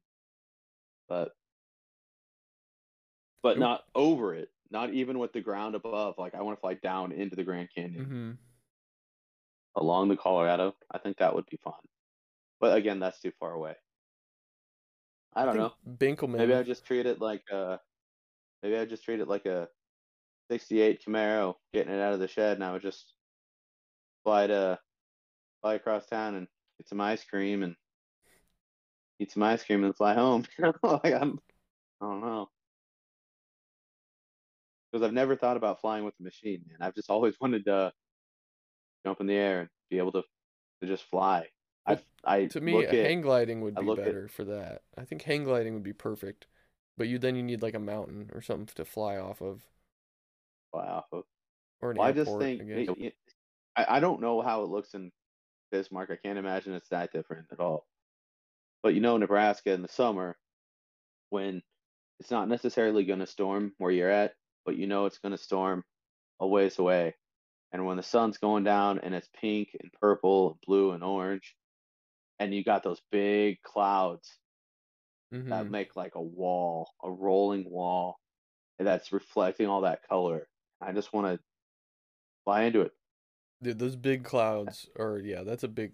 but 1.08 1.32
but 3.42 3.58
not 3.58 3.82
over 3.94 4.34
it. 4.34 4.48
Not 4.70 4.92
even 4.92 5.18
with 5.18 5.32
the 5.32 5.40
ground 5.40 5.74
above. 5.74 6.14
Like 6.18 6.34
I 6.34 6.42
want 6.42 6.56
to 6.56 6.60
fly 6.60 6.74
down 6.74 7.12
into 7.12 7.36
the 7.36 7.44
Grand 7.44 7.68
Canyon 7.74 8.06
mhm. 8.06 9.80
along 9.80 10.08
the 10.08 10.16
Colorado. 10.16 10.74
I 10.90 10.98
think 10.98 11.18
that 11.18 11.34
would 11.34 11.46
be 11.46 11.58
fun. 11.62 11.74
But 12.60 12.76
again, 12.76 12.98
that's 12.98 13.20
too 13.20 13.32
far 13.38 13.52
away. 13.52 13.74
I 15.34 15.44
don't 15.44 15.56
know. 15.56 15.72
think 15.84 16.18
Benkelman. 16.18 16.38
Maybe 16.38 16.54
I 16.54 16.62
just 16.62 16.86
treat 16.86 17.06
it 17.06 17.20
like 17.20 17.42
uh 17.52 17.76
maybe 18.62 18.78
I 18.78 18.86
just 18.86 19.04
treat 19.04 19.20
it 19.20 19.28
like 19.28 19.46
a 19.46 19.68
68 20.50 21.04
Camaro 21.04 21.54
getting 21.72 21.92
it 21.92 22.00
out 22.00 22.14
of 22.14 22.20
the 22.20 22.28
shed 22.28 22.56
and 22.56 22.64
I 22.64 22.72
would 22.72 22.82
just 22.82 23.12
fly 24.22 24.46
to 24.46 24.78
fly 25.64 25.74
across 25.74 26.04
town 26.04 26.34
and 26.34 26.46
get 26.78 26.86
some 26.86 27.00
ice 27.00 27.24
cream 27.24 27.62
and 27.62 27.74
eat 29.18 29.32
some 29.32 29.42
ice 29.42 29.64
cream 29.64 29.82
and 29.82 29.96
fly 29.96 30.12
home. 30.12 30.44
like 30.82 31.14
I'm 31.14 31.38
I 32.00 32.06
don't 32.06 32.20
know. 32.20 32.48
Because 34.92 35.06
I've 35.06 35.14
never 35.14 35.36
thought 35.36 35.56
about 35.56 35.80
flying 35.80 36.04
with 36.04 36.14
a 36.20 36.22
machine, 36.22 36.62
man. 36.68 36.86
I've 36.86 36.94
just 36.94 37.08
always 37.08 37.34
wanted 37.40 37.64
to 37.64 37.92
jump 39.06 39.20
in 39.20 39.26
the 39.26 39.34
air 39.34 39.60
and 39.60 39.68
be 39.90 39.96
able 39.96 40.12
to 40.12 40.22
to 40.82 40.86
just 40.86 41.04
fly. 41.04 41.46
I 41.86 41.98
I 42.24 42.46
to 42.46 42.60
me, 42.60 42.84
at 42.84 42.92
hang 42.94 43.22
gliding 43.22 43.62
would 43.62 43.74
be 43.74 43.82
look 43.82 43.98
at- 43.98 44.04
better 44.04 44.28
for 44.28 44.44
that. 44.44 44.82
I 44.98 45.04
think 45.04 45.22
hang 45.22 45.44
gliding 45.44 45.72
would 45.72 45.82
be 45.82 45.94
perfect, 45.94 46.46
but 46.98 47.08
you 47.08 47.18
then 47.18 47.36
you 47.36 47.42
need 47.42 47.62
like 47.62 47.74
a 47.74 47.78
mountain 47.80 48.30
or 48.34 48.42
something 48.42 48.66
to 48.74 48.84
fly 48.84 49.16
off 49.16 49.40
of, 49.40 49.62
fly 50.72 50.86
off 50.86 51.06
of. 51.10 51.24
or 51.80 51.92
an 51.92 51.96
Well, 51.96 52.08
I 52.08 52.12
just 52.12 52.36
think. 52.38 52.62
I, 53.76 53.96
I 53.96 54.00
don't 54.00 54.20
know 54.20 54.40
how 54.40 54.62
it 54.62 54.68
looks 54.68 54.94
in 54.94 55.10
Bismarck. 55.70 56.10
I 56.10 56.16
can't 56.16 56.38
imagine 56.38 56.74
it's 56.74 56.88
that 56.90 57.12
different 57.12 57.48
at 57.52 57.60
all. 57.60 57.86
But 58.82 58.94
you 58.94 59.00
know, 59.00 59.16
Nebraska 59.16 59.72
in 59.72 59.82
the 59.82 59.88
summer, 59.88 60.38
when 61.30 61.62
it's 62.20 62.30
not 62.30 62.48
necessarily 62.48 63.04
going 63.04 63.20
to 63.20 63.26
storm 63.26 63.74
where 63.78 63.92
you're 63.92 64.10
at, 64.10 64.36
but 64.64 64.76
you 64.76 64.86
know 64.86 65.06
it's 65.06 65.18
going 65.18 65.32
to 65.32 65.38
storm 65.38 65.84
a 66.40 66.46
ways 66.48 66.78
away. 66.78 67.16
And 67.72 67.86
when 67.86 67.96
the 67.98 68.04
sun's 68.04 68.38
going 68.38 68.64
down 68.64 69.00
and 69.00 69.14
it's 69.14 69.30
pink 69.34 69.76
and 69.80 69.92
purple 69.92 70.52
and 70.52 70.60
blue 70.66 70.92
and 70.92 71.04
orange, 71.04 71.56
and 72.38 72.54
you 72.54 72.64
got 72.64 72.82
those 72.84 73.02
big 73.10 73.62
clouds 73.62 74.40
that 75.50 75.68
Mhm. 75.68 75.70
make 75.70 75.96
like 75.96 76.14
a 76.14 76.22
wall, 76.22 76.90
a 77.02 77.10
rolling 77.10 77.68
wall, 77.70 78.16
and 78.78 78.88
that's 78.88 79.12
reflecting 79.12 79.68
all 79.68 79.82
that 79.82 80.02
color. 80.08 80.48
I 80.80 80.92
just 80.92 81.12
want 81.12 81.26
to 81.40 81.44
fly 82.44 82.62
into 82.64 82.80
it. 82.82 82.92
Dude, 83.64 83.78
those 83.78 83.96
big 83.96 84.24
clouds 84.24 84.88
are 84.98 85.18
yeah, 85.18 85.42
that's 85.42 85.64
a 85.64 85.68
big 85.68 85.92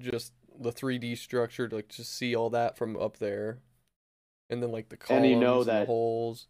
just 0.00 0.32
the 0.58 0.70
3D 0.72 1.18
structure 1.18 1.68
to 1.68 1.76
like 1.76 1.88
just 1.88 2.14
see 2.16 2.34
all 2.34 2.48
that 2.50 2.78
from 2.78 2.96
up 2.96 3.18
there. 3.18 3.58
And 4.48 4.62
then 4.62 4.70
like 4.70 4.88
the 4.88 4.96
columns 4.96 5.24
And 5.24 5.30
you 5.34 5.38
know 5.40 5.58
and 5.60 5.68
the 5.68 5.72
that- 5.72 5.86
holes. 5.88 6.46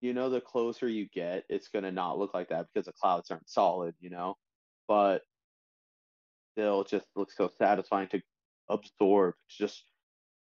you 0.00 0.12
know 0.12 0.28
the 0.28 0.40
closer 0.40 0.88
you 0.88 1.06
get 1.14 1.44
it's 1.48 1.68
going 1.68 1.84
to 1.84 1.92
not 1.92 2.18
look 2.18 2.34
like 2.34 2.48
that 2.48 2.66
because 2.74 2.86
the 2.86 2.92
clouds 2.92 3.30
aren't 3.30 3.48
solid 3.48 3.94
you 4.00 4.10
know 4.10 4.36
but 4.88 5.22
they'll 6.56 6.84
just 6.84 7.06
look 7.16 7.30
so 7.32 7.48
satisfying 7.58 8.08
to 8.08 8.20
absorb 8.68 9.34
to 9.48 9.56
just 9.56 9.84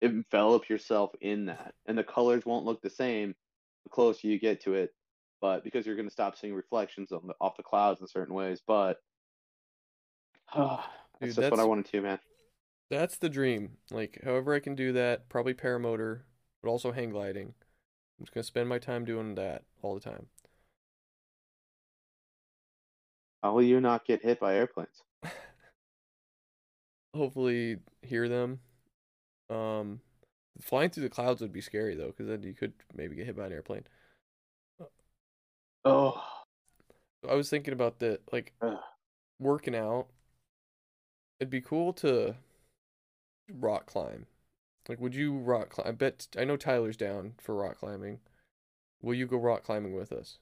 envelop 0.01 0.67
yourself 0.69 1.11
in 1.21 1.45
that 1.45 1.73
and 1.87 1.97
the 1.97 2.03
colors 2.03 2.45
won't 2.45 2.65
look 2.65 2.81
the 2.81 2.89
same 2.89 3.33
the 3.85 3.89
closer 3.89 4.27
you 4.27 4.37
get 4.37 4.61
to 4.61 4.73
it 4.75 4.91
but 5.41 5.63
because 5.63 5.85
you're 5.85 5.95
going 5.95 6.07
to 6.07 6.13
stop 6.13 6.37
seeing 6.37 6.53
reflections 6.53 7.11
on 7.11 7.21
the, 7.27 7.33
off 7.39 7.57
the 7.57 7.63
clouds 7.63 8.01
in 8.01 8.07
certain 8.07 8.33
ways 8.33 8.61
but 8.65 8.97
that's 10.55 10.83
Dude, 11.21 11.35
just 11.35 11.51
what 11.51 11.59
i 11.59 11.63
wanted 11.65 11.85
to 11.85 12.01
man 12.01 12.19
That's 12.89 13.17
the 13.17 13.29
dream. 13.29 13.77
Like, 13.91 14.21
however 14.23 14.53
I 14.53 14.59
can 14.61 14.75
do 14.75 14.93
that, 14.93 15.27
probably 15.27 15.53
paramotor, 15.53 16.21
but 16.63 16.69
also 16.69 16.91
hang 16.91 17.09
gliding. 17.09 17.53
I'm 18.17 18.25
just 18.25 18.33
gonna 18.33 18.43
spend 18.43 18.69
my 18.69 18.79
time 18.79 19.05
doing 19.05 19.35
that 19.35 19.63
all 19.81 19.93
the 19.93 19.99
time. 19.99 20.27
How 23.43 23.53
will 23.53 23.63
you 23.63 23.79
not 23.79 24.05
get 24.05 24.23
hit 24.23 24.39
by 24.39 24.55
airplanes? 24.55 25.03
Hopefully, 27.13 27.77
hear 28.01 28.27
them. 28.27 28.59
Um, 29.49 30.01
flying 30.61 30.89
through 30.89 31.03
the 31.03 31.09
clouds 31.09 31.41
would 31.41 31.53
be 31.53 31.61
scary 31.61 31.95
though, 31.95 32.07
because 32.07 32.27
then 32.27 32.43
you 32.43 32.53
could 32.53 32.73
maybe 32.95 33.15
get 33.15 33.25
hit 33.25 33.37
by 33.37 33.45
an 33.45 33.53
airplane. 33.53 33.83
Oh, 35.89 36.21
I 37.27 37.35
was 37.35 37.49
thinking 37.49 37.73
about 37.73 37.99
that, 37.99 38.21
like 38.31 38.53
Ugh. 38.61 38.77
working 39.39 39.75
out. 39.75 40.07
It'd 41.39 41.49
be 41.49 41.61
cool 41.61 41.93
to 41.93 42.35
rock 43.53 43.85
climb. 43.87 44.25
Like, 44.89 44.99
would 45.01 45.15
you 45.15 45.37
rock 45.37 45.69
climb? 45.69 45.87
I 45.89 45.91
bet 45.91 46.27
I 46.37 46.45
know 46.45 46.57
Tyler's 46.57 46.97
down 46.97 47.35
for 47.39 47.55
rock 47.55 47.79
climbing. 47.79 48.19
Will 49.01 49.15
you 49.15 49.27
go 49.27 49.37
rock 49.37 49.63
climbing 49.63 49.95
with 49.95 50.11
us? 50.11 50.39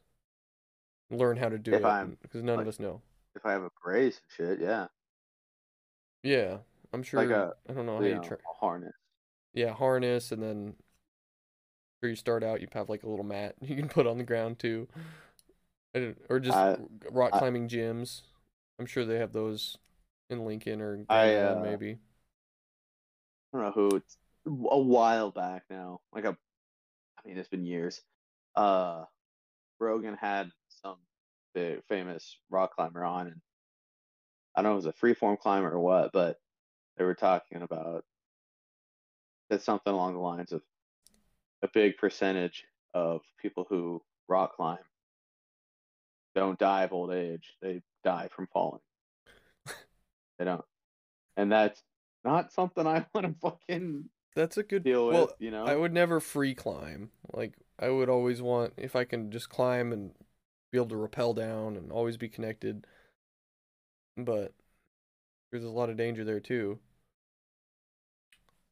Learn 1.10 1.38
how 1.38 1.50
to 1.50 1.58
do 1.58 1.74
If 1.74 1.84
it, 1.84 1.98
because 2.22 2.44
none 2.44 2.60
of 2.60 2.68
us 2.68 2.80
know. 2.80 3.02
if 3.36 3.46
I 3.46 3.52
have 3.52 3.64
a 3.64 3.70
brace 3.84 4.20
and 4.20 4.32
shit, 4.50 4.60
yeah, 4.60 4.88
Yeah, 6.24 6.60
I'm 6.94 7.04
sure. 7.04 7.22
like 7.22 7.30
a 7.30 7.54
I 7.70 7.74
don't 7.74 7.86
know 7.86 7.98
how 7.98 8.04
you 8.04 8.08
you 8.08 8.20
tra- 8.20 8.40
a 8.52 8.54
harness. 8.60 8.94
Yeah, 9.54 9.74
harness, 9.74 10.32
and 10.32 10.42
then 10.44 10.76
where 12.00 12.10
you 12.10 12.16
start 12.16 12.44
out, 12.44 12.62
you 12.62 12.68
have 12.74 12.90
like 12.90 13.04
a 13.04 13.10
little 13.10 13.26
mat 13.26 13.56
you 13.62 13.76
can 13.76 13.90
put 13.90 14.08
on 14.08 14.18
the 14.18 14.24
ground 14.24 14.60
too. 14.60 14.88
I 15.96 16.14
or 16.30 16.40
just 16.40 16.58
I- 16.58 16.78
rock 17.12 17.32
I- 17.34 17.40
climbing 17.40 17.68
gyms. 17.68 18.22
I'm 18.80 18.86
sure 18.86 19.06
they 19.06 19.20
have 19.20 19.32
those 19.32 19.78
in 20.30 20.46
Lincoln 20.46 20.82
or 20.82 21.06
I, 21.08 21.36
uh, 21.36 21.62
maybe. 21.64 21.98
I 23.54 23.58
don't 23.58 23.66
know 23.68 23.72
who. 23.72 23.96
It's 23.96 24.18
a 24.46 24.80
while 24.80 25.32
back 25.32 25.64
now. 25.70 26.02
Like 26.14 26.26
a, 26.26 26.36
I 27.18 27.28
mean, 27.28 27.38
it's 27.38 27.48
been 27.48 27.66
years. 27.66 28.02
Uh, 28.56 29.06
Rogan 29.80 30.16
had 30.16 30.52
some 30.84 30.98
big 31.54 31.84
famous 31.88 32.38
rock 32.50 32.76
climber 32.76 33.04
on, 33.04 33.28
and 33.28 33.42
I 34.56 34.62
don't 34.62 34.74
know 34.74 34.78
if 34.78 34.84
it 34.84 34.88
was 34.88 34.96
a 34.96 35.06
freeform 35.06 35.40
climber 35.40 35.72
or 35.72 35.80
what, 35.80 36.12
but 36.12 36.38
they 36.98 37.06
were 37.06 37.16
talking 37.16 37.62
about 37.62 38.04
said 39.50 39.62
something 39.62 39.94
along 39.94 40.14
the 40.14 40.20
lines 40.20 40.52
of 40.52 40.62
a 41.62 41.68
big 41.74 41.98
percentage 41.98 42.66
of 42.94 43.22
people 43.42 43.66
who 43.70 44.02
rock 44.28 44.56
climb 44.56 44.80
don't 46.36 46.60
die 46.60 46.84
of 46.84 46.94
old 46.94 47.12
age; 47.12 47.56
they 47.62 47.82
die 48.04 48.30
from 48.32 48.48
falling. 48.48 48.82
they 50.38 50.46
don't, 50.46 50.66
and 51.38 51.52
that's 51.52 51.82
not 52.24 52.52
something 52.52 52.86
I 52.86 53.06
want 53.14 53.28
to 53.28 53.36
fucking 53.42 54.10
That's 54.36 54.58
a 54.58 54.64
good. 54.64 54.84
deal 54.84 55.08
well, 55.08 55.28
with. 55.28 55.36
You 55.40 55.52
know, 55.52 55.66
I 55.66 55.76
would 55.76 55.94
never 55.94 56.20
free 56.20 56.54
climb. 56.54 57.12
Like 57.34 57.54
I 57.80 57.90
would 57.90 58.10
always 58.10 58.42
want 58.42 58.74
if 58.78 58.96
I 58.96 59.06
can 59.06 59.32
just 59.32 59.50
climb 59.50 59.92
and 59.94 60.12
be 60.72 60.78
able 60.78 60.90
to 60.90 60.98
rappel 60.98 61.34
down 61.34 61.78
and 61.78 61.92
always 61.92 62.18
be 62.18 62.30
connected. 62.30 62.86
But 64.18 64.54
there's 65.52 65.64
a 65.64 65.70
lot 65.70 65.90
of 65.90 65.98
danger 65.98 66.24
there 66.24 66.40
too. 66.40 66.80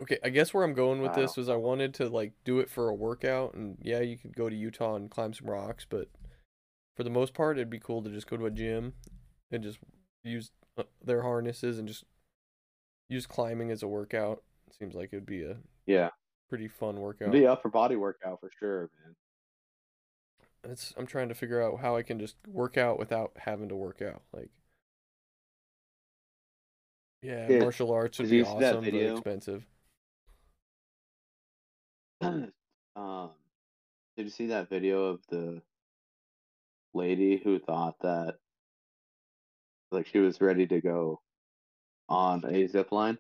Okay, 0.01 0.17
I 0.23 0.29
guess 0.29 0.53
where 0.53 0.63
I'm 0.63 0.73
going 0.73 1.01
with 1.01 1.11
I 1.11 1.21
this 1.21 1.37
was 1.37 1.47
I 1.47 1.55
wanted 1.55 1.93
to 1.95 2.09
like 2.09 2.33
do 2.43 2.59
it 2.59 2.69
for 2.69 2.89
a 2.89 2.93
workout 2.95 3.53
and 3.53 3.77
yeah, 3.81 4.01
you 4.01 4.17
could 4.17 4.35
go 4.35 4.49
to 4.49 4.55
Utah 4.55 4.95
and 4.95 5.09
climb 5.09 5.33
some 5.33 5.47
rocks, 5.47 5.85
but 5.89 6.09
for 6.95 7.03
the 7.03 7.09
most 7.09 7.33
part 7.33 7.57
it'd 7.57 7.69
be 7.69 7.79
cool 7.79 8.01
to 8.03 8.09
just 8.09 8.27
go 8.29 8.37
to 8.37 8.45
a 8.45 8.51
gym 8.51 8.93
and 9.51 9.63
just 9.63 9.79
use 10.23 10.51
uh, 10.77 10.83
their 11.03 11.21
harnesses 11.23 11.79
and 11.79 11.87
just 11.87 12.05
use 13.09 13.25
climbing 13.25 13.71
as 13.71 13.83
a 13.83 13.87
workout. 13.87 14.43
Seems 14.77 14.95
like 14.95 15.09
it'd 15.13 15.25
be 15.25 15.43
a 15.43 15.57
yeah, 15.85 16.09
pretty 16.49 16.67
fun 16.67 16.99
workout. 16.99 17.31
be 17.31 17.47
upper 17.47 17.69
body 17.69 17.95
workout 17.95 18.39
for 18.39 18.49
sure, 18.59 18.89
man. 19.03 19.15
It's 20.63 20.93
I'm 20.97 21.05
trying 21.07 21.29
to 21.29 21.35
figure 21.35 21.61
out 21.61 21.79
how 21.81 21.95
I 21.95 22.03
can 22.03 22.19
just 22.19 22.37
work 22.47 22.77
out 22.77 22.97
without 22.99 23.31
having 23.37 23.69
to 23.69 23.75
work 23.75 24.01
out. 24.01 24.21
Like, 24.33 24.49
yeah, 27.21 27.49
Yeah, 27.49 27.59
martial 27.59 27.91
arts 27.91 28.19
would 28.19 28.29
be 28.29 28.37
you 28.37 28.45
see 28.45 28.59
that 28.59 28.75
awesome, 28.75 28.83
but 28.89 28.93
expensive. 28.93 29.65
um, 32.95 33.31
did 34.15 34.25
you 34.25 34.29
see 34.29 34.47
that 34.47 34.69
video 34.69 35.05
of 35.05 35.21
the 35.29 35.61
lady 36.93 37.41
who 37.43 37.59
thought 37.59 37.95
that 38.01 38.35
like 39.91 40.07
she 40.07 40.19
was 40.19 40.41
ready 40.41 40.67
to 40.67 40.81
go 40.81 41.21
on 42.09 42.43
a 42.45 42.67
zip 42.67 42.91
line? 42.91 43.17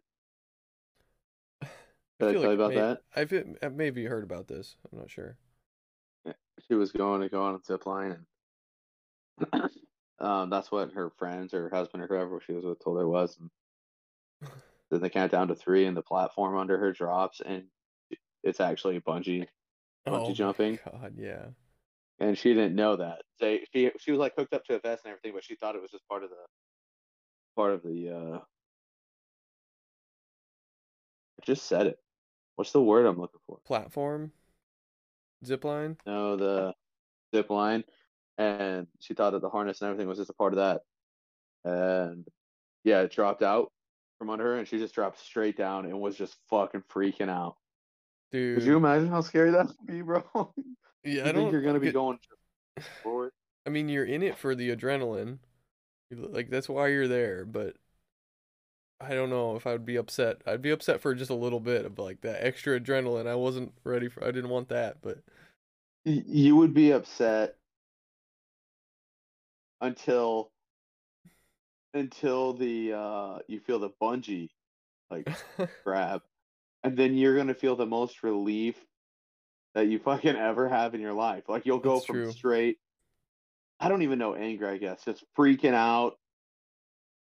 Did 1.61 2.29
I, 2.29 2.31
feel 2.33 2.41
tell 2.41 2.51
you 2.51 2.61
about 2.61 2.73
may- 2.73 2.81
that? 2.81 3.01
I've 3.15 3.57
I've 3.61 3.75
maybe 3.75 4.05
heard 4.05 4.23
about 4.23 4.47
this. 4.47 4.75
I'm 4.91 4.99
not 4.99 5.09
sure. 5.09 5.37
Yeah, 6.25 6.33
She 6.67 6.75
was 6.75 6.91
going 6.91 7.21
to 7.21 7.29
go 7.29 7.43
on 7.43 7.55
a 7.55 7.59
zip 7.65 7.85
line, 7.85 8.25
and 9.51 9.69
um, 10.19 10.49
that's 10.49 10.71
what 10.71 10.91
her 10.93 11.11
friends 11.17 11.53
or 11.53 11.69
her 11.69 11.75
husband 11.75 12.03
or 12.03 12.07
whoever 12.07 12.39
she 12.45 12.53
was 12.53 12.65
with 12.65 12.83
told 12.83 12.97
her 12.97 13.03
it 13.03 13.09
was. 13.09 13.37
And 13.39 13.49
then 14.91 15.01
they 15.01 15.09
count 15.09 15.31
down 15.31 15.47
to 15.49 15.55
three, 15.55 15.85
and 15.85 15.97
the 15.97 16.01
platform 16.01 16.57
under 16.57 16.77
her 16.77 16.91
drops, 16.91 17.41
and 17.45 17.65
it's 18.43 18.59
actually 18.59 18.99
bungee 18.99 19.47
bungee 20.05 20.07
oh 20.07 20.27
my 20.27 20.33
jumping? 20.33 20.79
God, 20.85 21.13
yeah. 21.17 21.45
And 22.19 22.37
she 22.37 22.53
didn't 22.53 22.75
know 22.75 22.95
that. 22.97 23.21
They 23.39 23.65
she 23.73 23.91
she 23.99 24.11
was 24.11 24.19
like 24.19 24.33
hooked 24.37 24.53
up 24.53 24.65
to 24.65 24.75
a 24.75 24.79
vest 24.79 25.05
and 25.05 25.11
everything, 25.11 25.33
but 25.33 25.43
she 25.43 25.55
thought 25.55 25.75
it 25.75 25.81
was 25.81 25.91
just 25.91 26.07
part 26.07 26.23
of 26.23 26.29
the 26.29 26.35
part 27.55 27.73
of 27.73 27.83
the 27.83 28.09
uh 28.09 28.39
I 31.41 31.45
just 31.45 31.65
said 31.65 31.87
it. 31.87 31.97
What's 32.55 32.71
the 32.71 32.81
word 32.81 33.05
I'm 33.05 33.19
looking 33.19 33.39
for? 33.47 33.57
Platform, 33.65 34.31
zip 35.45 35.63
line. 35.63 35.97
No, 36.05 36.35
the 36.37 36.73
zip 37.35 37.49
line. 37.49 37.83
And 38.37 38.87
she 38.99 39.13
thought 39.13 39.31
that 39.31 39.41
the 39.41 39.49
harness 39.49 39.81
and 39.81 39.89
everything 39.89 40.07
was 40.07 40.17
just 40.17 40.29
a 40.29 40.33
part 40.33 40.53
of 40.53 40.57
that. 40.57 40.81
And 41.65 42.27
yeah, 42.83 43.01
it 43.01 43.11
dropped 43.11 43.43
out 43.43 43.71
from 44.17 44.29
under 44.29 44.43
her 44.45 44.57
and 44.57 44.67
she 44.67 44.77
just 44.77 44.95
dropped 44.95 45.19
straight 45.19 45.57
down 45.57 45.85
and 45.85 45.99
was 45.99 46.15
just 46.15 46.35
fucking 46.49 46.83
freaking 46.91 47.29
out. 47.29 47.55
Dude, 48.33 48.57
Could 48.57 48.65
you 48.65 48.77
imagine 48.77 49.07
how 49.07 49.21
scary 49.21 49.51
that 49.51 49.67
would 49.67 49.87
be, 49.87 50.01
bro? 50.01 50.23
yeah, 50.35 51.21
I 51.21 51.25
think 51.25 51.35
don't. 51.35 51.35
Think 51.35 51.51
you're 51.51 51.61
gonna 51.61 51.79
be 51.79 51.85
get- 51.87 51.93
going 51.93 52.19
forward? 53.03 53.31
I 53.65 53.69
mean, 53.69 53.87
you're 53.87 54.03
in 54.05 54.23
it 54.23 54.37
for 54.37 54.55
the 54.55 54.75
adrenaline. 54.75 55.37
Like 56.11 56.49
that's 56.49 56.67
why 56.67 56.87
you're 56.87 57.07
there, 57.07 57.45
but 57.45 57.75
I 58.99 59.13
don't 59.13 59.29
know 59.29 59.55
if 59.55 59.67
I 59.67 59.71
would 59.71 59.85
be 59.85 59.97
upset. 59.97 60.41
I'd 60.47 60.61
be 60.61 60.71
upset 60.71 61.01
for 61.01 61.13
just 61.13 61.29
a 61.29 61.35
little 61.35 61.59
bit 61.59 61.85
of 61.85 61.99
like 61.99 62.21
that 62.21 62.43
extra 62.43 62.79
adrenaline. 62.79 63.27
I 63.27 63.35
wasn't 63.35 63.73
ready 63.83 64.09
for. 64.09 64.23
I 64.23 64.31
didn't 64.31 64.49
want 64.49 64.69
that, 64.69 64.97
but 65.01 65.19
you 66.05 66.55
would 66.55 66.73
be 66.73 66.91
upset 66.91 67.55
until 69.81 70.51
until 71.93 72.53
the 72.53 72.93
uh 72.93 73.39
you 73.47 73.59
feel 73.59 73.79
the 73.79 73.91
bungee 74.01 74.49
like 75.11 75.27
grab 75.83 76.21
and 76.83 76.97
then 76.97 77.15
you're 77.15 77.35
gonna 77.35 77.53
feel 77.53 77.75
the 77.75 77.85
most 77.85 78.23
relief 78.23 78.75
that 79.75 79.87
you 79.87 79.99
fucking 79.99 80.35
ever 80.35 80.67
have 80.69 80.93
in 80.93 81.01
your 81.01 81.13
life 81.13 81.43
like 81.47 81.65
you'll 81.65 81.79
go 81.79 81.95
That's 81.95 82.05
from 82.05 82.15
true. 82.15 82.31
straight 82.31 82.77
i 83.79 83.89
don't 83.89 84.01
even 84.01 84.19
know 84.19 84.35
anger 84.35 84.67
i 84.67 84.77
guess 84.77 85.03
just 85.03 85.23
freaking 85.37 85.73
out 85.73 86.17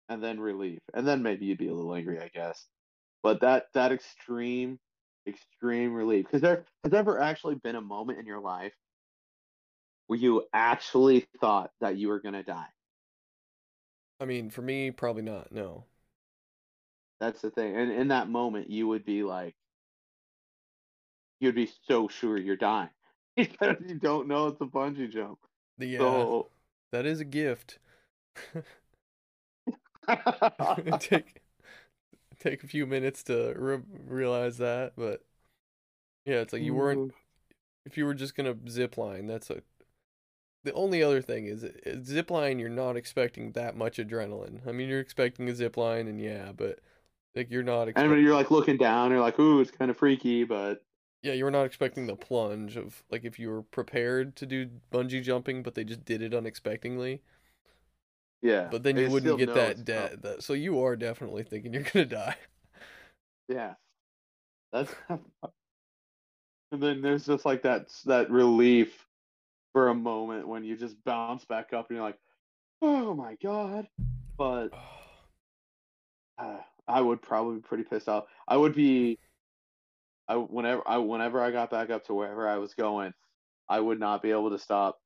and 0.09 0.23
then 0.23 0.41
relief 0.41 0.81
and 0.95 1.07
then 1.07 1.23
maybe 1.23 1.47
you'd 1.47 1.59
be 1.59 1.69
a 1.69 1.75
little 1.75 1.95
angry 1.95 2.21
i 2.21 2.31
guess 2.35 2.67
but 3.23 3.41
that 3.41 3.67
that 3.75 3.93
extreme 3.93 4.79
extreme 5.27 5.93
relief 5.93 6.25
because 6.25 6.41
there 6.41 6.65
has 6.85 6.95
ever 6.95 7.21
actually 7.21 7.55
been 7.57 7.77
a 7.77 7.81
moment 7.81 8.19
in 8.19 8.27
your 8.27 8.41
life 8.41 8.73
where 10.07 10.19
you 10.19 10.45
actually 10.53 11.27
thought 11.41 11.71
that 11.81 11.97
you 11.97 12.09
were 12.09 12.21
gonna 12.21 12.43
die 12.43 12.67
I 14.21 14.27
mean, 14.27 14.51
for 14.51 14.61
me, 14.61 14.91
probably 14.91 15.23
not. 15.23 15.51
No. 15.51 15.85
That's 17.21 17.43
the 17.43 17.51
thing. 17.51 17.77
And 17.77 17.93
in 17.93 18.09
that 18.09 18.29
moment, 18.29 18.71
you 18.71 18.89
would 18.89 19.05
be 19.05 19.23
like, 19.23 19.55
you'd 21.39 21.55
be 21.55 21.71
so 21.87 22.09
sure 22.09 22.37
you're 22.37 22.57
dying 22.57 22.91
because 23.37 23.77
you 23.87 23.97
don't 23.97 24.29
know 24.29 24.49
it's 24.49 24.61
a 24.61 24.65
bungee 24.65 25.11
jump. 25.11 25.39
Yeah, 25.79 25.99
So, 25.99 26.49
that 26.93 27.07
is 27.07 27.21
a 27.21 27.25
gift. 27.25 27.79
take 31.01 31.41
take 32.41 32.65
a 32.65 32.67
few 32.67 32.87
minutes 32.87 33.23
to 33.25 33.55
re- 33.57 33.83
realize 34.07 34.59
that, 34.59 34.95
but 34.97 35.23
yeah, 36.25 36.41
it's 36.41 36.53
like 36.53 36.63
you 36.63 36.75
weren't. 36.75 36.99
Mm-hmm. 36.99 37.17
If 37.87 37.97
you 37.97 38.05
were 38.05 38.15
just 38.15 38.35
gonna 38.35 38.57
zip 38.69 38.99
line, 38.99 39.27
that's 39.27 39.51
a. 39.51 39.63
The 40.63 40.73
only 40.75 41.03
other 41.03 41.23
thing 41.23 41.47
is, 41.47 41.65
zip 42.05 42.31
line. 42.31 42.59
You're 42.59 42.69
not 42.69 42.97
expecting 42.97 43.53
that 43.53 43.77
much 43.77 43.97
adrenaline. 43.97 44.67
I 44.67 44.73
mean, 44.73 44.89
you're 44.89 45.01
expecting 45.01 45.49
a 45.49 45.55
zip 45.55 45.77
line, 45.77 46.07
and 46.07 46.21
yeah, 46.21 46.53
but 46.55 46.81
like 47.35 47.51
you're 47.51 47.63
not. 47.63 47.83
and 47.83 47.91
Expect- 47.91 48.11
when 48.11 48.23
you're 48.23 48.35
like 48.35 48.51
looking 48.51 48.77
down, 48.77 49.11
you're 49.11 49.21
like, 49.21 49.39
ooh, 49.39 49.61
it's 49.61 49.71
kind 49.71 49.91
of 49.91 49.97
freaky, 49.97 50.45
but 50.45 50.83
yeah, 51.23 51.35
you 51.35 51.45
were 51.45 51.51
not 51.51 51.65
expecting 51.65 52.07
the 52.07 52.17
plunge 52.17 52.77
of 52.77 53.03
like 53.11 53.25
if 53.25 53.39
you 53.39 53.51
were 53.51 53.63
prepared 53.63 54.37
to 54.37 54.47
do 54.47 54.71
bungee 54.93 55.23
jumping, 55.23 55.63
but 55.63 55.75
they 55.75 55.85
just 55.85 56.05
did 56.05 56.23
it 56.23 56.35
unexpectedly. 56.35 57.21
yeah. 58.43 58.69
But 58.71 58.83
then 58.83 58.97
you 58.97 59.11
wouldn't 59.11 59.39
get 59.39 59.55
that 59.55 59.85
dead. 59.85 60.23
That, 60.23 60.43
so 60.43 60.55
you 60.55 60.83
are 60.83 60.97
definitely 60.97 61.43
thinking 61.43 61.75
you're 61.75 61.83
gonna 61.83 62.07
die. 62.07 62.37
Yeah. 63.49 63.75
That's 64.73 64.95
and 65.09 65.21
then 66.83 67.03
there's 67.03 67.27
just 67.27 67.45
like 67.45 67.63
that 67.63 67.89
that 68.07 68.31
relief 68.31 69.07
for 69.73 69.89
a 69.89 69.95
moment 69.95 70.49
when 70.49 70.65
you 70.65 70.77
just 70.77 71.03
bounce 71.05 71.45
back 71.45 71.73
up 71.73 71.89
and 71.91 71.97
you're 71.97 72.07
like, 72.07 72.19
oh 72.81 73.15
my 73.15 73.37
god. 73.43 73.89
But 74.39 74.71
uh, 76.39 76.59
I 76.91 77.01
would 77.01 77.23
probably 77.23 77.57
be 77.57 77.63
pretty 77.63 77.85
pissed 77.85 78.09
off. 78.09 78.25
I 78.49 78.57
would 78.57 78.75
be. 78.75 79.19
I 80.29 80.37
whenever 80.37 80.83
I 80.87 80.99
whenever 80.99 81.41
I 81.41 81.51
got 81.51 81.71
back 81.71 81.91
up 81.91 82.05
to 82.07 82.15
wherever 82.15 82.49
I 82.49 82.59
was 82.59 82.75
going, 82.75 83.13
I 83.69 83.81
would 83.81 83.99
not 83.99 84.23
be 84.23 84.31
able 84.31 84.51
to 84.51 84.59
stop 84.59 84.99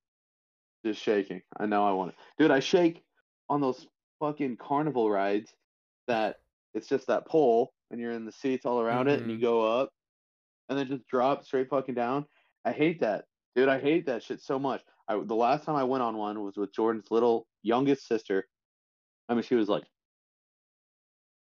just 0.84 1.00
shaking. 1.00 1.40
I 1.58 1.66
know 1.66 1.86
I 1.86 1.92
want 1.92 2.10
it, 2.10 2.16
dude. 2.38 2.50
I 2.50 2.60
shake 2.60 3.02
on 3.48 3.60
those 3.60 3.86
fucking 4.20 4.56
carnival 4.58 5.10
rides 5.10 5.54
that 6.08 6.36
it's 6.74 6.88
just 6.88 7.06
that 7.06 7.26
pole 7.26 7.72
and 7.90 8.00
you're 8.00 8.12
in 8.12 8.24
the 8.24 8.32
seats 8.32 8.66
all 8.66 8.80
around 8.80 9.08
it 9.08 9.20
and 9.20 9.30
you 9.30 9.38
Mhm. 9.38 9.42
go 9.42 9.80
up 9.80 9.90
and 10.68 10.78
then 10.78 10.88
just 10.88 11.06
drop 11.06 11.44
straight 11.44 11.68
fucking 11.68 11.94
down. 11.94 12.26
I 12.64 12.72
hate 12.72 13.00
that, 13.00 13.26
dude. 13.54 13.68
I 13.68 13.78
hate 13.78 14.06
that 14.06 14.22
shit 14.22 14.40
so 14.40 14.58
much. 14.58 14.82
I 15.08 15.16
the 15.16 15.34
last 15.34 15.64
time 15.64 15.76
I 15.76 15.84
went 15.84 16.02
on 16.02 16.16
one 16.16 16.42
was 16.42 16.56
with 16.56 16.72
Jordan's 16.72 17.10
little 17.10 17.46
youngest 17.62 18.06
sister. 18.06 18.46
I 19.28 19.34
mean, 19.34 19.42
she 19.42 19.54
was 19.54 19.68
like 19.68 19.84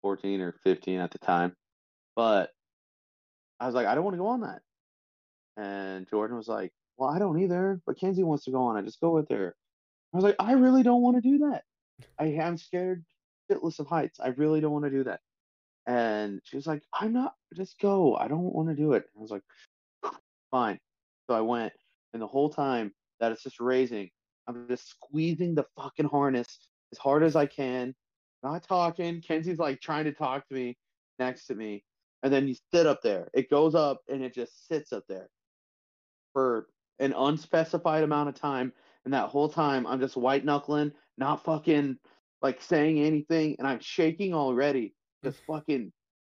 14 0.04 0.42
or 0.42 0.52
15 0.62 1.00
at 1.00 1.10
the 1.10 1.18
time, 1.18 1.54
but 2.14 2.50
I 3.58 3.64
was 3.64 3.74
like, 3.74 3.86
I 3.86 3.94
don't 3.94 4.04
want 4.04 4.12
to 4.12 4.18
go 4.18 4.26
on 4.26 4.42
that. 4.42 4.60
And 5.56 6.06
Jordan 6.10 6.36
was 6.36 6.46
like, 6.46 6.72
Well, 6.98 7.08
I 7.08 7.18
don't 7.18 7.40
either, 7.40 7.80
but 7.86 7.98
Kenzie 7.98 8.22
wants 8.22 8.44
to 8.44 8.50
go 8.50 8.64
on 8.64 8.76
it. 8.76 8.84
Just 8.84 9.00
go 9.00 9.12
with 9.12 9.30
her. 9.30 9.56
I 10.12 10.16
was 10.18 10.24
like, 10.24 10.36
I 10.38 10.52
really 10.52 10.82
don't 10.82 11.00
want 11.00 11.16
to 11.16 11.22
do 11.22 11.38
that. 11.38 11.62
I 12.18 12.26
am 12.26 12.58
scared 12.58 13.02
shitless 13.50 13.78
of 13.78 13.86
heights. 13.86 14.20
I 14.20 14.28
really 14.28 14.60
don't 14.60 14.72
want 14.72 14.84
to 14.84 14.90
do 14.90 15.04
that. 15.04 15.20
And 15.86 16.42
she 16.44 16.56
was 16.56 16.66
like, 16.66 16.82
I'm 16.92 17.14
not, 17.14 17.32
just 17.56 17.80
go. 17.80 18.14
I 18.14 18.28
don't 18.28 18.54
want 18.54 18.68
to 18.68 18.74
do 18.74 18.92
it. 18.92 19.04
I 19.16 19.20
was 19.22 19.30
like, 19.30 19.42
fine. 20.50 20.78
So 21.28 21.34
I 21.34 21.40
went, 21.40 21.72
and 22.12 22.20
the 22.20 22.26
whole 22.26 22.50
time 22.50 22.92
that 23.20 23.32
it's 23.32 23.42
just 23.42 23.58
raising, 23.58 24.10
I'm 24.46 24.68
just 24.68 24.90
squeezing 24.90 25.54
the 25.54 25.64
fucking 25.78 26.08
harness 26.08 26.58
as 26.92 26.98
hard 26.98 27.22
as 27.22 27.36
I 27.36 27.46
can, 27.46 27.94
not 28.44 28.62
talking. 28.62 29.20
Kenzie's 29.20 29.58
like 29.58 29.80
trying 29.80 30.04
to 30.04 30.12
talk 30.12 30.46
to 30.48 30.54
me 30.54 30.76
next 31.18 31.46
to 31.46 31.54
me. 31.54 31.82
And 32.22 32.32
then 32.32 32.46
you 32.46 32.54
sit 32.72 32.86
up 32.86 33.02
there. 33.02 33.28
It 33.34 33.50
goes 33.50 33.74
up 33.74 34.00
and 34.08 34.22
it 34.22 34.34
just 34.34 34.68
sits 34.68 34.92
up 34.92 35.04
there 35.08 35.28
for 36.32 36.66
an 36.98 37.12
unspecified 37.16 38.04
amount 38.04 38.28
of 38.28 38.34
time. 38.34 38.72
And 39.04 39.12
that 39.12 39.28
whole 39.28 39.48
time, 39.48 39.86
I'm 39.86 40.00
just 40.00 40.16
white 40.16 40.44
knuckling, 40.44 40.92
not 41.18 41.44
fucking 41.44 41.98
like 42.40 42.62
saying 42.62 43.00
anything. 43.00 43.56
And 43.58 43.66
I'm 43.66 43.80
shaking 43.80 44.34
already, 44.34 44.94
just 45.24 45.38
fucking 45.46 45.92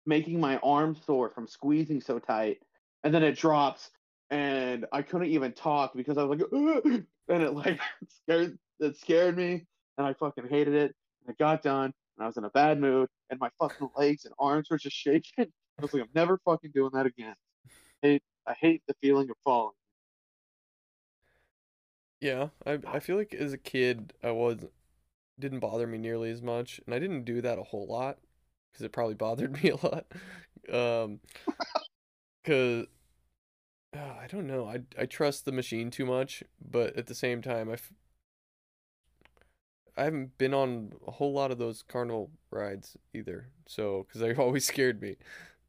making 0.06 0.40
my 0.40 0.58
arms 0.58 1.00
sore 1.06 1.30
from 1.30 1.48
squeezing 1.48 2.02
so 2.02 2.20
tight. 2.20 2.60
And 3.04 3.14
then 3.14 3.24
it 3.24 3.38
drops, 3.38 3.92
and 4.32 4.86
I 4.92 5.04
couldn't 5.04 5.28
even 5.28 5.52
talk 5.52 5.94
because 5.96 6.18
I 6.18 6.24
was 6.24 6.40
like, 6.40 6.48
"Ugh," 6.52 7.04
and 7.30 7.44
it 7.44 7.54
like 7.54 7.80
scared 8.24 8.58
it 8.80 8.98
scared 8.98 9.38
me, 9.38 9.68
and 9.98 10.08
I 10.08 10.14
fucking 10.14 10.48
hated 10.50 10.74
it. 10.74 10.96
And 11.26 11.34
it 11.34 11.40
got 11.40 11.64
done, 11.64 11.86
and 12.18 12.24
I 12.24 12.28
was 12.28 12.38
in 12.38 12.46
a 12.46 12.50
bad 12.52 12.80
mood, 12.80 13.10
and 13.30 13.40
my 13.40 13.50
fucking 13.60 13.90
legs 13.98 14.26
and 14.26 14.34
arms 14.40 14.70
were 14.70 14.78
just 14.78 14.96
shaking. 14.98 15.24
I 15.40 15.82
was 15.82 15.94
like, 15.94 16.04
I'm 16.04 16.10
never 16.16 16.40
fucking 16.46 16.72
doing 16.74 16.92
that 16.94 17.06
again. 17.06 17.36
hate 18.02 18.24
I 18.48 18.54
hate 18.54 18.84
the 18.88 18.96
feeling 19.02 19.30
of 19.30 19.38
falling. 19.44 19.76
Yeah, 22.22 22.50
I 22.66 22.80
I 22.88 23.00
feel 23.00 23.18
like 23.18 23.34
as 23.34 23.54
a 23.54 23.58
kid 23.58 24.14
I 24.24 24.32
was 24.32 24.66
didn't 25.40 25.60
bother 25.60 25.88
me 25.88 25.98
nearly 25.98 26.32
as 26.32 26.42
much, 26.42 26.82
and 26.86 26.96
I 26.96 27.00
didn't 27.00 27.26
do 27.26 27.42
that 27.42 27.60
a 27.60 27.64
whole 27.64 27.88
lot 27.88 28.20
because 28.72 28.86
it 28.86 28.92
probably 28.92 29.16
bothered 29.16 29.64
me 29.64 29.72
a 29.72 29.76
lot. 29.78 30.06
Um, 30.72 31.20
cause 32.44 32.86
uh, 33.96 34.00
I 34.00 34.28
don't 34.28 34.48
know, 34.48 34.66
I 34.68 34.82
I 35.00 35.06
trust 35.06 35.46
the 35.46 35.52
machine 35.52 35.90
too 35.92 36.06
much, 36.06 36.44
but 36.62 36.96
at 36.96 37.08
the 37.08 37.16
same 37.16 37.42
time 37.42 37.70
I 37.70 37.74
f- 37.74 37.94
I 39.98 40.04
haven't 40.04 40.38
been 40.38 40.54
on 40.54 40.92
a 41.08 41.12
whole 41.12 41.34
lot 41.34 41.52
of 41.52 41.58
those 41.58 41.82
carnival 41.82 42.30
rides 42.52 42.98
either, 43.14 43.48
so 43.66 44.06
because 44.08 44.22
they've 44.22 44.40
always 44.40 44.66
scared 44.66 45.02
me. 45.02 45.16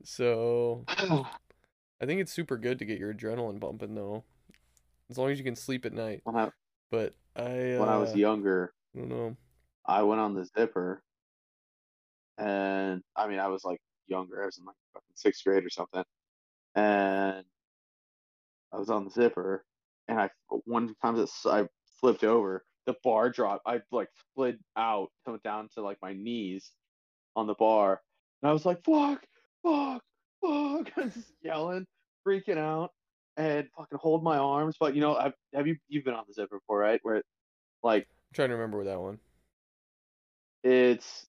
So 0.02 0.84
I 0.88 2.06
think 2.06 2.20
it's 2.20 2.32
super 2.32 2.56
good 2.56 2.78
to 2.80 2.84
get 2.84 2.98
your 2.98 3.14
adrenaline 3.14 3.60
pumping 3.60 3.94
though, 3.94 4.24
as 5.10 5.18
long 5.18 5.30
as 5.30 5.38
you 5.38 5.44
can 5.44 5.56
sleep 5.56 5.86
at 5.86 5.92
night. 5.92 6.20
when 6.24 6.36
I 6.36 6.50
But 6.90 7.14
I 7.36 7.76
when 7.78 7.88
I 7.88 7.98
was 7.98 8.12
uh, 8.12 8.16
younger, 8.16 8.72
I 8.94 8.98
don't 8.98 9.08
know. 9.08 9.36
I 9.86 10.02
went 10.02 10.20
on 10.20 10.34
the 10.34 10.48
zipper, 10.58 11.02
and 12.38 13.02
I 13.14 13.28
mean 13.28 13.38
I 13.38 13.48
was 13.48 13.64
like 13.64 13.80
younger. 14.08 14.42
I 14.42 14.46
was 14.46 14.58
in 14.58 14.64
like 14.64 14.76
fucking 14.92 15.06
sixth 15.14 15.44
grade 15.44 15.64
or 15.64 15.70
something, 15.70 16.04
and 16.74 17.44
I 18.72 18.76
was 18.76 18.90
on 18.90 19.04
the 19.04 19.10
zipper, 19.10 19.64
and 20.08 20.20
I 20.20 20.30
one 20.64 20.94
time 21.00 21.24
I 21.46 21.66
flipped 22.00 22.24
over, 22.24 22.64
the 22.86 22.94
bar 23.04 23.30
drop. 23.30 23.62
I 23.66 23.80
like 23.90 24.08
slid 24.34 24.58
out 24.76 25.08
to 25.26 25.38
down 25.44 25.68
to 25.74 25.82
like 25.82 25.98
my 26.00 26.12
knees 26.12 26.70
on 27.34 27.46
the 27.46 27.54
bar, 27.54 28.00
and 28.42 28.50
I 28.50 28.52
was 28.52 28.64
like, 28.64 28.82
"Fuck, 28.84 29.24
fuck, 29.62 30.02
fuck!" 30.40 30.90
I 30.96 31.02
was 31.02 31.14
just 31.14 31.32
yelling, 31.42 31.86
freaking 32.26 32.58
out, 32.58 32.92
and 33.36 33.68
fucking 33.76 33.98
hold 33.98 34.22
my 34.22 34.38
arms. 34.38 34.76
But 34.78 34.94
you 34.94 35.00
know, 35.00 35.16
I've, 35.16 35.34
have 35.54 35.66
you 35.66 35.76
you've 35.88 36.04
been 36.04 36.14
on 36.14 36.24
the 36.28 36.34
zipper 36.34 36.58
before, 36.58 36.78
right? 36.78 37.00
Where 37.02 37.16
it, 37.16 37.26
like 37.82 38.02
I'm 38.02 38.34
trying 38.34 38.48
to 38.50 38.54
remember 38.54 38.84
that 38.84 39.00
one. 39.00 39.18
it's 40.62 41.26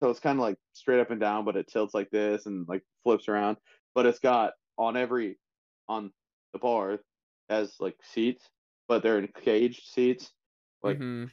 so 0.00 0.10
it's 0.10 0.20
kind 0.20 0.38
of 0.38 0.42
like 0.42 0.56
straight 0.72 1.00
up 1.00 1.10
and 1.10 1.20
down, 1.20 1.44
but 1.44 1.56
it 1.56 1.68
tilts 1.68 1.94
like 1.94 2.10
this 2.10 2.46
and 2.46 2.68
like 2.68 2.82
flips 3.02 3.28
around. 3.28 3.56
But 3.94 4.06
it's 4.06 4.18
got 4.18 4.52
on 4.78 4.96
every 4.96 5.38
on 5.88 6.12
the 6.52 6.58
bar 6.58 6.98
has 7.48 7.74
like 7.80 7.96
seats, 8.02 8.48
but 8.88 9.02
they're 9.02 9.18
in 9.18 9.28
caged 9.42 9.82
seats, 9.92 10.30
like 10.82 10.98
hmm 10.98 11.24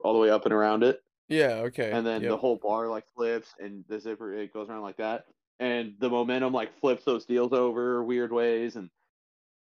all 0.00 0.12
the 0.12 0.18
way 0.18 0.30
up 0.30 0.44
and 0.44 0.54
around 0.54 0.82
it. 0.84 1.02
Yeah, 1.28 1.62
okay. 1.66 1.90
And 1.92 2.06
then 2.06 2.22
the 2.22 2.36
whole 2.36 2.56
bar 2.56 2.88
like 2.88 3.04
flips 3.14 3.54
and 3.58 3.84
the 3.88 3.98
zipper 3.98 4.32
it 4.32 4.52
goes 4.52 4.68
around 4.68 4.82
like 4.82 4.98
that. 4.98 5.24
And 5.58 5.94
the 5.98 6.10
momentum 6.10 6.52
like 6.52 6.78
flips 6.80 7.04
those 7.04 7.24
deals 7.24 7.52
over 7.52 8.04
weird 8.04 8.32
ways 8.32 8.76
and 8.76 8.90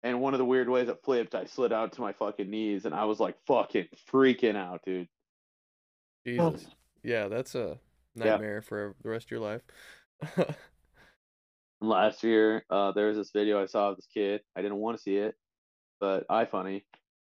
and 0.03 0.19
one 0.19 0.33
of 0.33 0.37
the 0.39 0.45
weird 0.45 0.67
ways 0.67 0.89
it 0.89 0.99
flipped, 1.03 1.33
I 1.33 1.45
slid 1.45 1.71
out 1.71 1.93
to 1.93 2.01
my 2.01 2.11
fucking 2.13 2.49
knees 2.49 2.85
and 2.85 2.93
I 2.93 3.05
was 3.05 3.19
like 3.19 3.37
fucking 3.47 3.87
freaking 4.11 4.57
out, 4.57 4.81
dude. 4.83 5.07
Jesus. 6.25 6.67
Yeah, 7.03 7.27
that's 7.27 7.55
a 7.55 7.79
Yeah. 8.15 8.39
nightmare 8.39 8.61
for 8.61 8.95
the 9.01 9.09
rest 9.09 9.27
of 9.27 9.31
your 9.31 9.39
life. 9.39 9.61
last 11.81 12.23
year 12.23 12.65
uh 12.69 12.91
there 12.93 13.07
was 13.07 13.17
this 13.17 13.31
video 13.31 13.61
i 13.61 13.65
saw 13.65 13.89
of 13.89 13.97
this 13.97 14.07
kid 14.07 14.41
i 14.55 14.61
didn't 14.61 14.77
want 14.77 14.95
to 14.95 15.03
see 15.03 15.17
it 15.17 15.35
but 15.99 16.25
i 16.29 16.45
funny 16.45 16.85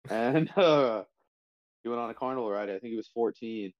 and 0.09 0.49
uh 0.57 1.03
he 1.85 1.89
went 1.89 2.01
on 2.01 2.09
a 2.09 2.13
carnival 2.15 2.51
ride 2.51 2.69
i 2.69 2.79
think 2.79 2.91
he 2.91 2.97
was 2.97 3.09
14 3.13 3.71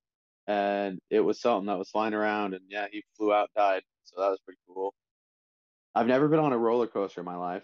and 0.48 1.00
it 1.10 1.20
was 1.20 1.42
something 1.42 1.66
that 1.66 1.78
was 1.78 1.90
flying 1.90 2.14
around 2.14 2.54
and 2.54 2.64
yeah 2.70 2.86
he 2.92 3.04
flew 3.18 3.34
out 3.34 3.50
and 3.56 3.62
died 3.64 3.84
so 4.04 4.22
that 4.22 4.30
was 4.30 4.40
pretty 4.46 4.60
cool 4.68 4.94
i've 5.96 6.08
never 6.08 6.28
been 6.30 6.40
on 6.40 6.54
a 6.54 6.58
roller 6.58 6.88
coaster 6.88 7.20
in 7.22 7.26
my 7.26 7.36
life 7.36 7.64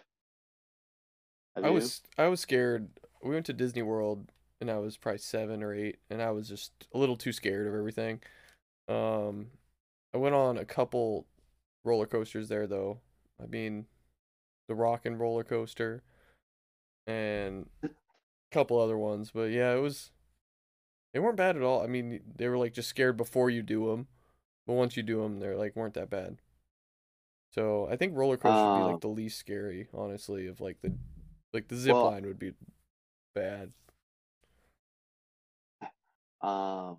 Have 1.55 1.65
I 1.65 1.68
you? 1.69 1.73
was 1.76 2.01
I 2.18 2.27
was 2.27 2.39
scared. 2.39 2.89
We 3.23 3.31
went 3.31 3.45
to 3.45 3.53
Disney 3.53 3.84
World 3.84 4.31
and 4.59 4.72
I 4.72 4.77
was 4.80 4.97
probably 4.97 5.19
seven 5.19 5.63
or 5.63 5.73
eight, 5.73 5.97
and 6.09 6.22
I 6.22 6.31
was 6.31 6.47
just 6.47 6.72
a 6.93 6.97
little 6.97 7.15
too 7.18 7.31
scared 7.31 7.68
of 7.68 7.73
everything. 7.76 8.22
Um, 8.88 9.47
I 10.13 10.18
went 10.18 10.35
on 10.35 10.57
a 10.57 10.65
couple 10.65 11.27
roller 11.84 12.05
coasters 12.05 12.47
there 12.49 12.68
though. 12.68 12.99
I 13.41 13.47
mean, 13.47 13.85
the 14.68 14.76
Rock 14.76 15.05
and 15.05 15.19
Roller 15.19 15.43
Coaster, 15.43 16.03
and 17.07 17.68
a 17.84 17.89
couple 18.51 18.80
other 18.80 18.97
ones. 18.97 19.31
But 19.34 19.51
yeah, 19.51 19.73
it 19.76 19.80
was. 19.81 20.11
They 21.13 21.19
weren't 21.19 21.38
bad 21.38 21.55
at 21.57 21.61
all. 21.61 21.81
I 21.83 21.88
mean, 21.88 22.21
they 22.35 22.47
were 22.47 22.57
like 22.57 22.73
just 22.73 22.89
scared 22.89 23.17
before 23.17 23.49
you 23.49 23.61
do 23.61 23.89
them, 23.89 24.07
but 24.65 24.73
once 24.73 24.95
you 24.95 25.03
do 25.03 25.21
them, 25.21 25.39
they're 25.39 25.57
like 25.57 25.75
weren't 25.75 25.93
that 25.95 26.09
bad. 26.09 26.38
So 27.53 27.88
I 27.91 27.97
think 27.97 28.15
roller 28.15 28.38
coaster 28.38 28.55
would 28.55 28.77
be 28.77 28.83
Um, 28.85 28.91
like 28.93 29.01
the 29.01 29.07
least 29.09 29.38
scary, 29.38 29.89
honestly. 29.93 30.47
Of 30.47 30.61
like 30.61 30.79
the, 30.81 30.95
like 31.53 31.67
the 31.67 31.75
zip 31.75 31.93
Well- 31.93 32.05
line 32.11 32.25
would 32.25 32.39
be 32.39 32.53
bad. 33.35 33.71
Um, 36.41 36.97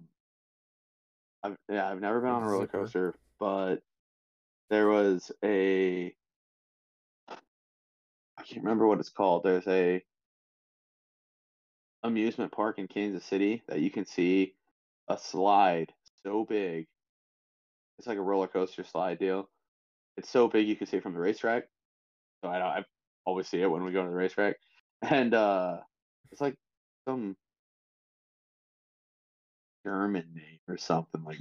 I've, 1.42 1.56
yeah, 1.68 1.90
I've 1.90 2.00
never 2.00 2.20
been 2.20 2.30
on 2.30 2.44
a 2.44 2.48
roller 2.48 2.68
coaster, 2.68 3.16
but 3.40 3.82
there 4.70 4.86
was 4.86 5.32
a 5.44 6.14
I 7.28 8.42
can't 8.44 8.62
remember 8.62 8.86
what 8.86 9.00
it's 9.00 9.08
called. 9.10 9.42
There's 9.42 9.66
a 9.66 10.00
amusement 12.02 12.52
park 12.52 12.78
in 12.78 12.88
Kansas 12.88 13.24
City 13.24 13.62
that 13.68 13.80
you 13.80 13.90
can 13.90 14.04
see 14.04 14.54
a 15.08 15.18
slide 15.18 15.92
so 16.24 16.44
big. 16.44 16.86
It's 17.98 18.06
like 18.06 18.18
a 18.18 18.22
roller 18.22 18.48
coaster 18.48 18.84
slide 18.84 19.18
deal. 19.18 19.48
It's 20.16 20.30
so 20.30 20.48
big 20.48 20.66
you 20.66 20.76
can 20.76 20.86
see 20.86 20.98
it 20.98 21.02
from 21.02 21.14
the 21.14 21.20
racetrack. 21.20 21.64
So 22.42 22.50
I 22.50 22.78
I 22.78 22.84
always 23.24 23.48
see 23.48 23.62
it 23.62 23.70
when 23.70 23.84
we 23.84 23.92
go 23.92 24.02
to 24.02 24.08
the 24.08 24.14
racetrack, 24.14 24.56
and 25.02 25.32
uh, 25.32 25.78
it's 26.30 26.40
like 26.40 26.56
some 27.06 27.36
German 29.84 30.26
name 30.34 30.60
or 30.68 30.76
something 30.76 31.22
like 31.24 31.38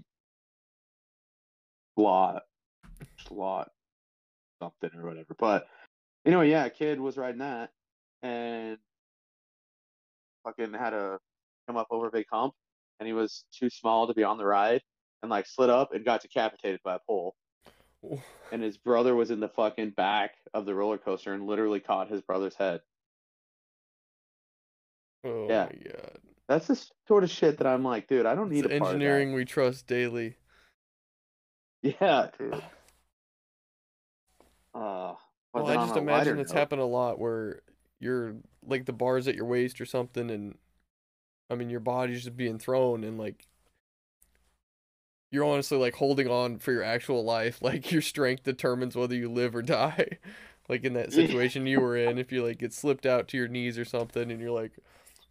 Blah 1.97 2.39
lot 3.29 3.69
something 4.61 4.91
or 4.95 5.05
whatever. 5.05 5.35
But 5.37 5.67
anyway, 6.25 6.49
yeah, 6.49 6.65
a 6.65 6.69
kid 6.69 6.99
was 6.99 7.17
riding 7.17 7.39
that 7.39 7.71
and 8.21 8.77
fucking 10.43 10.73
had 10.73 10.91
to 10.91 11.19
come 11.67 11.77
up 11.77 11.87
over 11.91 12.07
a 12.07 12.11
big 12.11 12.25
hump 12.31 12.53
and 12.99 13.07
he 13.07 13.13
was 13.13 13.45
too 13.57 13.69
small 13.69 14.07
to 14.07 14.13
be 14.13 14.23
on 14.23 14.37
the 14.37 14.45
ride 14.45 14.81
and 15.21 15.29
like 15.29 15.45
slid 15.47 15.69
up 15.69 15.93
and 15.93 16.03
got 16.05 16.21
decapitated 16.21 16.79
by 16.83 16.95
a 16.95 16.99
pole. 17.07 17.35
And 18.51 18.63
his 18.63 18.77
brother 18.77 19.13
was 19.15 19.29
in 19.29 19.39
the 19.39 19.49
fucking 19.49 19.91
back 19.91 20.31
of 20.53 20.65
the 20.65 20.73
roller 20.73 20.97
coaster 20.97 21.33
and 21.33 21.45
literally 21.45 21.79
caught 21.79 22.09
his 22.09 22.21
brother's 22.21 22.55
head. 22.55 22.81
Oh 25.23 25.47
Yeah. 25.47 25.69
my 25.71 25.91
god. 25.91 26.17
That's 26.47 26.67
the 26.67 26.83
sort 27.07 27.23
of 27.23 27.29
shit 27.29 27.59
that 27.59 27.67
I'm 27.67 27.83
like, 27.83 28.07
dude, 28.07 28.25
I 28.25 28.33
don't 28.35 28.51
It's 28.51 28.55
need 28.55 28.65
a 28.65 28.69
part 28.69 28.73
of 28.73 28.79
that. 28.81 28.93
engineering 28.95 29.33
we 29.33 29.45
trust 29.45 29.85
daily. 29.87 30.35
Yeah, 31.83 32.27
dude. 32.37 32.53
Uh, 34.73 35.15
Well, 35.53 35.67
I 35.67 35.75
just 35.75 35.95
imagine 35.97 36.39
it's 36.39 36.51
note- 36.53 36.59
happened 36.59 36.81
a 36.81 36.85
lot 36.85 37.19
where 37.19 37.61
you're 38.01 38.35
like 38.65 38.85
the 38.85 38.93
bars 38.93 39.29
at 39.29 39.35
your 39.35 39.45
waist 39.45 39.79
or 39.81 39.85
something, 39.85 40.29
and 40.31 40.57
I 41.49 41.55
mean 41.55 41.69
your 41.69 41.79
body's 41.81 42.23
just 42.25 42.37
being 42.37 42.59
thrown, 42.59 43.03
and 43.05 43.17
like 43.19 43.47
you're 45.31 45.45
honestly 45.45 45.77
like 45.77 45.95
holding 45.95 46.27
on 46.27 46.59
for 46.59 46.71
your 46.71 46.83
actual 46.83 47.23
life. 47.23 47.61
Like 47.71 47.91
your 47.91 48.01
strength 48.01 48.43
determines 48.43 48.95
whether 48.95 49.15
you 49.15 49.29
live 49.31 49.55
or 49.55 49.61
die. 49.63 50.17
like 50.67 50.83
in 50.83 50.93
that 50.93 51.13
situation 51.13 51.67
you 51.67 51.79
were 51.79 51.95
in, 51.95 52.17
if 52.17 52.31
you 52.31 52.43
like 52.45 52.59
get 52.59 52.73
slipped 52.73 53.05
out 53.05 53.27
to 53.29 53.37
your 53.37 53.47
knees 53.47 53.77
or 53.77 53.85
something, 53.85 54.31
and 54.31 54.41
you're 54.41 54.51
like, 54.51 54.73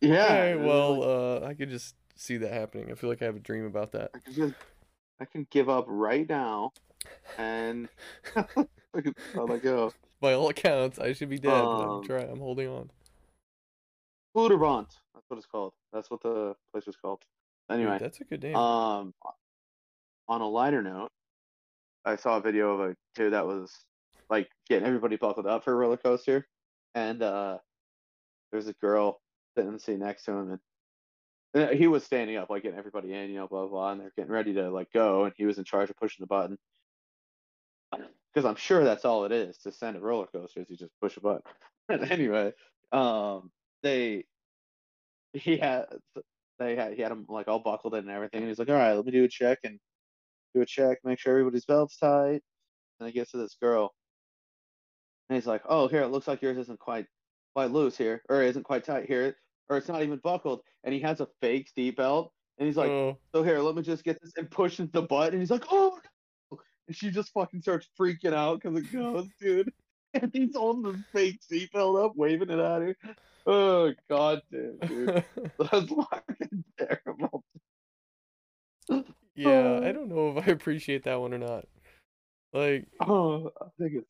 Yeah. 0.00 0.28
hey, 0.28 0.56
well, 0.56 1.02
uh, 1.02 1.46
I 1.46 1.54
could 1.54 1.70
just 1.70 1.94
see 2.16 2.36
that 2.38 2.52
happening. 2.52 2.90
I 2.90 2.94
feel 2.94 3.10
like 3.10 3.22
I 3.22 3.26
have 3.26 3.36
a 3.36 3.40
dream 3.40 3.66
about 3.66 3.92
that. 3.92 4.10
I 4.14 4.18
can 4.18 4.34
just, 4.34 4.54
I 5.20 5.24
can 5.24 5.46
give 5.50 5.68
up 5.68 5.84
right 5.88 6.28
now, 6.28 6.72
and 7.38 7.88
I'll 8.36 8.68
let 9.46 9.62
go. 9.62 9.92
By 10.20 10.34
all 10.34 10.48
accounts, 10.50 10.98
I 10.98 11.12
should 11.14 11.30
be 11.30 11.38
dead. 11.38 11.48
but 11.64 11.82
I'm 11.82 11.88
Um, 11.90 12.04
trying. 12.04 12.30
I'm 12.30 12.38
holding 12.40 12.68
on. 12.68 12.90
Schlitterbahn. 14.36 14.86
That's 15.14 15.24
what 15.28 15.36
it's 15.38 15.46
called. 15.46 15.72
That's 15.92 16.10
what 16.10 16.20
the 16.22 16.54
place 16.72 16.86
was 16.86 16.96
called. 16.96 17.20
Dude, 17.68 17.80
Anyway, 17.80 17.98
that's 17.98 18.20
a 18.20 18.24
good 18.24 18.42
name. 18.42 18.54
um, 18.56 19.14
on 20.28 20.40
a 20.40 20.48
lighter 20.48 20.82
note, 20.82 21.10
I 22.04 22.16
saw 22.16 22.36
a 22.36 22.40
video 22.40 22.72
of 22.74 22.90
a 22.90 22.96
kid 23.16 23.30
that 23.32 23.46
was 23.46 23.72
like 24.28 24.48
getting 24.68 24.86
everybody 24.86 25.16
buckled 25.16 25.46
up 25.46 25.64
for 25.64 25.72
a 25.72 25.76
roller 25.76 25.96
coaster, 25.96 26.46
and 26.94 27.22
uh, 27.22 27.58
there's 28.52 28.68
a 28.68 28.72
girl 28.74 29.20
sitting 29.56 29.68
in 29.68 29.74
the 29.74 29.80
seat 29.80 29.98
next 29.98 30.24
to 30.24 30.32
him, 30.32 30.50
and 30.52 30.60
and 31.52 31.78
he 31.78 31.88
was 31.88 32.04
standing 32.04 32.36
up, 32.36 32.48
like 32.50 32.62
getting 32.62 32.78
everybody 32.78 33.12
in, 33.12 33.30
you 33.30 33.36
know, 33.36 33.48
blah 33.48 33.62
blah, 33.62 33.68
blah 33.68 33.92
and 33.92 34.00
they're 34.00 34.12
getting 34.16 34.30
ready 34.32 34.52
to 34.54 34.70
like 34.70 34.92
go, 34.92 35.24
and 35.24 35.34
he 35.36 35.44
was 35.46 35.58
in 35.58 35.64
charge 35.64 35.90
of 35.90 35.96
pushing 35.96 36.22
the 36.22 36.26
button. 36.28 36.56
Because 38.32 38.48
I'm 38.48 38.56
sure 38.56 38.84
that's 38.84 39.04
all 39.04 39.24
it 39.24 39.32
is 39.32 39.58
to 39.58 39.72
send 39.72 39.96
a 39.96 40.00
roller 40.00 40.26
coaster 40.26 40.60
is 40.60 40.70
you 40.70 40.76
just 40.76 40.92
push 41.00 41.16
a 41.16 41.20
button. 41.20 41.42
anyway, 42.10 42.52
um, 42.92 43.50
they 43.82 44.24
he 45.32 45.56
had 45.56 45.86
they 46.58 46.76
had 46.76 46.94
he 46.94 47.02
had 47.02 47.12
him 47.12 47.26
like 47.28 47.48
all 47.48 47.58
buckled 47.58 47.94
in 47.94 48.00
and 48.00 48.10
everything, 48.10 48.40
and 48.40 48.48
he's 48.48 48.58
like, 48.58 48.68
all 48.68 48.74
right, 48.74 48.92
let 48.92 49.04
me 49.04 49.12
do 49.12 49.24
a 49.24 49.28
check 49.28 49.58
and 49.64 49.78
do 50.54 50.62
a 50.62 50.66
check, 50.66 50.98
make 51.04 51.18
sure 51.18 51.32
everybody's 51.32 51.64
belt's 51.64 51.96
tight. 51.96 52.42
And 52.98 53.06
he 53.06 53.12
gets 53.12 53.30
to 53.30 53.38
this 53.38 53.56
girl, 53.60 53.94
and 55.28 55.36
he's 55.36 55.46
like, 55.46 55.62
oh, 55.68 55.88
here, 55.88 56.02
it 56.02 56.08
looks 56.08 56.28
like 56.28 56.42
yours 56.42 56.58
isn't 56.58 56.78
quite 56.78 57.06
quite 57.54 57.70
loose 57.70 57.96
here, 57.96 58.22
or 58.28 58.42
isn't 58.42 58.64
quite 58.64 58.84
tight 58.84 59.06
here, 59.06 59.36
or 59.68 59.78
it's 59.78 59.88
not 59.88 60.02
even 60.02 60.20
buckled. 60.22 60.60
And 60.84 60.92
he 60.94 61.00
has 61.00 61.20
a 61.20 61.28
fake 61.40 61.70
seat 61.74 61.96
belt, 61.96 62.32
and 62.58 62.66
he's 62.66 62.76
like, 62.76 62.90
oh. 62.90 63.16
so 63.34 63.42
here, 63.42 63.58
let 63.60 63.74
me 63.74 63.82
just 63.82 64.04
get 64.04 64.20
this, 64.20 64.32
and 64.36 64.50
pushes 64.50 64.90
the 64.92 65.02
button, 65.02 65.34
and 65.34 65.42
he's 65.42 65.50
like, 65.50 65.64
oh. 65.70 65.98
And 66.86 66.96
she 66.96 67.10
just 67.10 67.32
fucking 67.32 67.62
starts 67.62 67.88
freaking 67.98 68.32
out 68.34 68.60
because 68.60 68.78
it 68.78 68.92
goes, 68.92 69.26
dude. 69.40 69.72
And 70.12 70.28
he's 70.32 70.56
holding 70.56 70.82
the 70.90 71.04
fake 71.12 71.38
seatbelt 71.48 72.04
up, 72.04 72.16
waving 72.16 72.50
it 72.50 72.58
at 72.58 72.82
her. 72.82 72.96
Oh 73.46 73.92
god 74.08 74.42
damn, 74.50 74.76
dude. 74.78 75.24
That's 75.58 75.88
fucking 75.88 76.64
terrible. 76.76 77.44
Yeah, 79.36 79.48
I 79.50 79.88
Uh. 79.88 79.92
don't 79.92 80.08
know 80.08 80.36
if 80.36 80.48
I 80.48 80.50
appreciate 80.50 81.04
that 81.04 81.20
one 81.20 81.32
or 81.32 81.38
not. 81.38 81.66
Like, 82.52 82.88
Oh, 83.00 83.52
I 83.62 83.66
think 83.78 83.92
it's 83.94 84.08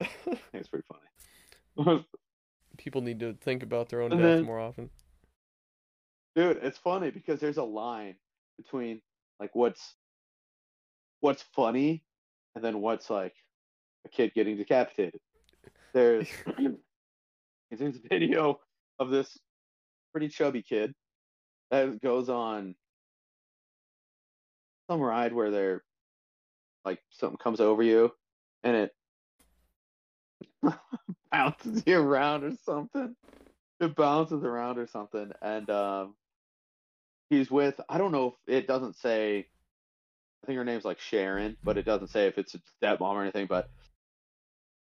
I 0.00 0.06
think 0.24 0.40
it's 0.54 0.68
pretty 0.68 0.86
funny. 1.76 2.06
people 2.78 3.02
need 3.02 3.20
to 3.20 3.34
think 3.34 3.62
about 3.62 3.90
their 3.90 4.00
own 4.00 4.12
And 4.12 4.20
death 4.22 4.36
then- 4.38 4.44
more 4.46 4.60
often. 4.60 4.88
Dude, 6.34 6.58
it's 6.62 6.78
funny 6.78 7.10
because 7.10 7.38
there's 7.38 7.58
a 7.58 7.62
line 7.64 8.16
between 8.56 9.02
like 9.38 9.54
what's 9.54 9.94
what's 11.24 11.42
funny 11.56 12.04
and 12.54 12.62
then 12.62 12.82
what's 12.82 13.08
like 13.08 13.32
a 14.04 14.10
kid 14.10 14.34
getting 14.34 14.58
decapitated. 14.58 15.18
There's 15.94 16.28
there's 17.70 17.96
a 17.96 18.08
video 18.10 18.60
of 18.98 19.08
this 19.08 19.38
pretty 20.12 20.28
chubby 20.28 20.60
kid 20.60 20.94
that 21.70 21.98
goes 22.02 22.28
on 22.28 22.74
some 24.90 25.00
ride 25.00 25.32
where 25.32 25.50
they're 25.50 25.82
like 26.84 27.00
something 27.08 27.38
comes 27.38 27.58
over 27.58 27.82
you 27.82 28.12
and 28.62 28.76
it 28.76 28.94
bounces 31.32 31.82
you 31.86 31.98
around 31.98 32.44
or 32.44 32.52
something. 32.66 33.16
It 33.80 33.96
bounces 33.96 34.44
around 34.44 34.78
or 34.78 34.86
something, 34.86 35.32
and 35.40 35.68
um, 35.70 36.14
he's 37.30 37.50
with 37.50 37.80
I 37.88 37.96
don't 37.96 38.12
know 38.12 38.34
if 38.46 38.54
it 38.54 38.66
doesn't 38.66 38.96
say. 38.96 39.48
I 40.44 40.46
think 40.46 40.58
her 40.58 40.64
name's 40.64 40.84
like 40.84 41.00
Sharon, 41.00 41.56
but 41.64 41.78
it 41.78 41.84
doesn't 41.84 42.08
say 42.08 42.26
if 42.26 42.36
it's 42.36 42.54
a 42.54 42.60
stepmom 42.82 43.00
or 43.00 43.22
anything. 43.22 43.46
But 43.46 43.70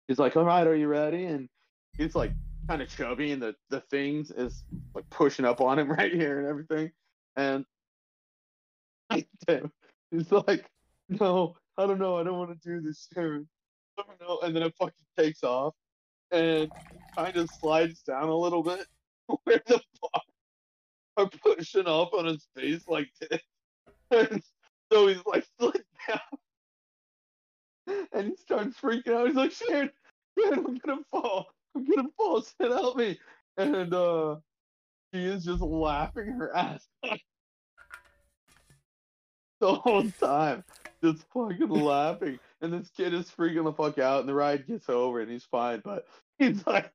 he's 0.08 0.18
like, 0.18 0.36
"All 0.36 0.44
right, 0.44 0.66
are 0.66 0.74
you 0.74 0.88
ready?" 0.88 1.26
And 1.26 1.48
he's 1.96 2.16
like 2.16 2.34
kind 2.68 2.82
of 2.82 2.88
chubby, 2.88 3.30
and 3.30 3.40
the 3.40 3.54
the 3.70 3.82
things 3.82 4.32
is 4.32 4.64
like 4.96 5.08
pushing 5.10 5.44
up 5.44 5.60
on 5.60 5.78
him 5.78 5.92
right 5.92 6.12
here 6.12 6.40
and 6.40 6.48
everything, 6.48 6.92
and 7.36 7.64
he's 10.10 10.32
like, 10.32 10.68
"No, 11.08 11.56
I 11.78 11.86
don't 11.86 12.00
know, 12.00 12.16
I 12.16 12.24
don't 12.24 12.38
want 12.38 12.60
to 12.60 12.68
do 12.68 12.82
this, 12.82 13.08
Sharon." 13.14 13.48
I 13.98 14.02
don't 14.08 14.20
know, 14.20 14.40
and 14.40 14.56
then 14.56 14.64
it 14.64 14.74
fucking 14.76 15.06
takes 15.16 15.44
off, 15.44 15.76
and 16.32 16.72
kind 17.16 17.36
of 17.36 17.50
slides 17.50 18.02
down 18.02 18.28
a 18.28 18.36
little 18.36 18.64
bit 18.64 18.86
where 19.44 19.62
the 19.66 19.80
bars 20.02 20.24
are 21.16 21.30
pushing 21.30 21.86
up 21.86 22.14
on 22.14 22.26
his 22.26 22.48
face 22.56 22.88
like 22.88 23.10
this. 23.20 23.40
So 24.94 25.08
he's 25.08 25.18
like 25.26 25.44
slid 25.60 25.82
down. 26.08 26.20
And 28.12 28.28
he 28.28 28.36
starts 28.36 28.78
freaking 28.78 29.14
out. 29.14 29.26
He's 29.26 29.34
like, 29.34 29.50
Sharon, 29.50 29.90
Sharon, 30.38 30.64
I'm 30.66 30.78
gonna 30.78 31.02
fall. 31.10 31.48
I'm 31.74 31.84
gonna 31.84 32.08
fall. 32.16 32.42
Sharon, 32.42 32.72
help 32.72 32.96
me. 32.96 33.18
And 33.56 33.92
uh 33.92 34.36
she 35.12 35.24
is 35.24 35.44
just 35.44 35.62
laughing 35.62 36.26
her 36.38 36.54
ass 36.54 36.86
off 37.04 37.18
the 39.60 39.74
whole 39.74 40.08
time. 40.12 40.62
Just 41.02 41.24
fucking 41.34 41.68
laughing. 41.68 42.38
And 42.62 42.72
this 42.72 42.90
kid 42.96 43.14
is 43.14 43.30
freaking 43.30 43.64
the 43.64 43.72
fuck 43.72 43.98
out 43.98 44.20
and 44.20 44.28
the 44.28 44.34
ride 44.34 44.66
gets 44.66 44.88
over 44.88 45.20
and 45.20 45.30
he's 45.30 45.44
fine, 45.44 45.82
but 45.84 46.06
he's 46.38 46.64
like 46.66 46.92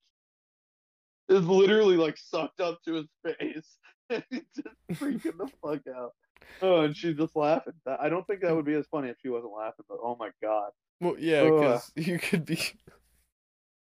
is 1.28 1.46
literally 1.46 1.98
like 1.98 2.18
sucked 2.18 2.62
up 2.62 2.82
to 2.84 2.94
his 2.94 3.08
face. 3.24 3.78
And 4.12 4.24
he's 4.32 4.42
just 4.56 5.00
freaking 5.00 5.38
the 5.38 5.48
fuck 5.62 5.82
out. 5.96 6.14
Oh, 6.62 6.82
and 6.82 6.96
she's 6.96 7.16
just 7.18 7.36
laughing. 7.36 7.74
I 7.86 8.10
don't 8.10 8.26
think 8.28 8.42
that 8.42 8.56
would 8.56 8.66
be 8.66 8.74
as 8.74 8.88
funny 8.88 9.10
if 9.10 9.18
she 9.22 9.30
wasn't 9.30 9.54
laughing, 9.54 9.86
but 9.88 9.98
oh 10.04 10.16
my 10.20 10.30
god. 10.42 10.72
Well, 11.02 11.16
yeah, 11.18 11.44
because 11.46 11.92
you 11.96 12.20
could 12.20 12.46
be 12.46 12.60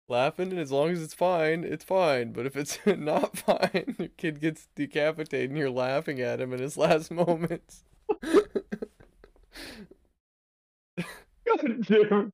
laughing, 0.07 0.52
and 0.52 0.60
as 0.60 0.72
long 0.72 0.90
as 0.91 1.02
it's 1.03 1.14
fine, 1.14 1.64
it's 1.64 1.84
fine. 1.84 2.31
But 2.34 2.45
if 2.45 2.56
it's 2.56 2.80
not 2.86 3.38
fine, 3.38 3.95
your 3.99 4.07
kid 4.18 4.40
gets 4.40 4.68
decapitated, 4.76 5.49
and 5.52 5.57
you're 5.60 5.69
laughing 5.69 6.19
at 6.22 6.41
him 6.41 6.53
in 6.53 6.60
his 6.60 6.77
last 6.77 7.11
moments. 7.11 7.84
God 11.45 11.81
damn. 11.88 12.34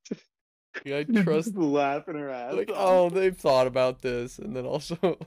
Yeah, 0.84 0.98
I 1.00 1.04
trust. 1.04 1.54
just 1.54 1.56
laughing 1.58 2.16
her 2.16 2.30
ass 2.30 2.54
Like, 2.54 2.70
off. 2.70 2.76
oh, 2.78 3.10
they've 3.10 3.36
thought 3.38 3.68
about 3.68 4.02
this, 4.02 4.38
and 4.40 4.56
then 4.56 4.66
also 4.66 5.18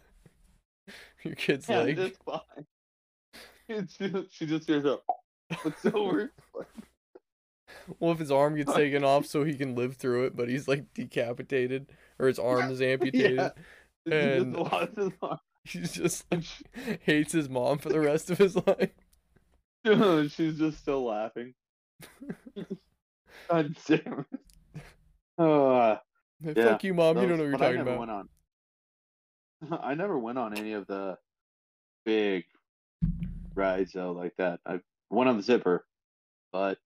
your 1.24 1.34
kid's 1.34 1.68
yeah, 1.68 1.80
like, 1.82 1.96
it's 1.98 2.18
fine. 2.24 2.66
She, 3.88 4.26
she 4.30 4.46
just 4.46 4.66
hears 4.66 4.84
up. 4.86 5.04
it's 5.64 5.84
over. 5.86 6.32
well, 7.98 8.12
if 8.12 8.18
his 8.18 8.30
arm 8.32 8.56
gets 8.56 8.72
taken 8.74 9.04
off 9.04 9.26
so 9.26 9.44
he 9.44 9.54
can 9.54 9.74
live 9.74 9.96
through 9.96 10.24
it, 10.26 10.36
but 10.36 10.48
he's 10.48 10.66
like 10.68 10.92
decapitated 10.94 11.86
or 12.18 12.26
his 12.28 12.38
arm 12.38 12.70
is 12.70 12.80
amputated, 12.80 13.36
Yeah. 13.36 13.50
And- 14.12 14.54
just 14.56 14.72
lost 14.72 14.96
his 14.96 15.12
arm. 15.22 15.38
he's 15.64 15.92
just 15.92 16.24
like, 16.32 16.44
hates 17.02 17.32
his 17.32 17.48
mom 17.48 17.78
for 17.78 17.90
the 17.90 18.00
rest 18.00 18.30
of 18.30 18.38
his 18.38 18.56
life. 18.56 18.90
She's 20.32 20.58
just 20.58 20.78
still 20.78 21.04
laughing. 21.04 21.54
God 23.50 23.76
damn 23.86 24.24
it. 24.32 24.82
Uh, 25.38 25.98
Like, 26.42 26.56
Yeah, 26.56 26.64
Fuck 26.72 26.84
you, 26.84 26.94
mom. 26.94 27.18
You 27.18 27.28
don't 27.28 27.36
know 27.38 27.44
what 27.44 27.50
you're 27.50 27.54
I 27.56 27.58
talking 27.58 27.84
never 27.84 28.02
about. 28.02 28.28
I 29.84 29.94
never 29.94 30.18
went 30.18 30.38
on 30.38 30.56
any 30.56 30.72
of 30.72 30.86
the 30.86 31.18
big 32.04 32.44
rides 33.58 33.92
though 33.94 34.12
like 34.12 34.34
that. 34.38 34.60
I 34.66 34.80
went 35.10 35.30
on 35.30 35.38
the 35.38 35.44
zipper, 35.44 35.86
but 36.52 36.78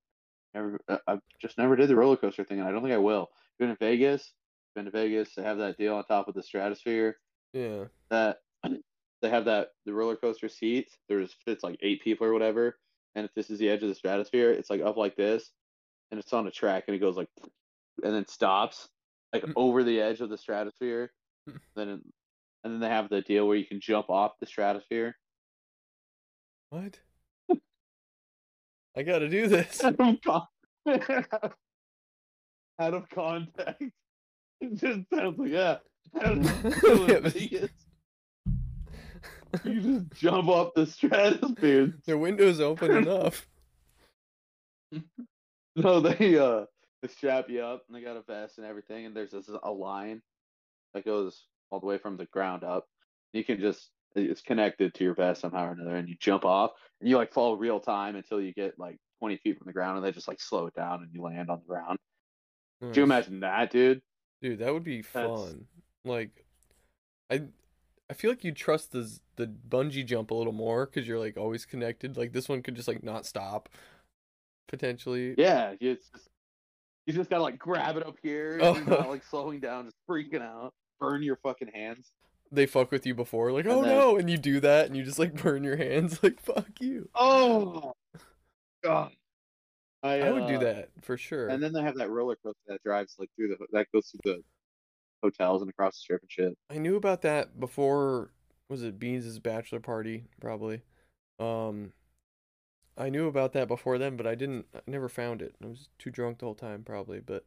Never, 0.54 0.80
uh, 0.88 0.98
I 1.06 1.18
just 1.40 1.58
never 1.58 1.76
did 1.76 1.88
the 1.88 1.96
roller 1.96 2.16
coaster 2.16 2.44
thing, 2.44 2.58
and 2.60 2.68
I 2.68 2.72
don't 2.72 2.82
think 2.82 2.94
I 2.94 2.98
will. 2.98 3.30
Been 3.58 3.70
in 3.70 3.76
Vegas, 3.76 4.34
been 4.74 4.86
to 4.86 4.90
Vegas. 4.90 5.34
They 5.34 5.42
have 5.42 5.58
that 5.58 5.78
deal 5.78 5.94
on 5.96 6.04
top 6.04 6.28
of 6.28 6.34
the 6.34 6.42
Stratosphere 6.42 7.18
Yeah. 7.52 7.86
that 8.10 8.38
they 9.22 9.30
have 9.30 9.46
that 9.46 9.70
the 9.86 9.94
roller 9.94 10.16
coaster 10.16 10.48
seats. 10.48 10.98
There's 11.08 11.34
fits 11.44 11.64
like 11.64 11.78
eight 11.82 12.02
people 12.02 12.26
or 12.26 12.32
whatever, 12.32 12.78
and 13.14 13.24
if 13.24 13.34
this 13.34 13.50
is 13.50 13.58
the 13.58 13.68
edge 13.70 13.82
of 13.82 13.88
the 13.88 13.94
Stratosphere, 13.94 14.50
it's 14.50 14.70
like 14.70 14.82
up 14.82 14.96
like 14.96 15.16
this, 15.16 15.52
and 16.10 16.20
it's 16.20 16.32
on 16.32 16.46
a 16.46 16.50
track, 16.50 16.84
and 16.88 16.96
it 16.96 17.00
goes 17.00 17.16
like, 17.16 17.28
and 18.04 18.14
then 18.14 18.26
stops 18.28 18.88
like 19.32 19.44
Mm. 19.46 19.54
over 19.56 19.84
the 19.84 20.00
edge 20.00 20.20
of 20.20 20.30
the 20.30 20.38
Stratosphere. 20.38 21.12
Then 21.76 21.88
it, 21.88 22.00
and 22.64 22.72
then 22.74 22.80
they 22.80 22.88
have 22.88 23.08
the 23.10 23.22
deal 23.22 23.46
where 23.48 23.56
you 23.56 23.66
can 23.66 23.80
jump 23.80 24.10
off 24.10 24.38
the 24.40 24.46
Stratosphere. 24.46 25.16
What? 26.72 26.98
I 28.96 29.02
gotta 29.02 29.28
do 29.28 29.46
this. 29.46 29.84
out 29.84 30.00
of 30.00 30.20
con- 30.22 30.46
out 32.78 32.94
of 32.94 33.08
context. 33.10 33.92
It 34.62 34.74
just 34.76 35.00
sounds 35.12 35.38
like 35.38 35.50
yeah. 35.50 35.76
Yeah. 36.14 37.66
You 39.64 39.80
just 39.82 40.12
jump 40.14 40.48
off 40.48 40.72
the 40.74 40.86
stratosphere. 40.86 41.92
The 42.06 42.16
window's 42.16 42.60
open 42.60 42.90
enough. 42.96 43.46
No, 45.76 46.00
they 46.00 46.38
uh 46.38 46.64
they 47.02 47.08
strap 47.08 47.50
you 47.50 47.60
up 47.60 47.82
and 47.86 47.94
they 47.94 48.00
got 48.00 48.16
a 48.16 48.22
vest 48.22 48.56
and 48.56 48.66
everything, 48.66 49.04
and 49.04 49.14
there's 49.14 49.32
this 49.32 49.50
a 49.62 49.70
line 49.70 50.22
that 50.94 51.04
goes 51.04 51.48
all 51.70 51.80
the 51.80 51.86
way 51.86 51.98
from 51.98 52.16
the 52.16 52.24
ground 52.26 52.64
up. 52.64 52.86
You 53.34 53.44
can 53.44 53.60
just 53.60 53.90
it's 54.14 54.40
connected 54.42 54.94
to 54.94 55.04
your 55.04 55.14
vest 55.14 55.40
somehow 55.40 55.66
or 55.68 55.72
another, 55.72 55.96
and 55.96 56.08
you 56.08 56.16
jump 56.20 56.44
off 56.44 56.72
and 57.00 57.08
you 57.08 57.16
like 57.16 57.32
fall 57.32 57.56
real 57.56 57.80
time 57.80 58.16
until 58.16 58.40
you 58.40 58.52
get 58.52 58.78
like 58.78 58.96
20 59.20 59.36
feet 59.38 59.58
from 59.58 59.66
the 59.66 59.72
ground, 59.72 59.96
and 59.96 60.06
they 60.06 60.12
just 60.12 60.28
like 60.28 60.40
slow 60.40 60.66
it 60.66 60.74
down 60.74 61.02
and 61.02 61.10
you 61.12 61.22
land 61.22 61.50
on 61.50 61.60
the 61.60 61.66
ground. 61.66 61.98
Could 62.80 62.96
you 62.96 63.02
imagine 63.04 63.40
that, 63.40 63.70
dude? 63.70 64.02
Dude, 64.40 64.58
that 64.58 64.72
would 64.72 64.82
be 64.84 65.02
That's- 65.02 65.40
fun. 65.40 65.66
Like, 66.04 66.44
I, 67.30 67.42
I 68.10 68.14
feel 68.14 68.30
like 68.30 68.42
you 68.42 68.50
trust 68.52 68.90
the 68.90 69.08
the 69.36 69.46
bungee 69.46 70.04
jump 70.04 70.32
a 70.32 70.34
little 70.34 70.52
more 70.52 70.86
because 70.86 71.06
you're 71.06 71.18
like 71.18 71.36
always 71.36 71.64
connected. 71.64 72.16
Like 72.16 72.32
this 72.32 72.48
one 72.48 72.60
could 72.62 72.74
just 72.74 72.88
like 72.88 73.04
not 73.04 73.24
stop, 73.24 73.68
potentially. 74.68 75.34
Yeah, 75.38 75.74
you 75.80 75.92
it's 75.92 76.08
just 76.10 76.28
you 77.06 77.12
just 77.12 77.30
gotta 77.30 77.42
like 77.42 77.58
grab 77.58 77.96
it 77.96 78.06
up 78.06 78.16
here. 78.22 78.58
Oh. 78.62 78.74
You're 78.74 78.84
not 78.84 79.08
like 79.08 79.24
slowing 79.24 79.60
down, 79.60 79.84
just 79.84 79.96
freaking 80.08 80.42
out. 80.42 80.74
Burn 81.00 81.22
your 81.22 81.36
fucking 81.36 81.70
hands. 81.72 82.10
They 82.54 82.66
fuck 82.66 82.90
with 82.92 83.06
you 83.06 83.14
before, 83.14 83.50
like 83.50 83.64
And 83.64 83.74
oh 83.74 83.82
then- 83.82 83.96
no, 83.96 84.16
and 84.18 84.28
you 84.30 84.36
do 84.36 84.60
that, 84.60 84.86
and 84.86 84.96
you 84.96 85.02
just 85.02 85.18
like 85.18 85.34
burn 85.42 85.64
your 85.64 85.76
hands, 85.76 86.22
like 86.22 86.38
fuck 86.40 86.68
you. 86.80 87.08
Oh 87.14 87.94
god. 88.84 89.12
I 90.04 90.30
would 90.32 90.48
do 90.48 90.56
uh, 90.56 90.60
that 90.60 90.88
for 91.00 91.16
sure. 91.16 91.48
And 91.48 91.62
then 91.62 91.72
they 91.72 91.80
have 91.80 91.94
that 91.96 92.10
roller 92.10 92.36
coaster 92.44 92.58
that 92.66 92.82
drives 92.82 93.14
like 93.18 93.30
through 93.36 93.48
the 93.48 93.66
that 93.72 93.86
goes 93.92 94.08
through 94.10 94.32
the 94.34 94.42
hotels 95.22 95.62
and 95.62 95.70
across 95.70 95.94
the 95.94 96.00
strip 96.00 96.20
and 96.22 96.30
shit. 96.30 96.58
I 96.68 96.78
knew 96.78 96.96
about 96.96 97.22
that 97.22 97.58
before. 97.60 98.30
Was 98.68 98.82
it 98.82 98.98
Beans' 98.98 99.38
bachelor 99.38 99.80
party? 99.80 100.24
Probably. 100.40 100.82
Um, 101.38 101.92
I 102.98 103.10
knew 103.10 103.28
about 103.28 103.52
that 103.52 103.68
before 103.68 103.96
then, 103.98 104.16
but 104.16 104.26
I 104.26 104.34
didn't. 104.34 104.66
I 104.74 104.80
never 104.86 105.08
found 105.08 105.40
it. 105.40 105.54
I 105.62 105.68
was 105.68 105.88
too 105.98 106.10
drunk 106.10 106.38
the 106.38 106.46
whole 106.46 106.54
time, 106.56 106.82
probably. 106.82 107.20
But 107.20 107.44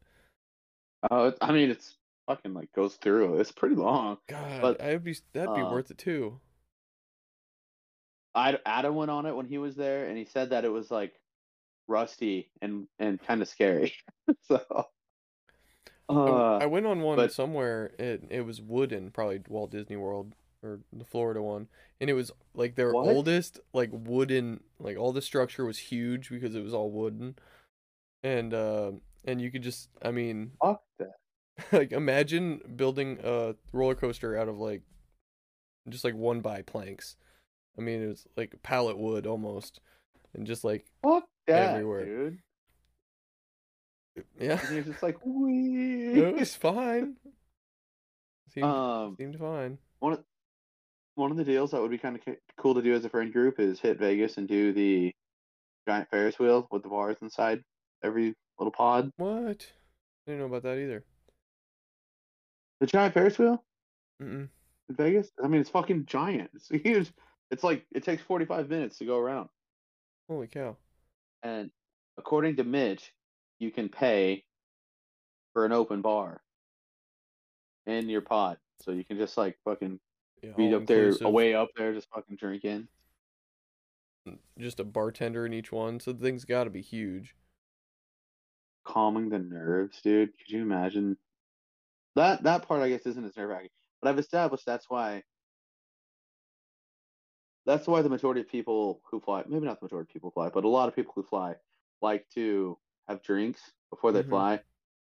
Uh, 1.12 1.32
I 1.42 1.52
mean, 1.52 1.70
it's 1.70 1.98
fucking 2.28 2.54
like 2.54 2.72
goes 2.74 2.96
through. 2.96 3.40
It's 3.40 3.52
pretty 3.52 3.76
long. 3.76 4.18
God, 4.28 4.62
But, 4.62 4.82
I'd 4.82 5.04
be 5.04 5.16
that'd 5.34 5.56
be 5.56 5.62
uh, 5.62 5.72
worth 5.72 5.92
it 5.92 5.98
too. 5.98 6.40
I 8.34 8.60
Adam 8.66 8.96
went 8.96 9.12
on 9.12 9.26
it 9.26 9.36
when 9.36 9.46
he 9.46 9.58
was 9.58 9.76
there, 9.76 10.08
and 10.08 10.18
he 10.18 10.26
said 10.26 10.50
that 10.50 10.66
it 10.66 10.70
was 10.70 10.92
like 10.92 11.14
rusty 11.88 12.50
and 12.62 12.88
and 13.00 13.22
kind 13.22 13.42
of 13.42 13.48
scary. 13.48 13.94
so, 14.48 14.62
I, 16.10 16.14
uh, 16.14 16.60
I 16.62 16.66
went 16.66 16.86
on 16.86 17.02
one 17.02 17.16
but- 17.18 17.32
somewhere. 17.32 17.94
It 17.98 18.26
it 18.30 18.42
was 18.42 18.62
wooden, 18.62 19.12
probably 19.12 19.42
Walt 19.48 19.72
Disney 19.72 19.96
World 19.96 20.34
or 20.64 20.80
the 20.92 21.06
Florida 21.06 21.42
one, 21.42 21.68
and 22.02 22.10
it 22.10 22.14
was 22.14 22.32
like 22.54 22.76
their 22.76 22.92
What? 22.92 23.08
oldest 23.08 23.60
like 23.74 23.90
wooden. 23.94 24.62
Like 24.80 24.98
all 24.98 25.14
the 25.14 25.22
structure 25.22 25.64
was 25.64 25.78
huge 25.78 26.30
because 26.30 26.56
it 26.56 26.64
was 26.64 26.74
all 26.74 26.92
wooden, 26.92 27.36
and 28.24 28.54
uh, 28.54 28.92
and 29.24 29.40
you 29.40 29.50
could 29.50 29.64
just, 29.64 29.90
I 30.02 30.12
mean, 30.12 30.52
fuck 30.62 30.82
that. 31.00 31.12
like 31.72 31.92
imagine 31.92 32.62
building 32.76 33.20
a 33.24 33.56
roller 33.72 33.96
coaster 33.96 34.38
out 34.38 34.48
of 34.50 34.58
like 34.58 34.82
just 35.90 36.04
like 36.04 36.16
one 36.16 36.42
by 36.42 36.62
planks. 36.62 37.16
I 37.78 37.82
mean, 37.82 38.02
it 38.04 38.08
was 38.08 38.26
like 38.36 38.56
pallet 38.64 38.98
wood 38.98 39.28
almost, 39.28 39.80
and 40.34 40.48
just 40.48 40.64
like 40.64 40.86
Fuck 41.04 41.26
that, 41.48 41.72
Everywhere. 41.76 42.06
dude. 42.06 42.38
yeah, 44.40 44.60
And 44.66 44.76
you're 44.76 44.84
just 44.86 45.04
like, 45.04 45.18
wee. 45.26 46.14
it 46.14 46.36
was 46.36 46.56
fine. 46.56 47.16
Seemed, 48.54 48.66
um, 48.66 49.16
seemed 49.18 49.38
fine. 49.38 49.78
one 50.00 50.14
of 50.14 50.24
one 51.16 51.32
of 51.32 51.38
the 51.38 51.44
deals 51.44 51.72
that 51.72 51.82
would 51.82 51.92
be 51.92 51.98
kind 51.98 52.16
of 52.16 52.36
cool 52.58 52.76
to 52.76 52.82
do 52.82 52.94
as 52.94 53.06
a 53.06 53.10
friend 53.10 53.32
group 53.32 53.60
is 53.60 53.80
hit 53.80 54.00
Vegas 54.00 54.38
and 54.38 54.48
do 54.48 54.74
the 54.74 55.14
giant 55.88 56.10
Ferris 56.10 56.38
wheel 56.40 56.68
with 56.72 56.84
the 56.84 56.90
bars 56.90 57.16
inside 57.22 57.62
every 58.04 58.34
little 58.60 58.72
pod. 58.72 59.12
What? 59.18 59.68
I 60.28 60.32
didn't 60.32 60.40
know 60.40 60.46
about 60.46 60.64
that 60.64 60.78
either. 60.78 61.04
The 62.80 62.88
giant 62.88 63.14
Ferris 63.14 63.38
wheel 63.40 63.64
Mm-mm. 64.22 64.50
in 64.90 64.96
Vegas. 64.96 65.32
I 65.44 65.48
mean, 65.48 65.62
it's 65.62 65.70
fucking 65.70 66.06
giant. 66.06 66.52
It's 66.54 66.70
huge. 66.70 67.12
It's 67.52 67.64
like 67.64 67.86
it 67.94 68.04
takes 68.04 68.22
45 68.24 68.70
minutes 68.70 68.98
to 68.98 69.06
go 69.06 69.18
around. 69.18 69.50
Holy 70.30 70.48
cow! 70.48 70.76
And 71.44 71.70
according 72.18 72.56
to 72.58 72.64
Mitch, 72.64 73.14
you 73.60 73.72
can 73.72 73.90
pay 73.90 74.44
for 75.54 75.66
an 75.66 75.72
open 75.72 76.02
bar 76.02 76.42
in 77.86 78.10
your 78.10 78.22
pod. 78.22 78.58
So 78.82 78.92
you 78.92 79.06
can 79.06 79.18
just 79.18 79.38
like 79.38 79.58
fucking 79.64 80.00
Yeah, 80.42 80.52
be 80.58 80.74
up 80.74 80.86
there, 80.88 81.14
away 81.22 81.54
up 81.54 81.70
there, 81.78 81.94
just 81.94 82.10
fucking 82.10 82.36
drinking. 82.36 82.88
Mm, 84.28 84.40
just 84.58 84.80
a 84.80 84.84
bartender 84.84 85.46
in 85.46 85.54
each 85.54 85.72
one, 85.72 86.00
so 86.00 86.12
the 86.12 86.20
thing's 86.24 86.46
got 86.46 86.64
to 86.66 86.70
be 86.72 86.82
huge. 86.82 87.36
calming 88.84 89.30
the 89.30 89.40
nerves, 89.40 90.02
dude. 90.02 90.38
Could 90.38 90.50
you 90.50 90.62
imagine? 90.62 91.18
That 92.16 92.44
that 92.44 92.68
part 92.68 92.82
I 92.82 92.90
guess 92.90 93.06
isn't 93.06 93.26
as 93.26 93.38
nerve 93.38 93.50
wracking, 93.50 93.70
but 94.02 94.10
I've 94.10 94.20
established 94.20 94.66
that's 94.66 94.90
why. 94.90 95.24
That's 97.66 97.88
why 97.88 98.02
the 98.02 98.10
majority 98.10 98.42
of 98.42 98.48
people 98.48 99.02
who 99.10 99.20
fly, 99.20 99.44
maybe 99.48 99.66
not 99.66 99.80
the 99.80 99.86
majority 99.86 100.10
of 100.10 100.14
people 100.14 100.32
fly, 100.32 100.50
but 100.50 100.66
a 100.66 100.70
lot 100.70 100.88
of 100.88 100.96
people 100.96 101.14
who 101.14 101.24
fly 101.24 101.56
like 102.02 102.30
to 102.30 102.80
have 103.08 103.24
drinks 103.24 103.74
before 103.90 104.12
they 104.12 104.22
Mhm. 104.22 104.24
fly, 104.24 104.62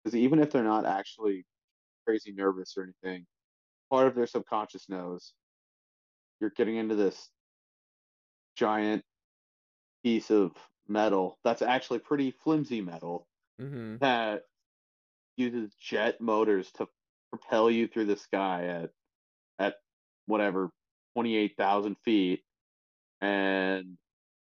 because 0.03 0.15
even 0.15 0.39
if 0.39 0.51
they're 0.51 0.63
not 0.63 0.85
actually 0.85 1.45
crazy 2.05 2.33
nervous 2.33 2.77
or 2.77 2.83
anything, 2.83 3.27
part 3.91 4.07
of 4.07 4.15
their 4.15 4.27
subconscious 4.27 4.89
knows 4.89 5.35
you're 6.39 6.49
getting 6.51 6.75
into 6.77 6.95
this 6.95 7.31
giant 8.55 9.03
piece 10.03 10.31
of 10.31 10.55
metal 10.87 11.39
that's 11.43 11.61
actually 11.61 11.99
pretty 11.99 12.31
flimsy 12.31 12.81
metal 12.81 13.27
Mm-hmm. 13.59 13.97
that 14.01 14.43
uses 15.37 15.75
jet 15.75 16.21
motors 16.21 16.71
to 16.73 16.87
propel 17.29 17.69
you 17.69 17.87
through 17.87 18.05
the 18.05 18.17
sky 18.17 18.65
at 18.65 18.89
at 19.59 19.75
whatever 20.25 20.69
28,000 21.15 21.95
feet 22.03 22.43
and 23.21 23.97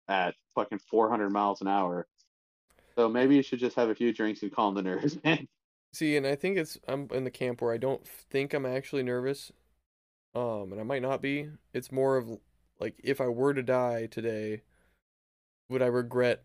at 0.08 0.34
fucking 0.54 0.80
400 0.90 1.30
miles 1.30 1.60
an 1.60 1.68
hour. 1.68 2.06
So 2.96 3.08
maybe 3.08 3.36
you 3.36 3.42
should 3.42 3.60
just 3.60 3.76
have 3.76 3.88
a 3.88 3.94
few 3.94 4.12
drinks 4.12 4.42
and 4.42 4.52
calm 4.52 4.74
the 4.74 4.82
nerves, 4.90 5.16
man. 5.24 5.48
See, 5.92 6.16
and 6.16 6.26
I 6.26 6.36
think 6.36 6.56
it's 6.56 6.78
I'm 6.86 7.08
in 7.12 7.24
the 7.24 7.30
camp 7.30 7.62
where 7.62 7.72
I 7.72 7.78
don't 7.78 8.06
think 8.06 8.54
I'm 8.54 8.66
actually 8.66 9.02
nervous, 9.02 9.50
um, 10.34 10.70
and 10.70 10.80
I 10.80 10.84
might 10.84 11.02
not 11.02 11.20
be. 11.20 11.48
It's 11.72 11.90
more 11.90 12.16
of 12.16 12.28
like 12.78 12.94
if 13.02 13.20
I 13.20 13.26
were 13.26 13.54
to 13.54 13.62
die 13.62 14.06
today, 14.06 14.62
would 15.68 15.82
I 15.82 15.86
regret 15.86 16.44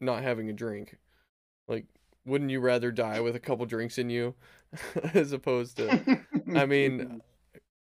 not 0.00 0.22
having 0.22 0.48
a 0.48 0.52
drink? 0.52 0.98
Like, 1.66 1.86
wouldn't 2.26 2.50
you 2.50 2.60
rather 2.60 2.90
die 2.90 3.20
with 3.20 3.36
a 3.36 3.40
couple 3.40 3.66
drinks 3.66 3.98
in 3.98 4.10
you, 4.10 4.34
as 5.14 5.32
opposed 5.32 5.76
to? 5.76 6.18
I 6.54 6.66
mean, 6.66 7.20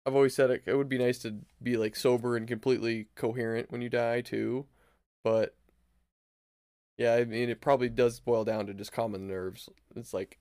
I've 0.07 0.15
always 0.15 0.35
said 0.35 0.51
it, 0.51 0.63
it 0.67 0.75
would 0.75 0.89
be 0.89 0.99
nice 0.99 1.19
to 1.21 1.37
be 1.63 1.77
like 1.77 1.97
sober 1.97 2.37
and 2.37 2.47
completely 2.47 3.09
coherent 3.15 3.71
when 3.71 3.81
you 3.83 3.89
die 3.89 4.21
too, 4.21 4.67
but 5.23 5.55
yeah, 6.99 7.15
I 7.15 7.25
mean 7.25 7.49
it 7.49 7.61
probably 7.61 7.89
does 7.89 8.21
boil 8.21 8.45
down 8.45 8.67
to 8.67 8.75
just 8.75 8.93
common 8.93 9.27
nerves. 9.27 9.69
It's 9.97 10.15
like 10.15 10.39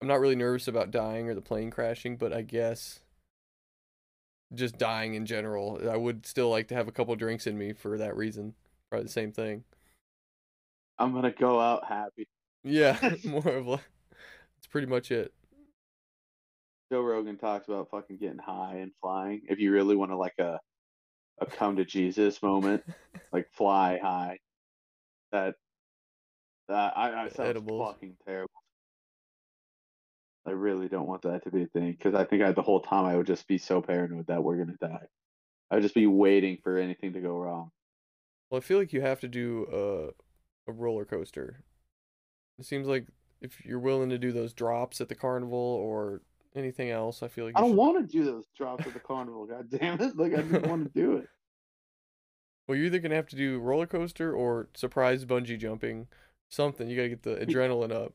I'm 0.00 0.08
not 0.08 0.20
really 0.20 0.36
nervous 0.36 0.66
about 0.66 0.90
dying 0.90 1.28
or 1.28 1.34
the 1.34 1.40
plane 1.40 1.70
crashing, 1.70 2.16
but 2.16 2.32
I 2.32 2.42
guess 2.42 3.00
just 4.54 4.78
dying 4.78 5.14
in 5.14 5.26
general, 5.26 5.80
I 5.88 5.96
would 5.96 6.26
still 6.26 6.50
like 6.50 6.68
to 6.68 6.74
have 6.74 6.88
a 6.88 6.92
couple 6.92 7.14
drinks 7.16 7.46
in 7.46 7.56
me 7.56 7.72
for 7.72 7.98
that 7.98 8.16
reason. 8.16 8.54
Probably 8.90 9.04
the 9.04 9.12
same 9.12 9.32
thing. 9.32 9.64
I'm 10.98 11.12
gonna 11.12 11.32
go 11.32 11.60
out 11.60 11.84
happy. 11.86 12.28
Yeah, 12.64 12.98
more 13.24 13.46
of 13.48 13.66
like 13.66 13.80
it's 14.58 14.66
pretty 14.66 14.86
much 14.86 15.10
it. 15.10 15.32
Joe 16.90 17.02
Rogan 17.02 17.38
talks 17.38 17.68
about 17.68 17.90
fucking 17.90 18.18
getting 18.18 18.38
high 18.38 18.76
and 18.76 18.92
flying. 19.00 19.42
If 19.48 19.58
you 19.58 19.72
really 19.72 19.96
want 19.96 20.10
to 20.10 20.16
like 20.16 20.38
a 20.38 20.60
a 21.40 21.46
come 21.46 21.76
to 21.76 21.84
Jesus 21.84 22.42
moment, 22.42 22.84
like 23.32 23.48
fly 23.52 23.98
high. 23.98 24.38
That 25.32 25.54
Uh, 26.68 26.74
I, 26.74 27.24
I 27.24 27.28
sounds 27.28 27.48
Edibles. 27.50 27.94
fucking 27.94 28.16
terrible. 28.26 28.50
I 30.46 30.50
really 30.50 30.88
don't 30.88 31.06
want 31.06 31.22
that 31.22 31.44
to 31.44 31.50
be 31.50 31.62
a 31.62 31.66
thing 31.68 31.92
because 31.92 32.14
I 32.14 32.24
think 32.24 32.42
I, 32.42 32.52
the 32.52 32.62
whole 32.62 32.80
time 32.80 33.04
I 33.06 33.16
would 33.16 33.26
just 33.26 33.46
be 33.46 33.58
so 33.58 33.80
paranoid 33.80 34.26
that 34.26 34.42
we're 34.42 34.56
gonna 34.56 34.76
die. 34.80 35.06
I 35.70 35.76
would 35.76 35.82
just 35.82 35.94
be 35.94 36.06
waiting 36.06 36.58
for 36.62 36.76
anything 36.76 37.12
to 37.14 37.20
go 37.20 37.36
wrong. 37.38 37.70
Well, 38.50 38.58
I 38.58 38.60
feel 38.60 38.78
like 38.78 38.92
you 38.92 39.00
have 39.00 39.20
to 39.20 39.28
do 39.28 39.66
a 39.72 40.70
a 40.70 40.74
roller 40.74 41.04
coaster. 41.04 41.64
It 42.62 42.66
seems 42.66 42.86
like 42.86 43.06
if 43.40 43.64
you're 43.64 43.80
willing 43.80 44.08
to 44.10 44.18
do 44.18 44.30
those 44.30 44.52
drops 44.52 45.00
at 45.00 45.08
the 45.08 45.16
carnival 45.16 45.58
or 45.58 46.20
anything 46.54 46.90
else, 46.90 47.20
I 47.24 47.26
feel 47.26 47.44
like 47.44 47.56
I 47.56 47.60
don't 47.60 47.70
should- 47.70 47.76
want 47.76 48.06
to 48.08 48.12
do 48.18 48.24
those 48.24 48.46
drops 48.56 48.86
at 48.86 48.92
the 48.92 49.00
carnival. 49.00 49.46
God 49.46 49.68
damn 49.68 50.00
it! 50.00 50.16
Like 50.16 50.32
I 50.32 50.42
just 50.42 50.64
want 50.68 50.84
to 50.84 50.90
do 51.00 51.16
it. 51.16 51.26
Well, 52.68 52.76
you're 52.76 52.86
either 52.86 53.00
gonna 53.00 53.16
have 53.16 53.26
to 53.30 53.36
do 53.36 53.58
roller 53.58 53.88
coaster 53.88 54.32
or 54.32 54.68
surprise 54.74 55.24
bungee 55.24 55.58
jumping, 55.58 56.06
something. 56.50 56.88
You 56.88 56.94
gotta 56.94 57.08
get 57.08 57.24
the 57.24 57.34
adrenaline 57.44 57.90
up. 57.90 58.12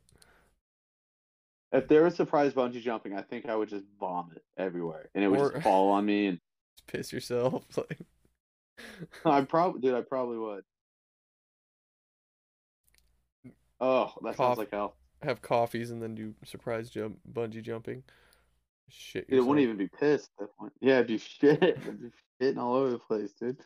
If 1.73 1.89
there 1.89 2.03
was 2.03 2.15
surprise 2.15 2.53
bungee 2.53 2.81
jumping, 2.81 3.13
I 3.13 3.21
think 3.23 3.47
I 3.49 3.55
would 3.57 3.67
just 3.67 3.83
vomit 3.99 4.45
everywhere, 4.57 5.09
and 5.13 5.25
it 5.25 5.27
would 5.27 5.41
Or- 5.41 5.51
just 5.51 5.63
fall 5.63 5.91
on 5.91 6.05
me. 6.05 6.27
And 6.27 6.39
piss 6.87 7.11
yourself. 7.11 7.65
Like, 7.89 7.99
I 9.25 9.41
probably, 9.41 9.81
dude, 9.81 9.95
I 9.95 10.01
probably 10.01 10.37
would. 10.37 10.63
Oh, 13.79 14.11
that 14.23 14.35
Cough. 14.35 14.47
sounds 14.47 14.57
like 14.57 14.71
hell. 14.71 14.95
have 15.23 15.41
coffees 15.41 15.91
and 15.91 16.01
then 16.01 16.15
do 16.15 16.33
surprise 16.45 16.89
jump 16.89 17.17
bungee 17.31 17.61
jumping. 17.61 18.03
Shit 18.89 19.29
Dude, 19.29 19.39
it 19.39 19.41
wouldn't 19.41 19.63
even 19.63 19.77
be 19.77 19.87
pissed. 19.89 20.29
at 20.39 20.47
that 20.47 20.57
point. 20.57 20.73
Yeah, 20.79 20.95
it'd 20.95 21.07
be 21.07 21.17
shit. 21.17 21.61
It'd 21.61 22.01
be 22.01 22.09
shitting 22.41 22.57
all 22.57 22.75
over 22.75 22.89
the 22.91 22.99
place, 22.99 23.33
dude. 23.33 23.57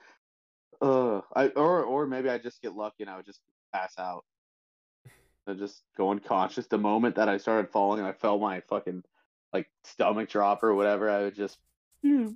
Uh, 0.81 1.21
I 1.35 1.47
or 1.49 1.83
or 1.83 2.07
maybe 2.07 2.29
I 2.29 2.37
just 2.39 2.61
get 2.61 2.73
lucky 2.75 3.03
and 3.03 3.09
I 3.09 3.15
would 3.17 3.25
just 3.25 3.41
pass 3.71 3.93
out. 3.99 4.25
I 5.47 5.53
just 5.53 5.83
go 5.97 6.09
unconscious. 6.11 6.67
The 6.67 6.77
moment 6.77 7.15
that 7.15 7.29
I 7.29 7.37
started 7.37 7.69
falling, 7.71 7.99
and 7.99 8.07
I 8.07 8.13
felt 8.13 8.41
my 8.41 8.61
fucking 8.61 9.03
like 9.53 9.67
stomach 9.83 10.29
drop 10.29 10.63
or 10.63 10.73
whatever. 10.73 11.09
I 11.09 11.23
would 11.23 11.35
just 11.35 11.59
and 12.03 12.35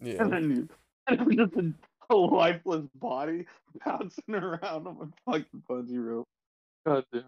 Yeah. 0.00 0.24
then 0.24 0.68
and 1.06 1.26
was 1.26 1.36
just 1.36 1.54
a, 1.54 1.72
a 2.10 2.16
lifeless 2.16 2.86
body 2.96 3.46
bouncing 3.86 4.34
around 4.34 4.86
on 4.88 5.12
my 5.26 5.32
fucking 5.32 5.62
bungee 5.70 6.04
rope. 6.04 6.26
God 6.86 7.04
damn 7.12 7.24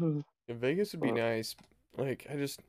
it. 0.00 0.24
Yeah, 0.48 0.54
Vegas 0.54 0.92
would 0.92 1.02
be 1.02 1.10
Uh, 1.10 1.14
nice. 1.14 1.54
Like 1.96 2.26
I 2.30 2.36
just 2.36 2.60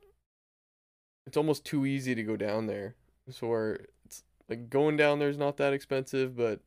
it's 1.26 1.36
almost 1.36 1.64
too 1.64 1.86
easy 1.86 2.14
to 2.14 2.22
go 2.22 2.36
down 2.36 2.66
there. 2.66 2.94
So 3.30 3.46
where 3.48 3.86
it's 4.04 4.22
like 4.48 4.68
going 4.68 4.96
down 4.96 5.18
there 5.18 5.30
is 5.30 5.38
not 5.38 5.56
that 5.58 5.72
expensive, 5.72 6.36
but 6.36 6.60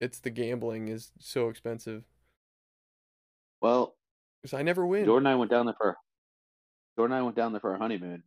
it's 0.00 0.20
the 0.20 0.30
gambling 0.30 0.88
is 0.88 1.10
so 1.18 1.48
expensive. 1.48 2.04
Well, 3.60 3.96
Cuz 4.42 4.54
I 4.54 4.62
never 4.62 4.86
win. 4.86 5.04
Jordan 5.04 5.26
and 5.26 5.34
I 5.34 5.36
went 5.36 5.50
down 5.50 5.66
there 5.66 5.74
for 5.78 5.96
Jordan 6.96 7.14
and 7.14 7.20
I 7.20 7.24
went 7.24 7.36
down 7.36 7.52
there 7.52 7.60
for 7.60 7.72
our 7.72 7.78
honeymoon. 7.78 8.22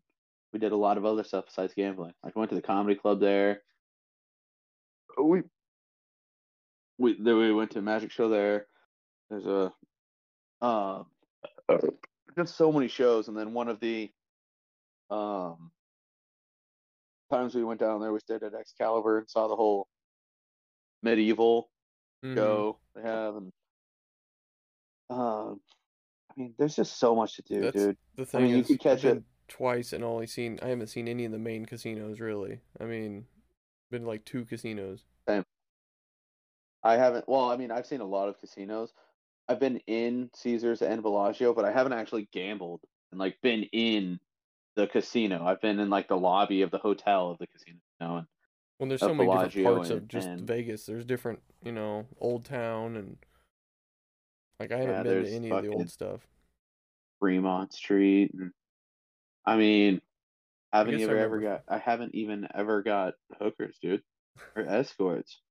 We 0.51 0.59
did 0.59 0.71
a 0.71 0.77
lot 0.77 0.97
of 0.97 1.05
other 1.05 1.23
stuff 1.23 1.45
besides 1.45 1.73
gambling. 1.73 2.13
Like 2.23 2.35
we 2.35 2.39
went 2.39 2.49
to 2.49 2.55
the 2.55 2.61
comedy 2.61 2.95
club 2.95 3.19
there. 3.19 3.61
We 5.21 5.43
we 6.97 7.21
then 7.21 7.37
we 7.37 7.53
went 7.53 7.71
to 7.71 7.79
a 7.79 7.81
magic 7.81 8.11
show 8.11 8.27
there. 8.29 8.67
There's 9.29 9.45
a 9.45 9.71
um 10.65 11.05
just 12.35 12.55
so 12.57 12.71
many 12.71 12.87
shows 12.87 13.27
and 13.27 13.37
then 13.37 13.53
one 13.53 13.67
of 13.69 13.79
the 13.79 14.11
um 15.09 15.71
times 17.31 17.53
we 17.55 17.63
went 17.63 17.79
down 17.79 18.01
there 18.01 18.11
we 18.11 18.19
stayed 18.19 18.43
at 18.43 18.53
Excalibur 18.53 19.19
and 19.19 19.29
saw 19.29 19.47
the 19.47 19.55
whole 19.55 19.87
medieval 21.03 21.69
Mhm. 22.23 22.35
show 22.35 22.79
they 22.95 23.01
have 23.01 23.35
and 23.35 23.51
um 25.09 25.61
I 26.31 26.33
mean 26.39 26.55
there's 26.57 26.75
just 26.75 26.97
so 26.99 27.15
much 27.15 27.35
to 27.37 27.41
do, 27.43 27.61
That's 27.61 27.75
dude. 27.75 27.97
The 28.15 28.23
I 28.23 28.25
thing 28.25 28.43
mean, 28.43 28.55
you 28.55 28.61
is, 28.61 28.67
could 28.67 28.79
catch 28.79 29.05
it- 29.05 29.23
twice 29.47 29.93
and 29.93 30.03
only 30.03 30.27
seen 30.27 30.59
I 30.61 30.67
haven't 30.67 30.87
seen 30.87 31.07
any 31.07 31.25
of 31.25 31.31
the 31.31 31.39
main 31.39 31.65
casinos 31.65 32.19
really. 32.19 32.61
I 32.79 32.83
mean, 32.85 33.25
been 33.89 34.05
like 34.05 34.25
two 34.25 34.45
casinos. 34.45 35.03
Same. 35.27 35.43
I 36.83 36.97
haven't. 36.97 37.27
Well, 37.27 37.49
I 37.49 37.57
mean, 37.57 37.71
I've 37.71 37.85
seen 37.87 37.99
a 38.01 38.05
lot 38.05 38.29
of 38.29 38.39
casinos. 38.39 38.93
I've 39.49 39.59
been 39.59 39.77
in 39.87 40.29
Caesars 40.35 40.81
and 40.83 41.01
Bellagio, 41.01 41.53
but 41.55 41.65
I 41.65 41.71
haven't 41.71 41.93
actually 41.93 42.29
gambled 42.31 42.81
and 43.11 43.19
like 43.19 43.35
been 43.41 43.63
in 43.73 44.19
the 44.75 44.85
casino. 44.87 45.43
I've 45.45 45.59
been 45.59 45.79
in 45.79 45.89
like 45.89 46.07
the 46.07 46.15
lobby 46.17 46.61
of 46.61 46.69
the 46.69 46.77
hotel 46.77 47.31
of 47.31 47.39
the 47.39 47.47
casino. 47.47 47.79
You 47.99 48.07
know, 48.07 48.17
and 48.17 48.27
When 48.77 48.89
there's 48.89 49.01
so 49.01 49.13
many 49.13 49.27
different 49.31 49.53
Bellagio 49.53 49.75
parts 49.75 49.89
of 49.89 50.07
just 50.07 50.27
and- 50.27 50.47
Vegas, 50.47 50.85
there's 50.85 51.03
different, 51.03 51.41
you 51.63 51.71
know, 51.71 52.05
Old 52.21 52.45
Town 52.45 52.95
and 52.95 53.17
like 54.59 54.71
I 54.71 54.77
haven't 54.77 54.93
Yeah, 54.93 55.03
been 55.03 55.23
to 55.23 55.31
any 55.31 55.49
of 55.49 55.63
the 55.63 55.69
old 55.69 55.89
stuff. 55.89 56.27
Fremont 57.19 57.73
Street, 57.73 58.31
and 58.33 58.51
I 59.45 59.57
mean, 59.57 59.99
haven't 60.71 60.93
guess 60.93 61.01
you 61.01 61.07
I 61.07 61.11
ever, 61.13 61.19
ever 61.21 61.39
got? 61.41 61.63
I 61.67 61.77
haven't 61.79 62.13
even 62.13 62.47
ever 62.53 62.83
got 62.83 63.15
hookers, 63.41 63.77
dude, 63.81 64.03
or 64.55 64.63
escorts. 64.63 65.41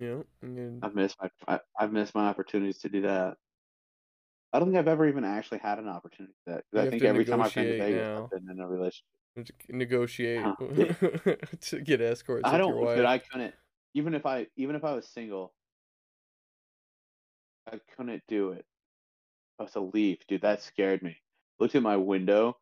Know, 0.00 0.24
and 0.42 0.82
I've 0.82 0.94
missed 0.94 1.16
my. 1.20 1.30
I, 1.48 1.60
I've 1.78 1.92
missed 1.92 2.14
my 2.14 2.28
opportunities 2.28 2.78
to 2.80 2.88
do 2.88 3.02
that. 3.02 3.38
I 4.52 4.58
don't 4.58 4.68
think 4.68 4.78
I've 4.78 4.88
ever 4.88 5.08
even 5.08 5.24
actually 5.24 5.58
had 5.58 5.78
an 5.78 5.88
opportunity 5.88 6.32
to 6.46 6.52
that. 6.52 6.64
'cause 6.70 6.82
You 6.82 6.88
I 6.88 6.90
think 6.90 7.02
every 7.04 7.24
time 7.24 7.40
I've 7.42 7.54
been 7.54 7.66
to 7.66 7.74
Vegas, 7.74 8.06
now. 8.06 8.24
I've 8.24 8.30
been 8.30 8.50
in 8.50 8.60
a 8.60 8.68
relationship. 8.68 9.04
negotiate 9.68 10.44
to 11.60 11.80
get 11.80 12.00
escorts. 12.00 12.44
I 12.46 12.58
don't, 12.58 12.76
wife. 12.80 12.98
I 13.00 13.18
couldn't. 13.18 13.54
Even 13.94 14.14
if 14.14 14.26
I, 14.26 14.48
even 14.56 14.76
if 14.76 14.84
I 14.84 14.92
was 14.94 15.08
single, 15.08 15.54
I 17.66 17.78
couldn't 17.94 18.22
do 18.26 18.52
it. 18.52 18.64
I 19.58 19.64
was 19.64 19.76
a 19.76 19.80
leaf, 19.80 20.26
dude. 20.28 20.42
That 20.42 20.62
scared 20.62 21.02
me. 21.02 21.18
Looked 21.58 21.74
at 21.76 21.82
my 21.82 21.96
window, 21.96 22.60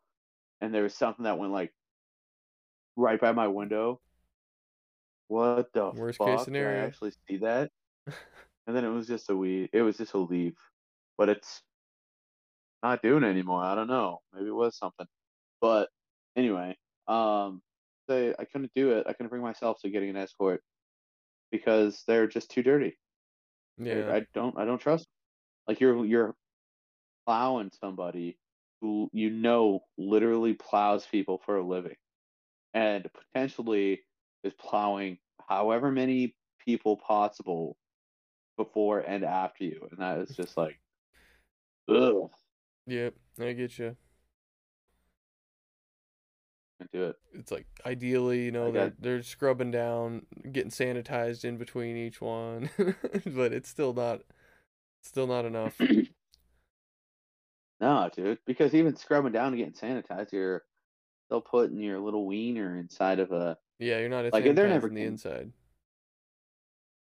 and 0.61 0.75
there 0.75 0.85
was 0.85 0.95
something 0.95 1.25
that 1.25 1.39
went 1.39 1.53
like 1.53 1.75
right 2.97 3.21
by 3.21 3.33
my 3.33 3.49
window. 3.49 4.01
What 5.33 5.73
the 5.73 5.91
Worst 5.93 6.19
fuck? 6.19 6.27
case 6.27 6.39
Did 6.41 6.45
scenario. 6.45 6.83
I 6.83 6.85
actually 6.85 7.13
see 7.27 7.39
that? 7.39 7.71
and 8.67 8.77
then 8.77 8.85
it 8.85 8.91
was 8.91 9.07
just 9.07 9.31
a 9.31 9.37
weed. 9.37 9.71
It 9.73 9.81
was 9.81 9.97
just 9.97 10.13
a 10.13 10.19
leaf, 10.19 10.55
but 11.17 11.31
it's 11.31 11.63
not 12.83 13.01
doing 13.03 13.25
it 13.25 13.29
anymore. 13.29 13.63
I 13.63 13.75
don't 13.75 13.87
know. 13.89 14.21
Maybe 14.35 14.49
it 14.49 14.55
was 14.55 14.77
something. 14.77 15.07
But 15.63 15.89
anyway, 16.37 16.77
um, 17.09 17.63
say 18.11 18.35
I 18.39 18.45
couldn't 18.45 18.73
do 18.75 18.93
it. 18.93 19.07
I 19.09 19.15
couldn't 19.15 19.31
bring 19.31 19.43
myself 19.43 19.81
to 19.81 19.91
getting 19.91 20.11
an 20.11 20.17
escort 20.17 20.63
because 21.51 22.03
they're 22.07 22.27
just 22.27 22.51
too 22.51 22.63
dirty. 22.63 22.99
Yeah, 23.79 24.13
I 24.13 24.27
don't. 24.35 24.59
I 24.59 24.67
don't 24.67 24.81
trust. 24.81 25.05
Them. 25.05 25.13
Like 25.69 25.81
you're 25.81 26.05
you're 26.05 26.35
plowing 27.27 27.71
somebody 27.81 28.37
who 28.83 29.09
you 29.15 29.31
know 29.31 29.81
literally 29.97 30.53
plows 30.53 31.07
people 31.07 31.41
for 31.47 31.57
a 31.57 31.67
living, 31.67 31.97
and 32.75 33.09
potentially 33.15 34.03
is 34.45 34.53
plowing 34.59 35.19
however 35.49 35.91
many 35.91 36.35
people 36.65 36.97
possible 36.97 37.77
before 38.57 39.01
and 39.01 39.25
after 39.25 39.65
you, 39.65 39.89
and 39.91 40.01
that 40.01 40.19
is 40.19 40.37
just 40.37 40.57
like, 40.57 40.79
ugh, 41.89 42.31
yep, 42.87 43.15
I 43.41 43.53
get 43.53 43.79
you. 43.79 43.97
can't 46.83 46.91
do 46.93 47.05
it. 47.05 47.17
It's 47.35 47.53
like 47.53 47.67
ideally, 47.87 48.45
you 48.45 48.51
know, 48.51 48.69
I 48.69 48.71
they're 48.71 48.93
they're 48.99 49.23
scrubbing 49.23 49.71
down, 49.71 50.27
getting 50.51 50.71
sanitized 50.71 51.45
in 51.45 51.57
between 51.57 51.97
each 51.97 52.21
one, 52.21 52.71
but 53.27 53.53
it's 53.53 53.69
still 53.69 53.93
not, 53.93 54.23
still 55.03 55.27
not 55.27 55.45
enough. 55.45 55.81
No, 57.81 58.09
dude, 58.15 58.39
because 58.47 58.77
even 58.77 58.95
scrubbing 58.95 59.33
down 59.33 59.49
and 59.49 59.57
getting 59.57 59.73
sanitized, 59.73 60.31
you're 60.31 60.63
still 61.27 61.41
putting 61.41 61.81
your 61.81 61.99
little 61.99 62.27
wiener 62.27 62.77
inside 62.77 63.19
of 63.19 63.33
a. 63.33 63.59
Yeah, 63.83 63.99
you're 63.99 64.09
not 64.09 64.33
Like, 64.33 64.45
they're 64.45 64.69
never 64.69 64.89
sanitizing 64.89 64.95
the 64.95 65.03
inside. 65.03 65.53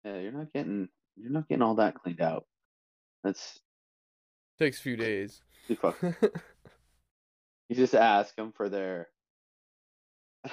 Yeah, 0.03 0.17
you're 0.17 0.31
not 0.31 0.51
getting. 0.53 0.89
You're 1.15 1.31
not 1.31 1.47
getting 1.47 1.61
all 1.61 1.75
that 1.75 1.95
cleaned 1.95 2.21
out. 2.21 2.45
That's 3.23 3.59
Takes 4.59 4.79
a 4.79 4.83
few 4.83 4.97
days. 4.97 5.41
You 7.69 7.77
just 7.77 7.95
ask 7.95 8.35
them 8.35 8.51
for 8.51 8.67
their. 8.69 9.07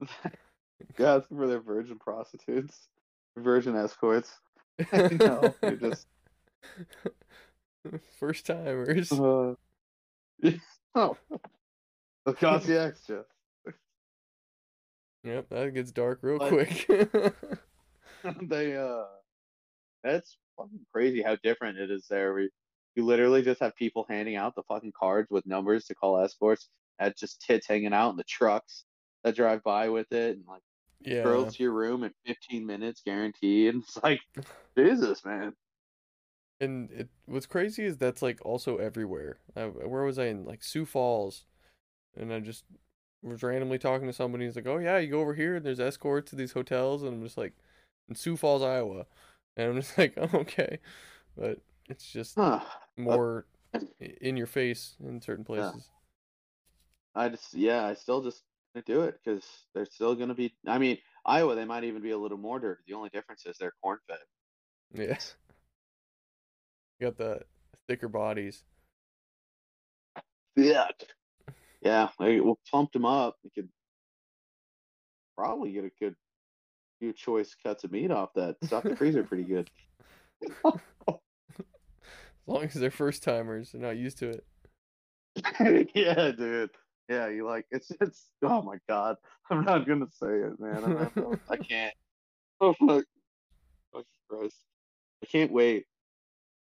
ask 0.00 1.28
them 1.28 1.36
for 1.36 1.48
their 1.48 1.60
virgin 1.60 1.98
prostitutes, 1.98 2.88
virgin 3.36 3.76
escorts. 3.76 4.32
No, 4.92 5.54
you're 5.62 5.72
just. 5.72 6.06
First 8.18 8.46
timers. 8.46 9.10
Uh, 9.12 9.54
oh, 10.94 11.16
it'll 12.24 12.34
cost 12.38 12.68
you 12.68 12.78
extra. 12.78 13.24
Yep, 15.26 15.48
that 15.50 15.74
gets 15.74 15.92
dark 15.92 16.20
real 16.22 16.38
But- 16.38 16.50
quick. 16.50 16.86
they 18.42 18.76
uh, 18.76 19.04
that's 20.02 20.36
fucking 20.56 20.86
crazy 20.92 21.22
how 21.22 21.36
different 21.42 21.78
it 21.78 21.90
is 21.90 22.06
there. 22.08 22.32
We, 22.34 22.50
you 22.94 23.04
literally 23.04 23.42
just 23.42 23.60
have 23.60 23.76
people 23.76 24.06
handing 24.08 24.36
out 24.36 24.54
the 24.54 24.62
fucking 24.64 24.92
cards 24.98 25.28
with 25.30 25.46
numbers 25.46 25.84
to 25.86 25.94
call 25.94 26.18
escorts. 26.18 26.68
At 26.98 27.18
just 27.18 27.42
tits 27.42 27.66
hanging 27.68 27.92
out 27.92 28.08
in 28.10 28.16
the 28.16 28.24
trucks 28.24 28.84
that 29.22 29.36
drive 29.36 29.62
by 29.62 29.90
with 29.90 30.10
it, 30.12 30.36
and 30.38 30.46
like 30.48 30.62
Yeah. 31.00 31.22
drove 31.24 31.52
to 31.54 31.62
your 31.62 31.72
room 31.72 32.04
in 32.04 32.12
15 32.24 32.64
minutes, 32.64 33.02
guaranteed. 33.04 33.74
And 33.74 33.82
it's 33.82 33.98
like, 34.02 34.20
Jesus, 34.78 35.22
man. 35.22 35.52
And 36.58 36.90
it 36.90 37.08
what's 37.26 37.44
crazy 37.44 37.84
is 37.84 37.98
that's 37.98 38.22
like 38.22 38.38
also 38.46 38.78
everywhere. 38.78 39.40
I, 39.54 39.64
where 39.66 40.04
was 40.04 40.18
I 40.18 40.26
in 40.28 40.46
like 40.46 40.64
Sioux 40.64 40.86
Falls, 40.86 41.44
and 42.16 42.32
I 42.32 42.40
just 42.40 42.64
was 43.30 43.42
randomly 43.42 43.78
talking 43.78 44.06
to 44.06 44.12
somebody. 44.12 44.44
He's 44.46 44.56
like, 44.56 44.66
"Oh 44.66 44.78
yeah, 44.78 44.98
you 44.98 45.10
go 45.10 45.20
over 45.20 45.34
here, 45.34 45.56
and 45.56 45.66
there's 45.66 45.80
escorts 45.80 46.30
to 46.30 46.36
these 46.36 46.52
hotels," 46.52 47.02
and 47.02 47.14
I'm 47.14 47.22
just 47.22 47.38
like, 47.38 47.54
"In 48.08 48.14
Sioux 48.14 48.36
Falls, 48.36 48.62
Iowa," 48.62 49.06
and 49.56 49.70
I'm 49.70 49.76
just 49.80 49.96
like, 49.98 50.14
oh, 50.16 50.30
"Okay," 50.40 50.78
but 51.36 51.60
it's 51.88 52.10
just 52.10 52.36
Huh. 52.36 52.60
more 52.96 53.46
in 54.00 54.36
your 54.36 54.46
face 54.46 54.96
in 55.00 55.20
certain 55.20 55.44
Yeah. 55.56 55.72
places. 55.72 55.90
I 57.14 57.28
just, 57.30 57.54
yeah, 57.54 57.84
I 57.86 57.94
still 57.94 58.22
just 58.22 58.42
gonna 58.74 58.84
do 58.84 59.02
it 59.02 59.18
because 59.24 59.44
they're 59.74 59.86
still 59.86 60.14
gonna 60.14 60.34
be. 60.34 60.54
I 60.66 60.78
mean, 60.78 60.98
Iowa, 61.24 61.54
they 61.54 61.64
might 61.64 61.84
even 61.84 62.02
be 62.02 62.10
a 62.12 62.18
little 62.18 62.38
more 62.38 62.60
dirty. 62.60 62.82
The 62.86 62.94
only 62.94 63.10
difference 63.10 63.46
is 63.46 63.56
they're 63.58 63.72
corn 63.82 63.98
fed. 64.08 64.18
Yes, 64.92 65.36
you 67.00 67.06
got 67.06 67.16
the 67.16 67.42
thicker 67.88 68.08
bodies. 68.08 68.64
Yeah. 70.56 70.88
Yeah, 71.86 72.08
we 72.18 72.42
pumped 72.72 72.94
them 72.94 73.04
up. 73.04 73.36
We 73.44 73.50
could 73.50 73.68
probably 75.38 75.70
get 75.70 75.84
a 75.84 75.90
good 76.00 76.16
few 76.98 77.12
choice 77.12 77.54
cuts 77.64 77.84
of 77.84 77.92
meat 77.92 78.10
off 78.10 78.30
that. 78.34 78.56
Stuff 78.64 78.82
the 78.82 78.96
freezer 78.96 79.22
pretty 79.22 79.44
good. 79.44 79.70
As 81.08 81.14
long 82.48 82.64
as 82.64 82.74
they're 82.74 82.90
first 82.90 83.22
timers, 83.22 83.70
they're 83.70 83.80
not 83.80 83.96
used 83.96 84.18
to 84.18 84.30
it. 84.30 85.90
yeah, 85.94 86.32
dude. 86.32 86.70
Yeah, 87.08 87.28
you 87.28 87.46
like 87.46 87.66
it's 87.70 87.92
it's. 88.00 88.30
Oh 88.42 88.62
my 88.62 88.78
god, 88.88 89.16
I'm 89.50 89.64
not 89.64 89.86
gonna 89.86 90.06
say 90.10 90.26
it, 90.28 90.58
man. 90.58 90.82
I'm 90.84 90.94
not 90.94 91.14
gonna- 91.14 91.40
I 91.48 91.56
can't. 91.56 91.94
Oh 92.60 92.72
fuck. 92.72 93.04
Fucking 93.92 94.06
Christ. 94.28 94.56
I 95.22 95.26
can't 95.26 95.52
wait 95.52 95.86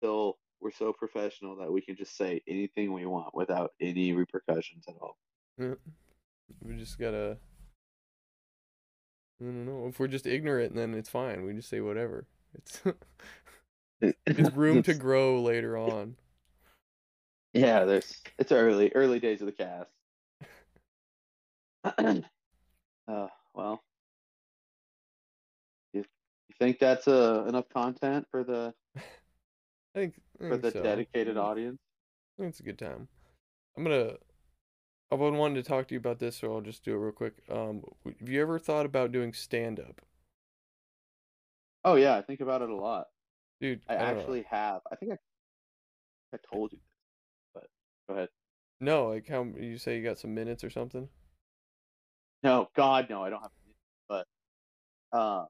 till 0.02 0.38
we're 0.64 0.72
so 0.72 0.94
professional 0.94 1.58
that 1.58 1.72
we 1.72 1.82
can 1.82 1.96
just 1.96 2.18
say 2.18 2.42
anything 2.48 2.94
we 2.94 3.06
want 3.06 3.36
without 3.36 3.72
any 3.82 4.14
repercussions 4.14 4.86
at 4.88 4.96
all. 5.02 5.18
Yeah. 5.58 5.76
We 6.62 6.76
just 6.78 6.98
gotta. 6.98 7.38
I 9.42 9.46
don't 9.46 9.66
know. 9.66 9.88
If 9.88 10.00
we're 10.00 10.08
just 10.08 10.26
ignorant, 10.26 10.76
then 10.76 10.94
it's 10.94 11.10
fine. 11.10 11.44
We 11.46 11.54
just 11.54 11.70
say 11.70 11.82
whatever. 11.82 12.28
It's 12.56 12.82
it's 14.26 14.52
room 14.56 14.84
to 14.84 14.94
grow 14.94 15.42
later 15.42 15.78
on. 15.78 16.16
Yeah, 17.54 17.84
there's 17.86 18.22
it's 18.40 18.52
early, 18.52 18.92
early 18.96 19.20
days 19.20 19.42
of 19.42 19.48
the 19.48 19.52
cast. 19.52 19.90
uh, 23.08 23.28
well, 23.54 23.84
you, 25.92 26.00
you 26.00 26.56
think 26.58 26.80
that's 26.80 27.08
uh, 27.08 27.44
enough 27.48 27.68
content 27.70 28.26
for 28.32 28.44
the 28.44 28.74
I 29.96 30.00
think, 30.00 30.22
I 30.44 30.48
for 30.50 30.58
the 30.58 30.72
so. 30.72 30.82
dedicated 30.84 31.38
audience. 31.38 31.80
I 32.38 32.42
think 32.42 32.50
it's 32.50 32.60
a 32.60 32.64
good 32.64 32.80
time. 32.80 33.08
I'm 33.78 33.84
gonna. 33.84 34.14
I've 35.12 35.20
been 35.20 35.38
wanting 35.38 35.62
to 35.62 35.64
talk 35.64 35.88
to 35.88 35.94
you 35.94 36.00
about 36.00 36.18
this, 36.20 36.38
so 36.38 36.54
I'll 36.54 36.62
just 36.62 36.84
do 36.84 36.94
it 36.96 36.98
real 36.98 37.12
quick. 37.12 37.36
Um, 37.50 37.84
have 38.20 38.30
you 38.30 38.42
ever 38.42 38.58
thought 38.58 38.88
about 38.88 39.12
doing 39.12 39.32
stand 39.34 39.80
up, 39.80 40.02
Oh 41.84 41.96
yeah, 41.96 42.16
I 42.16 42.22
think 42.22 42.40
about 42.40 42.62
it 42.62 42.70
a 42.70 42.76
lot. 42.76 43.08
dude? 43.62 43.82
I 43.88 43.96
know. 43.96 44.00
actually 44.00 44.44
have. 44.50 44.82
I 44.92 44.96
think 44.96 45.12
I 45.12 45.18
I 46.34 46.40
told 46.52 46.72
you 46.72 46.80
this, 46.80 46.88
but 47.54 47.68
go 48.08 48.16
ahead. 48.16 48.30
no, 48.80 49.10
like 49.10 49.28
how 49.28 49.44
you 49.44 49.78
say 49.78 49.98
you 49.98 50.04
got 50.04 50.18
some 50.18 50.34
minutes 50.34 50.64
or 50.64 50.70
something. 50.72 51.08
No, 52.42 52.70
God, 52.76 53.08
no, 53.10 53.24
I 53.24 53.30
don't 53.30 53.42
have. 53.42 53.52
But 54.10 54.28
uh, 55.12 55.46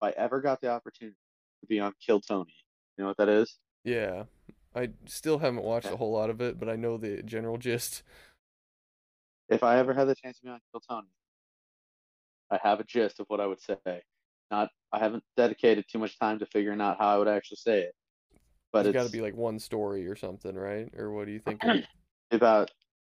if 0.00 0.14
I 0.14 0.20
ever 0.20 0.40
got 0.40 0.60
the 0.60 0.70
opportunity 0.70 1.16
to 1.60 1.66
be 1.66 1.80
on 1.80 1.92
Kill 2.04 2.20
Tony, 2.20 2.54
you 2.96 3.02
know 3.04 3.08
what 3.08 3.16
that 3.18 3.28
is? 3.28 3.58
Yeah, 3.84 4.24
I 4.74 4.90
still 5.06 5.38
haven't 5.38 5.62
watched 5.62 5.86
Okay. 5.86 5.94
a 5.94 5.98
whole 5.98 6.12
lot 6.12 6.30
of 6.30 6.40
it, 6.40 6.58
but 6.58 6.68
I 6.68 6.76
know 6.76 6.96
the 6.96 7.22
general 7.22 7.58
gist. 7.58 8.02
If 9.48 9.62
I 9.62 9.78
ever 9.78 9.94
had 9.94 10.06
the 10.06 10.14
chance 10.14 10.38
to 10.38 10.44
be 10.44 10.50
on 10.50 10.60
Kill 10.72 10.80
Tony, 10.88 11.08
I 12.50 12.58
have 12.62 12.80
a 12.80 12.84
gist 12.84 13.20
of 13.20 13.26
what 13.28 13.40
I 13.40 13.46
would 13.46 13.60
say. 13.60 14.02
Not, 14.50 14.70
I 14.92 14.98
haven't 14.98 15.24
dedicated 15.36 15.84
too 15.90 15.98
much 15.98 16.18
time 16.18 16.38
to 16.38 16.46
figuring 16.46 16.80
out 16.80 16.98
how 16.98 17.08
I 17.08 17.18
would 17.18 17.28
actually 17.28 17.56
say 17.56 17.80
it, 17.80 17.94
but 18.72 18.84
There's 18.84 18.94
got 18.94 19.04
to 19.04 19.10
be 19.10 19.20
like 19.20 19.36
one 19.36 19.58
story 19.58 20.06
or 20.06 20.16
something, 20.16 20.54
right? 20.54 20.88
Or 20.96 21.12
what 21.12 21.26
do 21.26 21.32
you 21.32 21.38
think? 21.40 21.60
about 22.30 22.70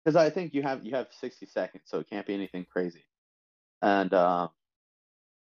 because 0.05 0.15
I 0.15 0.29
think 0.29 0.53
you 0.53 0.61
have 0.63 0.85
you 0.85 0.91
have 0.91 1.07
60 1.19 1.45
seconds, 1.45 1.83
so 1.87 1.99
it 1.99 2.09
can't 2.09 2.25
be 2.25 2.33
anything 2.33 2.65
crazy. 2.71 3.03
And 3.81 4.13
um, 4.13 4.49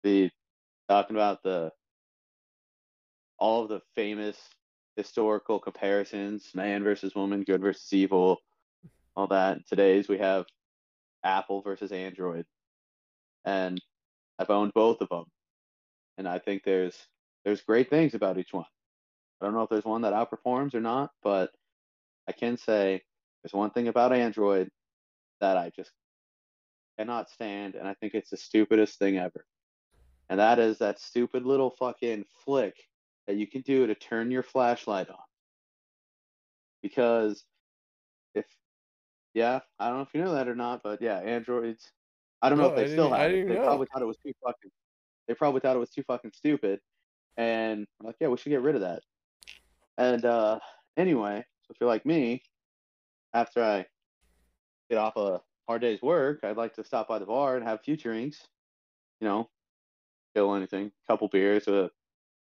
the 0.03 0.29
talking 0.89 1.15
about 1.15 1.43
the 1.43 1.71
all 3.39 3.63
of 3.63 3.69
the 3.69 3.81
famous 3.95 4.37
historical 4.97 5.59
comparisons, 5.59 6.51
man 6.55 6.83
versus 6.83 7.15
woman, 7.15 7.43
good 7.43 7.61
versus 7.61 7.93
evil, 7.93 8.39
all 9.15 9.27
that. 9.27 9.65
Today's 9.67 10.09
we 10.09 10.17
have 10.17 10.45
Apple 11.23 11.61
versus 11.61 11.91
Android, 11.91 12.45
and 13.45 13.79
I've 14.39 14.49
owned 14.49 14.73
both 14.73 15.01
of 15.01 15.09
them, 15.09 15.25
and 16.17 16.27
I 16.27 16.39
think 16.39 16.63
there's 16.63 16.97
there's 17.45 17.61
great 17.61 17.89
things 17.89 18.15
about 18.15 18.37
each 18.37 18.51
one. 18.51 18.65
I 19.39 19.45
don't 19.45 19.53
know 19.53 19.61
if 19.61 19.69
there's 19.69 19.85
one 19.85 20.01
that 20.01 20.13
outperforms 20.13 20.73
or 20.73 20.81
not, 20.81 21.11
but 21.23 21.51
I 22.27 22.31
can 22.31 22.57
say 22.57 23.03
there's 23.41 23.53
one 23.53 23.69
thing 23.69 23.87
about 23.87 24.11
Android 24.11 24.69
that 25.39 25.57
I 25.57 25.71
just 25.75 25.91
cannot 26.97 27.29
stand, 27.29 27.75
and 27.75 27.87
I 27.87 27.93
think 27.93 28.15
it's 28.15 28.31
the 28.31 28.37
stupidest 28.37 28.97
thing 28.97 29.17
ever. 29.17 29.45
And 30.29 30.39
that 30.39 30.59
is 30.59 30.79
that 30.79 30.99
stupid 30.99 31.45
little 31.45 31.69
fucking 31.69 32.25
flick 32.43 32.75
that 33.27 33.35
you 33.35 33.47
can 33.47 33.61
do 33.61 33.87
to 33.87 33.95
turn 33.95 34.31
your 34.31 34.43
flashlight 34.43 35.09
on. 35.09 35.17
Because 36.81 37.45
if, 38.33 38.45
yeah, 39.33 39.59
I 39.79 39.87
don't 39.87 39.97
know 39.97 40.03
if 40.03 40.13
you 40.13 40.23
know 40.23 40.33
that 40.33 40.47
or 40.47 40.55
not, 40.55 40.81
but 40.83 41.01
yeah, 41.01 41.17
Androids, 41.19 41.91
I 42.41 42.49
don't 42.49 42.57
know 42.57 42.69
No, 42.69 42.73
if 42.73 42.79
I 42.79 42.83
they 42.83 42.91
still 42.93 43.11
have 43.11 43.31
it. 43.31 43.47
They 43.47 43.55
know. 43.55 43.63
probably 43.63 43.87
thought 43.91 44.01
it 44.01 44.05
was 44.05 44.17
too 44.17 44.33
fucking, 44.45 44.71
they 45.27 45.33
probably 45.33 45.59
thought 45.59 45.75
it 45.75 45.79
was 45.79 45.89
too 45.89 46.03
fucking 46.03 46.31
stupid. 46.33 46.79
And 47.35 47.85
I'm 47.99 48.05
like, 48.07 48.15
yeah, 48.19 48.27
we 48.29 48.37
should 48.37 48.49
get 48.49 48.61
rid 48.61 48.75
of 48.75 48.81
that. 48.81 49.01
And 49.97 50.23
uh 50.25 50.59
anyway, 50.95 51.43
so 51.63 51.71
if 51.71 51.77
you're 51.81 51.89
like 51.89 52.05
me, 52.05 52.43
after 53.33 53.63
I 53.63 53.85
get 54.89 54.99
off 54.99 55.17
a 55.17 55.41
hard 55.67 55.81
day's 55.81 56.01
work, 56.01 56.39
I'd 56.43 56.57
like 56.57 56.75
to 56.75 56.83
stop 56.83 57.07
by 57.07 57.19
the 57.19 57.25
bar 57.25 57.55
and 57.55 57.65
have 57.67 57.79
a 57.79 57.83
few 57.83 57.97
drinks. 57.97 58.47
You 59.19 59.27
know, 59.27 59.49
kill 60.35 60.53
anything, 60.55 60.91
couple 61.07 61.27
beers, 61.27 61.67
a 61.67 61.89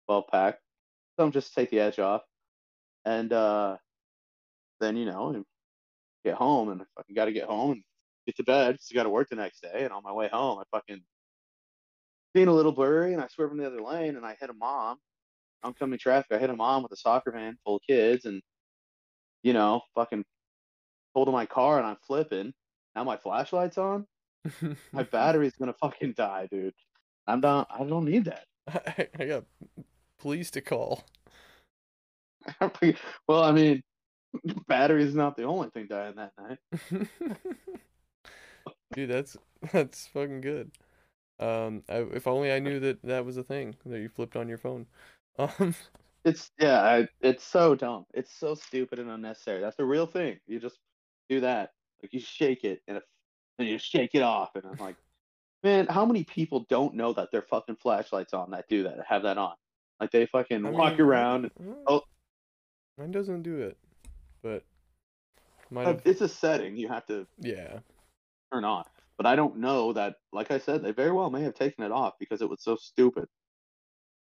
12 0.08 0.24
pack. 0.32 0.60
Some 1.18 1.32
just 1.32 1.54
take 1.54 1.70
the 1.70 1.80
edge 1.80 2.00
off. 2.00 2.22
And 3.06 3.32
uh 3.32 3.78
then, 4.80 4.98
you 4.98 5.06
know, 5.06 5.44
get 6.24 6.36
home 6.36 6.70
and 6.70 6.82
I 6.82 6.86
fucking 6.98 7.16
gotta 7.16 7.32
get 7.32 7.46
home 7.46 7.72
and 7.72 7.84
get 8.26 8.36
to 8.38 8.44
bed 8.44 8.74
because 8.74 8.90
I 8.92 8.96
gotta 8.96 9.10
work 9.10 9.30
the 9.30 9.36
next 9.36 9.62
day. 9.62 9.84
And 9.84 9.94
on 9.94 10.04
my 10.04 10.12
way 10.12 10.28
home, 10.28 10.60
I 10.60 10.64
fucking 10.76 11.02
being 12.34 12.48
a 12.48 12.54
little 12.54 12.72
blurry 12.74 13.14
and 13.14 13.22
I 13.22 13.28
swerve 13.28 13.52
in 13.52 13.58
the 13.58 13.68
other 13.68 13.82
lane 13.82 14.18
and 14.18 14.26
I 14.26 14.36
hit 14.40 14.50
a 14.50 14.54
mom. 14.54 14.98
Oncoming 15.64 15.98
traffic, 15.98 16.32
I 16.32 16.38
hit 16.38 16.52
a 16.52 16.56
mom 16.56 16.84
with 16.84 16.92
a 16.92 16.98
soccer 16.98 17.32
van 17.32 17.58
full 17.66 17.78
of 17.78 17.82
kids 17.88 18.26
and 18.26 18.42
you 19.42 19.54
know, 19.54 19.82
fucking 19.94 20.26
in 21.16 21.32
my 21.32 21.46
car 21.46 21.78
and 21.78 21.88
I'm 21.88 21.98
flipping. 22.06 22.54
Now 22.96 23.04
my 23.04 23.18
flashlight's 23.18 23.78
on. 23.78 24.06
My 24.94 25.04
battery's 25.04 25.56
gonna 25.56 25.74
fucking 25.82 26.14
die, 26.16 26.48
dude. 26.52 26.74
I'm 27.26 27.40
not. 27.40 27.68
I 27.72 27.84
don't 27.84 28.06
need 28.06 28.26
that. 28.26 28.46
I, 28.68 29.08
I 29.20 29.26
got 29.26 29.44
police 30.26 30.50
to 30.50 30.60
call. 30.60 31.04
well, 33.28 33.44
I 33.44 33.52
mean, 33.52 33.84
battery's 34.68 35.14
not 35.14 35.38
the 35.38 35.44
only 35.44 35.70
thing 35.70 35.86
dying 35.86 36.16
that 36.16 36.32
night. 36.36 36.58
Dude, 38.96 39.12
that's 39.12 39.38
that's 39.72 40.08
fucking 40.08 40.42
good. 40.42 40.72
Um, 41.40 41.84
I, 41.88 41.98
if 42.14 42.26
only 42.26 42.52
I 42.52 42.58
knew 42.58 42.80
that 42.80 43.04
that 43.04 43.24
was 43.24 43.38
a 43.38 43.44
thing 43.44 43.76
that 43.86 44.00
you 44.00 44.10
flipped 44.10 44.36
on 44.36 44.50
your 44.50 44.58
phone. 44.58 44.88
Um, 45.38 45.76
It's 46.24 46.50
yeah. 46.58 46.82
I, 46.82 47.08
it's 47.20 47.44
so 47.44 47.76
dumb. 47.76 48.06
It's 48.14 48.34
so 48.34 48.56
stupid 48.56 49.00
and 49.00 49.12
unnecessary. 49.12 49.60
That's 49.60 49.76
the 49.76 49.84
real 49.84 50.08
thing. 50.08 50.40
You 50.48 50.62
just 50.62 50.80
do 51.28 51.42
that. 51.42 51.72
Like 52.02 52.14
you 52.14 52.22
shake 52.22 52.64
it 52.64 52.82
and, 52.88 53.02
and 53.60 53.68
you 53.68 53.78
shake 53.78 54.12
it 54.16 54.22
off, 54.22 54.56
and 54.56 54.64
I'm 54.66 54.78
like, 54.78 54.96
man, 55.62 55.88
how 55.88 56.06
many 56.06 56.24
people 56.24 56.66
don't 56.70 56.96
know 56.96 57.12
that 57.12 57.34
their 57.34 57.42
fucking 57.42 57.76
flashlights 57.76 58.34
on 58.34 58.52
that 58.52 58.70
do 58.70 58.84
that 58.84 59.06
have 59.10 59.24
that 59.24 59.38
on? 59.38 59.56
Like 60.00 60.12
they 60.12 60.26
fucking 60.26 60.66
I 60.66 60.70
walk 60.70 60.94
mean, 60.94 61.02
around. 61.02 61.52
oh. 61.88 62.02
mine 62.98 63.12
doesn't 63.12 63.44
do 63.44 63.58
it, 63.58 63.78
but 64.44 64.64
have. 65.76 66.02
It's 66.06 66.22
a 66.22 66.28
setting 66.28 66.76
you 66.76 66.88
have 66.90 67.06
to 67.08 67.26
Yeah, 67.40 67.80
turn 68.54 68.66
on. 68.66 68.84
But 69.18 69.26
I 69.26 69.36
don't 69.36 69.58
know 69.58 69.94
that. 69.94 70.16
Like 70.34 70.52
I 70.52 70.58
said, 70.58 70.84
they 70.84 70.92
very 70.92 71.12
well 71.12 71.30
may 71.30 71.42
have 71.44 71.56
taken 71.56 71.84
it 71.84 71.92
off 71.92 72.16
because 72.20 72.42
it 72.42 72.50
was 72.50 72.62
so 72.62 72.76
stupid. 72.76 73.28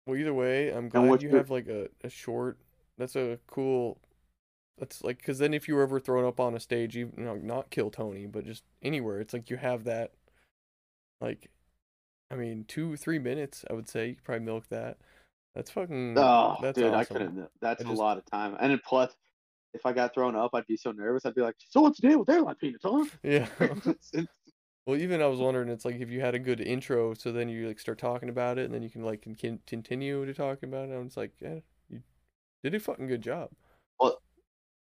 Well, 0.07 0.17
either 0.17 0.35
way, 0.35 0.71
I'm 0.71 0.89
glad 0.89 1.23
you 1.23 1.31
your- 1.31 1.39
have 1.39 1.51
like 1.51 1.69
a, 1.69 1.89
a 2.05 2.11
short. 2.11 2.59
That's 2.99 3.17
a 3.17 3.39
cool. 3.47 3.99
That's 4.79 5.03
like 5.03 5.19
because 5.19 5.39
then 5.39 5.55
if 5.55 5.69
you 5.69 5.75
were 5.75 5.83
ever 5.83 6.01
thrown 6.01 6.25
up 6.25 6.41
on 6.41 6.55
a 6.55 6.61
stage, 6.61 6.97
even 6.97 7.15
you 7.17 7.25
know, 7.25 7.37
not 7.37 7.71
kill 7.71 7.91
Tony, 7.91 8.27
but 8.27 8.45
just 8.45 8.65
anywhere, 8.83 9.21
it's 9.21 9.33
like 9.33 9.49
you 9.49 9.57
have 9.57 9.85
that. 9.85 10.13
Like, 11.21 11.51
I 12.31 12.35
mean, 12.35 12.65
two 12.67 12.97
three 12.97 13.19
minutes. 13.19 13.65
I 13.71 13.75
would 13.75 13.89
say 13.89 14.09
you 14.09 14.15
could 14.17 14.25
probably 14.25 14.45
milk 14.45 14.69
that. 14.71 14.99
That's 15.55 15.71
fucking. 15.71 16.15
Oh, 16.17 16.57
that's 16.63 16.79
dude, 16.79 16.95
I 16.95 17.05
couldn't. 17.05 17.47
That's 17.61 17.83
I 17.83 17.85
a 17.85 17.89
just- 17.89 17.99
lot 18.01 18.17
of 18.19 18.25
time. 18.27 18.57
And 18.61 18.71
then 18.71 18.81
plus, 18.87 19.15
if 19.75 19.85
I 19.87 19.93
got 19.93 20.15
thrown 20.15 20.37
up, 20.37 20.51
I'd 20.55 20.67
be 20.67 20.77
so 20.77 20.93
nervous. 20.93 21.25
I'd 21.27 21.35
be 21.35 21.41
like, 21.43 21.57
"So 21.69 21.81
what's 21.83 22.01
the 22.01 22.09
deal 22.09 22.21
with 22.21 22.29
airline 22.31 22.55
peanuts, 22.57 22.85
huh?" 22.85 23.05
Yeah. 23.23 23.47
Well, 24.85 24.97
even 25.01 25.23
I 25.23 25.27
was 25.27 25.39
wondering, 25.39 25.69
it's 25.69 25.85
like 25.85 26.01
if 26.01 26.11
you 26.11 26.21
had 26.21 26.35
a 26.35 26.41
good 26.41 26.61
intro, 26.61 27.15
so 27.15 27.31
then 27.31 27.49
you 27.49 27.69
like 27.69 27.79
start 27.79 27.99
talking 27.99 28.29
about 28.29 28.59
it, 28.59 28.65
and 28.65 28.75
then 28.75 28.83
you 28.83 28.91
can 28.91 29.05
like 29.05 29.23
con- 29.41 29.61
continue 29.65 30.27
to 30.27 30.35
talking 30.35 30.69
about 30.69 30.89
it. 30.89 30.91
And 30.97 31.07
it's 31.07 31.17
like, 31.17 31.31
yeah, 31.41 31.61
you 31.89 32.03
did 32.65 32.75
a 32.75 32.81
fucking 32.81 33.07
good 33.07 33.23
job. 33.23 33.51
Well, 34.01 34.21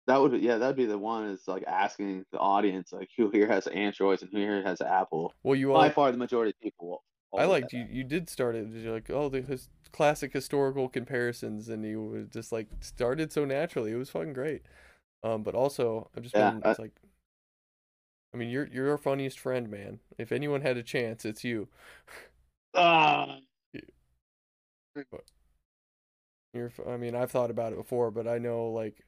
that 0.08 0.18
would, 0.18 0.42
yeah, 0.42 0.58
that'd 0.58 0.76
be 0.76 0.88
the 0.88 0.98
one. 0.98 1.30
Is 1.30 1.48
like 1.48 1.64
asking 1.68 2.26
the 2.34 2.38
audience, 2.38 2.92
like, 2.92 3.08
who 3.16 3.30
here 3.30 3.48
has 3.48 3.66
Androids 3.68 4.24
and 4.24 4.32
who 4.34 4.40
here 4.40 4.62
has 4.62 4.82
Apple. 4.82 5.34
Well, 5.44 5.56
you 5.56 5.72
are 5.74 5.78
By 5.88 5.90
far, 5.90 6.12
the 6.12 6.18
majority 6.18 6.50
of 6.50 6.60
people. 6.60 7.02
I 7.36 7.46
liked 7.46 7.74
you. 7.74 7.86
You 7.90 8.04
did 8.04 8.30
start 8.30 8.56
it. 8.56 8.68
You're 8.70 8.94
like, 8.94 9.10
oh, 9.10 9.30
the 9.30 9.42
his 9.42 9.70
classic 9.92 10.34
historical 10.34 10.90
comparisons, 10.90 11.70
and 11.70 11.84
you 11.86 12.28
just 12.32 12.52
like 12.52 12.68
started 12.82 13.32
so 13.32 13.46
naturally. 13.46 13.92
It 13.92 13.96
was 13.98 14.10
fucking 14.10 14.34
great. 14.34 14.64
Um, 15.24 15.44
but 15.44 15.56
also, 15.56 16.10
I've 16.16 16.24
just 16.24 16.36
Yeah, 16.36 16.54
been. 16.54 16.64
I- 16.64 16.76
It's 16.76 16.80
like, 16.80 16.94
I 18.34 18.38
mean, 18.38 18.50
you're 18.50 18.68
you're 18.68 18.92
our 18.92 18.98
funniest 18.98 19.40
friend, 19.40 19.70
man. 19.70 20.00
If 20.18 20.32
anyone 20.32 20.62
had 20.62 20.78
a 20.78 20.84
chance, 20.84 21.26
it's 21.26 21.44
you. 21.44 21.68
Ah, 22.74 23.42
You're. 26.54 26.68
f- 26.68 26.80
I 26.88 26.98
mean, 26.98 27.16
I've 27.16 27.32
thought 27.32 27.52
about 27.52 27.74
it 27.74 27.78
before, 27.78 28.12
but 28.12 28.28
I 28.28 28.38
know 28.38 28.68
like, 28.70 29.04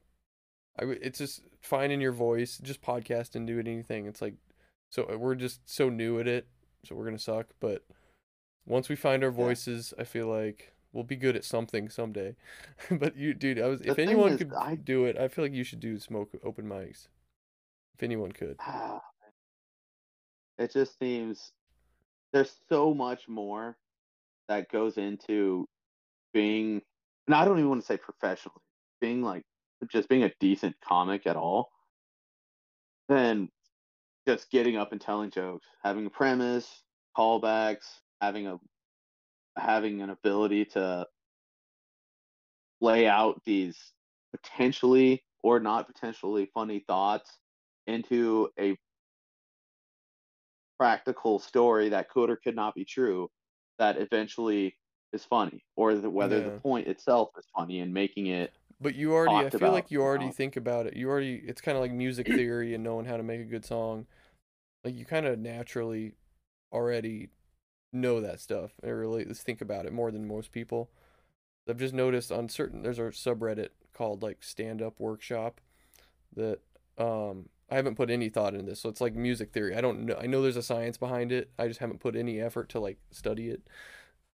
I 0.78 0.84
it's 0.84 1.18
just 1.18 1.42
finding 1.62 2.00
your 2.00 2.12
voice, 2.12 2.58
just 2.58 2.82
podcast 2.82 3.36
and 3.36 3.46
do 3.46 3.58
it 3.58 3.68
anything. 3.68 4.06
It's 4.06 4.22
like, 4.22 4.34
so 4.90 5.04
uh, 5.12 5.18
we're 5.18 5.34
just 5.36 5.60
so 5.68 5.88
new 5.90 6.20
at 6.20 6.28
it, 6.28 6.48
so 6.84 6.94
we're 6.96 7.06
gonna 7.06 7.18
suck. 7.18 7.48
But 7.60 7.84
once 8.66 8.88
we 8.88 8.96
find 8.96 9.22
our 9.24 9.30
Yeah. 9.30 9.36
voices, 9.36 9.92
I 9.98 10.04
feel 10.04 10.26
like 10.26 10.74
we'll 10.92 11.04
be 11.04 11.16
good 11.16 11.36
at 11.36 11.44
something 11.44 11.88
someday. 11.88 12.36
but 12.90 13.16
you, 13.16 13.34
dude, 13.34 13.60
I 13.60 13.66
was 13.66 13.80
The 13.80 13.92
if 13.92 13.98
anyone 13.98 14.32
is, 14.32 14.38
could 14.38 14.52
I- 14.54 14.76
do 14.76 15.04
it, 15.04 15.16
I 15.18 15.28
feel 15.28 15.44
like 15.44 15.52
you 15.54 15.64
should 15.64 15.80
do 15.80 15.98
smoke 15.98 16.32
open 16.42 16.66
mics. 16.66 17.08
If 17.94 18.02
anyone 18.02 18.32
could. 18.32 18.58
it 20.58 20.72
just 20.72 20.98
seems 20.98 21.52
there's 22.32 22.60
so 22.68 22.94
much 22.94 23.28
more 23.28 23.76
that 24.48 24.70
goes 24.70 24.98
into 24.98 25.66
being 26.32 26.82
and 27.26 27.34
I 27.34 27.44
don't 27.44 27.58
even 27.58 27.68
want 27.68 27.80
to 27.82 27.86
say 27.86 27.96
professionally, 27.96 28.60
being 29.00 29.22
like 29.22 29.42
just 29.90 30.08
being 30.08 30.24
a 30.24 30.32
decent 30.40 30.74
comic 30.84 31.26
at 31.26 31.36
all 31.36 31.70
than 33.08 33.48
just 34.26 34.50
getting 34.50 34.76
up 34.76 34.92
and 34.92 35.00
telling 35.00 35.30
jokes, 35.30 35.66
having 35.82 36.06
a 36.06 36.10
premise, 36.10 36.82
callbacks, 37.16 37.86
having 38.20 38.46
a 38.46 38.58
having 39.56 40.02
an 40.02 40.10
ability 40.10 40.64
to 40.64 41.06
lay 42.80 43.06
out 43.06 43.42
these 43.44 43.78
potentially 44.32 45.24
or 45.42 45.60
not 45.60 45.86
potentially 45.86 46.46
funny 46.54 46.84
thoughts 46.86 47.38
into 47.86 48.48
a 48.58 48.76
practical 50.78 51.38
story 51.38 51.90
that 51.90 52.08
could 52.08 52.30
or 52.30 52.36
could 52.36 52.56
not 52.56 52.74
be 52.74 52.84
true 52.84 53.28
that 53.78 53.98
eventually 53.98 54.76
is 55.12 55.24
funny 55.24 55.64
or 55.76 55.94
the, 55.94 56.08
whether 56.08 56.40
Yeah. 56.40 56.42
the 56.42 56.52
point 56.62 56.86
itself 56.86 57.30
is 57.38 57.46
funny 57.54 57.80
and 57.80 57.92
making 57.92 58.26
it 58.26 58.52
But 58.80 58.94
you 58.94 59.12
already, 59.12 59.44
I 59.44 59.50
feel 59.50 59.72
like 59.72 59.90
about, 59.90 59.90
you 59.90 60.00
you 60.00 60.02
already 60.02 60.30
know? 60.30 60.32
think 60.32 60.56
about 60.56 60.86
it. 60.86 60.96
You 60.96 61.08
already, 61.10 61.36
it's 61.36 61.60
kind 61.60 61.76
of 61.76 61.82
like 61.82 61.92
music 61.92 62.28
theory 62.30 62.74
and 62.74 62.82
knowing 62.82 63.04
how 63.06 63.16
to 63.16 63.22
make 63.22 63.40
a 63.40 63.44
good 63.44 63.64
song. 63.64 64.06
Like 64.84 64.94
you 64.96 65.04
kind 65.06 65.26
of 65.26 65.38
naturally 65.38 66.14
already 66.72 67.30
know 67.92 68.20
that 68.20 68.40
stuff 68.40 68.72
or 68.82 68.98
really 68.98 69.24
just 69.24 69.42
think 69.42 69.60
about 69.60 69.86
it 69.86 69.92
more 69.92 70.10
than 70.10 70.26
most 70.26 70.52
people. 70.52 70.90
I've 71.68 71.78
just 71.78 71.94
noticed 71.94 72.32
on 72.32 72.48
certain, 72.48 72.82
there's 72.82 72.98
a 72.98 73.02
subreddit 73.02 73.68
called 73.92 74.22
like 74.22 74.42
Stand 74.42 74.82
Up 74.82 74.98
Workshop 74.98 75.60
that 76.34 76.60
um 76.98 77.48
I 77.70 77.76
haven't 77.76 77.94
put 77.94 78.10
any 78.10 78.28
thought 78.28 78.54
into 78.54 78.66
this. 78.66 78.80
So 78.80 78.88
it's 78.88 79.00
like 79.00 79.14
music 79.14 79.52
theory. 79.52 79.76
I 79.76 79.80
don't 79.80 80.04
know. 80.04 80.16
I 80.20 80.26
know 80.26 80.42
there's 80.42 80.56
a 80.56 80.62
science 80.62 80.96
behind 80.96 81.30
it. 81.30 81.50
I 81.58 81.68
just 81.68 81.78
haven't 81.78 82.00
put 82.00 82.16
any 82.16 82.40
effort 82.40 82.68
to 82.70 82.80
like 82.80 82.98
study 83.12 83.48
it. 83.48 83.62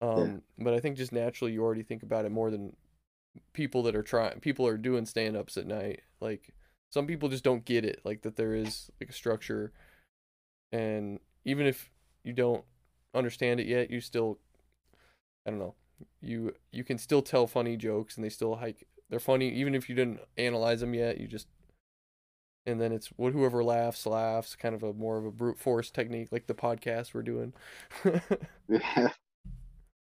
Um, 0.01 0.43
but 0.59 0.73
I 0.73 0.79
think 0.79 0.97
just 0.97 1.11
naturally 1.11 1.53
you 1.53 1.63
already 1.63 1.81
think 1.81 2.03
about 2.03 2.25
it 2.25 2.31
more 2.31 2.51
than 2.51 2.75
people 3.53 3.83
that 3.83 3.95
are 3.95 4.03
trying 4.03 4.39
people 4.39 4.67
are 4.67 4.77
doing 4.77 5.05
stand-ups 5.05 5.57
at 5.57 5.65
night 5.65 6.01
like 6.19 6.53
some 6.91 7.07
people 7.07 7.29
just 7.29 7.43
don't 7.43 7.65
get 7.65 7.83
it 7.83 7.99
like 8.03 8.21
that 8.21 8.35
there 8.35 8.53
is 8.53 8.91
like 9.01 9.09
a 9.09 9.13
structure 9.13 9.71
and 10.71 11.19
even 11.45 11.65
if 11.65 11.89
you 12.23 12.33
don't 12.33 12.63
understand 13.13 13.59
it 13.59 13.67
yet 13.67 13.89
you 13.91 13.99
still 14.01 14.39
i 15.45 15.49
don't 15.49 15.59
know 15.59 15.75
you 16.21 16.53
you 16.71 16.83
can 16.83 16.97
still 16.97 17.21
tell 17.21 17.45
funny 17.47 17.77
jokes 17.77 18.15
and 18.15 18.23
they 18.25 18.29
still 18.29 18.51
like 18.51 18.87
they're 19.09 19.19
funny 19.19 19.49
even 19.49 19.75
if 19.75 19.87
you 19.89 19.95
didn't 19.95 20.19
analyze 20.37 20.79
them 20.79 20.93
yet 20.93 21.19
you 21.19 21.27
just 21.27 21.47
and 22.65 22.79
then 22.79 22.91
it's 22.91 23.07
what 23.17 23.33
whoever 23.33 23.63
laughs 23.63 24.05
laughs 24.05 24.55
kind 24.55 24.73
of 24.73 24.83
a 24.83 24.93
more 24.93 25.17
of 25.17 25.25
a 25.25 25.31
brute 25.31 25.59
force 25.59 25.91
technique 25.91 26.29
like 26.31 26.47
the 26.47 26.53
podcast 26.53 27.13
we're 27.13 27.21
doing 27.21 27.53
yeah. 28.69 29.09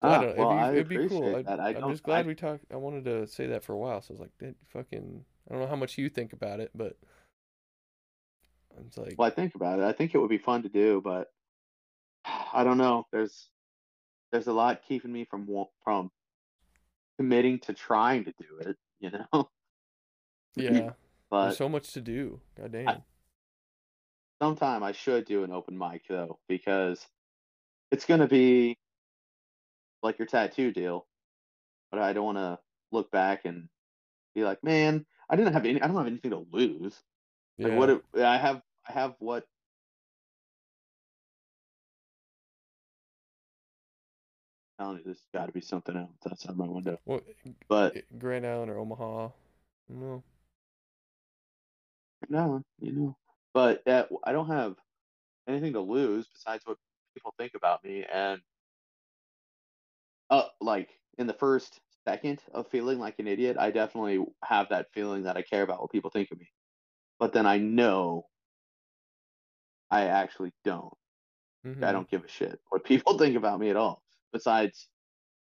I 0.02 0.08
Ah, 0.08 0.20
don't 0.22 0.36
know. 0.36 0.46
well, 0.46 0.72
it'd 0.74 0.88
be, 0.88 0.96
it'd 0.96 1.10
be 1.10 1.14
cool. 1.14 1.36
I, 1.46 1.52
I 1.52 1.68
i'm 1.76 1.90
just 1.90 2.02
glad 2.02 2.24
I- 2.24 2.28
we 2.28 2.34
talked. 2.34 2.64
I 2.72 2.76
wanted 2.76 3.04
to 3.04 3.26
say 3.26 3.46
that 3.48 3.62
for 3.62 3.74
a 3.74 3.76
while, 3.76 4.00
so 4.00 4.12
I 4.12 4.14
was 4.14 4.20
like, 4.20 4.30
"That 4.38 4.54
fucking." 4.72 5.24
I 5.46 5.52
don't 5.52 5.60
know 5.62 5.68
how 5.68 5.76
much 5.76 5.98
you 5.98 6.08
think 6.08 6.32
about 6.32 6.58
it, 6.58 6.70
but 6.74 6.96
it's 8.86 8.96
like, 8.96 9.16
Well, 9.18 9.28
I 9.28 9.30
think 9.30 9.54
about 9.54 9.78
it. 9.78 9.84
I 9.84 9.92
think 9.92 10.14
it 10.14 10.18
would 10.18 10.30
be 10.30 10.38
fun 10.38 10.62
to 10.62 10.70
do, 10.70 11.02
but 11.04 11.30
I 12.24 12.64
don't 12.64 12.78
know. 12.78 13.06
There's 13.12 13.48
there's 14.32 14.46
a 14.46 14.52
lot 14.52 14.82
keeping 14.86 15.12
me 15.12 15.24
from 15.24 15.48
from 15.84 16.10
committing 17.18 17.58
to 17.60 17.74
trying 17.74 18.24
to 18.24 18.32
do 18.38 18.68
it. 18.68 18.76
You 19.02 19.12
know, 19.12 19.48
yeah, 20.56 20.90
but 21.30 21.44
there's 21.44 21.56
so 21.56 21.70
much 21.70 21.94
to 21.94 22.02
do. 22.02 22.38
God 22.54 22.70
damn. 22.70 23.02
sometime 24.42 24.82
I 24.82 24.92
should 24.92 25.24
do 25.24 25.42
an 25.42 25.52
open 25.52 25.78
mic 25.78 26.02
though, 26.06 26.38
because 26.50 27.02
it's 27.90 28.04
gonna 28.04 28.28
be 28.28 28.76
like 30.02 30.18
your 30.18 30.26
tattoo 30.26 30.70
deal. 30.70 31.06
But 31.90 32.00
I 32.00 32.12
don't 32.12 32.26
want 32.26 32.36
to 32.36 32.58
look 32.92 33.10
back 33.10 33.46
and 33.46 33.68
be 34.34 34.44
like, 34.44 34.62
man, 34.62 35.06
I 35.28 35.36
didn't 35.36 35.52
have 35.52 35.64
any. 35.64 35.80
I 35.80 35.86
don't 35.86 35.96
have 35.96 36.06
anything 36.06 36.32
to 36.32 36.46
lose. 36.52 36.94
Like 37.58 37.72
yeah. 37.72 37.78
what? 37.78 37.90
It, 37.90 38.02
I 38.16 38.36
have. 38.36 38.62
I 38.88 38.92
have 38.92 39.14
what? 39.18 39.46
Telling 44.80 44.98
you, 44.98 45.04
there's 45.04 45.26
got 45.34 45.46
to 45.46 45.52
be 45.52 45.60
something 45.60 45.96
else 45.96 46.10
outside 46.30 46.56
my 46.56 46.66
window. 46.66 46.98
Well, 47.04 47.20
But 47.68 47.96
Grand 48.18 48.46
Island 48.46 48.70
or 48.70 48.78
Omaha. 48.78 49.28
No. 49.88 50.22
no, 52.28 52.62
you 52.80 52.92
know. 52.92 53.16
But 53.52 53.86
uh, 53.86 54.06
I 54.24 54.32
don't 54.32 54.46
have 54.48 54.76
anything 55.48 55.72
to 55.74 55.80
lose 55.80 56.26
besides 56.32 56.64
what 56.64 56.78
people 57.14 57.34
think 57.36 57.52
about 57.54 57.84
me, 57.84 58.04
and 58.10 58.40
uh, 60.30 60.44
like 60.60 60.88
in 61.18 61.26
the 61.26 61.34
first 61.34 61.80
second 62.06 62.40
of 62.54 62.68
feeling 62.68 62.98
like 62.98 63.18
an 63.18 63.26
idiot, 63.26 63.56
I 63.58 63.70
definitely 63.70 64.24
have 64.44 64.68
that 64.70 64.86
feeling 64.94 65.24
that 65.24 65.36
I 65.36 65.42
care 65.42 65.62
about 65.62 65.80
what 65.80 65.90
people 65.90 66.10
think 66.10 66.30
of 66.30 66.38
me. 66.38 66.48
But 67.18 67.32
then 67.32 67.44
I 67.46 67.58
know 67.58 68.26
I 69.90 70.04
actually 70.04 70.52
don't. 70.64 70.94
I 71.64 71.68
Mhm. 71.68 71.92
don't 71.92 72.10
give 72.10 72.24
a 72.24 72.28
shit 72.28 72.58
what 72.70 72.84
people 72.84 73.18
think 73.18 73.36
about 73.36 73.60
me 73.60 73.68
at 73.70 73.76
all. 73.76 74.02
Besides 74.32 74.88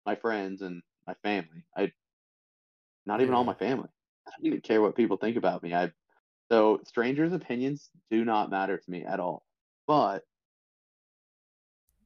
my 0.06 0.14
friends 0.14 0.62
and 0.62 0.82
my 1.06 1.14
family, 1.22 1.64
I 1.76 1.92
not 3.06 3.20
even 3.20 3.34
all 3.34 3.44
my 3.44 3.54
family. 3.54 3.88
I 4.26 4.30
don't 4.36 4.46
even 4.46 4.60
care 4.60 4.80
what 4.82 4.96
people 4.96 5.16
think 5.16 5.36
about 5.36 5.62
me. 5.62 5.74
I 5.74 5.90
so 6.50 6.80
strangers' 6.84 7.32
opinions 7.32 7.90
do 8.10 8.24
not 8.24 8.50
matter 8.50 8.76
to 8.78 8.90
me 8.90 9.04
at 9.04 9.20
all. 9.20 9.44
But 9.86 10.24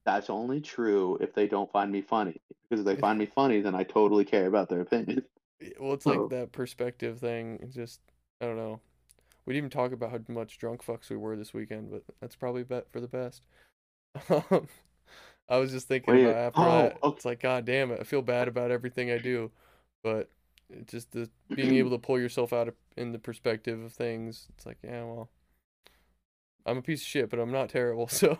that's 0.05 0.31
only 0.31 0.61
true 0.61 1.19
if 1.21 1.35
they 1.35 1.47
don't 1.47 1.71
find 1.71 1.91
me 1.93 2.03
funny. 2.03 2.41
Because 2.69 2.81
if 2.81 2.87
they 2.87 3.01
find 3.01 3.19
me 3.19 3.27
funny, 3.27 3.61
then 3.61 3.75
I 3.75 3.85
totally 3.85 4.25
care 4.25 4.47
about 4.47 4.69
their 4.69 4.81
opinion. 4.81 5.23
Well, 5.79 5.93
it's 5.95 6.05
So- 6.05 6.23
like 6.23 6.31
that 6.31 6.51
perspective 6.53 7.21
thing. 7.21 7.61
It's 7.63 7.75
just, 7.75 8.01
I 8.41 8.47
don't 8.47 8.57
know. 8.57 8.81
We 9.47 9.53
didn't 9.55 9.67
even 9.67 9.71
talk 9.71 9.93
about 9.93 10.11
how 10.11 10.19
much 10.29 10.59
drunk 10.59 10.85
fucks 10.85 11.09
we 11.11 11.17
were 11.17 11.37
this 11.37 11.55
weekend, 11.55 11.91
but 11.91 12.03
that's 12.21 12.35
probably 12.37 12.63
bet 12.65 12.91
for 12.91 13.01
the 13.01 13.09
best. 13.09 13.45
Um, 14.51 14.69
I 15.49 15.59
was 15.59 15.71
just 15.71 15.89
thinking 15.89 16.15
Wait, 16.15 16.25
about 16.25 16.37
after 16.37 16.61
oh, 16.61 16.65
that. 16.65 16.99
okay. 17.03 17.17
It's 17.17 17.25
like, 17.25 17.41
God 17.41 17.65
damn 17.65 17.91
it, 17.91 18.01
I 18.01 18.05
feel 18.05 18.23
bad 18.23 18.49
about 18.49 18.71
everything 18.71 19.11
I 19.11 19.19
do, 19.19 19.51
but 20.03 20.31
just 20.87 21.13
the 21.13 21.29
being 21.55 21.75
able 21.77 21.91
to 21.91 21.99
pull 21.99 22.19
yourself 22.19 22.53
out 22.53 22.69
of 22.69 22.75
in 22.97 23.13
the 23.13 23.19
perspective 23.19 23.81
of 23.83 23.93
things. 23.93 24.49
It's 24.57 24.67
like, 24.67 24.79
yeah, 24.83 25.05
well, 25.05 25.29
I'm 26.65 26.79
a 26.79 26.83
piece 26.83 27.03
of 27.03 27.07
shit, 27.09 27.31
but 27.31 27.39
I'm 27.39 27.53
not 27.53 27.69
terrible. 27.69 28.09
So 28.13 28.39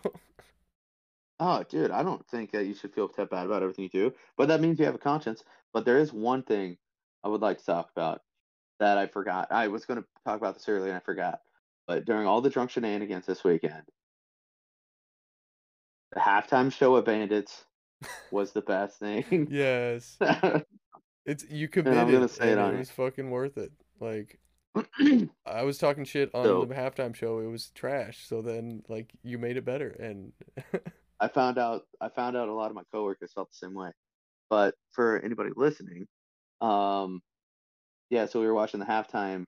Oh, 1.41 1.65
dude, 1.69 1.91
I 1.91 2.05
don't 2.05 2.25
think 2.29 2.53
that 2.53 2.67
you 2.67 2.75
should 2.75 2.95
feel 2.95 3.11
that 3.17 3.31
bad 3.31 3.47
about 3.47 3.63
everything 3.63 3.83
you 3.83 3.91
do, 3.91 4.15
but 4.37 4.47
that 4.47 4.61
means 4.61 4.79
you 4.79 4.85
have 4.85 4.95
a 4.95 4.99
conscience. 4.99 5.43
But 5.73 5.85
there 5.85 5.99
is 5.99 6.13
one 6.13 6.45
thing 6.45 6.77
I 7.25 7.29
would 7.29 7.41
like 7.41 7.59
to 7.59 7.65
talk 7.65 7.91
about 7.91 8.23
that 8.79 8.97
I 8.97 9.07
forgot. 9.09 9.49
I 9.51 9.67
was 9.67 9.85
going 9.85 10.01
to 10.01 10.07
talk 10.25 10.37
about 10.37 10.55
this 10.55 10.69
earlier 10.69 10.91
and 10.91 10.97
I 10.99 11.01
forgot. 11.01 11.41
But 11.89 12.05
during 12.05 12.29
all 12.29 12.41
the 12.41 12.51
drunk 12.51 12.71
shenanigans 12.71 13.27
this 13.27 13.43
weekend, 13.43 13.83
the 16.13 16.21
halftime 16.21 16.73
show 16.73 16.95
of 16.97 17.05
Bandits 17.05 17.65
was 18.31 18.53
the 18.53 18.63
best 18.63 18.99
thing. 18.99 19.49
yes. 19.51 20.19
It's 21.25 21.45
you 21.49 21.69
And 21.77 21.89
I'm 21.89 21.95
committed 21.95 22.13
gonna 22.15 22.29
say 22.29 22.51
it 22.51 22.59
on 22.59 22.75
it 22.75 22.79
was 22.79 22.91
fucking 22.91 23.31
worth 23.31 23.57
it. 23.57 23.71
Like 24.01 24.41
I 25.47 25.63
was 25.63 25.79
talking 25.79 26.05
shit 26.05 26.35
on 26.35 26.45
So- 26.45 26.65
the 26.65 26.75
halftime 26.75 27.15
show. 27.15 27.39
It 27.39 27.47
was 27.47 27.71
trash. 27.71 28.27
So 28.27 28.43
then 28.43 28.83
like 28.89 29.13
you 29.23 29.39
made 29.39 29.57
it 29.57 29.65
better 29.65 29.89
and 29.89 30.33
I 31.21 31.29
found 31.29 31.59
out 31.59 31.83
I 32.01 32.09
found 32.09 32.37
out 32.37 32.49
a 32.49 32.53
lot 32.53 32.71
of 32.71 32.75
my 32.75 32.83
coworkers 32.93 33.33
felt 33.33 33.51
the 33.51 33.57
same 33.67 33.73
way. 33.75 33.91
But 34.51 34.75
for 34.91 35.21
anybody 35.21 35.51
listening, 35.55 36.09
um 36.61 37.23
yeah, 38.11 38.27
so 38.27 38.41
we 38.41 38.47
were 38.47 38.55
watching 38.55 38.81
the 38.81 38.87
halftime 38.87 39.45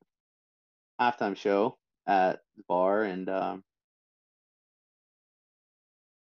halftime 1.00 1.36
show 1.36 1.76
at 2.06 2.38
the 2.56 2.62
bar 2.68 3.02
and 3.02 3.28
um 3.28 3.64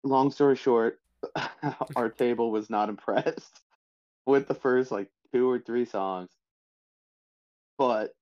long 0.07 0.31
story 0.31 0.55
short, 0.55 0.99
our 1.95 2.09
table 2.09 2.51
was 2.51 2.69
not 2.69 2.89
impressed 2.89 3.61
with 4.25 4.47
the 4.47 4.53
first 4.53 4.91
like 4.91 5.09
two 5.33 5.49
or 5.49 5.59
three 5.59 5.85
songs. 5.85 6.29
But 7.77 8.13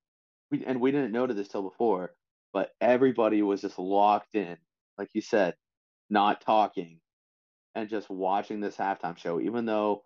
we 0.51 0.65
and 0.65 0.81
we 0.81 0.91
didn't 0.91 1.11
notice 1.11 1.37
this 1.37 1.47
till 1.47 1.63
before, 1.63 2.13
but 2.53 2.71
everybody 2.81 3.41
was 3.41 3.61
just 3.61 3.79
locked 3.79 4.35
in, 4.35 4.57
like 4.97 5.09
you 5.13 5.21
said, 5.21 5.55
not 6.09 6.41
talking 6.41 6.99
and 7.73 7.89
just 7.89 8.09
watching 8.09 8.59
this 8.59 8.77
halftime 8.77 9.17
show, 9.17 9.39
even 9.39 9.65
though 9.65 10.03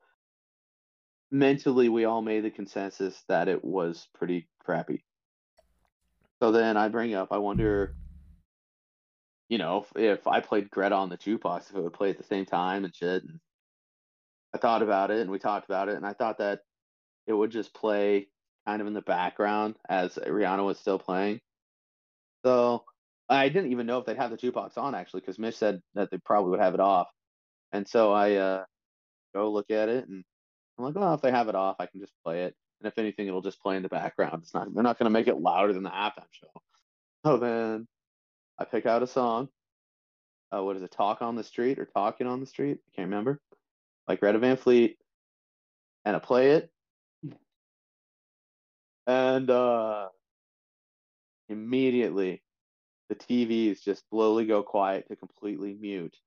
mentally 1.31 1.89
we 1.89 2.05
all 2.05 2.21
made 2.21 2.43
the 2.43 2.49
consensus 2.49 3.23
that 3.27 3.47
it 3.47 3.63
was 3.63 4.07
pretty 4.15 4.47
crappy. 4.59 5.03
So 6.41 6.51
then 6.51 6.77
I 6.77 6.87
bring 6.87 7.13
up, 7.13 7.31
I 7.31 7.37
wonder, 7.37 7.95
you 9.49 9.57
know, 9.57 9.83
if, 9.95 10.01
if 10.01 10.27
I 10.27 10.39
played 10.39 10.69
Greta 10.69 10.95
on 10.95 11.09
the 11.09 11.17
jukebox, 11.17 11.69
if 11.69 11.75
it 11.75 11.83
would 11.83 11.93
play 11.93 12.11
at 12.11 12.17
the 12.17 12.23
same 12.23 12.45
time 12.45 12.85
and 12.85 12.95
shit. 12.95 13.23
And 13.23 13.39
I 14.53 14.59
thought 14.59 14.83
about 14.83 15.11
it 15.11 15.19
and 15.19 15.29
we 15.29 15.39
talked 15.39 15.65
about 15.65 15.89
it, 15.89 15.97
and 15.97 16.05
I 16.05 16.13
thought 16.13 16.37
that 16.37 16.61
it 17.27 17.33
would 17.33 17.51
just 17.51 17.73
play 17.73 18.27
kind 18.65 18.81
of 18.81 18.87
in 18.87 18.93
the 18.93 19.01
background 19.01 19.75
as 19.89 20.15
Rihanna 20.15 20.65
was 20.65 20.79
still 20.79 20.99
playing. 20.99 21.39
So 22.45 22.83
I 23.27 23.49
didn't 23.49 23.71
even 23.71 23.87
know 23.87 23.97
if 23.99 24.05
they'd 24.05 24.17
have 24.17 24.31
the 24.31 24.37
jukebox 24.37 24.77
on 24.77 24.95
actually, 24.95 25.21
because 25.21 25.39
Mitch 25.39 25.57
said 25.57 25.81
that 25.95 26.09
they 26.11 26.17
probably 26.17 26.51
would 26.51 26.61
have 26.61 26.75
it 26.75 26.79
off. 26.79 27.07
And 27.71 27.87
so 27.87 28.11
I 28.11 28.35
uh, 28.35 28.63
go 29.35 29.51
look 29.51 29.69
at 29.71 29.89
it, 29.89 30.07
and 30.07 30.23
I'm 30.77 30.85
like, 30.85 30.95
well, 30.95 31.13
if 31.13 31.21
they 31.21 31.31
have 31.31 31.49
it 31.49 31.55
off, 31.55 31.75
I 31.79 31.85
can 31.85 31.99
just 31.99 32.13
play 32.23 32.43
it. 32.43 32.55
And 32.81 32.87
if 32.87 32.97
anything, 32.97 33.27
it'll 33.27 33.41
just 33.41 33.61
play 33.61 33.75
in 33.75 33.83
the 33.83 33.89
background. 33.89 34.41
It's 34.43 34.53
not 34.53 34.73
they're 34.73 34.83
not 34.83 34.97
gonna 34.97 35.09
make 35.09 35.27
it 35.27 35.39
louder 35.39 35.73
than 35.73 35.83
the 35.83 35.89
halftime 35.89 36.25
show. 36.31 36.47
So 37.25 37.37
then 37.37 37.87
I 38.59 38.65
pick 38.65 38.85
out 38.85 39.03
a 39.03 39.07
song. 39.07 39.47
Uh, 40.53 40.63
what 40.63 40.75
is 40.75 40.83
it? 40.83 40.91
Talk 40.91 41.21
on 41.21 41.35
the 41.35 41.43
street 41.43 41.79
or 41.79 41.85
talking 41.85 42.27
on 42.27 42.41
the 42.41 42.45
street? 42.45 42.79
I 42.87 42.95
can't 42.95 43.09
remember. 43.09 43.39
Like 44.07 44.19
Greta 44.19 44.39
Van 44.39 44.57
Fleet, 44.57 44.97
and 46.03 46.15
I 46.15 46.19
play 46.19 46.51
it, 46.51 46.71
and 49.05 49.49
uh, 49.49 50.07
immediately 51.47 52.41
the 53.09 53.15
TVs 53.15 53.83
just 53.83 54.03
slowly 54.09 54.45
go 54.45 54.63
quiet 54.63 55.07
to 55.09 55.15
completely 55.15 55.75
mute, 55.79 56.17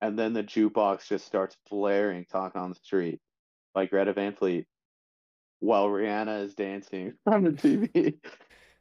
and 0.00 0.18
then 0.18 0.32
the 0.32 0.42
jukebox 0.42 1.06
just 1.06 1.26
starts 1.26 1.56
blaring 1.70 2.24
"Talk 2.24 2.56
on 2.56 2.70
the 2.70 2.76
Street" 2.76 3.20
by 3.72 3.86
Greta 3.86 4.12
Van 4.12 4.34
Fleet, 4.34 4.66
while 5.60 5.86
Rihanna 5.86 6.42
is 6.42 6.54
dancing 6.54 7.14
on 7.26 7.44
the 7.44 7.50
TV, 7.50 8.18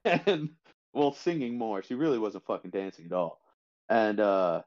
and 0.05 0.49
well, 0.95 1.13
singing 1.13 1.57
more. 1.57 1.83
She 1.83 1.93
really 1.93 2.17
wasn't 2.17 2.45
fucking 2.45 2.71
dancing 2.71 3.05
at 3.05 3.13
all, 3.13 3.41
and 3.89 4.19
uh, 4.19 4.61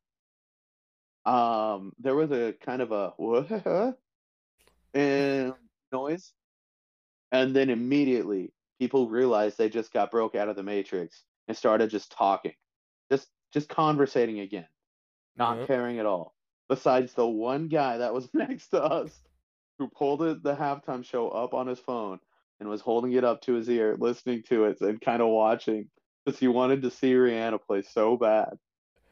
um, 1.24 1.92
there 1.98 2.14
was 2.14 2.30
a 2.30 2.54
kind 2.64 2.82
of 2.82 2.92
a 2.92 3.14
what 3.16 3.50
and 4.94 5.54
noise, 5.90 6.32
and 7.32 7.56
then 7.56 7.70
immediately 7.70 8.52
people 8.78 9.08
realized 9.08 9.56
they 9.56 9.68
just 9.68 9.92
got 9.92 10.10
broke 10.10 10.34
out 10.34 10.48
of 10.48 10.56
the 10.56 10.62
matrix 10.62 11.24
and 11.48 11.56
started 11.56 11.90
just 11.90 12.12
talking, 12.12 12.54
just 13.10 13.28
just 13.52 13.68
conversating 13.68 14.40
again, 14.40 14.68
not 15.36 15.66
caring 15.66 15.98
at 15.98 16.06
all. 16.06 16.34
Besides 16.68 17.14
the 17.14 17.26
one 17.26 17.68
guy 17.68 17.98
that 17.98 18.12
was 18.12 18.28
next 18.34 18.68
to 18.68 18.82
us, 18.82 19.10
who 19.78 19.88
pulled 19.88 20.22
it, 20.22 20.42
the 20.42 20.54
halftime 20.54 21.04
show 21.04 21.30
up 21.30 21.54
on 21.54 21.66
his 21.66 21.78
phone 21.78 22.18
and 22.60 22.68
was 22.68 22.80
holding 22.80 23.12
it 23.12 23.24
up 23.24 23.40
to 23.42 23.54
his 23.54 23.68
ear, 23.70 23.96
listening 23.98 24.42
to 24.48 24.64
it 24.64 24.80
and 24.80 25.00
kind 25.00 25.22
of 25.22 25.28
watching 25.28 25.88
because 26.28 26.38
he 26.38 26.48
wanted 26.48 26.82
to 26.82 26.90
see 26.90 27.12
Rihanna 27.12 27.58
play 27.66 27.80
so 27.82 28.16
bad. 28.16 28.50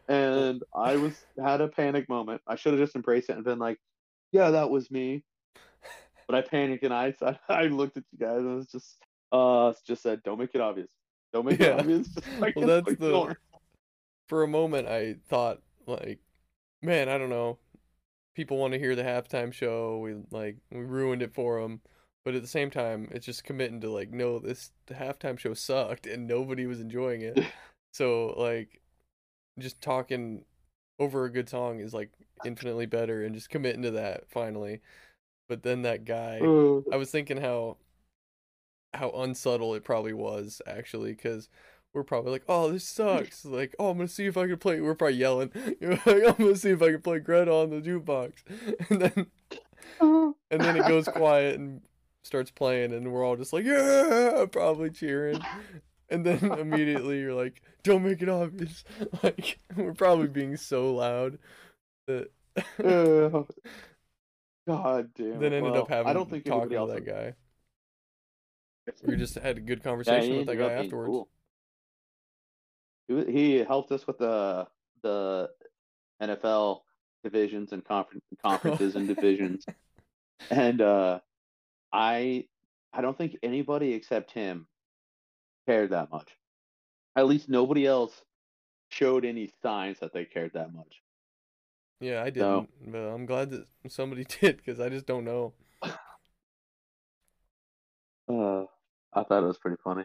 And 0.08 0.62
I 0.76 0.96
was 0.96 1.14
had 1.42 1.60
a 1.62 1.68
panic 1.68 2.08
moment. 2.08 2.42
I 2.46 2.56
should 2.56 2.74
have 2.74 2.80
just 2.82 2.94
embraced 2.94 3.30
it 3.30 3.36
and 3.36 3.44
been 3.44 3.58
like, 3.58 3.78
"Yeah, 4.32 4.50
that 4.50 4.70
was 4.70 4.90
me." 4.90 5.24
But 6.28 6.34
I 6.34 6.40
panicked 6.42 6.82
and 6.82 6.92
I 6.92 7.14
I 7.48 7.64
looked 7.68 7.96
at 7.96 8.02
you 8.12 8.18
guys 8.18 8.38
and 8.38 8.56
was 8.56 8.66
just 8.66 8.96
uh 9.32 9.72
just 9.86 10.02
said, 10.02 10.22
"Don't 10.24 10.38
make 10.38 10.54
it 10.54 10.60
obvious. 10.60 10.88
Don't 11.32 11.46
make 11.46 11.60
Yeah. 11.60 11.68
it 11.76 11.80
obvious." 11.80 12.08
Like, 12.38 12.56
Well, 12.56 12.66
that's 12.66 12.86
like, 12.88 12.98
the- 12.98 13.10
don't. 13.10 13.36
for 14.28 14.42
a 14.42 14.48
moment 14.48 14.88
I 14.88 15.16
thought 15.28 15.62
like, 15.86 16.18
man, 16.82 17.08
I 17.08 17.16
don't 17.16 17.30
know. 17.30 17.58
People 18.34 18.58
want 18.58 18.72
to 18.74 18.78
hear 18.78 18.94
the 18.96 19.04
halftime 19.04 19.52
show. 19.52 19.98
We 20.00 20.16
like 20.30 20.56
we 20.72 20.80
ruined 20.80 21.22
it 21.22 21.32
for 21.32 21.62
them. 21.62 21.80
But 22.26 22.34
at 22.34 22.42
the 22.42 22.48
same 22.48 22.70
time, 22.70 23.08
it's 23.12 23.24
just 23.24 23.44
committing 23.44 23.80
to 23.82 23.88
like, 23.88 24.10
no, 24.10 24.40
this 24.40 24.72
halftime 24.90 25.38
show 25.38 25.54
sucked 25.54 26.08
and 26.08 26.26
nobody 26.26 26.66
was 26.66 26.80
enjoying 26.80 27.22
it. 27.22 27.38
so 27.94 28.34
like, 28.36 28.80
just 29.60 29.80
talking 29.80 30.44
over 30.98 31.24
a 31.24 31.30
good 31.30 31.48
song 31.48 31.78
is 31.78 31.94
like 31.94 32.10
infinitely 32.44 32.86
better, 32.86 33.22
and 33.22 33.32
just 33.32 33.48
committing 33.48 33.82
to 33.82 33.92
that 33.92 34.28
finally. 34.28 34.80
But 35.48 35.62
then 35.62 35.82
that 35.82 36.04
guy, 36.04 36.40
Uh, 36.42 36.80
I 36.92 36.96
was 36.96 37.12
thinking 37.12 37.36
how 37.36 37.76
how 38.92 39.10
unsubtle 39.10 39.74
it 39.74 39.84
probably 39.84 40.12
was 40.12 40.60
actually 40.66 41.12
because 41.12 41.48
we're 41.94 42.02
probably 42.02 42.32
like, 42.32 42.44
oh, 42.48 42.72
this 42.72 42.82
sucks. 42.82 43.44
Like, 43.44 43.76
oh, 43.78 43.90
I'm 43.90 43.98
gonna 43.98 44.08
see 44.08 44.26
if 44.26 44.36
I 44.36 44.48
can 44.48 44.56
play. 44.56 44.80
We're 44.80 44.96
probably 44.96 45.16
yelling, 45.18 45.52
like, 45.80 46.06
I'm 46.08 46.34
gonna 46.38 46.56
see 46.56 46.70
if 46.70 46.82
I 46.82 46.90
can 46.90 47.02
play 47.02 47.20
Greta 47.20 47.52
on 47.52 47.70
the 47.70 47.80
jukebox, 47.80 48.32
and 48.90 49.00
then 49.00 49.26
and 50.00 50.60
then 50.60 50.76
it 50.76 50.88
goes 50.88 51.06
quiet 51.06 51.60
and 51.60 51.82
starts 52.26 52.50
playing, 52.50 52.92
and 52.92 53.12
we're 53.12 53.24
all 53.24 53.36
just 53.36 53.52
like, 53.52 53.64
yeah, 53.64 54.44
probably 54.50 54.90
cheering, 54.90 55.40
and 56.10 56.24
then 56.24 56.38
immediately 56.58 57.20
you're 57.20 57.34
like, 57.34 57.62
don't 57.82 58.02
make 58.02 58.22
it 58.22 58.28
obvious. 58.28 58.84
Like, 59.22 59.58
we're 59.76 59.94
probably 59.94 60.28
being 60.28 60.56
so 60.56 60.94
loud 60.94 61.38
that 62.06 62.30
God 64.66 65.08
damn. 65.14 65.40
then 65.40 65.52
ended 65.52 65.62
Well, 65.62 65.82
up 65.82 65.88
having 65.88 66.10
I 66.10 66.12
don't 66.12 66.28
think 66.28 66.44
talking 66.44 66.70
to 66.70 66.86
that 66.86 67.06
guy. 67.06 67.34
We 69.04 69.16
just 69.16 69.34
had 69.34 69.56
a 69.58 69.60
good 69.60 69.82
conversation 69.82 70.30
he 70.32 70.38
with 70.38 70.46
that 70.46 70.58
guy 70.58 70.72
afterwards. 70.72 71.10
cool. 71.10 71.28
He, 73.08 73.32
he 73.32 73.58
helped 73.58 73.90
us 73.90 74.06
with 74.06 74.18
the 74.18 74.68
the 75.02 75.50
NFL 76.22 76.82
divisions 77.24 77.72
and 77.72 77.84
confer- 77.84 78.20
conferences 78.40 78.94
and 78.94 79.08
divisions, 79.08 79.66
and 80.50 80.80
uh, 80.80 81.18
I 81.92 82.46
I 82.92 83.00
don't 83.00 83.16
think 83.16 83.36
anybody 83.42 83.92
except 83.94 84.32
him 84.32 84.66
cared 85.66 85.90
that 85.90 86.10
much. 86.10 86.30
At 87.16 87.26
least 87.26 87.48
nobody 87.48 87.86
else 87.86 88.22
showed 88.88 89.24
any 89.24 89.50
signs 89.62 89.98
that 90.00 90.12
they 90.12 90.24
cared 90.24 90.52
that 90.54 90.72
much. 90.72 91.02
Yeah, 92.00 92.22
I 92.22 92.30
didn't, 92.30 92.68
but 92.86 92.98
I'm 92.98 93.26
glad 93.26 93.50
that 93.50 93.66
somebody 93.88 94.24
did 94.40 94.58
because 94.58 94.80
I 94.80 94.88
just 94.88 95.06
don't 95.06 95.24
know. 95.24 95.54
Uh, 98.28 98.64
I 99.12 99.22
thought 99.22 99.44
it 99.44 99.46
was 99.46 99.58
pretty 99.58 99.76
funny. 99.82 100.04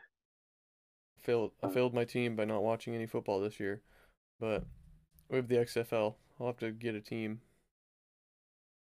Failed, 1.20 1.52
I 1.62 1.70
failed 1.70 1.94
my 1.94 2.06
team 2.06 2.36
by 2.36 2.46
not 2.46 2.64
watching 2.64 2.96
any 2.96 3.06
football 3.08 3.42
this 3.42 3.60
year, 3.60 3.82
but 4.40 4.64
we 5.30 5.38
have 5.38 5.48
the 5.48 5.56
XFL. 5.56 6.16
I'll 6.40 6.48
have 6.48 6.58
to 6.58 6.72
get 6.72 6.96
a 6.96 7.02
team. 7.02 7.42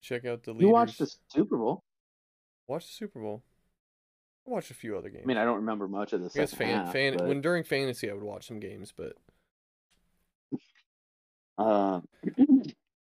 Check 0.01 0.25
out 0.25 0.43
the 0.43 0.53
leaders. 0.53 0.63
You 0.63 0.73
watched 0.73 0.99
the 0.99 1.13
Super 1.29 1.57
Bowl? 1.57 1.85
Watch 2.67 2.87
the 2.87 2.93
Super 2.93 3.21
Bowl. 3.21 3.43
I 4.47 4.51
watched 4.51 4.71
a 4.71 4.75
few 4.75 4.97
other 4.97 5.09
games. 5.09 5.25
I 5.25 5.27
mean, 5.27 5.37
I 5.37 5.45
don't 5.45 5.57
remember 5.57 5.89
much 5.89 6.13
of 6.13 6.21
the 6.21 6.27
I 6.27 6.39
guess 6.39 6.51
second 6.51 6.67
fan, 6.67 6.85
half, 6.85 6.93
fan 6.93 7.17
but, 7.17 7.27
when 7.27 7.41
during 7.41 7.65
fantasy 7.65 8.11
I 8.11 8.15
would 8.15 8.23
watch 8.23 8.47
some 8.47 8.61
games, 8.61 8.93
but 8.97 9.15
Um, 11.59 12.07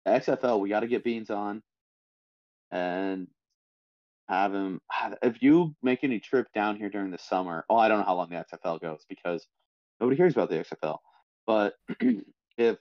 XFL, 0.08 0.60
we 0.60 0.70
got 0.70 0.80
to 0.82 0.88
get 0.88 1.04
Beans 1.04 1.30
on 1.30 1.62
and 2.72 3.28
have 4.28 4.54
him. 4.54 4.82
If 5.22 5.42
you 5.42 5.76
make 5.84 6.04
any 6.04 6.20
trip 6.20 6.48
down 6.54 6.78
here 6.78 6.90
during 6.90 7.12
the 7.12 7.18
summer, 7.18 7.66
oh, 7.70 7.76
I 7.76 7.88
don't 7.88 8.00
know 8.00 8.06
how 8.06 8.16
long 8.16 8.30
the 8.30 8.38
XFL 8.38 8.82
goes 8.82 9.06
because 9.10 9.46
nobody 10.00 10.18
hears 10.18 10.34
about 10.34 10.50
the 10.50 10.64
XFL. 10.64 10.98
But 11.46 11.74
if 12.58 12.78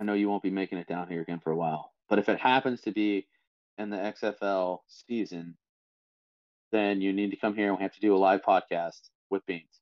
I 0.00 0.04
know 0.04 0.14
you 0.14 0.28
won't 0.28 0.42
be 0.42 0.50
making 0.50 0.78
it 0.78 0.86
down 0.86 1.08
here 1.08 1.20
again 1.20 1.40
for 1.40 1.50
a 1.50 1.56
while, 1.56 1.92
but 2.08 2.18
if 2.18 2.28
it 2.28 2.38
happens 2.38 2.80
to 2.82 2.92
be 2.92 3.26
in 3.78 3.90
the 3.90 3.96
XFL 3.96 4.80
season, 4.88 5.56
then 6.72 7.00
you 7.00 7.12
need 7.12 7.30
to 7.30 7.36
come 7.36 7.54
here 7.54 7.68
and 7.68 7.78
we 7.78 7.82
have 7.82 7.94
to 7.94 8.00
do 8.00 8.14
a 8.14 8.18
live 8.18 8.42
podcast 8.42 9.00
with 9.30 9.44
Beans. 9.46 9.80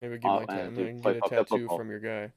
maybe 0.00 0.18
get 0.18 0.28
Oh, 0.28 0.38
uh, 0.38 0.44
my 0.48 0.58
and 0.58 0.76
do 0.76 0.92
get 0.92 1.16
a 1.16 1.20
tattoo 1.28 1.68
from 1.68 1.90
your 1.90 2.00
guy. 2.00 2.32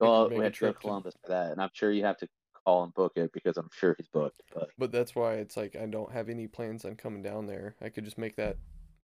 Well, 0.00 0.30
we 0.30 0.42
have 0.44 0.54
to 0.54 0.60
go 0.60 0.72
to- 0.72 0.78
Columbus 0.78 1.14
for 1.22 1.28
that, 1.28 1.52
and 1.52 1.60
I'm 1.60 1.70
sure 1.74 1.92
you 1.92 2.04
have 2.04 2.16
to 2.18 2.28
call 2.64 2.84
and 2.84 2.94
book 2.94 3.12
it 3.16 3.32
because 3.32 3.56
I'm 3.56 3.68
sure 3.72 3.94
he's 3.96 4.08
booked. 4.08 4.42
But 4.54 4.70
But 4.78 4.92
that's 4.92 5.14
why 5.14 5.34
it's 5.34 5.56
like 5.56 5.76
I 5.76 5.86
don't 5.86 6.12
have 6.12 6.28
any 6.28 6.46
plans 6.46 6.84
on 6.84 6.96
coming 6.96 7.22
down 7.22 7.46
there. 7.46 7.76
I 7.82 7.90
could 7.90 8.04
just 8.04 8.18
make 8.18 8.36
that 8.36 8.56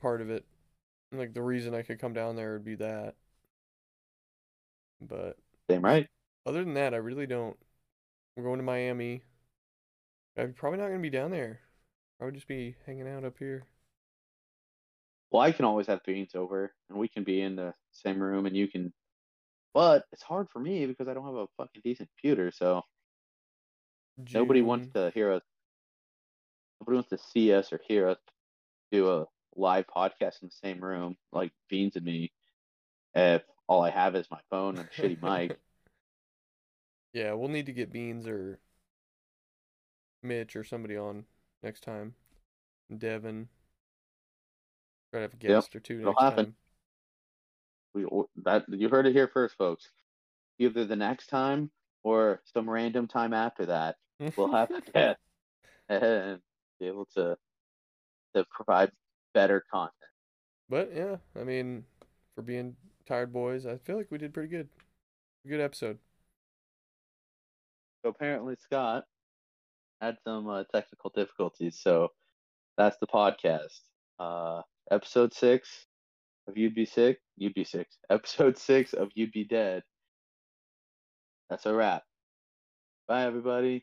part 0.02 0.22
of 0.22 0.30
it. 0.30 0.46
Like 1.12 1.34
the 1.34 1.42
reason 1.42 1.74
I 1.74 1.82
could 1.82 2.00
come 2.00 2.14
down 2.14 2.36
there 2.36 2.54
would 2.54 2.66
be 2.66 2.76
that. 2.76 3.16
But 5.02 5.38
same 5.70 5.84
right. 5.84 6.08
other 6.46 6.64
than 6.64 6.76
that, 6.76 6.94
I 6.94 6.98
really 6.98 7.28
don't. 7.28 7.58
We're 8.36 8.44
going 8.44 8.58
to 8.58 8.64
Miami. 8.64 9.22
I'm 10.38 10.54
probably 10.54 10.80
not 10.80 10.88
gonna 10.88 11.00
be 11.00 11.12
down 11.12 11.32
there. 11.32 11.60
I 12.20 12.26
would 12.26 12.34
just 12.34 12.48
be 12.48 12.76
hanging 12.86 13.08
out 13.08 13.24
up 13.24 13.38
here. 13.38 13.66
Well, 15.32 15.42
I 15.42 15.52
can 15.52 15.66
always 15.66 15.88
have 15.88 16.04
beans 16.04 16.36
over, 16.36 16.74
and 16.90 16.98
we 16.98 17.08
can 17.08 17.24
be 17.24 17.42
in 17.42 17.56
the 17.56 17.74
same 17.92 18.20
room, 18.20 18.46
and 18.46 18.56
you 18.56 18.68
can. 18.68 18.94
But 19.74 20.06
it's 20.12 20.24
hard 20.24 20.48
for 20.50 20.60
me 20.60 20.86
because 20.86 21.08
I 21.08 21.14
don't 21.14 21.26
have 21.26 21.36
a 21.36 21.48
fucking 21.58 21.82
decent 21.84 22.10
computer, 22.10 22.52
so 22.52 22.84
nobody 24.34 24.62
wants 24.62 24.88
to 24.94 25.12
hear 25.14 25.32
us. 25.32 25.42
Nobody 26.80 26.96
wants 26.96 27.10
to 27.10 27.18
see 27.18 27.54
us 27.54 27.72
or 27.72 27.80
hear 27.88 28.08
us 28.10 28.18
do 28.92 29.10
a 29.10 29.26
live 29.56 29.86
podcast 29.88 30.42
in 30.42 30.50
the 30.50 30.56
same 30.64 30.80
room, 30.84 31.16
like 31.32 31.52
Beans 31.70 31.96
and 31.96 32.06
me. 32.06 32.32
If 33.16 33.44
all 33.68 33.84
I 33.84 33.90
have 33.90 34.16
is 34.16 34.28
my 34.30 34.40
phone 34.50 34.78
and 34.78 34.88
a 34.88 35.02
shitty 35.02 35.22
mic, 35.22 35.58
yeah, 37.14 37.34
we'll 37.34 37.50
need 37.50 37.68
to 37.68 37.74
get 37.74 37.92
Beans 37.92 38.28
or 38.28 38.60
Mitch 40.22 40.56
or 40.56 40.64
somebody 40.64 40.98
on 40.98 41.26
next 41.62 41.82
time. 41.84 42.16
Devin. 42.96 43.48
Try 45.12 45.20
to 45.20 45.24
have 45.24 45.34
a 45.34 45.48
Yep, 45.48 45.66
or 45.76 45.80
two 45.80 46.00
it'll 46.00 46.14
next 46.14 46.22
happen. 46.24 46.46
time. 46.46 46.56
we 47.94 48.06
that 48.44 48.66
you 48.70 48.90
heard 48.90 49.06
it 49.06 49.14
here 49.14 49.28
first, 49.28 49.56
folks. 49.58 49.90
Either 50.60 50.86
the 50.86 50.96
next 50.96 51.28
time 51.28 51.70
or 52.04 52.42
some 52.54 52.70
random 52.70 53.08
time 53.08 53.34
after 53.34 53.68
that, 53.68 53.98
we'll 54.36 54.52
have 54.52 54.72
a 54.72 54.82
guest 54.94 55.20
and 55.90 56.42
be 56.80 56.88
able 56.88 57.06
to 57.16 57.38
to 58.36 58.46
provide 58.50 58.92
better 59.34 59.64
content. 59.72 59.94
But 60.70 60.92
yeah, 60.96 61.18
I 61.40 61.44
mean, 61.44 61.86
for 62.36 62.42
being 62.42 62.76
tired 63.06 63.32
boys, 63.32 63.66
I 63.66 63.78
feel 63.78 63.98
like 63.98 64.10
we 64.10 64.18
did 64.18 64.34
pretty 64.34 64.50
good. 64.50 64.70
Good 65.48 65.60
episode. 65.62 66.00
So 68.04 68.10
apparently 68.10 68.56
Scott 68.60 69.06
had 70.02 70.18
some 70.28 70.50
uh, 70.50 70.64
technical 70.74 71.12
difficulties, 71.16 71.80
so 71.82 72.10
that's 72.78 72.98
the 73.00 73.08
podcast. 73.08 73.80
Uh, 74.20 74.62
episode 74.92 75.34
six 75.34 75.88
of 76.48 76.58
You'd 76.58 76.76
Be 76.76 76.86
Sick. 76.86 77.20
You'd 77.38 77.54
Be 77.54 77.64
Six. 77.64 77.98
Episode 78.10 78.58
six 78.58 78.94
of 78.94 79.10
You'd 79.16 79.32
Be 79.32 79.46
Dead. 79.46 79.84
That's 81.50 81.66
a 81.66 81.74
wrap. 81.74 82.04
Bye, 83.08 83.24
everybody. 83.24 83.82